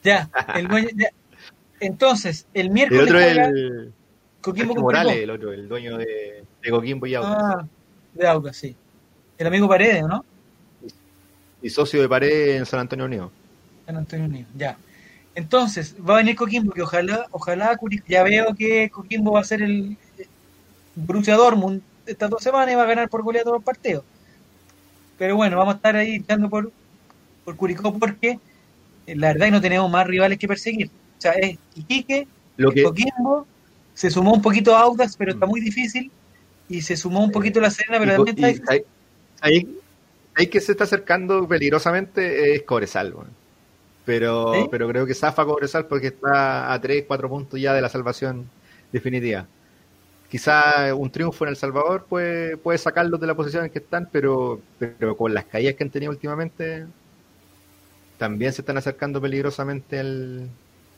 Ya, 0.03 0.29
el 0.55 0.69
dueño, 0.69 0.89
ya. 0.95 1.09
Entonces, 1.81 2.47
el 2.55 2.67
El 2.67 2.73
miércoles 2.73 3.03
otro 3.05 3.19
es 3.19 3.33
juega 3.35 3.49
el 3.49 3.93
Coquimbo 4.41 4.75
Morales, 4.77 5.17
el 5.17 5.31
otro, 5.31 5.53
el 5.53 5.69
dueño 5.69 5.97
de, 5.99 6.45
de 6.63 6.71
Coquimbo 6.71 7.07
y 7.07 7.15
Audax. 7.15 7.35
Ah, 7.39 7.67
de 8.15 8.27
Auda, 8.29 8.53
sí. 8.53 8.77
El 9.39 9.47
amigo 9.47 9.69
Paredes, 9.69 10.05
¿no? 10.05 10.25
Y 11.63 11.71
socio 11.71 12.01
de 12.01 12.09
pared 12.09 12.57
en 12.57 12.67
San 12.67 12.81
Antonio 12.81 13.05
Unido. 13.07 13.31
San 13.87 13.97
Antonio 13.97 14.27
Unido, 14.27 14.49
ya. 14.57 14.77
Entonces, 15.37 15.95
va 15.99 16.15
a 16.15 16.17
venir 16.17 16.35
Coquimbo, 16.35 16.73
que 16.73 16.81
ojalá, 16.83 17.27
ojalá 17.31 17.79
ya 18.09 18.23
veo 18.23 18.55
que 18.55 18.91
Coquimbo 18.91 19.33
va 19.33 19.41
a 19.41 19.45
ser 19.45 19.61
el 19.63 19.97
Borussia 20.95 21.37
Dortmund 21.37 21.83
estas 22.07 22.31
dos 22.31 22.43
semanas 22.43 22.73
y 22.73 22.75
va 22.77 22.85
a 22.85 22.87
ganar 22.87 23.09
por 23.11 23.23
goleada 23.23 23.45
todos 23.45 23.59
los 23.59 23.65
partidos. 23.65 24.03
Pero 25.19 25.37
bueno, 25.37 25.59
vamos 25.59 25.75
a 25.75 25.77
estar 25.77 25.95
ahí 25.95 26.17
echando 26.17 26.49
por, 26.49 26.73
por 27.45 27.55
Curicó 27.57 27.97
porque 27.99 28.39
eh, 29.07 29.15
la 29.15 29.29
verdad 29.29 29.43
es 29.43 29.49
que 29.49 29.57
no 29.57 29.61
tenemos 29.61 29.91
más 29.91 30.07
rivales 30.07 30.39
que 30.39 30.49
perseguir. 30.49 30.87
O 30.87 31.21
sea, 31.21 31.33
es 31.33 31.59
Iquique, 31.75 32.27
Lo 32.57 32.71
que, 32.71 32.83
Coquimbo, 32.83 33.47
se 33.93 34.11
sumó 34.11 34.33
un 34.33 34.41
poquito 34.43 34.75
a 34.75 34.81
Audax, 34.81 35.17
pero 35.19 35.33
está 35.33 35.45
muy 35.47 35.61
difícil, 35.61 36.11
y 36.69 36.81
se 36.81 36.97
sumó 36.97 37.23
un 37.23 37.31
poquito 37.31 37.61
La 37.61 37.71
Serena, 37.71 37.99
pero 37.99 38.13
y- 38.13 38.17
también 38.17 38.37
está 38.37 38.49
y 38.49 38.53
difícil. 38.55 38.71
ahí, 38.71 39.53
ahí- 39.53 39.79
ahí 40.35 40.47
que 40.47 40.61
se 40.63 40.73
está 40.73 40.85
acercando 40.85 41.47
peligrosamente 41.47 42.55
es 42.55 42.63
Cobresal. 42.63 43.13
bueno. 43.13 43.31
Pero, 44.07 44.53
¿Sí? 44.55 44.69
pero 44.71 44.89
creo 44.89 45.07
que 45.07 45.15
zafa 45.15 45.47
Cobresal 45.47 45.87
porque 45.89 46.09
está 46.09 46.73
a 46.73 46.81
3, 46.81 47.07
4 47.09 47.29
puntos 47.31 47.61
ya 47.61 47.75
de 47.75 47.83
la 47.83 47.91
salvación 47.91 48.53
definitiva. 48.93 49.51
Quizá 50.29 50.95
un 50.95 51.11
triunfo 51.13 51.45
en 51.45 51.51
El 51.51 51.57
Salvador 51.57 52.07
puede, 52.09 52.57
puede 52.59 52.79
sacarlos 52.79 53.21
de 53.21 53.29
la 53.29 53.37
posición 53.37 53.65
en 53.67 53.71
que 53.73 53.81
están, 53.81 54.09
pero, 54.13 54.61
pero 54.79 55.17
con 55.17 55.35
las 55.35 55.47
caídas 55.47 55.75
que 55.77 55.85
han 55.85 55.91
tenido 55.91 56.13
últimamente, 56.13 56.87
también 58.17 58.53
se 58.53 58.63
están 58.63 58.79
acercando 58.79 59.21
peligrosamente 59.21 59.99
al, 60.01 60.49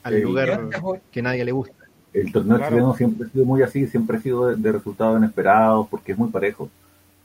al 0.03 0.15
Sí. 0.15 0.21
lugar 0.21 0.69
ya, 0.71 0.81
que 1.11 1.23
nadie 1.23 1.45
le 1.45 1.53
gusta. 1.53 1.75
El 2.13 2.33
torneo 2.33 2.57
Claro. 2.57 2.71
chileno 2.77 2.95
siempre 2.95 3.27
ha 3.27 3.31
sido 3.31 3.45
muy 3.45 3.63
así, 3.63 3.87
siempre 3.87 4.17
ha 4.17 4.21
sido 4.21 4.47
de, 4.49 4.57
de 4.57 4.73
resultados 4.73 5.19
inesperados, 5.19 5.89
porque 5.91 6.13
es 6.13 6.19
muy 6.19 6.31
parejo. 6.31 6.71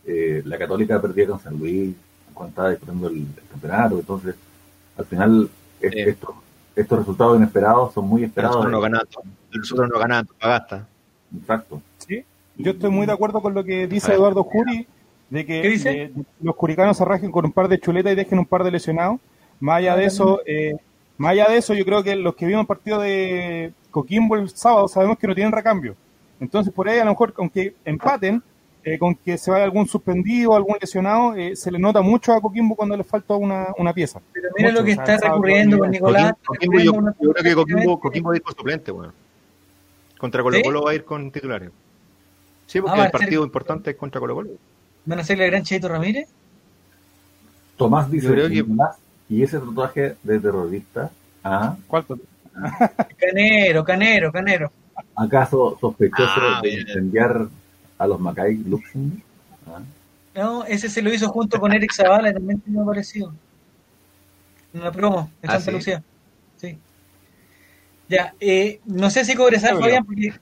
Eh, 0.05 0.41
la 0.45 0.57
Católica 0.57 1.01
perdía 1.01 1.27
con 1.27 1.39
San 1.39 1.57
Luis 1.57 1.95
cuando 2.33 2.49
estaba 2.49 2.69
disputando 2.71 3.07
el, 3.07 3.17
el 3.17 3.47
campeonato, 3.51 3.99
entonces 3.99 4.35
al 4.97 5.05
final 5.05 5.49
estos, 5.87 6.35
estos 6.75 6.99
resultados 6.99 7.37
inesperados 7.37 7.93
son 7.93 8.07
muy 8.07 8.23
esperados. 8.23 8.57
Nosotros 8.57 8.71
no 8.71 8.81
ganamos, 8.81 9.07
nosotros 9.51 9.89
no 9.93 9.99
ganamos 9.99 10.21
Antofagasta. 10.21 10.87
Exacto. 11.39 11.81
Sí, 11.97 12.23
yo 12.57 12.71
estoy 12.71 12.89
muy 12.89 13.05
de 13.05 13.13
acuerdo 13.13 13.41
con 13.41 13.53
lo 13.53 13.63
que 13.63 13.87
dice. 13.87 14.13
Eduardo 14.13 14.43
Juri, 14.43 14.87
de 15.29 15.45
que 15.45 15.61
¿Qué 15.61 15.69
dice? 15.69 15.89
de- 15.89 16.07
de- 16.09 16.25
los 16.41 16.55
curicanos 16.55 16.97
se 16.97 17.05
rajen 17.05 17.31
con 17.31 17.45
un 17.45 17.51
par 17.51 17.67
de 17.67 17.79
chuletas 17.79 18.11
y 18.13 18.15
dejen 18.15 18.39
un 18.39 18.45
par 18.45 18.63
de 18.63 18.71
lesionados. 18.71 19.19
Más 19.59 19.77
allá 19.77 19.95
de 19.95 20.05
eso, 20.05 20.41
eh, 20.45 20.75
más 21.17 21.31
allá 21.31 21.47
de 21.47 21.57
eso, 21.57 21.73
yo 21.73 21.85
creo 21.85 22.03
que 22.03 22.15
los 22.15 22.35
que 22.35 22.45
vimos 22.45 22.61
el 22.61 22.67
partido 22.67 22.99
de 22.99 23.71
Coquimbo 23.91 24.35
el 24.35 24.49
sábado 24.49 24.87
sabemos 24.87 25.17
que 25.17 25.27
no 25.27 25.35
tienen 25.35 25.53
recambio. 25.53 25.95
Entonces, 26.39 26.73
por 26.73 26.89
ahí, 26.89 26.99
a 26.99 27.05
lo 27.05 27.11
mejor, 27.11 27.33
aunque 27.37 27.75
empaten, 27.85 28.41
eh, 28.83 28.97
con 28.99 29.15
que 29.15 29.37
se 29.37 29.49
vaya 29.51 29.63
algún 29.63 29.87
suspendido, 29.87 30.55
algún 30.55 30.75
lesionado, 30.79 31.35
eh, 31.35 31.55
se 31.55 31.71
le 31.71 31.79
nota 31.79 32.01
mucho 32.01 32.33
a 32.33 32.41
Coquimbo 32.41 32.75
cuando 32.75 32.97
le 32.97 33.03
falta 33.03 33.35
una, 33.35 33.67
una 33.77 33.93
pieza. 33.93 34.19
Pero 34.33 34.49
mira 34.57 34.69
Mucho, 34.71 34.81
lo 34.81 34.85
que 34.85 34.91
o 34.91 34.95
sea, 35.05 35.15
está 35.15 35.29
recurriendo 35.29 35.79
con 35.79 35.91
Nicolás. 35.91 36.33
Coquimbo, 36.45 36.73
Coquimbo, 36.77 37.13
yo, 37.21 37.31
creo 37.33 37.43
que 37.43 37.55
Coquimbo, 37.55 37.99
Coquimbo 37.99 38.29
va 38.29 38.33
a 38.33 38.37
ir 38.37 38.43
con 38.43 38.55
suplente, 38.55 38.91
bueno. 38.91 39.13
Contra 40.17 40.41
Colo 40.43 40.57
¿Sí? 40.57 40.63
Colo 40.63 40.81
va 40.83 40.91
a 40.91 40.95
ir 40.95 41.03
con 41.05 41.31
titulares. 41.31 41.69
Sí, 42.67 42.81
porque 42.81 42.99
Ah, 43.01 43.05
el 43.05 43.11
partido 43.11 43.41
ser- 43.41 43.47
importante 43.47 43.91
es 43.91 43.97
contra 43.97 44.19
Colo 44.19 44.35
Colo. 44.35 44.49
¿Van 45.05 45.19
a 45.19 45.21
hacerle 45.21 45.45
el 45.45 45.51
gran 45.51 45.63
Cheito 45.63 45.87
Ramírez? 45.89 46.29
Tomás 47.77 48.09
dice, 48.09 48.27
creo 48.27 48.47
que- 48.49 48.65
y 49.29 49.43
ese 49.43 49.59
tatuaje 49.59 50.15
de 50.23 50.39
terrorista, 50.39 51.09
¿ah? 51.43 51.75
¿Cuál? 51.87 52.05
Canero, 53.17 53.83
canero, 53.83 54.31
canero. 54.31 54.71
¿acaso 55.15 55.75
sospechoso 55.81 56.23
Ah, 56.37 56.59
de 56.61 56.73
incendiar 56.81 57.47
a 57.97 58.07
los 58.07 58.19
Macay 58.19 58.55
Luxemburg? 58.55 59.21
¿Ah? 59.67 59.81
No, 60.35 60.65
ese 60.65 60.89
se 60.89 61.01
lo 61.01 61.13
hizo 61.13 61.29
junto 61.29 61.59
con 61.59 61.73
Eric 61.73 61.93
Zavala 61.93 62.29
y 62.29 62.33
también 62.33 62.61
me 62.65 62.83
parecido. 62.83 63.33
Una 64.73 64.91
promo 64.91 65.29
en 65.41 65.49
Ah, 65.49 65.53
Santa 65.53 65.71
¿sí? 65.71 65.77
Lucía. 65.77 66.03
Sí. 66.57 66.77
Ya, 68.09 68.33
eh, 68.39 68.79
no 68.85 69.09
sé 69.09 69.23
si 69.25 69.35
Cobresal. 69.35 69.79
Fabián, 69.79 70.03
porque 70.05 70.33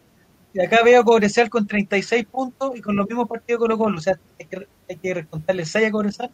de 0.54 0.66
acá 0.66 0.80
veo 0.84 1.04
Cobresal 1.04 1.50
con 1.50 1.68
36 1.68 2.26
puntos 2.26 2.72
y 2.76 2.82
con 2.82 2.96
los 2.96 3.08
mismos 3.08 3.28
partidos 3.28 3.60
Colo 3.60 3.78
Colo. 3.78 3.98
O 3.98 4.02
sea, 4.02 4.18
hay 4.40 4.46
que, 4.46 4.68
hay 4.90 4.96
que 4.98 5.14
descontarle 5.14 5.66
6 5.66 5.88
a 5.88 5.92
Cobresal. 5.92 6.32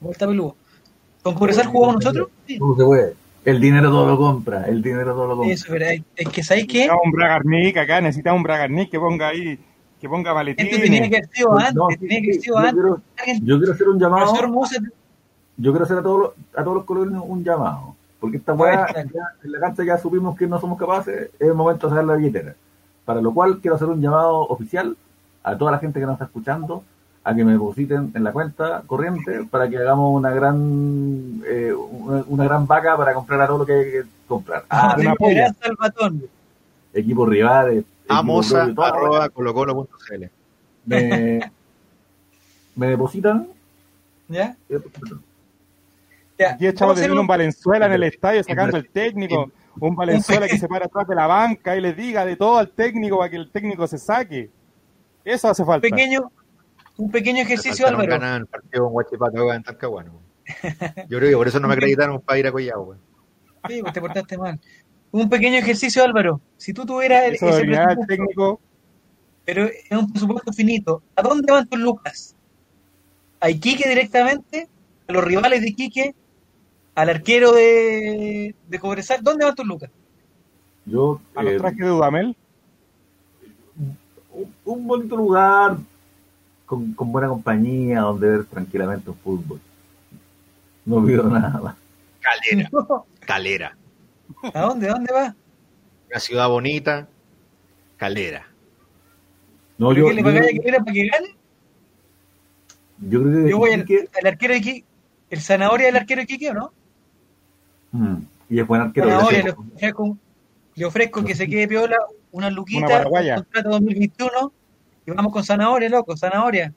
Vuelta 0.00 0.26
peludo. 0.26 0.56
¿Con 1.22 1.34
Cobresal 1.34 1.66
jugamos 1.66 1.96
nosotros? 1.96 2.28
Sí. 2.46 2.58
¿Cómo 2.58 2.76
se 2.76 2.84
puede? 2.84 3.14
El 3.44 3.60
dinero 3.60 3.90
todo 3.90 4.06
lo 4.08 4.16
compra, 4.18 4.64
el 4.64 4.82
dinero 4.82 5.14
todo 5.14 5.28
lo 5.28 5.36
compra. 5.36 5.54
Eso, 5.54 5.66
pero 5.70 5.86
hay- 5.86 6.04
es 6.16 6.28
que 6.28 6.42
¿sabéis 6.42 6.66
qué? 6.66 6.72
Necesitamos 6.78 7.02
un 7.04 7.12
Bragarnik 7.12 7.76
acá, 7.76 8.00
necesitamos 8.00 8.38
un 8.38 8.42
Bragarnik 8.42 8.90
que 8.90 8.98
ponga 8.98 9.28
ahí, 9.28 9.58
que 10.00 10.08
ponga 10.08 10.32
maletines. 10.34 10.72
Esto 10.72 10.84
tenía 10.84 11.08
que 11.10 11.16
haber 11.16 11.28
sido 11.30 11.58
antes, 11.58 11.74
No, 11.74 11.86
tenía 11.88 12.20
que 12.20 12.26
haber 12.30 12.40
sido 12.40 12.54
yo 12.54 12.58
antes. 12.58 12.74
quiero- 12.74 13.00
Alguien- 13.18 13.46
Yo 13.46 13.58
quiero 13.58 13.72
hacer 13.72 13.88
un 13.88 13.98
llamado, 13.98 14.32
yo 15.56 15.72
quiero 15.72 15.84
hacer 15.84 15.98
a 15.98 16.02
todos 16.02 16.18
los, 16.20 16.30
a 16.56 16.62
todos 16.64 16.76
los 16.76 16.84
colombianos 16.84 17.24
un 17.26 17.42
llamado, 17.44 17.94
porque 18.20 18.36
esta 18.36 18.52
weá, 18.54 18.86
ya 18.94 19.04
en 19.42 19.52
la 19.52 19.60
cancha 19.60 19.84
ya 19.84 19.98
supimos 19.98 20.36
que 20.36 20.46
no 20.46 20.60
somos 20.60 20.78
capaces, 20.78 21.30
es 21.38 21.48
el 21.48 21.54
momento 21.54 21.86
de 21.88 21.90
sacar 21.90 22.04
la 22.04 22.14
billetera. 22.14 22.54
Para 23.04 23.20
lo 23.20 23.32
cual 23.32 23.58
quiero 23.60 23.74
hacer 23.76 23.88
un 23.88 24.00
llamado 24.00 24.40
oficial 24.48 24.96
a 25.42 25.56
toda 25.58 25.72
la 25.72 25.78
gente 25.78 25.98
que 25.98 26.06
nos 26.06 26.12
está 26.14 26.26
escuchando, 26.26 26.84
a 27.24 27.34
que 27.34 27.44
me 27.44 27.52
depositen 27.52 28.12
en 28.14 28.22
la 28.24 28.32
cuenta 28.32 28.82
corriente 28.86 29.44
para 29.50 29.68
que 29.68 29.76
hagamos 29.78 30.14
una 30.16 30.30
gran 30.30 31.42
eh, 31.46 31.72
una, 31.74 32.24
una 32.28 32.44
gran 32.44 32.66
vaca 32.66 32.96
para 32.96 33.12
comprar 33.14 33.40
a 33.42 33.46
todo 33.46 33.58
lo 33.58 33.66
que 33.66 33.72
hay 33.72 33.84
que 33.90 34.02
comprar. 34.26 34.64
Ah, 34.70 34.92
Ah, 34.92 34.96
una 34.98 35.14
polla. 35.14 35.34
Gran 35.34 35.54
Salvatón. 35.56 36.22
equipos 36.94 37.28
rivales, 37.28 37.84
Amosa 38.08 38.62
arroba 38.76 39.28
colocolo.cl. 39.28 40.24
me, 40.86 41.52
me 42.74 42.86
depositan 42.86 43.48
¿Ya? 44.28 44.56
Ya. 46.38 46.56
De 46.56 46.68
hacer 46.68 47.10
ver 47.10 47.18
un 47.18 47.26
Valenzuela 47.26 47.86
en 47.86 47.92
el 47.92 48.02
estadio 48.04 48.44
sacando 48.44 48.76
el 48.76 48.88
técnico, 48.90 49.50
un 49.80 49.96
Valenzuela 49.96 50.46
que 50.46 50.58
se 50.58 50.68
para 50.68 50.86
atrás 50.86 51.08
de 51.08 51.14
la 51.14 51.26
banca 51.26 51.76
y 51.76 51.80
le 51.80 51.94
diga 51.94 52.24
de 52.24 52.36
todo 52.36 52.58
al 52.58 52.70
técnico 52.70 53.18
para 53.18 53.30
que 53.30 53.36
el 53.36 53.50
técnico 53.50 53.86
se 53.86 53.98
saque. 53.98 54.50
Eso 55.24 55.48
hace 55.48 55.64
falta. 55.64 55.88
pequeño, 55.88 56.30
un 56.96 57.10
pequeño 57.10 57.42
ejercicio, 57.42 57.86
Álvaro. 57.86 58.08
ganar 58.08 58.40
el 58.42 58.46
partido 58.46 58.90
con 58.90 59.54
en 59.54 59.62
Talcahuano. 59.62 60.20
Yo 61.08 61.18
creo 61.18 61.30
que 61.30 61.36
por 61.36 61.48
eso 61.48 61.58
no 61.58 61.68
me 61.68 61.74
acreditaron 61.74 62.20
para 62.20 62.38
ir 62.38 62.46
a 62.46 62.52
Collao. 62.52 62.96
Sí, 63.68 63.80
pues 63.82 63.92
te 63.92 64.00
portaste 64.00 64.38
mal. 64.38 64.60
Un 65.10 65.28
pequeño 65.28 65.56
ejercicio, 65.58 66.04
Álvaro. 66.04 66.40
Si 66.56 66.72
tú 66.72 66.84
tuvieras 66.84 67.24
el- 67.24 67.34
Eso 67.34 67.48
ese 67.48 67.64
presupuesto, 67.64 68.06
técnico. 68.06 68.60
pero 69.44 69.64
es 69.64 69.90
un 69.90 70.10
presupuesto 70.12 70.52
finito, 70.52 71.02
¿a 71.16 71.22
dónde 71.22 71.50
van 71.52 71.66
tus 71.66 71.78
lucas? 71.80 72.34
¿A 73.40 73.48
Iquique 73.50 73.88
directamente? 73.88 74.68
¿A 75.06 75.12
los 75.12 75.24
rivales 75.24 75.60
de 75.62 75.68
Iquique? 75.70 76.14
¿Al 76.94 77.08
arquero 77.08 77.52
de, 77.52 78.54
de 78.68 78.78
Cobresal? 78.78 79.22
¿Dónde 79.22 79.44
van 79.44 79.54
tus 79.54 79.66
lucas? 79.66 79.90
Yo, 80.84 81.20
A 81.34 81.42
los 81.42 81.52
eh, 81.52 81.56
trajes 81.58 81.78
de 81.78 81.86
Dudamel. 81.86 82.36
un, 84.32 84.54
un 84.64 84.86
bonito 84.86 85.16
lugar 85.16 85.76
con, 86.66 86.92
con 86.94 87.12
buena 87.12 87.28
compañía 87.28 88.00
donde 88.00 88.26
ver 88.28 88.44
tranquilamente 88.46 89.08
un 89.10 89.16
fútbol. 89.16 89.60
No 90.84 91.04
pido 91.04 91.24
nada. 91.24 91.76
Calera, 92.20 92.70
Calera. 93.20 93.76
¿A 94.54 94.60
dónde? 94.62 94.88
¿A 94.88 94.92
dónde 94.92 95.12
va? 95.12 95.34
Una 96.10 96.20
ciudad 96.20 96.48
bonita, 96.48 97.08
Calera. 97.96 98.46
No, 99.76 99.88
¿Pero 99.90 100.00
yo, 100.00 100.08
qué 100.08 100.14
le 100.14 100.22
pagáis 100.22 100.46
a 100.46 100.50
Iquique 100.50 100.72
para 100.72 100.92
que 100.92 101.06
gane? 101.08 101.36
yo 103.00 103.22
creo 103.22 103.44
que 103.44 103.50
Yo 103.50 103.58
voy 103.58 103.72
al, 103.72 103.80
al 104.20 104.26
arquero 104.26 104.52
de 104.54 104.58
Iquique. 104.58 104.84
¿El 105.30 105.40
zanahoria 105.40 105.86
del 105.86 105.96
arquero 105.96 106.18
de 106.20 106.24
Iquique 106.24 106.50
o 106.50 106.54
no? 106.54 106.72
Mm, 107.92 108.16
y 108.50 108.60
es 108.60 108.66
buen 108.66 108.80
arquero. 108.80 109.08
Zanahoria, 109.08 109.42
le 109.44 109.50
ofrezco, 109.50 110.16
le 110.74 110.84
ofrezco 110.84 111.24
que 111.24 111.34
se 111.34 111.46
quede 111.48 111.68
piola, 111.68 111.96
una 112.32 112.46
Una 112.46 112.50
luquita, 112.50 112.86
paraguaya. 112.88 113.34
un 113.36 113.42
contrato 113.42 113.70
2021 113.70 114.52
y 115.06 115.10
vamos 115.10 115.32
con 115.32 115.44
zanahoria, 115.44 115.88
loco, 115.88 116.16
zanahoria. 116.16 116.72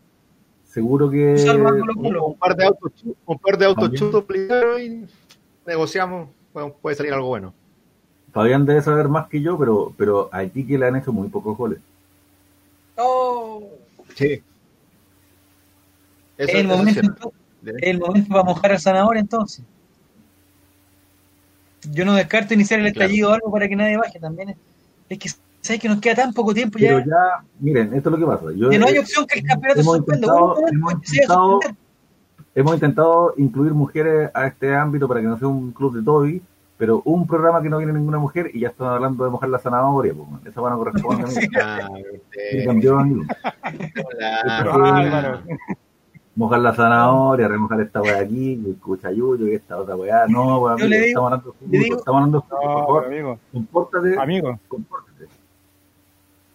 Seguro 0.66 1.10
que 1.10 1.34
Un, 1.36 2.36
par 2.38 2.56
de 2.56 2.66
autos, 2.66 2.92
un 3.26 3.38
par 3.40 3.58
de 3.58 3.66
autos 3.66 3.92
chutos 3.94 4.24
primero 4.24 4.80
y 4.80 5.06
negociamos. 5.66 6.30
Bueno, 6.54 6.74
puede 6.82 6.96
salir 6.96 7.14
algo 7.14 7.28
bueno. 7.28 7.54
Fabián 8.34 8.66
debe 8.66 8.82
saber 8.82 9.08
más 9.10 9.28
que 9.28 9.42
yo, 9.42 9.58
pero, 9.58 9.94
pero 9.98 10.30
a 10.32 10.44
Iquique 10.44 10.78
le 10.78 10.88
han 10.88 10.96
hecho 10.96 11.12
muy 11.12 11.28
pocos 11.30 11.58
goles. 11.58 11.80
Oh, 12.98 13.64
Sí. 14.16 14.42
Eso, 16.38 16.52
es 16.52 16.56
el 16.56 16.66
eso 16.66 16.78
momento, 16.78 17.34
el 17.64 18.00
momento 18.00 18.30
para 18.30 18.44
mojar 18.44 18.72
al 18.72 18.80
zanahoria 18.80 19.20
entonces. 19.20 19.64
Yo 21.92 22.04
no 22.06 22.14
descarto 22.16 22.54
iniciar 22.54 22.80
el 22.80 22.92
Claro. 22.94 23.06
estallido 23.06 23.30
o 23.30 23.34
algo 23.34 23.52
para 23.52 23.68
que 23.68 23.76
nadie 23.76 23.98
baje 23.98 24.20
también. 24.20 24.50
Es, 24.50 24.58
es 25.10 25.20
que 25.20 25.30
sabes 25.62 25.82
que 25.82 25.90
nos 25.90 26.00
queda 26.00 26.16
tan 26.16 26.34
poco 26.34 26.54
tiempo 26.54 26.78
Pero 26.80 27.00
ya, 27.00 27.06
ya, 27.06 27.46
miren, 27.60 27.94
esto 27.94 28.10
es 28.10 28.14
lo 28.14 28.18
que 28.20 28.26
pasa. 28.26 28.46
Yo, 28.56 28.70
que 28.70 28.80
no 28.80 28.88
hay 28.88 28.98
opción 28.98 29.26
que 29.28 29.40
el 29.40 29.46
campeonato 29.46 29.82
hemos 29.82 29.98
suspenda. 29.98 30.28
intentado- 30.28 30.68
hemos 30.68 30.94
que 30.94 31.08
intentado-. 31.08 31.60
Hemos 32.56 32.74
intentado 32.74 33.34
incluir 33.38 33.74
mujeres 33.74 34.30
a 34.34 34.48
este 34.48 34.76
ámbito 34.76 35.08
para 35.08 35.22
que 35.22 35.28
no 35.28 35.38
sea 35.38 35.48
un 35.48 35.72
club 35.72 35.96
de 35.96 36.04
Toby, 36.04 36.42
pero 36.78 37.02
un 37.06 37.28
programa 37.28 37.62
que 37.62 37.70
no 37.70 37.78
viene 37.78 37.94
ninguna 37.94 38.18
mujer 38.18 38.50
y 38.54 38.62
ya 38.62 38.70
están 38.70 38.88
hablando 38.88 39.24
de 39.24 39.30
mojar 39.30 39.50
la 39.50 39.60
zanahoria. 39.60 40.14
Pues, 40.14 40.28
esa 40.48 40.62
van 40.62 40.74
a 40.74 40.76
corresponde 40.78 41.24
a 41.24 41.28
mí. 41.28 41.34
Ah, 41.62 41.90
Y 41.98 42.16
usted- 42.18 42.66
cambió, 42.66 42.98
amigo. 43.00 43.24
Claro. 44.18 44.72
Pero 44.74 44.86
Álvaro, 44.86 45.40
Mojar 46.34 46.60
la 46.62 46.74
zanahoria, 46.74 47.48
remojar 47.50 47.82
esta 47.82 48.02
weá 48.02 48.20
aquí, 48.22 48.54
el 48.54 48.78
cuchayuyo 48.80 49.48
y 49.48 49.54
esta 49.56 49.78
otra 49.78 49.96
weá. 49.98 50.26
No, 50.28 50.60
weá, 50.60 50.74
amigo, 50.74 50.88
digo- 50.90 51.06
estamos 51.06 51.32
hablando 51.34 51.52
de 51.52 51.58
fútbol, 51.78 51.98
estamos 52.00 52.18
hablando 52.18 52.38
de 52.40 52.44
fútbol, 52.48 52.62
por 52.62 52.70
no, 52.72 52.86
favor, 52.86 53.06
amigo, 53.06 53.40
compórtate, 53.52 54.20
amigo. 54.20 54.60
compórtate. 54.68 55.26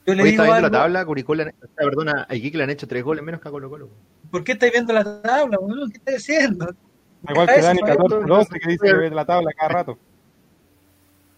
Yo 0.07 0.15
le 0.15 0.23
Hoy 0.23 0.31
digo 0.31 0.43
está 0.43 0.53
viendo 0.55 0.61
la 0.61 0.67
algo, 0.67 0.71
tabla, 0.79 1.05
Curicó 1.05 1.35
sea, 1.37 1.53
perdona, 1.77 2.27
a 2.29 2.35
Iquique 2.35 2.57
le 2.57 2.65
han 2.65 2.71
hecho 2.71 2.89
tres 2.89 3.05
goles 3.05 3.23
menos 3.23 3.41
que 3.41 3.49
a 3.49 3.51
Colo 3.51 3.69
Colo. 3.69 3.89
¿Por 4.31 4.45
qué 4.45 4.53
estáis 4.53 4.73
viendo 4.73 4.93
la 4.93 5.23
tabla? 5.23 5.59
weón? 5.59 5.91
¿Qué 5.91 5.99
estás 5.99 6.17
haciendo? 6.17 6.75
Igual 7.29 7.47
que 7.49 7.61
Dani 7.63 7.79
Fabián, 7.81 7.97
14 7.97 8.27
12 8.27 8.59
que 8.61 8.71
dice 8.71 8.87
que 8.87 8.93
ve 8.95 9.11
la 9.11 9.25
tabla 9.25 9.51
cada 9.59 9.69
rato. 9.73 9.99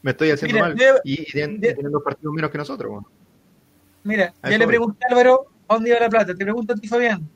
Me 0.02 0.10
estoy 0.12 0.30
haciendo 0.30 0.54
Mira, 0.54 0.68
mal. 0.68 0.76
yo- 0.78 1.00
y, 1.04 1.22
y 1.22 1.24
tienen, 1.24 1.56
yo- 1.60 1.74
tienen 1.74 1.92
dos 1.92 2.02
partidos 2.02 2.34
menos 2.34 2.50
que 2.50 2.58
nosotros. 2.58 3.04
Mira, 4.04 4.32
ya 4.42 4.58
le 4.58 4.66
pregunté 4.66 5.04
a 5.04 5.08
Álvaro 5.12 5.46
a 5.66 5.74
dónde 5.74 5.90
iba 5.90 6.00
la 6.00 6.08
plata. 6.08 6.34
Te 6.34 6.44
pregunto 6.44 6.72
a 6.72 6.76
ti, 6.76 6.86
Fabián. 6.88 7.28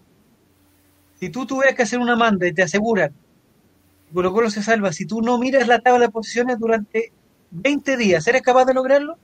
Si 1.18 1.28
tú 1.30 1.46
tuvieras 1.46 1.74
que 1.74 1.82
hacer 1.82 1.98
una 1.98 2.16
manda 2.16 2.46
y 2.46 2.52
te 2.52 2.62
aseguran 2.62 3.10
que 3.10 4.12
Colo 4.14 4.32
Colo 4.32 4.50
se 4.50 4.62
salva, 4.62 4.92
si 4.92 5.06
tú 5.06 5.20
no 5.22 5.38
miras 5.38 5.66
la 5.68 5.80
tabla 5.80 6.06
de 6.06 6.10
posiciones 6.12 6.58
durante 6.58 7.12
20 7.50 7.96
días, 7.96 8.26
¿eres 8.26 8.42
capaz 8.42 8.64
de 8.64 8.74
lograrlo? 8.74 9.16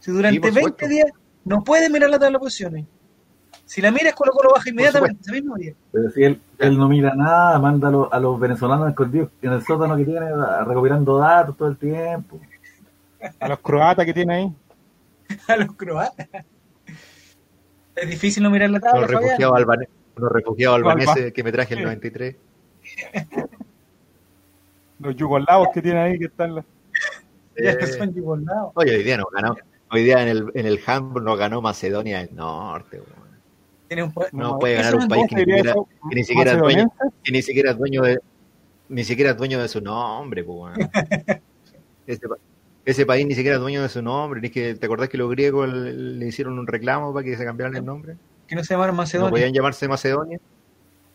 Si 0.00 0.10
durante 0.10 0.34
Sí, 0.36 0.40
por 0.40 0.52
20 0.52 0.70
supuesto. 0.70 0.88
días 0.88 1.10
no 1.44 1.62
puedes 1.64 1.90
mirar 1.90 2.10
la 2.10 2.18
tabla 2.18 2.38
de 2.38 2.42
posiciones. 2.42 2.86
Si 3.72 3.80
la 3.80 3.90
miras, 3.90 4.12
Colo 4.14 4.32
Colo 4.32 4.50
baja 4.54 4.68
inmediatamente, 4.68 5.22
ese 5.22 5.32
mismo 5.32 5.56
día. 5.56 5.72
Pero 5.90 6.10
si 6.10 6.22
él, 6.24 6.38
él 6.58 6.76
no 6.76 6.88
mira 6.90 7.14
nada, 7.14 7.58
manda 7.58 7.88
a 7.88 7.90
los, 7.90 8.12
a 8.12 8.20
los 8.20 8.38
venezolanos 8.38 8.86
escondidos 8.90 9.30
en 9.40 9.50
el 9.52 9.62
sótano 9.64 9.96
que 9.96 10.04
tiene, 10.04 10.26
recopilando 10.66 11.16
datos 11.16 11.56
todo 11.56 11.68
el 11.68 11.78
tiempo. 11.78 12.38
A 13.40 13.48
los 13.48 13.60
croatas 13.60 14.04
que 14.04 14.12
tiene 14.12 14.34
ahí. 14.34 14.52
A 15.48 15.56
los 15.56 15.74
croatas. 15.74 16.28
Es 17.94 18.10
difícil 18.10 18.42
no 18.42 18.50
mirar 18.50 18.68
la 18.68 18.80
tabla, 18.80 19.00
Los 19.00 19.10
refugiados, 20.30 20.76
albaneses 20.76 21.32
que 21.32 21.42
me 21.42 21.50
traje 21.50 21.72
en 21.72 21.78
el 21.80 21.84
93. 21.86 22.36
Los 24.98 25.16
yugoslavos 25.16 25.68
que 25.72 25.80
tiene 25.80 25.98
ahí 26.00 26.18
que 26.18 26.26
están 26.26 26.56
la- 26.56 26.64
Ya 27.56 27.70
Eh, 27.70 27.86
son 27.86 28.12
yugoslavos. 28.12 28.72
Oye, 28.74 28.96
hoy 28.96 29.02
día 29.02 29.16
nos 29.16 29.30
ganó. 29.32 29.56
Hoy 29.90 30.04
día 30.04 30.22
en 30.22 30.28
el, 30.28 30.50
en 30.54 30.66
el 30.66 30.78
Hamburg 30.86 31.24
nos 31.24 31.38
ganó 31.38 31.62
Macedonia 31.62 32.18
del 32.18 32.34
Norte. 32.36 32.98
weón. 33.00 33.21
Tiene 33.92 34.04
un 34.04 34.12
po- 34.12 34.24
No 34.32 34.52
No, 34.52 34.58
puede 34.58 34.76
ganar 34.76 34.94
un 34.94 35.00
no 35.02 35.08
país 35.08 35.26
que 35.28 35.34
ni 35.36 35.42
siquiera, 35.44 35.74
que 36.08 36.14
ni 36.16 36.24
siquiera 36.24 36.52
es 36.52 36.58
dueño, 36.58 36.92
que 37.22 37.32
ni 37.32 37.42
siquiera 37.42 37.70
es 37.72 37.76
dueño 37.78 38.00
de 38.02 38.18
ni 38.88 39.04
siquiera 39.04 39.30
es 39.32 39.36
dueño 39.36 39.60
de 39.60 39.68
su 39.68 39.82
nombre, 39.82 40.40
weón. 40.42 40.72
ese, 42.06 42.26
pa- 42.28 42.36
ese 42.86 43.04
país 43.04 43.26
ni 43.26 43.34
siquiera 43.34 43.56
es 43.56 43.60
dueño 43.60 43.82
de 43.82 43.90
su 43.90 44.00
nombre, 44.00 44.40
ni 44.40 44.48
que 44.48 44.74
te 44.76 44.86
acordás 44.86 45.10
que 45.10 45.18
los 45.18 45.30
griegos 45.30 45.70
le, 45.70 45.92
le 45.92 46.26
hicieron 46.26 46.58
un 46.58 46.66
reclamo 46.66 47.12
para 47.12 47.22
que 47.22 47.36
se 47.36 47.44
cambiaran 47.44 47.76
el 47.76 47.84
nombre, 47.84 48.16
que 48.46 48.54
no 48.56 48.64
se 48.64 48.72
llamaron 48.72 48.96
no 48.96 49.02
Macedonia. 49.02 49.30
podían 49.30 49.52
llamarse 49.52 49.86
Macedonia. 49.88 50.40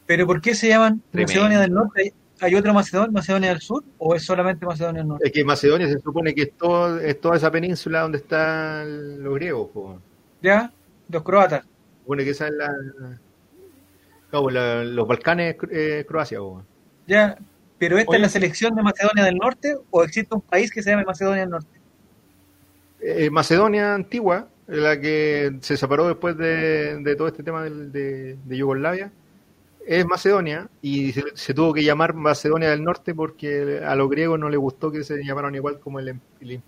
¿Pero 0.06 0.28
por 0.28 0.40
qué 0.40 0.54
se 0.54 0.68
llaman 0.68 1.02
Tremendo. 1.10 1.32
Macedonia 1.34 1.60
del 1.60 1.74
Norte? 1.74 2.02
¿Hay- 2.04 2.14
¿Hay 2.40 2.54
otra 2.54 2.72
Macedonia, 2.72 3.12
Macedonia 3.12 3.50
del 3.50 3.62
Sur 3.62 3.84
o 3.98 4.14
es 4.14 4.24
solamente 4.24 4.64
Macedonia 4.68 5.02
del 5.02 5.08
Norte? 5.08 5.26
Es 5.26 5.34
que 5.34 5.44
Macedonia 5.44 5.88
se 5.88 6.00
supone 6.00 6.36
que 6.36 6.44
es, 6.44 6.52
todo, 6.56 7.00
es 7.00 7.20
toda 7.20 7.38
esa 7.38 7.50
península 7.50 8.02
donde 8.02 8.20
están 8.20 9.24
los 9.24 9.34
griegos, 9.34 9.70
po. 9.74 10.00
¿Ya? 10.44 10.72
Los 11.10 11.24
croatas. 11.24 11.66
Supone 12.08 12.24
que 12.24 12.30
esa 12.30 12.48
es 12.48 12.54
la, 12.54 12.74
los 14.86 15.08
Balcanes 15.08 15.58
eh, 15.70 16.06
Croacia, 16.08 16.42
weón. 16.42 16.64
¿Ya? 17.06 17.38
¿Pero 17.78 17.98
esta 17.98 18.12
Oye. 18.12 18.18
es 18.20 18.22
la 18.22 18.30
selección 18.30 18.76
de 18.76 18.82
Macedonia 18.82 19.26
del 19.26 19.36
Norte 19.36 19.76
o 19.92 20.04
existe 20.06 20.34
un 20.34 20.40
país 20.40 20.72
que 20.72 20.82
se 20.82 20.92
llame 20.92 21.04
Macedonia 21.04 21.42
del 21.42 21.50
Norte? 21.50 21.80
Eh, 23.02 23.30
Macedonia 23.30 23.94
antigua, 23.94 24.48
la 24.68 24.98
que 25.02 25.58
se 25.60 25.76
separó 25.76 26.08
después 26.08 26.38
de, 26.38 26.98
de 27.04 27.16
todo 27.18 27.28
este 27.28 27.44
tema 27.44 27.62
del- 27.66 27.92
de, 27.92 28.38
de 28.42 28.58
Yugoslavia, 28.58 29.12
es 29.86 30.06
Macedonia 30.06 30.70
y 30.82 31.12
se, 31.12 31.24
se 31.34 31.54
tuvo 31.54 31.74
que 31.74 31.84
llamar 31.84 32.14
Macedonia 32.14 32.70
del 32.70 32.86
Norte 32.86 33.14
porque 33.14 33.82
a 33.86 33.96
los 33.98 34.10
griegos 34.10 34.40
no 34.40 34.48
les 34.50 34.60
gustó 34.60 34.92
que 34.92 35.04
se 35.04 35.24
llamaran 35.26 35.56
igual 35.56 35.80
como 35.82 36.00
el, 36.00 36.20
el 36.40 36.62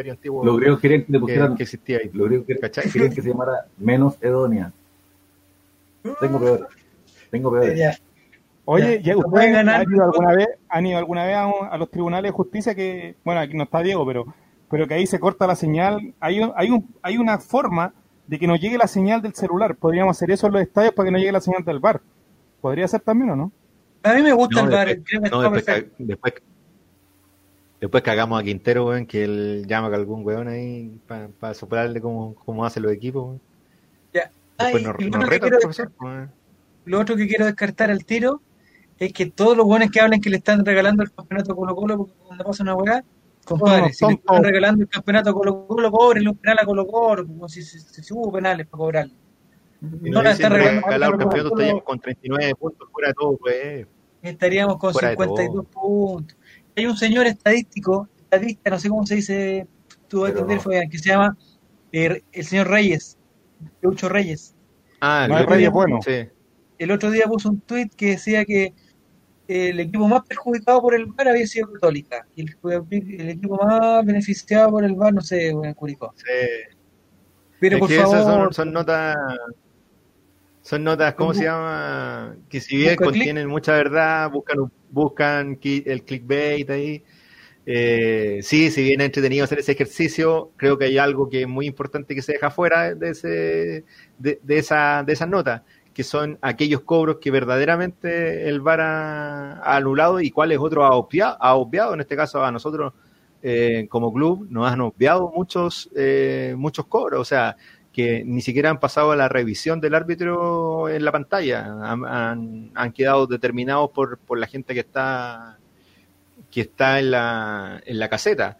imperio 0.00 0.12
antiguo 0.12 0.44
Los 0.44 0.56
griegos 0.58 0.80
querían 0.80 1.02
que 1.04 1.12
le 1.12 1.18
que, 1.18 1.20
pusieran, 1.20 1.56
que 1.56 1.62
existía 1.62 1.98
ahí. 1.98 2.10
los 2.12 2.26
griegos 2.26 2.46
querían, 2.46 2.60
¿Cachai? 2.62 2.90
querían 2.90 3.12
que 3.12 3.22
se 3.22 3.28
llamara 3.28 3.66
menos 3.78 4.16
Edonia. 4.20 4.72
Tengo 6.20 6.38
peor. 6.40 6.68
Tengo 7.30 7.50
peor. 7.52 7.74
Ya. 7.74 7.96
Oye, 8.64 8.96
Ya, 9.02 9.02
¿ya 9.02 9.14
no 9.14 9.20
puede 9.22 9.46
¿ustedes 9.46 9.52
ganar, 9.52 9.80
han 9.86 9.92
ido 9.92 10.04
alguna 10.04 10.32
vez, 10.34 10.48
han 10.68 10.86
ido 10.86 10.98
alguna 10.98 11.24
vez 11.24 11.36
a, 11.36 11.46
un- 11.46 11.66
a 11.70 11.76
los 11.76 11.90
tribunales 11.90 12.30
de 12.30 12.36
justicia 12.36 12.74
que, 12.74 13.14
bueno, 13.24 13.40
aquí 13.40 13.54
no 13.56 13.64
está 13.64 13.80
Diego, 13.82 14.06
pero, 14.06 14.26
pero 14.70 14.86
que 14.86 14.94
ahí 14.94 15.06
se 15.06 15.18
corta 15.18 15.46
la 15.46 15.56
señal? 15.56 16.14
Hay, 16.20 16.40
un- 16.40 16.52
hay, 16.56 16.70
un, 16.70 16.86
hay 17.02 17.18
una 17.18 17.38
forma 17.38 17.92
de 18.26 18.38
que 18.38 18.46
nos 18.46 18.60
llegue 18.60 18.78
la 18.78 18.86
señal 18.86 19.20
del 19.22 19.34
celular. 19.34 19.74
Podríamos 19.76 20.16
hacer 20.16 20.30
eso 20.30 20.46
en 20.46 20.52
los 20.54 20.62
estadios 20.62 20.94
para 20.94 21.06
que 21.06 21.10
no 21.12 21.18
llegue 21.18 21.32
la 21.32 21.40
señal 21.40 21.64
del 21.64 21.80
bar. 21.80 22.00
¿Podría 22.60 22.86
ser 22.88 23.00
también 23.00 23.30
o 23.30 23.36
no? 23.36 23.52
A 24.02 24.14
mí 24.14 24.22
me 24.22 24.32
gusta 24.32 24.60
No, 24.62 24.68
el 24.68 24.72
bar. 24.74 24.86
después- 24.88 25.30
no, 25.30 25.56
está 25.56 25.72
después, 25.74 25.92
después, 25.98 26.34
después 27.80 28.02
cagamos 28.02 28.40
a 28.40 28.44
Quintero, 28.44 28.86
weón, 28.86 29.06
que 29.06 29.24
él 29.24 29.64
llama 29.66 29.88
a 29.88 29.94
algún 29.94 30.24
weón 30.24 30.48
ahí 30.48 30.92
para 31.06 31.54
soplarle 31.54 32.00
cómo, 32.00 32.34
cómo 32.34 32.64
hacen 32.64 32.82
los 32.82 32.92
equipos. 32.92 33.24
weón. 33.24 33.40
Ya. 34.12 34.30
Después 34.58 34.74
Ay, 34.74 34.84
nos, 34.84 34.94
nos 34.98 35.06
otro 35.08 35.20
que 35.20 35.26
reta 35.26 35.34
el 35.46 35.50
quiero 35.50 35.58
profesor. 35.60 35.92
weón. 36.00 36.30
lo 36.84 37.00
otro 37.00 37.16
que 37.16 37.26
quiero 37.28 37.46
descartar 37.46 37.90
al 37.90 38.04
tiro 38.04 38.40
es 38.98 39.12
que 39.12 39.26
todos 39.30 39.56
los 39.56 39.64
buenos 39.66 39.90
que 39.90 40.00
hablan 40.00 40.20
que 40.20 40.28
le 40.30 40.36
están 40.36 40.64
regalando 40.64 41.02
el 41.02 41.10
campeonato 41.12 41.52
a 41.52 41.56
Colo 41.56 41.74
Colo 41.74 41.96
porque 41.98 42.12
cuando 42.26 42.44
pasa 42.44 42.62
una 42.62 42.74
weá, 42.74 43.02
compadre, 43.46 43.82
unos 43.84 43.96
si 43.96 44.06
le 44.06 44.12
están 44.12 44.44
regalando 44.44 44.82
el 44.82 44.88
campeonato 44.90 45.30
a 45.30 45.32
Colo 45.32 45.66
Colo, 45.66 45.90
cóbrenle 45.90 46.28
un 46.30 46.36
penal 46.36 46.58
a 46.60 46.66
Colo 46.66 46.86
Colo, 46.86 47.26
como 47.26 47.48
si, 47.48 47.62
si, 47.62 47.80
si- 47.80 48.02
si 48.02 48.12
hubo 48.12 48.30
penales 48.30 48.66
para 48.66 48.78
cobrarle. 48.78 49.14
Y 49.80 50.10
No 50.10 50.22
nos 50.22 50.24
la 50.24 50.30
dicen 50.32 50.46
está 50.46 50.48
regalando 50.50 50.82
Colo 51.16 51.18
campeonato 51.18 51.48
estaríamos 51.54 51.82
con 51.84 51.98
39 52.00 52.54
puntos 52.56 52.88
fuera 52.92 53.08
de 53.08 53.14
todo, 53.14 53.36
pues. 53.38 53.86
estaríamos 54.20 54.76
con 54.76 54.92
Fuera 54.92 55.08
de 55.08 55.14
52 55.14 55.66
puntos. 55.66 56.36
Hay 56.80 56.86
un 56.86 56.96
señor 56.96 57.26
estadístico, 57.26 58.08
estadista, 58.16 58.70
no 58.70 58.78
sé 58.78 58.88
cómo 58.88 59.04
se 59.04 59.16
dice, 59.16 59.66
tú 60.08 60.22
vas 60.22 60.30
a 60.30 60.32
entender. 60.32 60.60
Fabián, 60.60 60.88
que 60.88 60.98
se 60.98 61.10
llama 61.10 61.36
eh, 61.92 62.22
el 62.32 62.44
señor 62.46 62.68
Reyes, 62.68 63.18
Lucho 63.82 64.08
Reyes. 64.08 64.54
Ah, 65.02 65.28
el 65.30 65.46
reyes 65.46 65.70
buenos. 65.70 66.02
Sí. 66.06 66.26
el 66.78 66.90
otro 66.90 67.10
día 67.10 67.26
puso 67.26 67.50
un 67.50 67.60
tweet 67.60 67.90
que 67.94 68.12
decía 68.12 68.46
que 68.46 68.72
el 69.46 69.78
equipo 69.78 70.08
más 70.08 70.22
perjudicado 70.26 70.80
por 70.80 70.94
el 70.94 71.04
VAR 71.04 71.28
había 71.28 71.46
sido 71.46 71.70
Católica. 71.70 72.26
Y 72.34 72.44
el, 72.44 72.56
el 73.20 73.28
equipo 73.28 73.58
más 73.62 74.02
beneficiado 74.06 74.70
por 74.70 74.82
el 74.82 74.94
VAR, 74.94 75.12
no 75.12 75.20
sé, 75.20 75.52
Curicó. 75.76 76.14
Sí. 76.16 76.76
Pero 77.60 77.76
Es 77.76 77.80
por 77.80 77.88
que 77.90 77.96
esas 77.96 78.10
favor, 78.10 78.24
son, 78.24 78.54
son 78.54 78.72
notas, 78.72 79.16
son 80.70 80.84
notas, 80.84 81.14
¿cómo 81.14 81.34
se 81.34 81.42
llama? 81.42 82.36
Que 82.48 82.60
si 82.60 82.76
bien 82.76 82.94
contienen 82.94 83.48
mucha 83.48 83.72
verdad, 83.72 84.30
buscan, 84.30 84.70
buscan 84.88 85.58
el 85.64 86.04
clickbait 86.04 86.70
ahí. 86.70 87.02
Eh, 87.66 88.38
sí, 88.42 88.70
si 88.70 88.84
bien 88.84 89.00
es 89.00 89.06
entretenido 89.06 89.42
hacer 89.42 89.58
ese 89.58 89.72
ejercicio, 89.72 90.52
creo 90.56 90.78
que 90.78 90.84
hay 90.84 90.96
algo 90.96 91.28
que 91.28 91.42
es 91.42 91.48
muy 91.48 91.66
importante 91.66 92.14
que 92.14 92.22
se 92.22 92.34
deja 92.34 92.52
fuera 92.52 92.94
de, 92.94 93.10
ese, 93.10 93.84
de, 94.16 94.38
de 94.44 94.58
esa, 94.58 95.02
de 95.02 95.12
esas 95.12 95.28
notas, 95.28 95.62
que 95.92 96.04
son 96.04 96.38
aquellos 96.40 96.82
cobros 96.82 97.16
que 97.20 97.32
verdaderamente 97.32 98.48
el 98.48 98.60
VAR 98.60 98.80
ha, 98.80 99.52
ha 99.64 99.76
anulado 99.76 100.20
y 100.20 100.30
cuáles 100.30 100.58
otros 100.60 100.84
ha 100.84 100.92
obviado, 100.92 101.36
ha 101.40 101.56
obviado. 101.56 101.94
En 101.94 102.00
este 102.00 102.14
caso, 102.14 102.44
a 102.44 102.52
nosotros 102.52 102.92
eh, 103.42 103.86
como 103.88 104.12
club 104.12 104.46
nos 104.50 104.70
han 104.70 104.82
obviado 104.82 105.32
muchos, 105.34 105.90
eh, 105.96 106.54
muchos 106.56 106.86
cobros. 106.86 107.20
O 107.20 107.24
sea, 107.24 107.56
que 107.92 108.24
ni 108.24 108.40
siquiera 108.42 108.70
han 108.70 108.80
pasado 108.80 109.12
a 109.12 109.16
la 109.16 109.28
revisión 109.28 109.80
del 109.80 109.94
árbitro 109.94 110.88
en 110.88 111.04
la 111.04 111.12
pantalla, 111.12 111.64
han, 111.82 112.04
han- 112.06 112.70
han 112.74 112.92
quedado 112.92 113.26
determinados 113.26 113.90
por, 113.90 114.18
por 114.18 114.38
la 114.38 114.46
gente 114.46 114.74
que 114.74 114.80
está 114.80 115.58
que 116.50 116.62
está 116.62 116.98
en 116.98 117.10
la, 117.12 117.80
en 117.86 117.98
la 117.98 118.08
caseta. 118.08 118.58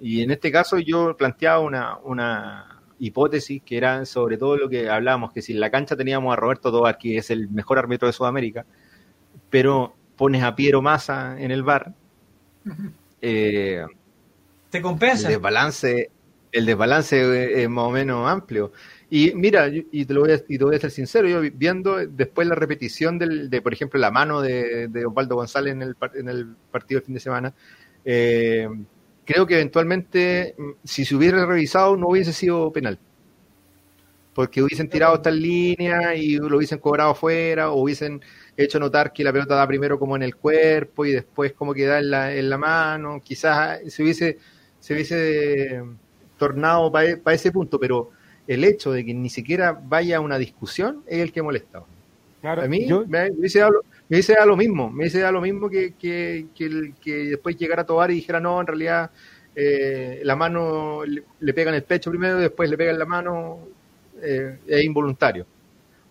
Y 0.00 0.22
en 0.22 0.30
este 0.30 0.52
caso 0.52 0.78
yo 0.78 1.16
planteaba 1.16 1.60
una, 1.60 1.98
una 1.98 2.80
hipótesis 2.98 3.62
que 3.64 3.76
era 3.76 4.04
sobre 4.06 4.36
todo 4.38 4.56
lo 4.56 4.68
que 4.68 4.88
hablábamos, 4.88 5.32
que 5.32 5.42
si 5.42 5.52
en 5.52 5.60
la 5.60 5.70
cancha 5.70 5.96
teníamos 5.96 6.32
a 6.32 6.36
Roberto 6.36 6.70
Tobar, 6.70 6.98
que 6.98 7.16
es 7.18 7.30
el 7.30 7.48
mejor 7.48 7.78
árbitro 7.78 8.06
de 8.08 8.12
Sudamérica, 8.12 8.66
pero 9.50 9.94
pones 10.16 10.42
a 10.42 10.54
Piero 10.54 10.82
Massa 10.82 11.40
en 11.40 11.50
el 11.50 11.62
bar, 11.64 11.92
eh, 13.20 13.84
te 14.70 14.78
el 14.78 14.82
compensa. 14.82 15.28
desbalance, 15.28 16.10
el 16.54 16.66
desbalance 16.66 17.62
es 17.62 17.68
más 17.68 17.84
o 17.86 17.90
menos 17.90 18.28
amplio. 18.28 18.72
Y 19.10 19.34
mira, 19.34 19.68
y 19.70 20.04
te 20.06 20.14
lo 20.14 20.20
voy 20.22 20.32
a, 20.32 20.40
y 20.48 20.58
te 20.58 20.64
voy 20.64 20.76
a 20.76 20.80
ser 20.80 20.90
sincero, 20.90 21.28
yo 21.28 21.40
vi- 21.40 21.50
viendo 21.50 21.96
después 22.06 22.48
la 22.48 22.54
repetición 22.54 23.18
del, 23.18 23.50
de, 23.50 23.62
por 23.62 23.72
ejemplo, 23.72 24.00
la 24.00 24.10
mano 24.10 24.40
de, 24.40 24.88
de 24.88 25.06
Osvaldo 25.06 25.36
González 25.36 25.72
en 25.74 25.82
el, 25.82 25.96
en 26.14 26.28
el 26.28 26.56
partido 26.70 27.00
del 27.00 27.06
fin 27.06 27.14
de 27.14 27.20
semana, 27.20 27.54
eh, 28.04 28.68
creo 29.24 29.46
que 29.46 29.54
eventualmente, 29.54 30.54
mm, 30.58 30.70
si 30.84 31.04
se 31.04 31.14
hubiera 31.16 31.44
revisado, 31.46 31.96
no 31.96 32.08
hubiese 32.08 32.32
sido 32.32 32.72
penal. 32.72 32.98
Porque 34.34 34.62
hubiesen 34.62 34.88
tirado 34.88 35.14
esta 35.14 35.30
línea 35.30 36.14
y 36.16 36.36
lo 36.36 36.56
hubiesen 36.56 36.78
cobrado 36.78 37.10
afuera, 37.12 37.70
o 37.70 37.80
hubiesen 37.82 38.20
hecho 38.56 38.80
notar 38.80 39.12
que 39.12 39.22
la 39.22 39.32
pelota 39.32 39.54
da 39.54 39.66
primero 39.66 39.96
como 39.98 40.16
en 40.16 40.22
el 40.24 40.34
cuerpo 40.36 41.04
y 41.06 41.12
después 41.12 41.52
como 41.52 41.72
que 41.72 41.86
da 41.86 42.00
en 42.00 42.10
la, 42.10 42.34
en 42.34 42.50
la 42.50 42.58
mano. 42.58 43.20
Quizás 43.22 43.80
se 43.92 44.02
hubiese, 44.02 44.38
se 44.80 44.94
hubiese 44.94 45.82
tornado 46.48 46.90
para 46.92 47.34
ese 47.34 47.50
punto, 47.50 47.78
pero 47.78 48.10
el 48.46 48.62
hecho 48.64 48.92
de 48.92 49.04
que 49.04 49.14
ni 49.14 49.30
siquiera 49.30 49.72
vaya 49.72 50.18
a 50.18 50.20
una 50.20 50.38
discusión 50.38 51.02
es 51.06 51.18
el 51.20 51.32
que 51.32 51.42
molesta. 51.42 51.82
Claro, 52.42 52.62
A 52.62 52.66
mí 52.68 52.86
yo- 52.86 53.06
me, 53.06 53.18
dado, 53.30 53.70
lo- 53.70 53.82
me 54.08 54.16
hubiese 54.16 54.34
dado 54.34 54.46
lo 54.48 54.56
mismo, 54.56 54.90
me 54.90 54.98
hubiese 55.04 55.20
dado 55.20 55.32
lo 55.32 55.40
mismo 55.40 55.70
que, 55.70 55.94
que, 55.98 56.46
que, 56.54 56.64
el- 56.66 56.94
que 57.02 57.14
después 57.34 57.56
llegara 57.56 57.82
a 57.82 57.86
Tobar 57.86 58.10
y 58.10 58.16
dijera, 58.16 58.38
no, 58.40 58.60
en 58.60 58.66
realidad 58.66 59.10
eh, 59.56 60.20
la 60.24 60.36
mano 60.36 61.04
le, 61.06 61.22
le 61.40 61.54
pega 61.54 61.70
en 61.70 61.76
el 61.76 61.84
pecho 61.84 62.10
primero, 62.10 62.36
después 62.38 62.68
le 62.68 62.76
pega 62.76 62.90
en 62.90 62.98
la 62.98 63.06
mano, 63.06 63.60
eh, 64.20 64.58
es 64.66 64.84
involuntario. 64.84 65.46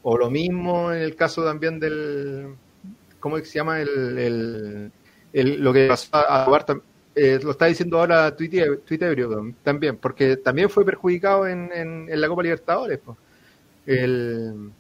O 0.02 0.18
lo 0.18 0.30
mismo 0.32 0.92
en 0.92 1.02
el 1.02 1.16
caso 1.16 1.44
también 1.46 1.80
del, 1.80 2.48
¿cómo 3.20 3.38
es 3.38 3.44
que 3.44 3.50
se 3.50 3.60
llama? 3.60 3.80
El, 3.82 4.18
el- 4.18 4.92
el- 5.34 5.62
lo 5.62 5.72
que 5.72 5.88
pasó 5.88 6.10
a 6.16 6.46
Tobar, 6.46 6.66
eh, 7.16 7.40
lo 7.44 7.52
está 7.52 7.66
diciendo 7.66 8.00
ahora 8.00 8.36
Twitter, 8.36 8.80
Twitter 8.86 9.16
también, 9.64 9.98
porque 9.98 10.38
también 10.38 10.70
fue 10.70 10.84
perjudicado 10.86 11.48
en, 11.48 11.72
en, 11.74 12.08
en 12.10 12.22
la 12.22 12.28
Copa 12.28 12.44
Libertadores. 12.44 13.00
El, 13.86 14.72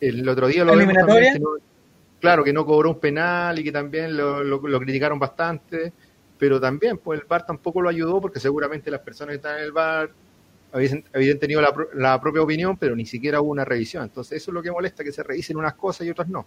el 0.00 0.28
otro 0.28 0.46
día 0.46 0.64
lo 0.64 0.74
¿La 0.74 0.80
vimos 0.80 0.94
también, 0.94 1.32
que 1.34 1.38
no- 1.40 1.48
claro, 2.20 2.44
que 2.44 2.52
no 2.52 2.64
cobró 2.64 2.90
un 2.90 2.98
penal 3.00 3.58
y 3.58 3.64
que 3.64 3.72
también 3.72 4.16
lo, 4.16 4.42
lo- 4.44 4.66
lo 4.66 4.78
criticaron 4.80 5.18
bastante, 5.18 5.92
pero 6.38 6.60
también 6.60 6.98
pues 6.98 7.20
el 7.20 7.26
VAR 7.26 7.44
tampoco 7.46 7.80
lo 7.82 7.88
ayudó 7.88 8.20
porque 8.20 8.40
seguramente 8.40 8.90
las 8.90 9.00
personas 9.00 9.32
que 9.32 9.36
están 9.36 9.58
en 9.58 9.64
el 9.64 9.72
VAR 9.72 10.10
habían, 10.72 11.02
habían 11.14 11.38
tenido 11.38 11.60
la, 11.60 11.72
la 11.94 12.20
propia 12.20 12.42
opinión, 12.42 12.76
pero 12.76 12.94
ni 12.94 13.06
siquiera 13.06 13.40
hubo 13.40 13.50
una 13.50 13.64
revisión. 13.64 14.04
Entonces 14.04 14.40
eso 14.42 14.50
es 14.50 14.54
lo 14.54 14.62
que 14.62 14.70
molesta, 14.70 15.02
que 15.02 15.12
se 15.12 15.22
revisen 15.22 15.56
unas 15.56 15.74
cosas 15.74 16.06
y 16.06 16.10
otras 16.10 16.28
no. 16.28 16.46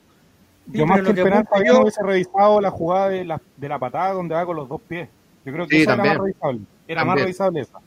Yo 0.67 0.85
más 0.85 0.99
que 1.01 1.13
que 1.15 1.21
todavía 1.23 1.43
yo- 1.65 1.73
no 1.73 1.81
hubiese 1.81 2.03
revisado 2.03 2.61
la 2.61 2.69
jugada 2.69 3.09
de 3.09 3.25
la, 3.25 3.41
de 3.57 3.69
la 3.69 3.79
patada 3.79 4.13
donde 4.13 4.35
va 4.35 4.45
con 4.45 4.55
los 4.55 4.69
dos 4.69 4.81
pies. 4.87 5.09
Yo 5.49 5.53
creo 5.55 5.67
que 5.67 5.75
Sí, 5.77 5.81
eso 5.81 5.91
también. 5.91 6.11
era 6.13 6.17
más 6.19 6.25
revisable. 6.27 6.61
Era 6.87 7.05
más 7.05 7.19
revisable 7.19 7.59
esa. 7.61 7.79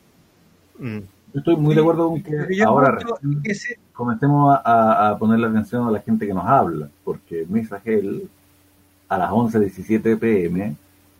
Mm. 0.78 0.98
Yo 1.34 1.38
estoy 1.38 1.56
muy 1.56 1.74
de 1.74 1.80
acuerdo 1.80 2.08
con 2.10 2.22
que 2.22 2.62
ahora 2.62 2.98
comencemos 3.92 4.58
a, 4.64 5.10
a 5.10 5.18
ponerle 5.18 5.46
atención 5.46 5.86
a 5.86 5.90
la 5.90 6.00
gente 6.00 6.26
que 6.26 6.34
nos 6.34 6.44
habla, 6.46 6.88
porque 7.04 7.46
Misa 7.48 7.80
Gel 7.80 8.28
a 9.08 9.16
las 9.18 9.30
11.17 9.30 10.18
pm 10.18 10.76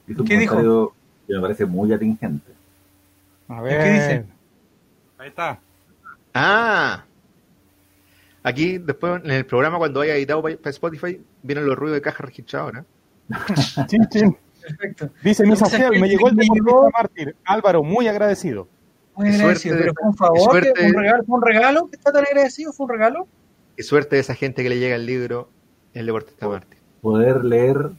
hizo 0.08 0.22
un 0.22 0.28
¿Qué 0.28 0.38
dijo? 0.38 0.54
comentario 0.54 0.92
que 1.26 1.34
me 1.34 1.40
parece 1.40 1.64
muy 1.66 1.92
atingente. 1.92 2.52
A 3.48 3.56
¿Qué 3.56 3.62
ver. 3.62 3.92
dice? 3.92 4.24
Ahí 5.18 5.28
está. 5.28 5.58
Ah, 6.34 7.04
aquí 8.42 8.78
después 8.78 9.22
en 9.24 9.30
el 9.30 9.46
programa 9.46 9.78
cuando 9.78 10.00
haya 10.00 10.16
editado 10.16 10.42
para 10.42 10.56
Spotify 10.70 11.20
vienen 11.42 11.66
los 11.66 11.76
ruidos 11.78 11.96
de 11.96 12.02
caja 12.02 12.22
registradora. 12.24 12.84
Chin, 13.86 14.06
chin. 14.08 14.36
Perfecto. 14.62 15.10
Dice 15.22 15.46
Misa 15.46 15.68
Gel, 15.68 15.92
me 16.00 16.02
¿qué 16.02 16.08
llegó 16.08 16.28
el 16.28 16.36
deportista 16.36 16.72
mártir. 16.92 17.36
Álvaro, 17.44 17.82
muy 17.82 18.08
agradecido. 18.08 18.68
Muy 19.14 19.28
agradecido, 19.28 19.74
suerte, 19.76 19.92
pero 19.92 19.94
fue 19.94 20.08
un 20.08 20.16
favor, 20.16 20.50
suerte. 20.50 20.72
fue 20.76 20.86
un 20.86 20.94
regalo, 20.94 21.24
fue 21.24 21.36
un 21.36 21.42
regalo, 21.42 21.88
que 21.88 21.96
está 21.96 22.12
tan 22.12 22.24
agradecido, 22.24 22.72
fue 22.72 22.84
un 22.86 22.92
regalo. 22.92 23.28
Qué 23.76 23.82
suerte 23.82 24.16
de 24.16 24.20
esa 24.22 24.34
gente 24.34 24.62
que 24.62 24.68
le 24.68 24.78
llega 24.78 24.96
el 24.96 25.04
libro 25.06 25.48
El 25.94 26.06
Deportista 26.06 26.48
Mártir. 26.48 26.78
Poder 27.00 27.44
leer 27.44 27.90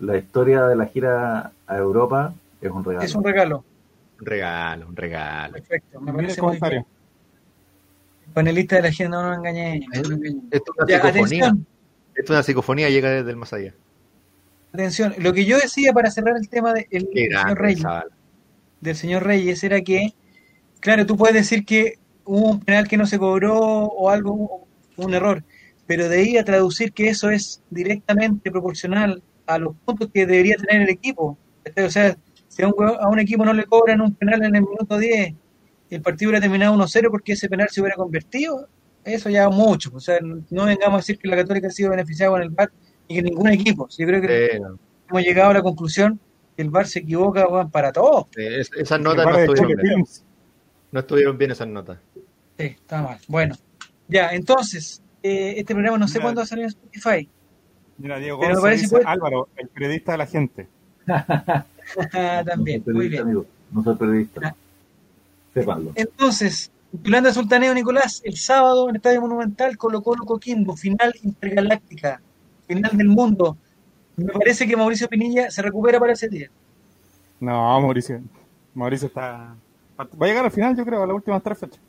la 0.00 0.16
historia 0.16 0.64
de 0.66 0.76
la 0.76 0.86
gira 0.86 1.52
a 1.66 1.76
Europa 1.76 2.32
es 2.60 2.70
un 2.70 2.84
regalo. 2.84 3.04
Es 3.04 3.14
un 3.14 3.24
regalo. 3.24 3.64
Un 4.20 4.26
regalo, 4.26 4.88
un 4.88 4.96
regalo. 4.96 5.52
Perfecto, 5.54 6.00
me 6.00 6.12
parece 6.12 6.40
muy 6.40 6.58
bien. 6.70 6.86
Panelista 8.32 8.76
de 8.76 8.82
la 8.82 8.92
gente, 8.92 9.10
no 9.10 9.22
nos 9.22 9.36
engañé. 9.36 9.80
no 9.92 10.00
nos 10.02 10.10
engañé. 10.12 10.40
Esto 10.50 10.72
es 10.72 10.78
una 10.78 10.86
Ya, 10.88 10.96
psicofonía. 11.02 11.44
atención, 11.46 11.66
Esto 12.14 12.22
es 12.24 12.30
una 12.30 12.42
psicofonía 12.42 12.88
llega 12.90 13.10
desde 13.10 13.30
el 13.30 13.36
más 13.36 13.52
allá. 13.52 13.74
Atención. 14.72 15.14
Lo 15.18 15.32
que 15.32 15.44
yo 15.44 15.58
decía 15.58 15.92
para 15.92 16.10
cerrar 16.10 16.36
el 16.36 16.48
tema 16.48 16.72
del 16.72 17.08
señor 17.12 17.58
Reyes, 17.60 17.84
del 18.80 18.96
señor 18.96 19.24
Reyes 19.24 19.62
era 19.64 19.80
que, 19.82 20.14
claro, 20.80 21.06
tú 21.06 21.16
puedes 21.16 21.34
decir 21.34 21.64
que 21.64 21.98
hubo 22.24 22.50
un 22.50 22.60
penal 22.60 22.88
que 22.88 22.96
no 22.96 23.06
se 23.06 23.18
cobró 23.18 23.58
o 23.58 24.10
algo, 24.10 24.66
un 24.96 25.14
error, 25.14 25.44
pero 25.86 26.08
de 26.08 26.18
ahí 26.18 26.36
a 26.36 26.44
traducir 26.44 26.92
que 26.92 27.08
eso 27.08 27.30
es 27.30 27.62
directamente 27.70 28.50
proporcional 28.50 29.22
a 29.46 29.58
los 29.58 29.76
puntos 29.84 30.10
que 30.12 30.26
debería 30.26 30.56
tener 30.56 30.82
el 30.82 30.90
equipo. 30.90 31.36
O 31.84 31.90
sea, 31.90 32.16
si 32.48 32.62
a 32.62 32.68
un, 32.68 32.74
a 33.00 33.08
un 33.08 33.18
equipo 33.18 33.44
no 33.44 33.52
le 33.52 33.64
cobran 33.64 34.00
un 34.00 34.14
penal 34.14 34.42
en 34.44 34.56
el 34.56 34.62
minuto 34.62 34.98
10, 34.98 35.34
el 35.90 36.02
partido 36.02 36.30
hubiera 36.30 36.42
terminado 36.42 36.74
1-0 36.74 37.10
porque 37.10 37.32
ese 37.32 37.48
penal 37.48 37.68
se 37.70 37.80
hubiera 37.80 37.96
convertido, 37.96 38.68
eso 39.04 39.28
ya 39.28 39.48
mucho. 39.48 39.90
O 39.94 40.00
sea, 40.00 40.18
no 40.22 40.64
vengamos 40.64 40.94
a 40.94 40.96
decir 40.98 41.18
que 41.18 41.28
la 41.28 41.36
Católica 41.36 41.68
ha 41.68 41.70
sido 41.70 41.90
beneficiada 41.90 42.32
con 42.32 42.42
el 42.42 42.50
VAR 42.50 42.70
y 43.08 43.14
que 43.16 43.22
ningún 43.22 43.48
equipo. 43.48 43.88
Yo 43.88 44.06
creo 44.06 44.20
que 44.22 44.58
no. 44.60 44.78
hemos 45.10 45.22
llegado 45.22 45.50
a 45.50 45.54
la 45.54 45.62
conclusión 45.62 46.18
que 46.56 46.62
el 46.62 46.70
VAR 46.70 46.86
se 46.86 47.00
equivoca 47.00 47.66
para 47.68 47.92
todos. 47.92 48.26
Es- 48.36 48.70
esas 48.76 49.00
notas 49.00 49.26
no 49.26 49.38
estuvieron 49.38 49.68
bien. 49.82 49.94
Films. 49.96 50.24
No 50.90 51.00
estuvieron 51.00 51.38
bien 51.38 51.50
esas 51.50 51.68
notas. 51.68 51.98
Sí, 52.58 52.64
está 52.64 53.02
mal. 53.02 53.18
Bueno, 53.28 53.54
ya, 54.08 54.30
entonces, 54.32 55.02
eh, 55.22 55.54
este 55.56 55.74
programa 55.74 55.98
no 55.98 56.06
sé 56.08 56.14
Mira. 56.18 56.22
cuándo 56.24 56.38
va 56.40 56.44
a 56.44 56.46
salir 56.46 56.64
en 56.64 56.68
Spotify. 56.68 57.28
Mira, 57.98 58.18
Diego 58.18 58.38
Pero 58.40 58.54
me 58.54 58.60
González 58.60 58.80
parece 58.80 58.96
dice, 58.96 59.08
Álvaro, 59.08 59.48
el 59.56 59.68
periodista 59.68 60.12
de 60.12 60.18
la 60.18 60.26
gente. 60.26 60.68
También, 62.44 62.82
no 62.84 62.84
soy 62.84 62.94
muy 62.94 63.08
periodista, 63.08 63.08
bien. 63.08 63.20
amigo. 63.22 63.46
No 63.72 63.82
soy 63.84 63.96
periodista. 63.96 64.40
Ah. 64.44 64.54
Sépanlo. 65.54 65.92
Entonces, 65.94 66.70
Yolanda 67.02 67.32
Sultaneo 67.32 67.74
Nicolás, 67.74 68.20
el 68.24 68.36
sábado 68.36 68.84
en 68.84 68.90
el 68.90 68.96
Estadio 68.96 69.20
Monumental, 69.22 69.76
Colo 69.76 70.02
Colo 70.02 70.24
Coquimbo, 70.24 70.76
final 70.76 71.14
intergaláctica, 71.22 72.20
final 72.66 72.96
del 72.96 73.08
mundo. 73.08 73.56
Me 74.16 74.32
parece 74.32 74.66
que 74.66 74.76
Mauricio 74.76 75.08
Pinilla 75.08 75.50
se 75.50 75.62
recupera 75.62 75.98
para 75.98 76.12
ese 76.12 76.28
día. 76.28 76.50
No, 77.40 77.80
Mauricio. 77.80 78.20
Mauricio 78.74 79.08
está. 79.08 79.54
Va 79.98 80.06
a 80.26 80.26
llegar 80.26 80.44
al 80.44 80.50
final, 80.50 80.76
yo 80.76 80.84
creo, 80.84 81.02
a 81.02 81.06
las 81.06 81.14
últimas 81.16 81.42
tres 81.42 81.58
fechas. 81.58 81.80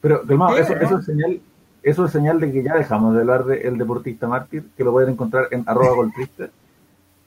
Pero, 0.00 0.22
Sí, 0.26 0.34
eso, 0.58 0.76
eso 0.76 0.98
es 0.98 1.04
señal 1.06 1.40
eso 1.82 2.04
es 2.04 2.12
señal 2.12 2.38
de 2.38 2.52
que 2.52 2.62
ya 2.62 2.76
dejamos 2.76 3.14
de 3.14 3.20
hablar 3.20 3.44
del 3.44 3.76
deportista 3.76 4.28
mártir, 4.28 4.64
que 4.76 4.84
lo 4.84 4.92
pueden 4.92 5.10
encontrar 5.10 5.48
en 5.50 5.64
arroba 5.66 5.96
golpista. 5.96 6.48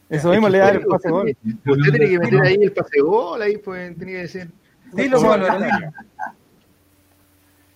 Eso 0.10 0.30
mismo 0.30 0.48
le 0.48 0.60
da 0.60 0.70
el 0.70 0.86
pase 0.86 1.10
gol. 1.10 1.36
Usted 1.66 1.92
tiene 1.92 2.10
que 2.10 2.20
meter 2.20 2.42
ahí 2.42 2.58
el 2.62 2.72
pase 2.72 3.02
gol, 3.02 3.42
ahí 3.42 3.58
pues 3.58 3.98
tenía 3.98 4.16
que 4.16 4.22
decir. 4.22 4.52
Dilo, 4.94 5.20
Sí, 5.20 5.26
dilo. 5.26 5.92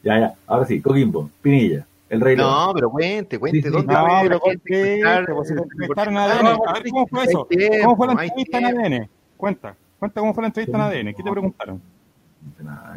Ya, 0.03 0.20
ya. 0.20 0.34
Ahora 0.48 0.66
sí, 0.66 0.80
Coquimbo, 0.82 1.30
Pinilla. 1.41 1.86
El 2.10 2.22
Rey 2.22 2.36
León. 2.36 2.49
No, 2.49 2.73
pero 2.73 2.90
cuente, 2.90 3.38
cuente. 3.40 3.69
¿Dónde 3.69 3.94
No, 3.94 4.02
puede 4.06 4.22
pero 4.22 4.36
la 4.44 4.52
gente 4.52 4.60
conté, 4.64 4.99
encontrar 4.99 5.36
pues, 5.36 5.48
si 5.48 5.53
te 5.53 5.60
el- 5.60 5.64
entrevistaron 5.72 6.18
a 6.18 6.26
el- 6.26 6.31
ADN. 6.31 6.48
A 6.68 6.73
ver, 6.73 6.84
¿cómo 6.90 7.07
fue 7.07 7.23
eso? 7.26 7.45
Tiempo, 7.45 7.77
¿Cómo 7.84 7.95
fue 7.98 8.07
la 8.07 8.14
entrevista 8.23 8.57
en. 8.57 8.65
ADN? 8.65 9.10
Cuenta, 9.38 9.76
cuenta 9.99 10.19
cómo 10.22 10.34
fue 10.34 10.41
la 10.44 10.48
entrevista 10.48 10.77
en 10.77 10.84
ADN. 10.84 11.14
¿Qué 11.15 11.23
te 11.23 11.31
preguntaron? 11.31 11.81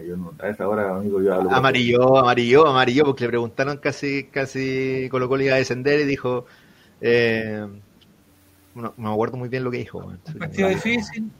Yo 0.06 0.16
no- 0.16 0.32
a 0.40 0.48
esa 0.48 0.68
hora, 0.68 0.96
amigo, 0.96 1.20
yo 1.20 1.34
hablo. 1.34 1.50
Amarillo, 1.50 2.16
amarillo, 2.18 2.66
amarillo, 2.66 3.04
porque 3.04 3.24
le 3.24 3.28
preguntaron 3.28 3.76
casi, 3.78 4.24
casi 4.24 5.08
Colo 5.10 5.28
Colo 5.28 5.42
iba 5.42 5.54
a 5.54 5.58
descender 5.58 6.00
y 6.00 6.04
dijo, 6.04 6.46
eh, 7.00 7.66
no, 8.74 8.94
no 8.96 9.08
me 9.08 9.12
acuerdo 9.12 9.36
muy 9.36 9.48
bien 9.48 9.64
lo 9.64 9.70
que 9.70 9.78
dijo. 9.78 9.98
Un 9.98 10.38
partido 10.38 10.68
difícil. 10.68 11.30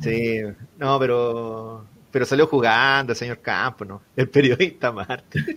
Sí, 0.00 0.40
no, 0.78 0.98
pero, 0.98 1.84
pero 2.18 2.26
salió 2.26 2.48
jugando 2.48 3.12
el 3.12 3.16
señor 3.16 3.38
Campos, 3.38 3.86
¿no? 3.86 4.02
El 4.16 4.28
periodista 4.28 4.90
Marte. 4.90 5.38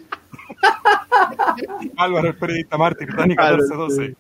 Álvaro, 1.98 2.28
el 2.28 2.36
periodista 2.36 2.78
Martín, 2.78 3.08
Tani 3.08 3.30
1412. 3.30 4.16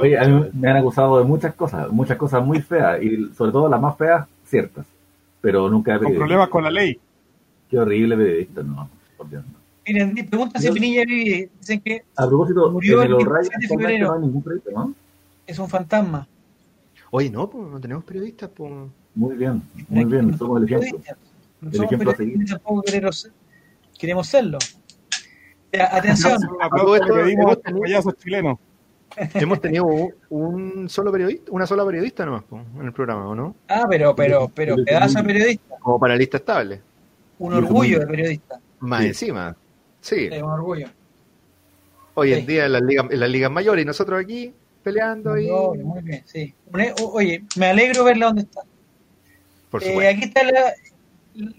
Oye, 0.00 0.18
a 0.18 0.26
mí 0.26 0.48
me 0.54 0.70
han 0.70 0.78
acusado 0.78 1.18
de 1.18 1.26
muchas 1.26 1.54
cosas, 1.54 1.90
muchas 1.90 2.16
cosas 2.16 2.42
muy 2.42 2.62
feas, 2.62 3.02
y 3.02 3.26
sobre 3.34 3.52
todo 3.52 3.68
las 3.68 3.78
más 3.78 3.98
feas, 3.98 4.26
ciertas. 4.46 4.86
Pero 5.42 5.68
nunca 5.68 5.94
he 5.94 5.98
Con 5.98 6.14
problemas 6.14 6.48
con 6.48 6.64
la 6.64 6.70
ley. 6.70 6.98
Qué 7.68 7.78
horrible 7.78 8.16
periodista, 8.16 8.62
no, 8.62 8.88
por 9.18 9.28
Dios, 9.28 9.44
no. 9.44 9.58
Miren, 9.86 10.14
preguntan 10.26 10.62
si 10.62 10.70
Pinilla 10.70 11.04
vive. 11.04 11.50
Dicen 11.58 11.82
que 11.82 12.02
A 12.16 12.26
propósito, 12.26 12.70
Murió 12.70 13.02
en 13.02 13.08
el 13.08 13.08
el 13.08 13.28
O'Reilly 13.28 13.50
27 13.50 13.58
de 13.58 13.66
actualmente 13.66 13.68
febrero. 13.68 14.08
no 14.08 14.14
hay 14.14 14.20
ningún 14.22 14.42
periodista, 14.42 14.70
¿no? 14.72 14.94
es 15.46 15.58
un 15.58 15.68
fantasma. 15.68 16.26
Oye, 17.10 17.28
no, 17.28 17.50
pues 17.50 17.68
no 17.68 17.78
tenemos 17.78 18.04
periodistas, 18.04 18.48
pues. 18.48 18.72
Muy 19.20 19.36
bien, 19.36 19.62
muy 19.88 20.04
bien, 20.06 20.38
somos 20.38 20.62
el 20.62 20.64
ejemplo. 20.64 20.98
El 21.60 21.72
somos 21.74 21.92
ejemplo 21.92 22.10
a 22.10 22.14
ni 22.22 22.44
tampoco 22.46 22.80
queremos, 22.80 23.30
queremos 23.98 24.26
serlo. 24.26 24.56
Atención, 25.78 26.38
payasos 27.82 28.14
chilenos. 28.16 28.58
Hemos 29.34 29.60
tenido 29.60 29.84
un, 30.30 30.88
solo 30.88 31.12
periodista, 31.12 31.52
una 31.52 31.66
sola 31.66 31.84
periodista 31.84 32.24
nomás 32.24 32.44
en 32.78 32.86
el 32.86 32.92
programa, 32.94 33.28
¿o 33.28 33.34
no? 33.34 33.56
ah, 33.68 33.84
pero, 33.90 34.14
pero, 34.16 34.50
pero, 34.54 34.76
pedazo 34.76 35.18
de 35.18 35.24
periodista, 35.24 35.74
Como 35.80 36.00
panelista 36.00 36.38
estable. 36.38 36.80
un 37.40 37.52
orgullo 37.52 38.00
de 38.00 38.06
periodista, 38.06 38.58
Más 38.78 39.02
Sí. 39.02 39.06
encima. 39.08 39.54
Sí, 40.00 40.30
Sí, 40.30 40.36
un 40.40 40.50
orgullo. 40.50 40.86
hoy 42.14 42.32
sí. 42.32 42.40
en 42.40 42.46
día 42.46 42.64
en 42.64 42.72
las 42.72 42.82
ligas, 42.82 43.06
en 43.10 43.20
las 43.20 43.28
ligas 43.28 43.50
mayores 43.50 43.82
y 43.82 43.86
nosotros 43.86 44.18
aquí 44.18 44.54
peleando 44.82 45.36
y 45.36 45.46
No, 45.48 45.74
muy 45.74 46.00
bien, 46.00 46.22
sí. 46.24 46.54
Oye, 47.12 47.44
me 47.58 47.66
alegro 47.66 48.04
verla 48.04 48.26
donde 48.26 48.42
está. 48.42 48.62
Por 49.70 49.82
Eh, 49.84 50.08
aquí 50.08 50.24
está 50.24 50.42
la- 50.44 50.72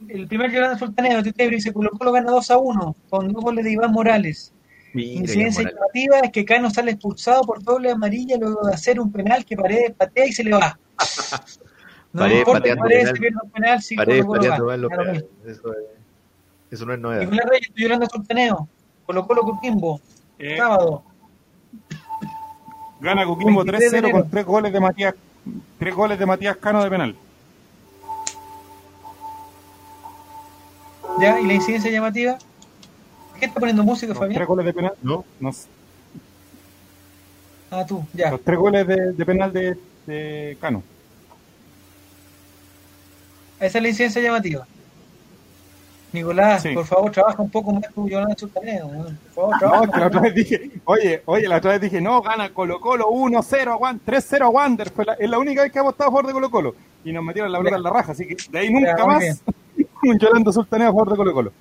el 0.09 0.27
primer 0.27 0.51
Yolanda 0.51 0.77
Sultaneo, 0.77 1.23
Titebri 1.23 1.55
dice 1.55 1.71
Colo 1.73 1.89
Colo 1.91 2.11
gana 2.11 2.31
2 2.31 2.51
a 2.51 2.57
1 2.57 2.95
con 3.09 3.31
dos 3.31 3.43
goles 3.43 3.63
de 3.65 3.71
Iván 3.71 3.91
Morales. 3.91 4.53
Mira, 4.93 5.21
Incidencia 5.21 5.63
llamativa 5.63 6.19
es 6.19 6.31
que 6.31 6.43
Cano 6.43 6.69
sale 6.69 6.91
expulsado 6.91 7.43
por 7.43 7.63
doble 7.63 7.89
amarilla 7.91 8.35
luego 8.37 8.67
de 8.67 8.73
hacer 8.73 8.99
un 8.99 9.09
penal 9.11 9.45
que 9.45 9.55
Paredes 9.55 9.93
patea 9.97 10.27
y 10.27 10.33
se 10.33 10.43
le 10.43 10.51
va. 10.51 10.77
No 12.13 12.23
Paredes 12.23 12.39
importa 12.39 12.59
que 12.63 12.69
pateando 12.75 12.81
Paredes 12.83 13.11
penal. 13.13 13.31
se 13.31 13.45
un 13.45 13.51
penal 13.51 13.81
si 13.81 13.95
Paredes 13.95 14.25
Colo 14.25 14.41
Colo 14.57 14.77
los 14.77 14.89
penales. 14.91 15.23
mismo. 15.23 15.49
Eso, 15.49 15.71
es- 15.71 15.79
eso 16.71 16.85
no 16.85 16.93
es 16.93 16.99
novedad. 16.99 17.21
Nicolás 17.21 17.45
Reyes, 17.49 17.67
estoy 17.69 17.83
Yolanda 17.83 18.07
Sultaneo, 18.11 18.67
Colo 19.05 19.25
Colo 19.27 19.41
Coquimbo, 19.43 20.01
Eh, 20.37 20.57
sábado. 20.57 21.03
gana 22.99 23.25
Coquimbo 23.25 23.63
23 23.63 23.79
de 23.79 23.87
3-0 23.87 23.97
enero. 24.07 24.11
con 24.23 24.29
tres 24.29 24.45
goles 24.45 24.73
de 24.73 24.79
Matías, 24.81 25.15
tres 25.79 25.95
goles 25.95 26.19
de 26.19 26.25
Matías 26.25 26.57
Cano 26.57 26.83
de 26.83 26.89
penal. 26.89 27.15
¿Ya? 31.21 31.39
¿Y 31.39 31.45
la 31.47 31.53
incidencia 31.53 31.91
llamativa? 31.91 32.37
¿Qué 33.39 33.45
está 33.45 33.59
poniendo 33.59 33.83
música, 33.83 34.13
Fabián? 34.13 34.33
tres 34.35 34.47
goles 34.47 34.65
de 34.65 34.73
penal. 34.73 34.93
¿No? 35.01 35.23
no, 35.39 35.51
Ah, 37.73 37.85
tú, 37.87 38.03
ya. 38.13 38.31
los 38.31 38.43
tres 38.43 38.57
goles 38.59 38.85
de, 38.85 39.13
de 39.13 39.25
penal 39.25 39.53
de, 39.53 39.77
de 40.05 40.57
Cano. 40.59 40.83
Esa 43.59 43.77
es 43.77 43.81
la 43.81 43.89
incidencia 43.89 44.21
llamativa. 44.21 44.67
Nicolás, 46.11 46.61
Sí. 46.63 46.73
por 46.73 46.85
favor, 46.85 47.09
trabaja 47.11 47.41
un 47.41 47.49
poco 47.49 47.71
más 47.71 47.83
Yolanda 47.95 48.35
Sultaneo. 48.37 48.87
¿no? 48.91 49.03
Por 49.33 49.33
favor, 49.33 49.51
No, 49.53 49.59
trabaja. 49.59 49.91
que 49.93 49.99
la 50.01 50.07
otra 50.07 50.19
vez 50.21 50.35
dije, 50.35 50.71
oye, 50.83 51.21
oye, 51.25 51.47
la 51.47 51.57
otra 51.57 51.71
vez 51.71 51.81
dije, 51.81 52.01
no, 52.01 52.21
gana 52.21 52.49
Colo 52.53 52.81
Colo 52.81 53.07
1-0 53.09 53.67
a 53.71 53.77
Wander, 53.77 54.03
3-0 54.05 54.41
a 54.41 54.49
Wander. 54.49 54.89
Fue 54.89 55.05
la, 55.05 55.13
es 55.13 55.29
la 55.29 55.39
única 55.39 55.61
vez 55.61 55.71
que 55.71 55.79
ha 55.79 55.81
apostado 55.83 56.09
a 56.09 56.11
favor 56.11 56.27
de 56.27 56.33
Colo 56.33 56.51
Colo. 56.51 56.75
Y 57.05 57.13
nos 57.13 57.23
metieron 57.23 57.49
la 57.51 57.59
pelota 57.59 57.77
en 57.77 57.83
la 57.83 57.89
raja, 57.91 58.11
así 58.11 58.27
que 58.27 58.35
de 58.49 58.59
ahí 58.59 58.69
nunca 58.73 58.95
Ya, 58.97 59.05
más 59.05 59.41
un 60.03 60.17
Yolanda 60.19 60.51
Sultaneo 60.51 60.87
a 60.89 60.91
favor 60.91 61.09
de 61.11 61.15
Colo 61.15 61.33
Colo. 61.33 61.51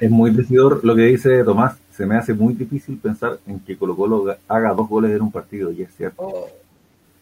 Es 0.00 0.10
muy 0.10 0.30
decidor 0.30 0.80
lo 0.84 0.94
que 0.94 1.02
dice 1.02 1.42
Tomás. 1.42 1.76
Se 1.90 2.06
me 2.06 2.16
hace 2.16 2.32
muy 2.34 2.54
difícil 2.54 2.98
pensar 2.98 3.38
en 3.46 3.58
que 3.60 3.76
Colo 3.76 3.96
Colo 3.96 4.36
haga 4.48 4.72
dos 4.74 4.88
goles 4.88 5.10
en 5.10 5.22
un 5.22 5.32
partido, 5.32 5.72
y 5.72 5.82
es 5.82 5.94
cierto. 5.96 6.22
Oh, 6.22 6.46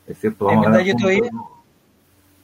Es 0.06 0.18
cierto, 0.18 0.44
vamos 0.46 0.66
a 0.66 0.70
verdad, 0.70 0.84
yo 0.84 0.94
todavía- 0.96 1.30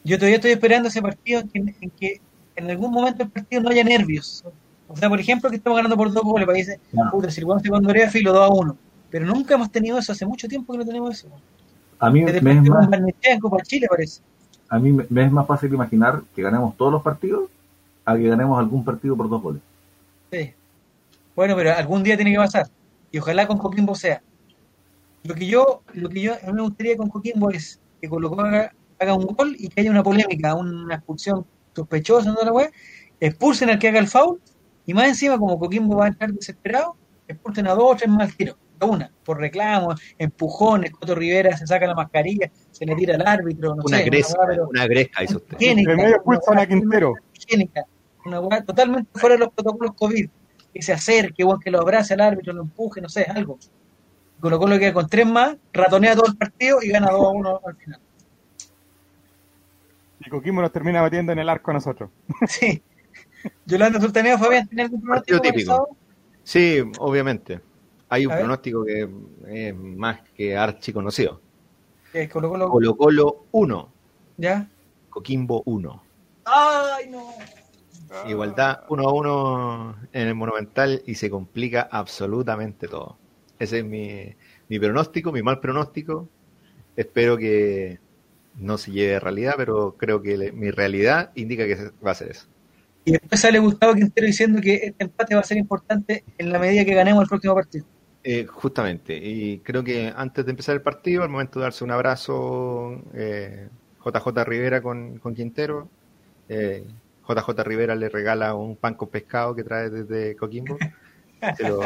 Yo 0.04 0.16
todavía 0.18 0.36
estoy 0.36 0.52
esperando 0.52 0.88
ese 0.88 1.02
partido 1.02 1.40
en 1.40 1.48
que, 1.48 1.74
en 1.80 1.90
que 1.90 2.20
en 2.54 2.70
algún 2.70 2.92
momento 2.92 3.18
del 3.18 3.28
partido 3.30 3.60
no 3.62 3.68
haya 3.70 3.84
nervios. 3.84 4.44
O 4.88 4.96
sea, 4.96 5.08
por 5.08 5.18
ejemplo, 5.20 5.50
que 5.50 5.56
estamos 5.56 5.76
ganando 5.76 5.96
por 5.96 6.12
dos 6.12 6.22
goles, 6.22 6.46
para 6.46 6.56
dice, 6.56 6.78
Claro. 6.92 7.10
puta, 7.10 7.30
si 7.30 7.40
el 7.40 7.46
se 7.60 7.68
condorea, 7.68 8.08
filo 8.08 8.32
2 8.32 8.42
a 8.42 8.48
1. 8.54 8.76
Pero 9.10 9.26
nunca 9.26 9.54
hemos 9.56 9.70
tenido 9.70 9.98
eso, 9.98 10.12
hace 10.12 10.24
mucho 10.24 10.46
tiempo 10.48 10.72
que 10.72 10.78
no 10.78 10.86
tenemos 10.86 11.10
eso. 11.18 11.28
A 11.98 12.08
mí, 12.10 12.24
Desde 12.24 12.40
me 12.40 12.52
es 12.52 12.62
más, 12.62 12.88
en 13.22 13.40
Copa 13.40 13.58
Chile, 13.62 13.86
parece. 13.90 14.20
a 14.68 14.78
mí 14.78 14.92
me, 14.92 15.04
me 15.10 15.24
es 15.24 15.32
más 15.32 15.46
fácil 15.46 15.72
imaginar 15.74 16.22
que 16.34 16.42
ganemos 16.42 16.76
todos 16.76 16.92
los 16.92 17.02
partidos 17.02 17.50
a 18.06 18.16
que 18.16 18.28
ganemos 18.28 18.58
algún 18.58 18.84
partido 18.84 19.16
por 19.16 19.28
dos 19.28 19.42
goles. 19.42 19.62
Sí. 20.32 20.54
Bueno, 21.34 21.54
pero 21.56 21.72
algún 21.74 22.02
día 22.02 22.16
tiene 22.16 22.32
que 22.32 22.38
pasar. 22.38 22.66
Y 23.10 23.18
ojalá 23.18 23.46
con 23.46 23.58
Coquimbo 23.58 23.94
sea. 23.94 24.22
Lo 25.24 25.34
que 25.34 25.46
yo, 25.46 25.82
lo 25.92 26.08
que 26.08 26.20
yo 26.22 26.34
a 26.34 26.46
mí 26.46 26.52
me 26.52 26.62
gustaría 26.62 26.96
con 26.96 27.08
Coquimbo 27.10 27.50
es 27.50 27.80
que 28.00 28.08
Colo 28.08 28.30
Colo 28.30 28.42
haga, 28.44 28.72
haga 29.00 29.14
un 29.14 29.26
gol 29.26 29.56
y 29.58 29.68
que 29.68 29.80
haya 29.80 29.90
una 29.90 30.02
polémica, 30.02 30.54
una 30.54 30.94
expulsión 30.94 31.44
sospechosa, 31.74 32.32
¿no? 32.32 32.38
La 32.44 32.52
wea, 32.52 32.70
expulsen 33.20 33.70
al 33.70 33.78
que 33.78 33.88
haga 33.88 33.98
el 33.98 34.06
foul 34.08 34.40
y 34.86 34.94
más 34.94 35.08
encima, 35.08 35.36
como 35.38 35.58
Coquimbo 35.58 35.96
va 35.96 36.04
a 36.04 36.08
entrar 36.08 36.32
desesperado, 36.32 36.96
expulsen 37.26 37.66
a 37.66 37.74
dos 37.74 37.92
o 37.92 37.96
tres 37.96 38.08
más 38.08 38.28
al 38.30 38.36
tiro. 38.36 38.56
A 38.78 38.84
una, 38.84 39.10
por 39.24 39.38
reclamos, 39.40 39.98
empujones, 40.18 40.90
Coto 40.90 41.14
Rivera 41.14 41.56
se 41.56 41.66
saca 41.66 41.86
la 41.86 41.94
mascarilla, 41.94 42.50
se 42.70 42.84
le 42.84 42.94
tira 42.94 43.14
al 43.14 43.26
árbitro, 43.26 43.74
no 43.74 43.82
Una 43.82 43.96
sé, 43.98 44.04
gresca, 44.04 44.38
pero 44.46 44.68
una 44.68 44.86
gresca 44.86 45.24
hizo 45.24 45.36
usted. 45.38 45.56
una 45.94 46.10
expulsan 46.10 46.58
a 46.58 46.66
Quintero. 46.66 47.14
higiénica, 47.32 47.86
una 48.26 48.40
weá 48.40 48.64
totalmente 48.64 49.08
fuera 49.18 49.34
de 49.36 49.40
los 49.40 49.52
protocolos 49.52 49.94
COVID, 49.94 50.28
que 50.74 50.82
se 50.82 50.92
acerque, 50.92 51.44
weón, 51.44 51.60
que 51.60 51.70
lo 51.70 51.80
abrace 51.80 52.14
al 52.14 52.20
árbitro, 52.20 52.52
lo 52.52 52.62
empuje, 52.62 53.00
no 53.00 53.08
sé, 53.08 53.24
algo. 53.24 53.58
Colo 54.40 54.58
Colo 54.58 54.78
queda 54.78 54.92
con 54.92 55.08
tres 55.08 55.26
más, 55.26 55.56
ratonea 55.72 56.14
todo 56.14 56.26
el 56.26 56.36
partido 56.36 56.78
y 56.82 56.88
gana 56.88 57.10
2 57.10 57.22
a 57.24 57.28
1 57.28 57.60
al 57.66 57.76
final. 57.76 58.00
Y 60.20 60.28
Coquimbo 60.30 60.60
nos 60.60 60.72
termina 60.72 61.02
metiendo 61.02 61.32
en 61.32 61.38
el 61.38 61.48
arco 61.48 61.70
a 61.70 61.74
nosotros. 61.74 62.10
Sí. 62.48 62.82
Yolanda 63.64 64.00
Sultaneo, 64.00 64.36
Fabián, 64.38 64.66
¿tiene 64.66 64.82
algún 64.82 65.00
Partido 65.02 65.40
pronóstico 65.40 65.84
típico. 65.84 65.96
Sí, 66.42 66.82
obviamente. 66.98 67.60
Hay 68.08 68.26
un 68.26 68.32
A 68.32 68.34
ver. 68.34 68.44
pronóstico 68.44 68.84
que 68.84 69.08
es 69.48 69.74
más 69.76 70.20
que 70.36 70.56
archi 70.56 70.92
conocido. 70.92 71.40
Que 72.12 72.28
Colo 72.28 72.48
Colo, 72.48 72.68
Colo 72.68 72.96
Colo 72.96 73.44
1, 73.52 73.92
¿ya? 74.38 74.68
Coquimbo 75.10 75.62
1. 75.64 76.02
¡Ay, 76.44 77.08
no! 77.08 77.34
Igualdad 78.28 78.84
1 78.88 79.08
a 79.08 79.12
1 79.12 79.96
en 80.12 80.28
el 80.28 80.34
Monumental 80.34 81.02
y 81.06 81.14
se 81.16 81.30
complica 81.30 81.88
absolutamente 81.90 82.88
todo. 82.88 83.16
Ese 83.58 83.78
es 83.80 83.84
mi, 83.84 84.34
mi 84.68 84.78
pronóstico, 84.78 85.32
mi 85.32 85.42
mal 85.42 85.60
pronóstico. 85.60 86.28
Espero 86.96 87.36
que 87.36 87.98
no 88.56 88.78
se 88.78 88.90
lleve 88.92 89.16
a 89.16 89.20
realidad, 89.20 89.54
pero 89.56 89.96
creo 89.98 90.22
que 90.22 90.36
le- 90.36 90.52
mi 90.52 90.70
realidad 90.70 91.30
indica 91.34 91.66
que 91.66 91.76
se- 91.76 91.90
va 92.04 92.12
a 92.12 92.14
ser 92.14 92.30
eso. 92.30 92.46
Y 93.04 93.12
después 93.12 93.40
sale 93.40 93.58
Gustavo 93.58 93.94
Quintero 93.94 94.26
diciendo 94.26 94.60
que 94.60 94.74
este 94.74 95.04
empate 95.04 95.34
va 95.34 95.40
a 95.40 95.44
ser 95.44 95.58
importante 95.58 96.24
en 96.38 96.50
la 96.50 96.58
medida 96.58 96.84
que 96.84 96.94
ganemos 96.94 97.22
el 97.22 97.28
próximo 97.28 97.54
partido. 97.54 97.84
Eh, 98.24 98.44
justamente, 98.46 99.16
y 99.16 99.58
creo 99.60 99.84
que 99.84 100.12
antes 100.16 100.44
de 100.44 100.50
empezar 100.50 100.74
el 100.74 100.82
partido, 100.82 101.22
al 101.22 101.28
momento 101.28 101.60
de 101.60 101.64
darse 101.64 101.84
un 101.84 101.92
abrazo, 101.92 103.00
eh, 103.14 103.68
JJ 104.04 104.44
Rivera 104.44 104.82
con, 104.82 105.18
con 105.18 105.34
Quintero, 105.34 105.88
eh, 106.48 106.84
JJ 107.28 107.62
Rivera 107.64 107.94
le 107.94 108.08
regala 108.08 108.54
un 108.54 108.76
pan 108.76 108.94
con 108.94 109.08
pescado 109.08 109.54
que 109.54 109.64
trae 109.64 109.90
desde 109.90 110.36
Coquimbo, 110.36 110.76
se 111.56 111.68
lo, 111.68 111.80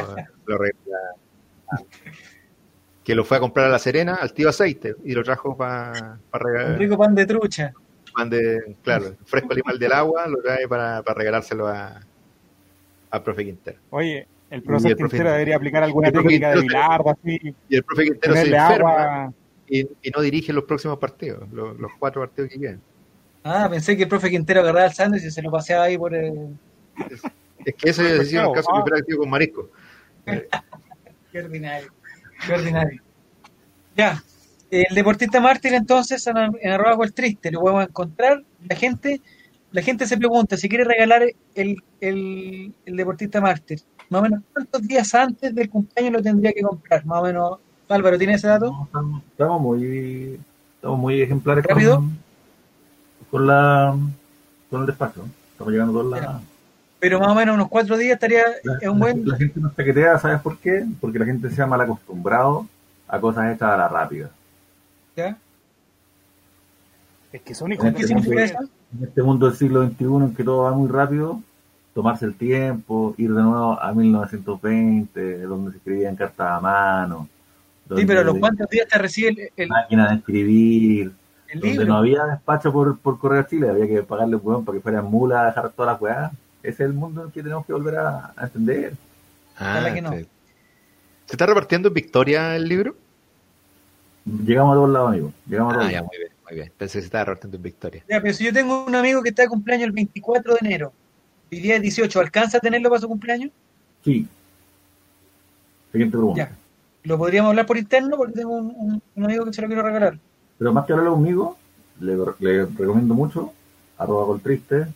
lo 0.46 0.58
regala, 0.58 0.98
que 3.04 3.14
lo 3.14 3.24
fue 3.24 3.38
a 3.38 3.40
comprar 3.40 3.66
a 3.66 3.70
La 3.70 3.78
Serena, 3.78 4.16
al 4.16 4.32
tío 4.32 4.48
aceite, 4.48 4.94
y 5.04 5.12
lo 5.14 5.22
trajo 5.22 5.56
para 5.56 6.18
Un 6.32 6.40
regalar, 6.40 6.78
rico 6.78 6.98
pan 6.98 7.14
de 7.14 7.26
trucha. 7.26 7.72
pan 8.14 8.28
de, 8.30 8.76
claro, 8.82 9.14
fresco 9.24 9.52
animal 9.52 9.78
del 9.78 9.92
agua, 9.92 10.26
lo 10.28 10.42
trae 10.42 10.68
para, 10.68 11.02
para 11.02 11.18
regalárselo 11.18 11.66
a, 11.66 12.00
al 13.10 13.22
profe 13.22 13.44
Quintero. 13.44 13.78
Oye, 13.90 14.26
el 14.50 14.62
profe- 14.62 14.94
Quintero 14.96 15.30
debería 15.32 15.56
aplicar 15.56 15.82
alguna 15.82 16.12
técnica 16.12 16.50
de 16.54 16.60
bilardo, 16.60 17.10
así, 17.10 17.54
Y 17.68 17.76
el 17.76 17.82
profe 17.84 18.04
Quintero 18.04 18.34
se 18.34 18.40
enferma. 18.54 18.92
agua. 19.22 19.32
y, 19.68 19.80
y 20.02 20.10
no 20.14 20.20
dirige 20.20 20.52
los 20.52 20.64
próximos 20.64 20.98
partidos, 20.98 21.48
los, 21.52 21.78
los 21.78 21.92
cuatro 21.98 22.20
partidos 22.20 22.50
que 22.50 22.60
quedan. 22.60 22.80
Ah, 23.44 23.68
pensé 23.70 23.96
que 23.96 24.02
el 24.04 24.08
profe 24.08 24.30
Quintero 24.30 24.60
agarraba 24.60 24.86
el 24.86 24.92
sándwich 24.92 25.24
y 25.24 25.30
se 25.30 25.42
lo 25.42 25.50
paseaba 25.50 25.84
ahí 25.84 25.96
por 25.96 26.14
el... 26.14 26.56
Es 27.64 27.74
que 27.74 27.90
eso 27.90 28.02
yo 28.02 28.18
decía 28.18 28.42
en 28.42 28.48
el 28.48 28.54
caso 28.54 28.68
Ah. 28.72 28.84
sido 29.06 29.18
con 29.18 29.30
marisco. 29.30 29.68
Qué 31.32 31.38
ordinario. 31.38 31.92
Qué 32.46 32.52
ordinario. 32.54 33.02
Ya. 33.96 34.22
El 34.70 34.94
deportista 34.94 35.40
mártir, 35.40 35.74
entonces, 35.74 36.24
en, 36.28 36.36
en 36.60 36.70
arroba 36.72 36.94
Gol 36.94 37.12
triste, 37.12 37.50
lo 37.50 37.60
podemos 37.60 37.84
encontrar. 37.84 38.42
La 38.68 38.76
gente, 38.76 39.20
la 39.72 39.82
gente 39.82 40.06
se 40.06 40.16
pregunta 40.16 40.56
si 40.56 40.68
quiere 40.68 40.84
regalar 40.84 41.22
el, 41.54 41.76
el, 42.00 42.72
el 42.86 42.96
deportista 42.96 43.40
mártir. 43.40 43.80
Más 44.10 44.20
o 44.20 44.22
menos, 44.22 44.40
¿cuántos 44.52 44.82
días 44.86 45.12
antes 45.14 45.54
del 45.54 45.68
cumpleaños 45.70 46.12
lo 46.14 46.22
tendría 46.22 46.52
que 46.52 46.62
comprar? 46.62 47.04
Más 47.04 47.20
o 47.20 47.24
menos, 47.24 47.58
Álvaro, 47.88 48.16
¿tiene 48.18 48.34
ese 48.34 48.46
dato? 48.48 48.70
No, 48.70 48.84
estamos, 48.84 49.22
estamos 49.32 49.60
muy 49.60 50.40
estamos 50.76 50.98
muy 50.98 51.20
ejemplares 51.20 51.64
¿Rápido? 51.64 51.96
con, 51.96 52.18
con 53.30 53.46
la 53.46 53.96
con 54.68 54.80
el 54.80 54.86
despacho. 54.86 55.26
Estamos 55.52 55.72
llegando 55.72 55.92
todos 55.92 56.10
la. 56.10 56.40
Pero 56.98 57.18
más 57.18 57.28
o 57.28 57.34
menos 57.34 57.54
unos 57.54 57.68
cuatro 57.68 57.96
días 57.96 58.14
estaría 58.14 58.44
la, 58.62 58.78
es 58.80 58.88
un 58.88 58.98
buen. 58.98 59.26
la 59.26 59.36
gente 59.36 59.58
nos 59.58 59.74
taquetea, 59.74 60.18
¿sabes 60.18 60.40
por 60.40 60.58
qué? 60.58 60.84
Porque 61.00 61.18
la 61.18 61.24
gente 61.24 61.50
se 61.50 61.62
ha 61.62 61.66
mal 61.66 61.80
acostumbrado 61.80 62.66
a 63.08 63.20
cosas 63.20 63.54
hechas 63.54 63.70
a 63.70 63.76
la 63.76 63.88
rápida. 63.88 64.30
¿ya? 65.16 65.36
Es 67.32 67.42
que 67.42 67.54
son 67.54 67.72
hijos 67.72 67.86
¿En 67.86 67.94
¿Qué 67.94 68.04
de 68.04 68.44
eso? 68.44 68.58
En 68.98 69.04
este 69.04 69.22
mundo 69.22 69.46
del 69.46 69.56
siglo 69.56 69.86
XXI 69.86 70.04
en 70.04 70.34
que 70.34 70.44
todo 70.44 70.64
va 70.64 70.72
muy 70.72 70.88
rápido, 70.88 71.40
tomarse 71.94 72.26
el 72.26 72.34
tiempo, 72.34 73.14
ir 73.16 73.32
de 73.32 73.42
nuevo 73.42 73.80
a 73.80 73.94
1920, 73.94 75.42
donde 75.42 75.70
se 75.70 75.76
escribían 75.78 76.16
cartas 76.16 76.58
a 76.58 76.60
mano, 76.60 77.28
Sí, 77.96 78.04
pero 78.06 78.22
los 78.22 78.38
cuantos 78.38 78.68
días 78.68 78.86
te 78.86 78.98
recibe 78.98 79.30
el, 79.30 79.50
el, 79.56 79.68
máquinas 79.68 80.10
de 80.10 80.16
escribir, 80.16 81.12
donde 81.58 81.84
no 81.84 81.96
había 81.96 82.24
despacho 82.26 82.72
por, 82.72 82.98
por 82.98 83.18
correo 83.18 83.40
a 83.40 83.46
Chile, 83.46 83.68
había 83.70 83.88
que 83.88 84.02
pagarle 84.02 84.36
un 84.36 84.42
weón 84.44 84.64
para 84.64 84.76
que 84.78 84.82
fueran 84.82 85.06
mulas 85.06 85.38
a 85.40 85.46
dejar 85.46 85.70
todas 85.72 85.92
las 85.94 86.00
weas. 86.00 86.32
Ese 86.62 86.70
es 86.84 86.88
el 86.90 86.92
mundo 86.92 87.22
en 87.22 87.26
el 87.28 87.32
que 87.32 87.42
tenemos 87.42 87.64
que 87.66 87.72
volver 87.72 87.96
a, 87.96 88.32
a 88.36 88.44
entender. 88.44 88.94
Ojalá 89.56 89.92
que 89.94 90.02
no. 90.02 90.12
sí. 90.12 90.26
¿Se 91.26 91.34
está 91.34 91.46
repartiendo 91.46 91.88
en 91.88 91.94
Victoria 91.94 92.54
el 92.56 92.68
libro? 92.68 92.94
Llegamos 94.44 94.72
a 94.72 94.74
todos 94.76 94.90
lados, 94.90 95.08
amigos. 95.10 95.32
Llegamos 95.46 95.72
a 95.72 95.76
todos 95.76 95.88
Ah, 95.88 95.92
ya, 95.92 95.96
lados. 95.98 96.10
muy 96.12 96.18
bien, 96.18 96.32
muy 96.44 96.54
bien. 96.56 96.72
Pensé 96.76 96.98
que 96.98 97.02
se 97.02 97.06
estaba 97.06 97.24
repartiendo 97.24 97.56
en 97.56 97.62
Victoria. 97.62 98.04
Ya, 98.08 98.20
pero 98.20 98.34
si 98.34 98.44
yo 98.44 98.52
tengo 98.52 98.84
un 98.84 98.94
amigo 98.94 99.22
que 99.22 99.30
está 99.30 99.42
de 99.42 99.48
cumpleaños 99.48 99.86
el 99.86 99.92
24 99.92 100.52
de 100.54 100.58
enero, 100.60 100.92
hoy 101.50 101.60
día 101.60 101.76
es 101.76 101.82
18, 101.82 102.20
¿alcanza 102.20 102.58
a 102.58 102.60
tenerlo 102.60 102.88
para 102.90 103.00
su 103.00 103.08
cumpleaños? 103.08 103.50
Sí. 104.04 104.26
Siguiente 105.92 106.16
pregunta. 106.16 106.42
Ya. 106.50 106.56
Lo 107.04 107.16
podríamos 107.16 107.50
hablar 107.50 107.66
por 107.66 107.78
interno 107.78 108.16
porque 108.16 108.34
tengo 108.34 108.52
un, 108.56 108.74
un- 108.76 109.02
un 109.16 109.24
amigo 109.24 109.44
que 109.46 109.52
se 109.52 109.62
lo 109.62 109.66
quiero 109.68 109.82
regalar. 109.82 110.18
Pero 110.60 110.72
más 110.74 110.84
que 110.86 110.92
hablarlo 110.92 111.14
conmigo, 111.14 111.56
le, 112.00 112.16
le 112.38 112.66
recomiendo 112.66 113.14
mucho, 113.14 113.52
arroba 113.98 114.26
col 114.26 114.40
triste, 114.42 114.86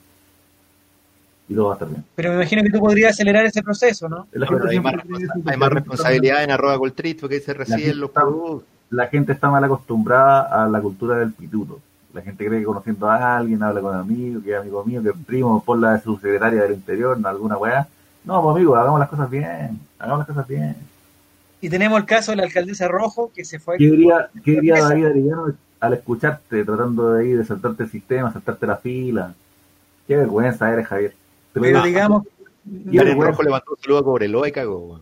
y 1.49 1.55
todo 1.55 1.67
va 1.67 1.73
a 1.73 1.75
estar 1.77 1.89
bien. 1.89 2.05
Pero 2.15 2.29
me 2.31 2.37
imagino 2.37 2.63
que 2.63 2.71
tú 2.71 2.79
podrías 2.81 3.13
acelerar 3.13 3.45
ese 3.47 3.63
proceso, 3.63 4.09
¿no? 4.09 4.27
La 4.33 4.47
Pero 4.47 4.61
gente 4.61 4.71
hay 4.71 4.81
más, 4.81 4.95
hay 5.47 5.57
responsabilidad 5.71 6.45
en 6.45 6.51
arroba 6.51 6.77
Goltrit 6.77 7.19
porque 7.21 7.41
se 7.41 7.55
reciben 7.55 7.99
los 7.99 8.11
está- 8.11 8.21
productos. 8.21 8.63
la 8.91 9.07
gente 9.09 9.33
está 9.33 9.51
mal 9.51 9.65
acostumbrada 9.65 10.65
a 10.65 10.69
la 10.69 10.81
cultura 10.83 11.17
del 11.17 11.33
pituto. 11.33 11.81
La 12.13 12.21
gente 12.23 12.47
cree 12.47 12.61
que 12.61 12.65
conociendo 12.67 13.11
a 13.11 13.37
alguien, 13.39 13.63
habla 13.63 13.81
con 13.81 13.97
amigos, 13.97 14.45
que 14.45 14.53
es 14.53 14.61
amigo 14.61 14.85
mío, 14.85 15.03
que 15.03 15.09
es 15.09 15.17
primo, 15.27 15.63
por 15.65 15.79
la 15.79 15.99
subsecretaria 16.01 16.63
del 16.63 16.75
interior, 16.75 17.19
no, 17.19 17.27
alguna 17.29 17.57
weá. 17.57 17.89
No, 18.25 18.41
pues 18.43 18.57
amigo, 18.57 18.77
hagamos 18.77 19.01
las 19.01 19.09
cosas 19.09 19.29
bien, 19.31 19.81
hagamos 19.99 20.19
las 20.21 20.29
cosas 20.29 20.47
bien. 20.47 20.77
Y 21.65 21.71
tenemos 21.71 21.99
el 21.99 22.05
caso 22.05 22.33
de 22.33 22.37
la 22.37 22.43
alcaldesa 22.43 22.89
Rojo 22.89 23.33
que 23.35 23.43
se 23.43 23.59
fue. 23.59 23.79
¿Qué 23.79 23.87
diría, 23.87 24.29
qué 24.45 24.51
diría. 24.51 24.83
David 24.83 25.07
Arellano 25.07 25.55
al 25.81 25.95
escucharte, 25.95 26.63
tratando 26.63 27.15
de 27.15 27.27
ir, 27.27 27.39
de 27.39 27.45
saltarte 27.47 27.85
el 27.85 27.91
sistema, 27.91 28.31
saltarte 28.31 28.67
la 28.67 28.77
fila? 28.77 29.35
Qué 30.07 30.15
vergüenza 30.15 30.71
eres, 30.71 30.87
Javier. 30.87 31.15
Pero 31.55 31.65
digo. 31.65 31.83
digamos. 31.83 32.27
Y 32.67 32.99
Daniel. 32.99 33.19
Rojo 33.19 33.43
le 33.43 33.51
mandó 33.51 33.65
un 33.71 33.79
saludo 33.81 33.99
a 33.99 34.05
Cobreloa 34.05 34.47
y 34.47 34.53
cagó. 34.53 35.01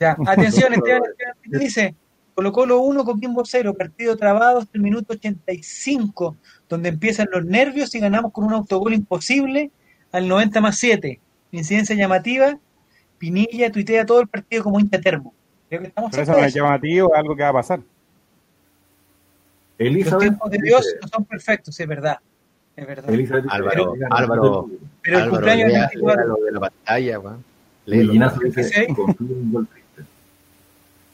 Ya, 0.00 0.16
atención, 0.26 0.74
Esteban, 0.74 1.02
Esteban, 1.08 1.34
¿qué 1.40 1.58
dice? 1.58 1.94
Colo 2.34 2.50
Colo 2.50 2.80
1, 2.80 3.04
Coquimbo 3.04 3.44
0, 3.44 3.72
partido 3.78 4.16
trabado 4.16 4.58
hasta 4.58 4.72
el 4.74 4.82
minuto 4.82 5.12
85, 5.12 6.36
donde 6.68 6.88
empiezan 6.88 7.28
los 7.30 7.44
nervios 7.44 7.94
y 7.94 8.00
ganamos 8.00 8.32
con 8.32 8.42
un 8.42 8.54
autogol 8.54 8.92
imposible 8.92 9.70
al 10.10 10.26
90 10.26 10.60
más 10.60 10.76
7. 10.78 11.20
Incidencia 11.52 11.94
llamativa, 11.94 12.58
Pinilla 13.18 13.70
tuitea 13.70 14.04
todo 14.04 14.20
el 14.20 14.26
partido 14.26 14.64
como 14.64 14.80
hincha 14.80 15.00
termo. 15.00 15.32
Creo 15.72 15.80
que 15.80 15.88
estamos 15.88 16.10
Pero 16.10 16.22
eso 16.24 16.32
no 16.32 16.38
es 16.44 16.52
llamativo, 16.52 17.14
es 17.14 17.18
algo 17.18 17.34
que 17.34 17.42
va 17.44 17.48
a 17.48 17.52
pasar. 17.54 17.78
Los 17.78 17.86
Elizabeth, 19.78 20.20
tiempos 20.20 20.50
de 20.50 20.58
Dios 20.62 20.86
no 21.00 21.08
son 21.08 21.24
perfectos, 21.24 21.80
es 21.80 21.88
verdad. 21.88 22.18
Es 22.76 22.86
verdad. 22.86 23.08
Elizabeth 23.10 23.46
Álvaro, 23.48 23.92
"Oigan, 23.92 24.12
Álvaro. 24.12 24.68
Pero 25.00 25.16
el 25.16 25.22
Álvaro, 25.22 25.30
cumpleaños 25.38 25.68
lea- 25.72 25.80
24, 25.92 26.16
lea 26.20 26.26
lo 26.26 26.34
de 26.44 26.52
la 26.52 26.60
pantalla, 26.60 27.18
weón. 27.20 27.44
Triste. 27.86 28.94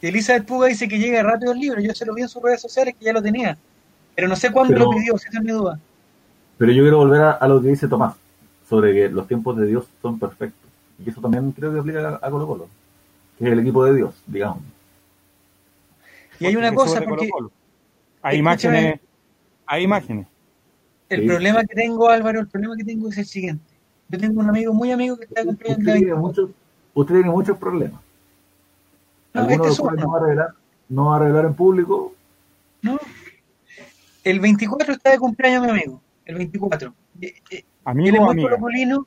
Elizabeth 0.03 0.45
Puga 0.45 0.67
dice 0.67 0.89
que 0.89 0.99
llega 0.99 1.23
rápido 1.23 1.53
el 1.53 1.59
libro. 1.61 1.81
Yo 1.81 1.95
se 1.95 2.05
lo 2.05 2.13
vi 2.15 2.23
en 2.23 2.29
sus 2.29 2.43
redes 2.43 2.61
sociales 2.61 2.97
que 2.99 3.05
ya 3.05 3.13
lo 3.13 3.23
tenía. 3.23 3.57
Pero 4.17 4.27
no 4.27 4.35
sé 4.35 4.51
cuándo 4.51 4.73
Pero- 4.75 4.87
lo 4.87 4.91
pidió, 4.99 5.17
si 5.19 5.29
esa 5.29 5.39
es 5.39 5.45
mi 5.45 5.53
duda. 5.53 5.79
Pero 6.59 6.73
yo 6.73 6.83
quiero 6.83 6.97
volver 6.99 7.21
a, 7.21 7.31
a 7.31 7.47
lo 7.47 7.63
que 7.63 7.69
dice 7.69 7.87
Tomás, 7.87 8.17
sobre 8.69 8.93
que 8.93 9.09
los 9.09 9.29
tiempos 9.29 9.57
de 9.57 9.67
Dios 9.67 9.87
son 10.03 10.19
perfectos. 10.19 10.69
Y 11.05 11.09
eso 11.11 11.21
también 11.21 11.53
creo 11.53 11.73
que 11.73 11.79
aplica 11.79 12.19
a 12.21 12.29
Colo 12.29 12.45
Colo, 12.49 12.69
que 13.39 13.47
es 13.47 13.53
el 13.53 13.59
equipo 13.61 13.85
de 13.85 13.95
Dios, 13.97 14.15
digamos. 14.27 14.63
Y 16.41 16.47
hay 16.47 16.57
una 16.57 16.73
cosa, 16.75 17.01
porque 17.03 17.29
Colo-Colo. 17.29 17.51
Hay 18.23 18.37
Escúchame. 18.39 18.79
imágenes, 18.79 19.01
hay 19.67 19.83
imágenes. 19.85 20.27
el 21.09 21.21
Sí. 21.23 21.27
problema 21.27 21.61
que 21.65 21.75
tengo, 21.75 22.09
Álvaro, 22.09 22.41
el 22.41 22.49
problema 22.49 22.77
que 22.77 22.85
tengo 22.85 23.09
es 23.09 23.19
el 23.19 23.25
siguiente. 23.27 23.65
Yo 24.09 24.19
tengo 24.19 24.41
un 24.41 24.49
amigo 24.49 24.73
muy 24.75 24.91
amigo 24.93 25.17
que 25.17 25.25
está 25.25 25.41
Usted 25.41 25.47
cumpliendo 25.53 25.85
tiene, 25.85 26.01
24. 26.01 26.21
muchos, 26.21 26.51
usted 26.95 27.15
tiene 27.15 27.31
muchos 27.31 27.57
problemas. 27.59 28.01
No, 29.35 29.41
Algunos 29.43 29.51
este 29.53 29.63
de 29.69 29.73
es 29.73 29.79
los 29.79 29.81
cuales 29.81 30.05
no 30.05 30.11
va 30.13 30.19
a 30.19 30.23
revelar, 30.23 30.49
no 30.89 31.07
va 31.07 31.17
a 31.17 31.19
revelar 31.21 31.45
en 31.47 31.55
público. 31.55 32.15
¿no? 32.83 32.99
El 34.25 34.41
24 34.41 34.93
está 34.95 35.11
de 35.11 35.19
cumpleaños 35.19 35.63
mi 35.65 35.71
amigo. 35.71 36.01
El 36.25 36.35
24. 36.37 36.95
Eh, 37.21 37.27
eh, 37.27 37.35
Él 37.51 37.59
es 37.59 37.65
Amigo 37.85 38.25
muy 38.27 38.43
colocolino. 38.43 39.07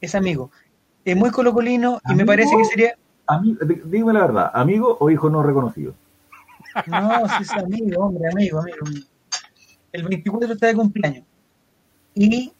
Es 0.00 0.14
amigo. 0.14 0.50
Es 1.04 1.16
muy 1.16 1.30
colocolino 1.30 2.00
y 2.04 2.08
me 2.08 2.12
¿Amigo? 2.22 2.26
parece 2.26 2.56
que 2.56 2.64
sería. 2.64 2.94
Ami- 3.28 3.56
dí- 3.60 3.82
dígame 3.84 4.12
la 4.14 4.20
verdad, 4.20 4.50
amigo 4.54 4.96
o 5.00 5.10
hijo 5.10 5.28
no 5.30 5.42
reconocido. 5.42 5.94
No, 6.86 7.28
si 7.36 7.42
es 7.42 7.50
amigo, 7.52 8.04
hombre, 8.06 8.28
amigo, 8.32 8.60
amigo. 8.60 8.78
El 9.92 10.02
24 10.08 10.52
está 10.54 10.66
de 10.68 10.74
cumpleaños. 10.74 11.24
Y. 12.14 12.52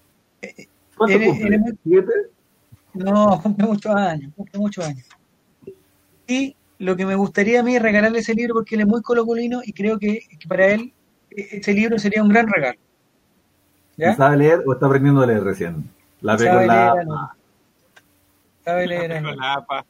eh, 0.43 0.67
¿Cuánto 0.97 1.17
Él- 1.17 1.27
cumple? 1.27 1.61
¿Siete? 1.85 2.13
No, 2.95 3.41
cumple 3.43 3.67
muchos 3.67 3.95
años, 3.95 4.33
cumple 4.37 4.59
muchos 4.61 4.85
años. 4.87 5.07
Y 6.27 6.57
lo 6.79 6.97
que 6.97 7.07
me 7.07 7.15
gustaría 7.15 7.61
a 7.61 7.63
mí 7.63 7.77
es 7.77 7.83
regalarle 7.83 8.19
ese 8.19 8.35
libro 8.35 8.55
porque 8.55 8.75
él 8.75 8.83
es 8.83 8.87
muy 8.87 9.03
colocolino 9.03 9.61
y 9.65 9.73
creo 9.73 9.99
que, 9.99 10.21
que 10.39 10.49
para 10.49 10.67
él 10.67 10.93
eh, 11.31 11.49
ese 11.53 11.73
libro 11.73 11.99
sería 11.99 12.23
un 12.23 12.29
gran 12.29 12.47
regalo. 12.49 12.79
¿Ya? 13.97 14.15
¿Sabe 14.15 14.37
leer 14.37 14.63
o 14.67 14.73
está 14.73 14.87
aprendiendo 14.87 15.23
a 15.23 15.27
leer 15.27 15.43
recién? 15.45 15.89
La 16.21 16.37
pegó 16.37 16.51
Sabe 16.53 16.63
en 16.63 16.69
la... 16.69 16.95
leer, 16.95 17.07
no. 17.07 17.31
Sabe 18.65 18.87
leer. 18.87 19.23
La 19.23 19.53
APA. 19.55 19.85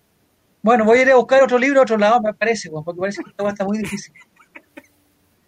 Bueno, 0.62 0.84
voy 0.84 0.98
a 0.98 1.02
ir 1.02 1.10
a 1.10 1.16
buscar 1.16 1.42
otro 1.42 1.58
libro 1.58 1.80
a 1.80 1.82
otro 1.82 1.96
lado, 1.96 2.20
me 2.20 2.34
parece, 2.34 2.70
porque 2.70 2.98
parece 2.98 3.22
que 3.22 3.30
esta 3.30 3.48
está 3.48 3.64
muy 3.64 3.78
difícil. 3.78 4.12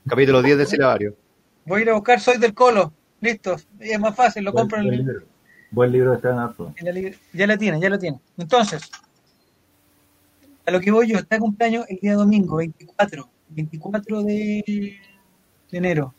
Capítulo 0.06 0.42
10 0.42 0.58
del 0.58 0.66
silabario. 0.66 1.16
Voy 1.64 1.80
a 1.80 1.82
ir 1.82 1.90
a 1.90 1.94
buscar 1.94 2.20
Soy 2.20 2.38
del 2.38 2.54
Colo. 2.54 2.92
Listo, 3.20 3.56
es 3.78 4.00
más 4.00 4.14
fácil, 4.14 4.44
lo 4.44 4.52
Buen, 4.52 4.62
compro 4.62 4.78
en 4.78 4.86
buen 4.86 4.94
el, 4.98 5.06
libro. 5.06 5.26
Buen 5.70 5.92
libro 5.92 6.12
Arzo. 6.12 6.72
en 6.76 6.86
la 6.86 6.92
librería. 6.92 7.18
Ya 7.32 7.46
la 7.46 7.58
tiene, 7.58 7.80
ya 7.80 7.90
lo 7.90 7.98
tiene. 7.98 8.18
Entonces, 8.38 8.90
a 10.64 10.70
lo 10.70 10.80
que 10.80 10.90
voy 10.90 11.08
yo, 11.08 11.18
está 11.18 11.38
cumpleaños 11.38 11.84
el 11.88 11.98
día 11.98 12.14
domingo, 12.14 12.56
24, 12.56 13.28
24 13.50 14.22
de, 14.22 14.64
de 15.70 15.78
enero. 15.78 16.14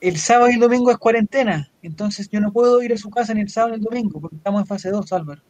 El 0.00 0.18
sábado 0.18 0.50
y 0.50 0.54
el 0.54 0.60
domingo 0.60 0.90
es 0.90 0.98
cuarentena, 0.98 1.70
entonces 1.80 2.28
yo 2.28 2.40
no 2.40 2.52
puedo 2.52 2.82
ir 2.82 2.92
a 2.92 2.98
su 2.98 3.08
casa 3.08 3.32
ni 3.34 3.40
el 3.40 3.48
sábado 3.48 3.70
ni 3.70 3.76
el 3.76 3.84
domingo, 3.84 4.20
porque 4.20 4.36
estamos 4.36 4.60
en 4.60 4.66
fase 4.66 4.90
2, 4.90 5.12
Álvaro. 5.12 5.42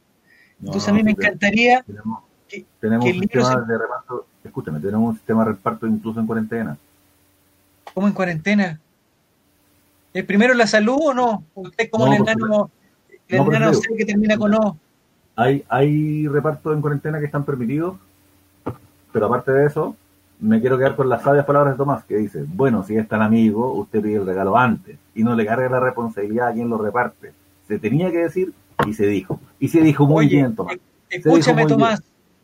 Entonces 0.62 0.88
a 0.88 0.92
mí 0.92 1.02
me 1.02 1.10
encantaría, 1.12 1.82
Tenemos, 1.82 2.20
que- 2.48 2.64
tenemos 2.80 3.04
que 3.04 3.12
un 3.12 3.20
sistema 3.20 3.52
se- 3.66 3.72
de 3.72 3.78
reparto, 3.78 4.26
escúchame, 4.44 4.80
tenemos 4.80 5.08
un 5.10 5.14
sistema 5.16 5.44
de 5.44 5.50
reparto 5.52 5.86
incluso 5.86 6.20
en 6.20 6.26
cuarentena. 6.26 6.76
¿cómo 7.94 8.06
en 8.06 8.12
cuarentena? 8.14 8.80
¿El 10.14 10.24
primero 10.24 10.54
la 10.54 10.66
salud 10.66 10.98
o 11.00 11.14
no? 11.14 11.44
¿Usted 11.54 11.90
como 11.90 12.06
No, 12.06 12.12
el 12.14 12.22
enano, 12.22 12.70
el 13.28 13.38
no, 13.38 13.52
enano 13.52 13.74
C 13.74 13.88
que 13.96 14.04
termina 14.04 14.36
con 14.36 14.54
O? 14.54 14.76
Hay, 15.36 15.64
hay 15.68 16.28
repartos 16.28 16.74
en 16.74 16.80
cuarentena 16.80 17.18
que 17.18 17.26
están 17.26 17.44
permitidos, 17.44 17.96
pero 19.12 19.26
aparte 19.26 19.50
de 19.52 19.66
eso, 19.66 19.96
me 20.40 20.60
quiero 20.60 20.76
quedar 20.78 20.96
con 20.96 21.08
las 21.08 21.22
sabias 21.22 21.44
palabras 21.46 21.74
de 21.74 21.78
Tomás, 21.78 22.04
que 22.04 22.16
dice, 22.16 22.44
bueno, 22.46 22.82
si 22.84 22.96
es 22.96 23.08
tan 23.08 23.22
amigo, 23.22 23.72
usted 23.74 24.02
pide 24.02 24.16
el 24.16 24.26
regalo 24.26 24.56
antes 24.56 24.96
y 25.14 25.22
no 25.24 25.34
le 25.34 25.46
cargue 25.46 25.68
la 25.68 25.80
responsabilidad 25.80 26.48
a 26.48 26.52
quien 26.52 26.68
lo 26.68 26.78
reparte. 26.78 27.32
Se 27.68 27.78
tenía 27.78 28.10
que 28.10 28.18
decir 28.18 28.52
y 28.86 28.94
se 28.94 29.06
dijo. 29.06 29.40
Y 29.58 29.68
se 29.68 29.80
dijo 29.80 30.06
muy 30.06 30.26
Oye, 30.26 30.36
bien, 30.36 30.54
Tomás. 30.54 30.76
escúchame 31.10 31.66
Tomás, 31.66 32.02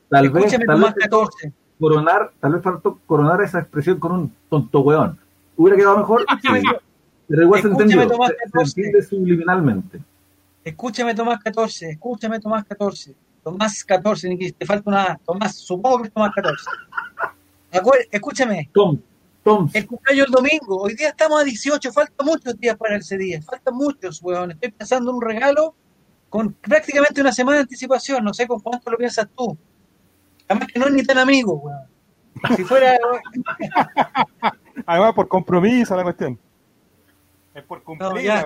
Tal 0.09 0.31
vez, 0.31 0.51
tal 0.53 0.65
Tomás 0.67 0.95
vez 0.95 1.05
14. 1.05 1.53
coronar, 1.79 2.33
tal 2.41 2.53
vez 2.55 2.63
faltó 2.63 2.99
coronar 3.07 3.43
esa 3.43 3.61
expresión 3.61 3.99
con 4.01 4.13
un 4.13 4.33
tonto 4.49 4.81
weón. 4.81 5.19
¿Hubiera 5.57 5.77
quedado 5.77 5.99
mejor? 5.99 6.25
Escúchame, 6.29 6.61
Sí. 6.61 6.67
Pero 7.29 7.43
igual 7.43 7.61
se 7.61 7.69
Escúchame, 7.69 7.93
entendió. 7.93 8.17
Tomás 8.17 8.29
Se, 8.31 8.35
se 8.37 8.45
14. 8.53 8.81
entiende 8.81 9.03
subliminalmente. 9.07 10.01
Escúchame 10.65 11.15
Tomás 11.15 11.39
14, 11.43 11.91
escúchame 11.91 12.41
Tomás 12.41 12.65
14. 12.65 13.15
Tomás 13.45 13.85
14, 13.85 14.29
Nikis, 14.31 14.55
te 14.55 14.65
falta 14.67 14.91
una. 14.91 15.21
Tomás, 15.25 15.55
supongo 15.57 15.99
que 16.03 16.09
es 16.09 16.13
Tomás 16.15 16.33
14. 16.35 16.65
Acuer- 17.73 18.09
escúchame, 18.11 18.71
Tom, 18.73 18.99
Tom. 19.45 19.69
el 19.75 19.87
cumpleaños 19.87 20.27
el 20.27 20.33
domingo. 20.33 20.81
Hoy 20.83 20.95
día 20.95 21.09
estamos 21.11 21.41
a 21.41 21.45
18, 21.45 21.93
faltan 21.93 22.27
muchos 22.27 22.59
días 22.59 22.77
para 22.77 22.97
ese 22.97 23.17
día. 23.19 23.41
Faltan 23.43 23.75
muchos, 23.75 24.23
weón. 24.23 24.51
Estoy 24.53 24.71
pensando 24.73 25.11
en 25.11 25.17
un 25.17 25.23
regalo 25.23 25.75
con 26.29 26.53
prácticamente 26.55 27.21
una 27.21 27.33
semana 27.33 27.59
de 27.59 27.63
anticipación. 27.63 28.25
No 28.25 28.35
sé 28.35 28.47
con 28.47 28.61
cuánto 28.61 28.91
lo 28.91 28.97
piensas 28.97 29.29
tú. 29.37 29.57
Además 30.49 30.69
que 30.73 30.79
no 30.79 30.87
es 30.87 30.93
ni 30.93 31.03
tan 31.03 31.19
amigo, 31.19 31.55
weón. 31.55 32.57
Si 32.57 32.65
fuera... 32.65 32.97
Además, 34.87 35.13
por 35.15 35.29
compromiso 35.29 35.97
la 35.97 36.05
cuestión. 36.05 36.39
Es 37.55 37.65
por 37.65 37.83
cumplir. 37.83 38.11
No, 38.11 38.43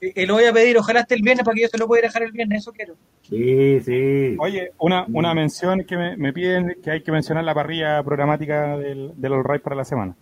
eh, 0.00 0.26
lo 0.26 0.34
voy 0.34 0.44
a 0.46 0.52
pedir, 0.52 0.76
ojalá 0.76 1.00
esté 1.00 1.14
el 1.14 1.22
viernes 1.22 1.44
para 1.44 1.54
que 1.54 1.62
yo 1.62 1.68
se 1.68 1.78
lo 1.78 1.86
pueda 1.86 2.02
dejar 2.02 2.24
el 2.24 2.32
viernes, 2.32 2.62
eso 2.62 2.72
quiero. 2.72 2.96
Sí, 3.22 3.80
sí. 3.82 4.36
Oye, 4.40 4.72
una, 4.78 5.06
una 5.12 5.32
mención 5.32 5.84
que 5.84 5.96
me, 5.96 6.16
me 6.16 6.32
piden 6.32 6.76
que 6.82 6.90
hay 6.90 7.02
que 7.04 7.12
mencionar 7.12 7.44
la 7.44 7.54
parrilla 7.54 8.02
programática 8.02 8.76
del, 8.78 9.12
del 9.14 9.32
All 9.32 9.44
Right 9.44 9.62
para 9.62 9.76
la 9.76 9.84
semana. 9.84 10.16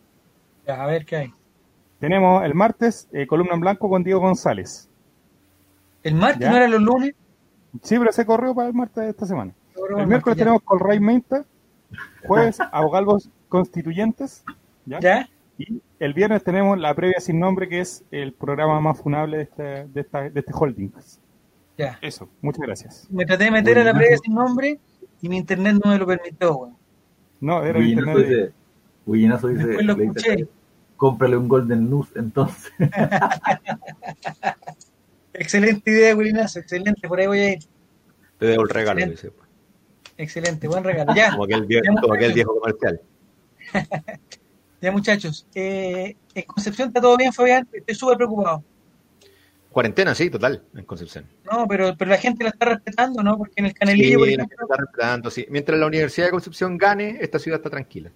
Ya, 0.66 0.82
a 0.82 0.86
ver 0.86 1.06
qué 1.06 1.16
hay. 1.16 1.34
Tenemos 1.98 2.44
el 2.44 2.54
martes 2.54 3.08
eh, 3.12 3.26
columna 3.26 3.54
en 3.54 3.60
blanco 3.60 3.88
con 3.88 4.04
Diego 4.04 4.20
González. 4.20 4.89
¿El 6.02 6.14
martes 6.14 6.40
Ya. 6.40 6.50
no 6.50 6.56
era 6.56 6.68
los 6.68 6.80
lunes? 6.80 7.14
Sí, 7.82 7.98
pero 7.98 8.12
se 8.12 8.24
corrió 8.26 8.54
para 8.54 8.68
el 8.68 8.74
martes 8.74 9.04
de 9.04 9.10
esta 9.10 9.26
semana. 9.26 9.52
El 9.98 10.06
miércoles 10.06 10.38
tenemos 10.38 10.62
con 10.62 10.78
Ray 10.80 11.00
Menta. 11.00 11.44
Jueves, 12.26 12.58
abogados 12.72 13.28
constituyentes. 13.48 14.44
¿ya? 14.86 15.00
¿Ya? 15.00 15.28
Y 15.58 15.82
el 15.98 16.14
viernes 16.14 16.42
tenemos 16.42 16.78
la 16.78 16.94
previa 16.94 17.20
sin 17.20 17.38
nombre, 17.38 17.68
que 17.68 17.80
es 17.80 18.02
el 18.10 18.32
programa 18.32 18.80
más 18.80 18.98
funable 18.98 19.36
de 19.38 19.42
este, 19.44 19.62
de 19.88 20.00
esta, 20.00 20.30
de 20.30 20.40
este 20.40 20.52
holding. 20.54 20.90
Ya. 21.76 21.98
Eso, 22.00 22.28
muchas 22.40 22.60
gracias. 22.62 23.06
Me 23.10 23.26
traté 23.26 23.44
de 23.44 23.50
meter 23.50 23.78
a 23.78 23.84
la 23.84 23.92
previa 23.94 24.16
sin 24.18 24.34
nombre 24.34 24.78
y 25.20 25.28
mi 25.28 25.36
internet 25.36 25.76
no 25.84 25.90
me 25.90 25.98
lo 25.98 26.06
permitió. 26.06 26.70
No, 27.40 27.62
era 27.62 27.78
el 27.78 27.84
Bullinazo 27.84 28.08
internet. 28.10 28.28
de- 28.28 28.36
dice, 28.44 28.52
Bullinazo 29.06 29.48
dice, 29.48 29.66
Después 29.66 29.86
lo 29.86 29.92
escuché. 30.02 30.48
cómprale 30.96 31.36
un 31.36 31.48
Golden 31.48 31.90
News 31.90 32.08
entonces. 32.16 32.72
Excelente 35.40 35.90
idea, 35.90 36.14
Wilinazo, 36.14 36.58
excelente, 36.58 37.08
por 37.08 37.18
ahí 37.18 37.26
voy 37.26 37.38
a 37.38 37.52
ir. 37.54 37.58
Te 38.38 38.44
debo 38.46 38.62
el 38.62 38.68
regalo, 38.68 39.00
Excelente. 39.00 39.28
dice. 39.28 40.14
Excelente, 40.18 40.68
buen 40.68 40.84
regalo. 40.84 41.14
Ya, 41.14 41.30
Como 41.30 41.44
aquel, 41.44 41.66
como 42.00 42.14
viejo 42.14 42.60
comercial. 42.60 43.00
ya 44.82 44.92
muchachos. 44.92 45.46
Eh, 45.54 46.14
en 46.34 46.42
Concepción 46.44 46.88
está 46.88 47.00
todo 47.00 47.16
bien, 47.16 47.32
Fabián. 47.32 47.66
Estoy 47.72 47.94
súper 47.94 48.18
preocupado. 48.18 48.62
Cuarentena, 49.70 50.14
sí, 50.14 50.28
total, 50.28 50.62
en 50.74 50.84
Concepción. 50.84 51.24
No, 51.50 51.66
pero, 51.66 51.96
pero 51.96 52.10
la 52.10 52.18
gente 52.18 52.44
la 52.44 52.50
está 52.50 52.66
respetando, 52.66 53.22
¿no? 53.22 53.38
Porque 53.38 53.54
en 53.56 53.66
el 53.66 53.72
Canelillo, 53.72 54.18
por 54.18 54.28
Sí, 54.28 54.36
la 54.36 54.42
ejemplo, 54.42 54.58
gente 54.58 54.72
está 54.74 54.76
respetando, 54.76 55.30
sí. 55.30 55.46
Mientras 55.48 55.78
la 55.80 55.86
Universidad 55.86 56.26
de 56.26 56.32
Concepción 56.32 56.76
gane, 56.76 57.16
esta 57.20 57.38
ciudad 57.38 57.60
está 57.60 57.70
tranquila. 57.70 58.12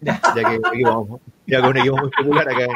Ya. 0.00 0.20
Que, 0.34 0.40
es 0.40 0.46
un 0.58 0.64
equipo- 0.74 1.20
ya 1.46 1.60
que 1.62 1.68
un 1.68 1.76
equipo 1.76 1.96
muy 1.98 2.10
popular 2.10 2.48
acá 2.48 2.64
en, 2.64 2.70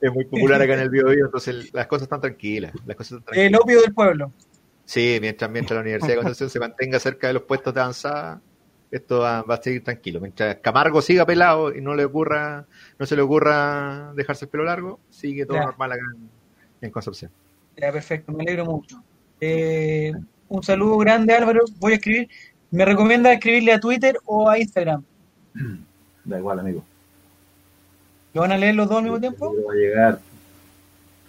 es 0.00 0.12
muy 0.12 0.24
popular 0.24 0.62
acá 0.62 0.74
en 0.74 0.80
el 0.80 0.90
Biobío, 0.90 1.26
entonces 1.26 1.72
las 1.74 1.86
cosas 1.86 2.04
están 2.04 2.20
tranquilas. 2.20 2.72
Las 2.86 2.96
cosas 2.96 3.18
están 3.18 3.34
el 3.34 3.50
tranquilas. 3.50 3.60
opio 3.62 3.80
del 3.82 3.94
pueblo. 3.94 4.32
Sí, 4.86 5.18
mientras, 5.20 5.50
mientras 5.50 5.76
la 5.76 5.80
Universidad 5.82 6.12
de 6.12 6.16
Concepción 6.16 6.50
se 6.50 6.60
mantenga 6.60 6.98
cerca 6.98 7.26
de 7.28 7.34
los 7.34 7.42
puestos 7.42 7.72
de 7.74 7.80
avanzada, 7.80 8.40
esto 8.90 9.20
va, 9.20 9.42
va 9.42 9.54
a 9.56 9.62
seguir 9.62 9.82
tranquilo. 9.82 10.20
Mientras 10.20 10.56
Camargo 10.56 11.02
siga 11.02 11.26
pelado 11.26 11.74
y 11.74 11.80
no 11.80 11.94
le 11.94 12.04
ocurra, 12.04 12.66
no 12.98 13.06
se 13.06 13.16
le 13.16 13.22
ocurra 13.22 14.12
dejarse 14.14 14.44
el 14.44 14.50
pelo 14.50 14.64
largo, 14.64 15.00
sigue 15.10 15.46
todo 15.46 15.56
Ya. 15.58 15.64
normal 15.64 15.92
acá 15.92 16.02
en, 16.14 16.28
en 16.80 16.90
Concepción. 16.90 17.30
Ya, 17.76 17.90
perfecto, 17.90 18.30
me 18.32 18.42
alegro 18.42 18.66
mucho. 18.66 19.02
Eh, 19.40 20.12
un 20.48 20.62
saludo 20.62 20.96
grande, 20.98 21.34
Álvaro. 21.34 21.60
Voy 21.78 21.92
a 21.92 21.96
escribir. 21.96 22.28
¿Me 22.70 22.84
recomienda 22.84 23.32
escribirle 23.32 23.72
a 23.72 23.80
Twitter 23.80 24.16
o 24.26 24.48
a 24.48 24.58
Instagram? 24.58 25.02
Da 26.24 26.38
igual, 26.38 26.58
amigo. 26.60 26.82
¿Lo 28.32 28.40
van 28.42 28.52
a 28.52 28.58
leer 28.58 28.74
los 28.74 28.88
dos 28.88 28.98
al 28.98 29.02
mismo 29.04 29.16
El 29.16 29.20
tiempo? 29.22 29.52
libro 29.52 29.66
va 29.68 29.72
a 29.72 29.76
llegar. 29.76 30.18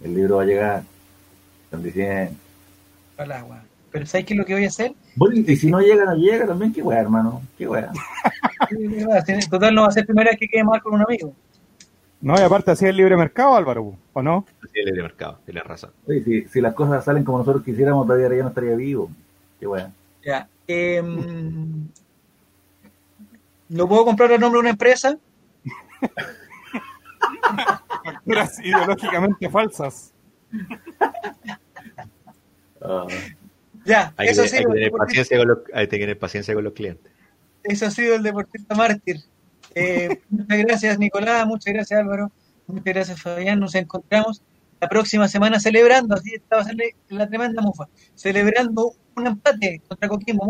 El 0.04 0.16
libro 0.16 0.36
va 0.38 0.42
a 0.44 0.46
llegar. 0.46 0.84
Están 1.66 1.84
diciendo. 1.84 2.34
Ojalá, 3.16 3.44
weón. 3.44 3.62
Pero 3.92 4.06
¿sabes 4.08 4.26
qué 4.26 4.34
es 4.34 4.38
lo 4.38 4.46
que 4.46 4.54
voy 4.54 4.66
a 4.66 4.68
hacer? 4.68 4.94
Bueno, 5.16 5.36
y 5.48 5.56
si 5.56 5.70
no 5.72 5.80
llega, 5.80 6.04
no 6.06 6.16
llega 6.16 6.46
también. 6.46 6.74
Qué 6.74 6.82
weá, 6.82 7.00
hermano. 7.00 7.42
Qué 7.58 7.68
weá. 7.68 7.92
Total, 9.50 9.74
no 9.74 9.84
va 9.84 9.88
a 9.88 9.92
ser 9.92 10.06
primera 10.06 10.32
vez 10.32 10.40
que 10.40 10.48
quede 10.48 10.64
mal 10.64 10.82
con 10.82 10.96
un 10.96 11.02
amigo. 11.04 11.34
No, 12.22 12.36
y 12.38 12.42
aparte 12.42 12.72
así 12.72 12.86
es 12.86 12.90
el 12.90 12.98
libre 12.98 13.16
mercado, 13.16 13.56
Álvaro, 13.56 13.94
¿o 14.14 14.22
no? 14.22 14.46
Así 14.64 14.80
es 14.80 14.80
el 14.80 14.86
libre 14.86 15.04
mercado, 15.04 15.40
tienes 15.46 15.64
razón. 15.64 15.92
Oye, 16.08 16.24
si, 16.24 16.46
si 16.46 16.60
las 16.60 16.74
cosas 16.74 17.06
salen 17.06 17.24
como 17.24 17.38
nosotros 17.38 17.64
quisiéramos, 17.64 18.08
todavía 18.08 18.30
ya 18.36 18.44
no 18.44 18.50
estaría 18.50 18.76
vivo. 18.76 19.10
Qué 19.60 19.68
weá. 19.68 19.92
Ya. 20.26 20.48
em, 20.68 21.88
¿Lo 23.70 23.88
puedo 23.88 24.06
comprar 24.06 24.32
a 24.32 24.38
nombre 24.38 24.58
de 24.58 24.62
una 24.62 24.70
empresa? 24.72 25.18
Facturas 28.04 28.60
ideológicamente 28.60 29.50
falsas. 29.50 30.14
Ya, 33.86 34.14
Hay, 34.18 34.30
eso, 34.30 34.44
que, 34.44 34.58
hay 34.58 34.64
el 34.64 34.74
tener 34.74 34.92
paciencia 34.92 35.38
con 35.38 35.48
los, 35.48 35.58
hay 35.74 35.88
que 35.88 36.00
tener 36.00 36.18
paciencia 36.18 36.54
con 36.56 36.64
los 36.64 36.74
clientes. 36.74 37.12
eso 37.64 37.86
ha 37.86 37.92
sido 37.92 38.16
el 38.16 38.24
deportista 38.24 38.74
mártir. 38.74 39.18
Eh, 39.76 40.22
muchas 40.30 40.58
gracias, 40.58 41.00
Nicolás. 41.00 41.46
Muchas 41.46 41.74
gracias, 41.74 42.00
Álvaro. 42.00 42.32
Muchas 42.68 42.94
gracias, 42.94 43.22
Fabián. 43.22 43.60
Nos 43.60 43.76
encontramos 43.76 44.42
la 44.82 44.90
próxima 44.90 45.28
semana 45.28 45.60
celebrando, 45.60 46.16
así 46.16 46.34
esta 46.34 46.58
va 46.58 46.62
a 46.64 46.66
ser 46.66 46.76
la 47.10 47.28
tremenda 47.28 47.62
mufa, 47.62 47.88
celebrando 48.14 48.94
un 49.16 49.28
empate 49.28 49.82
contra 49.88 50.10
Coquimbo. 50.10 50.46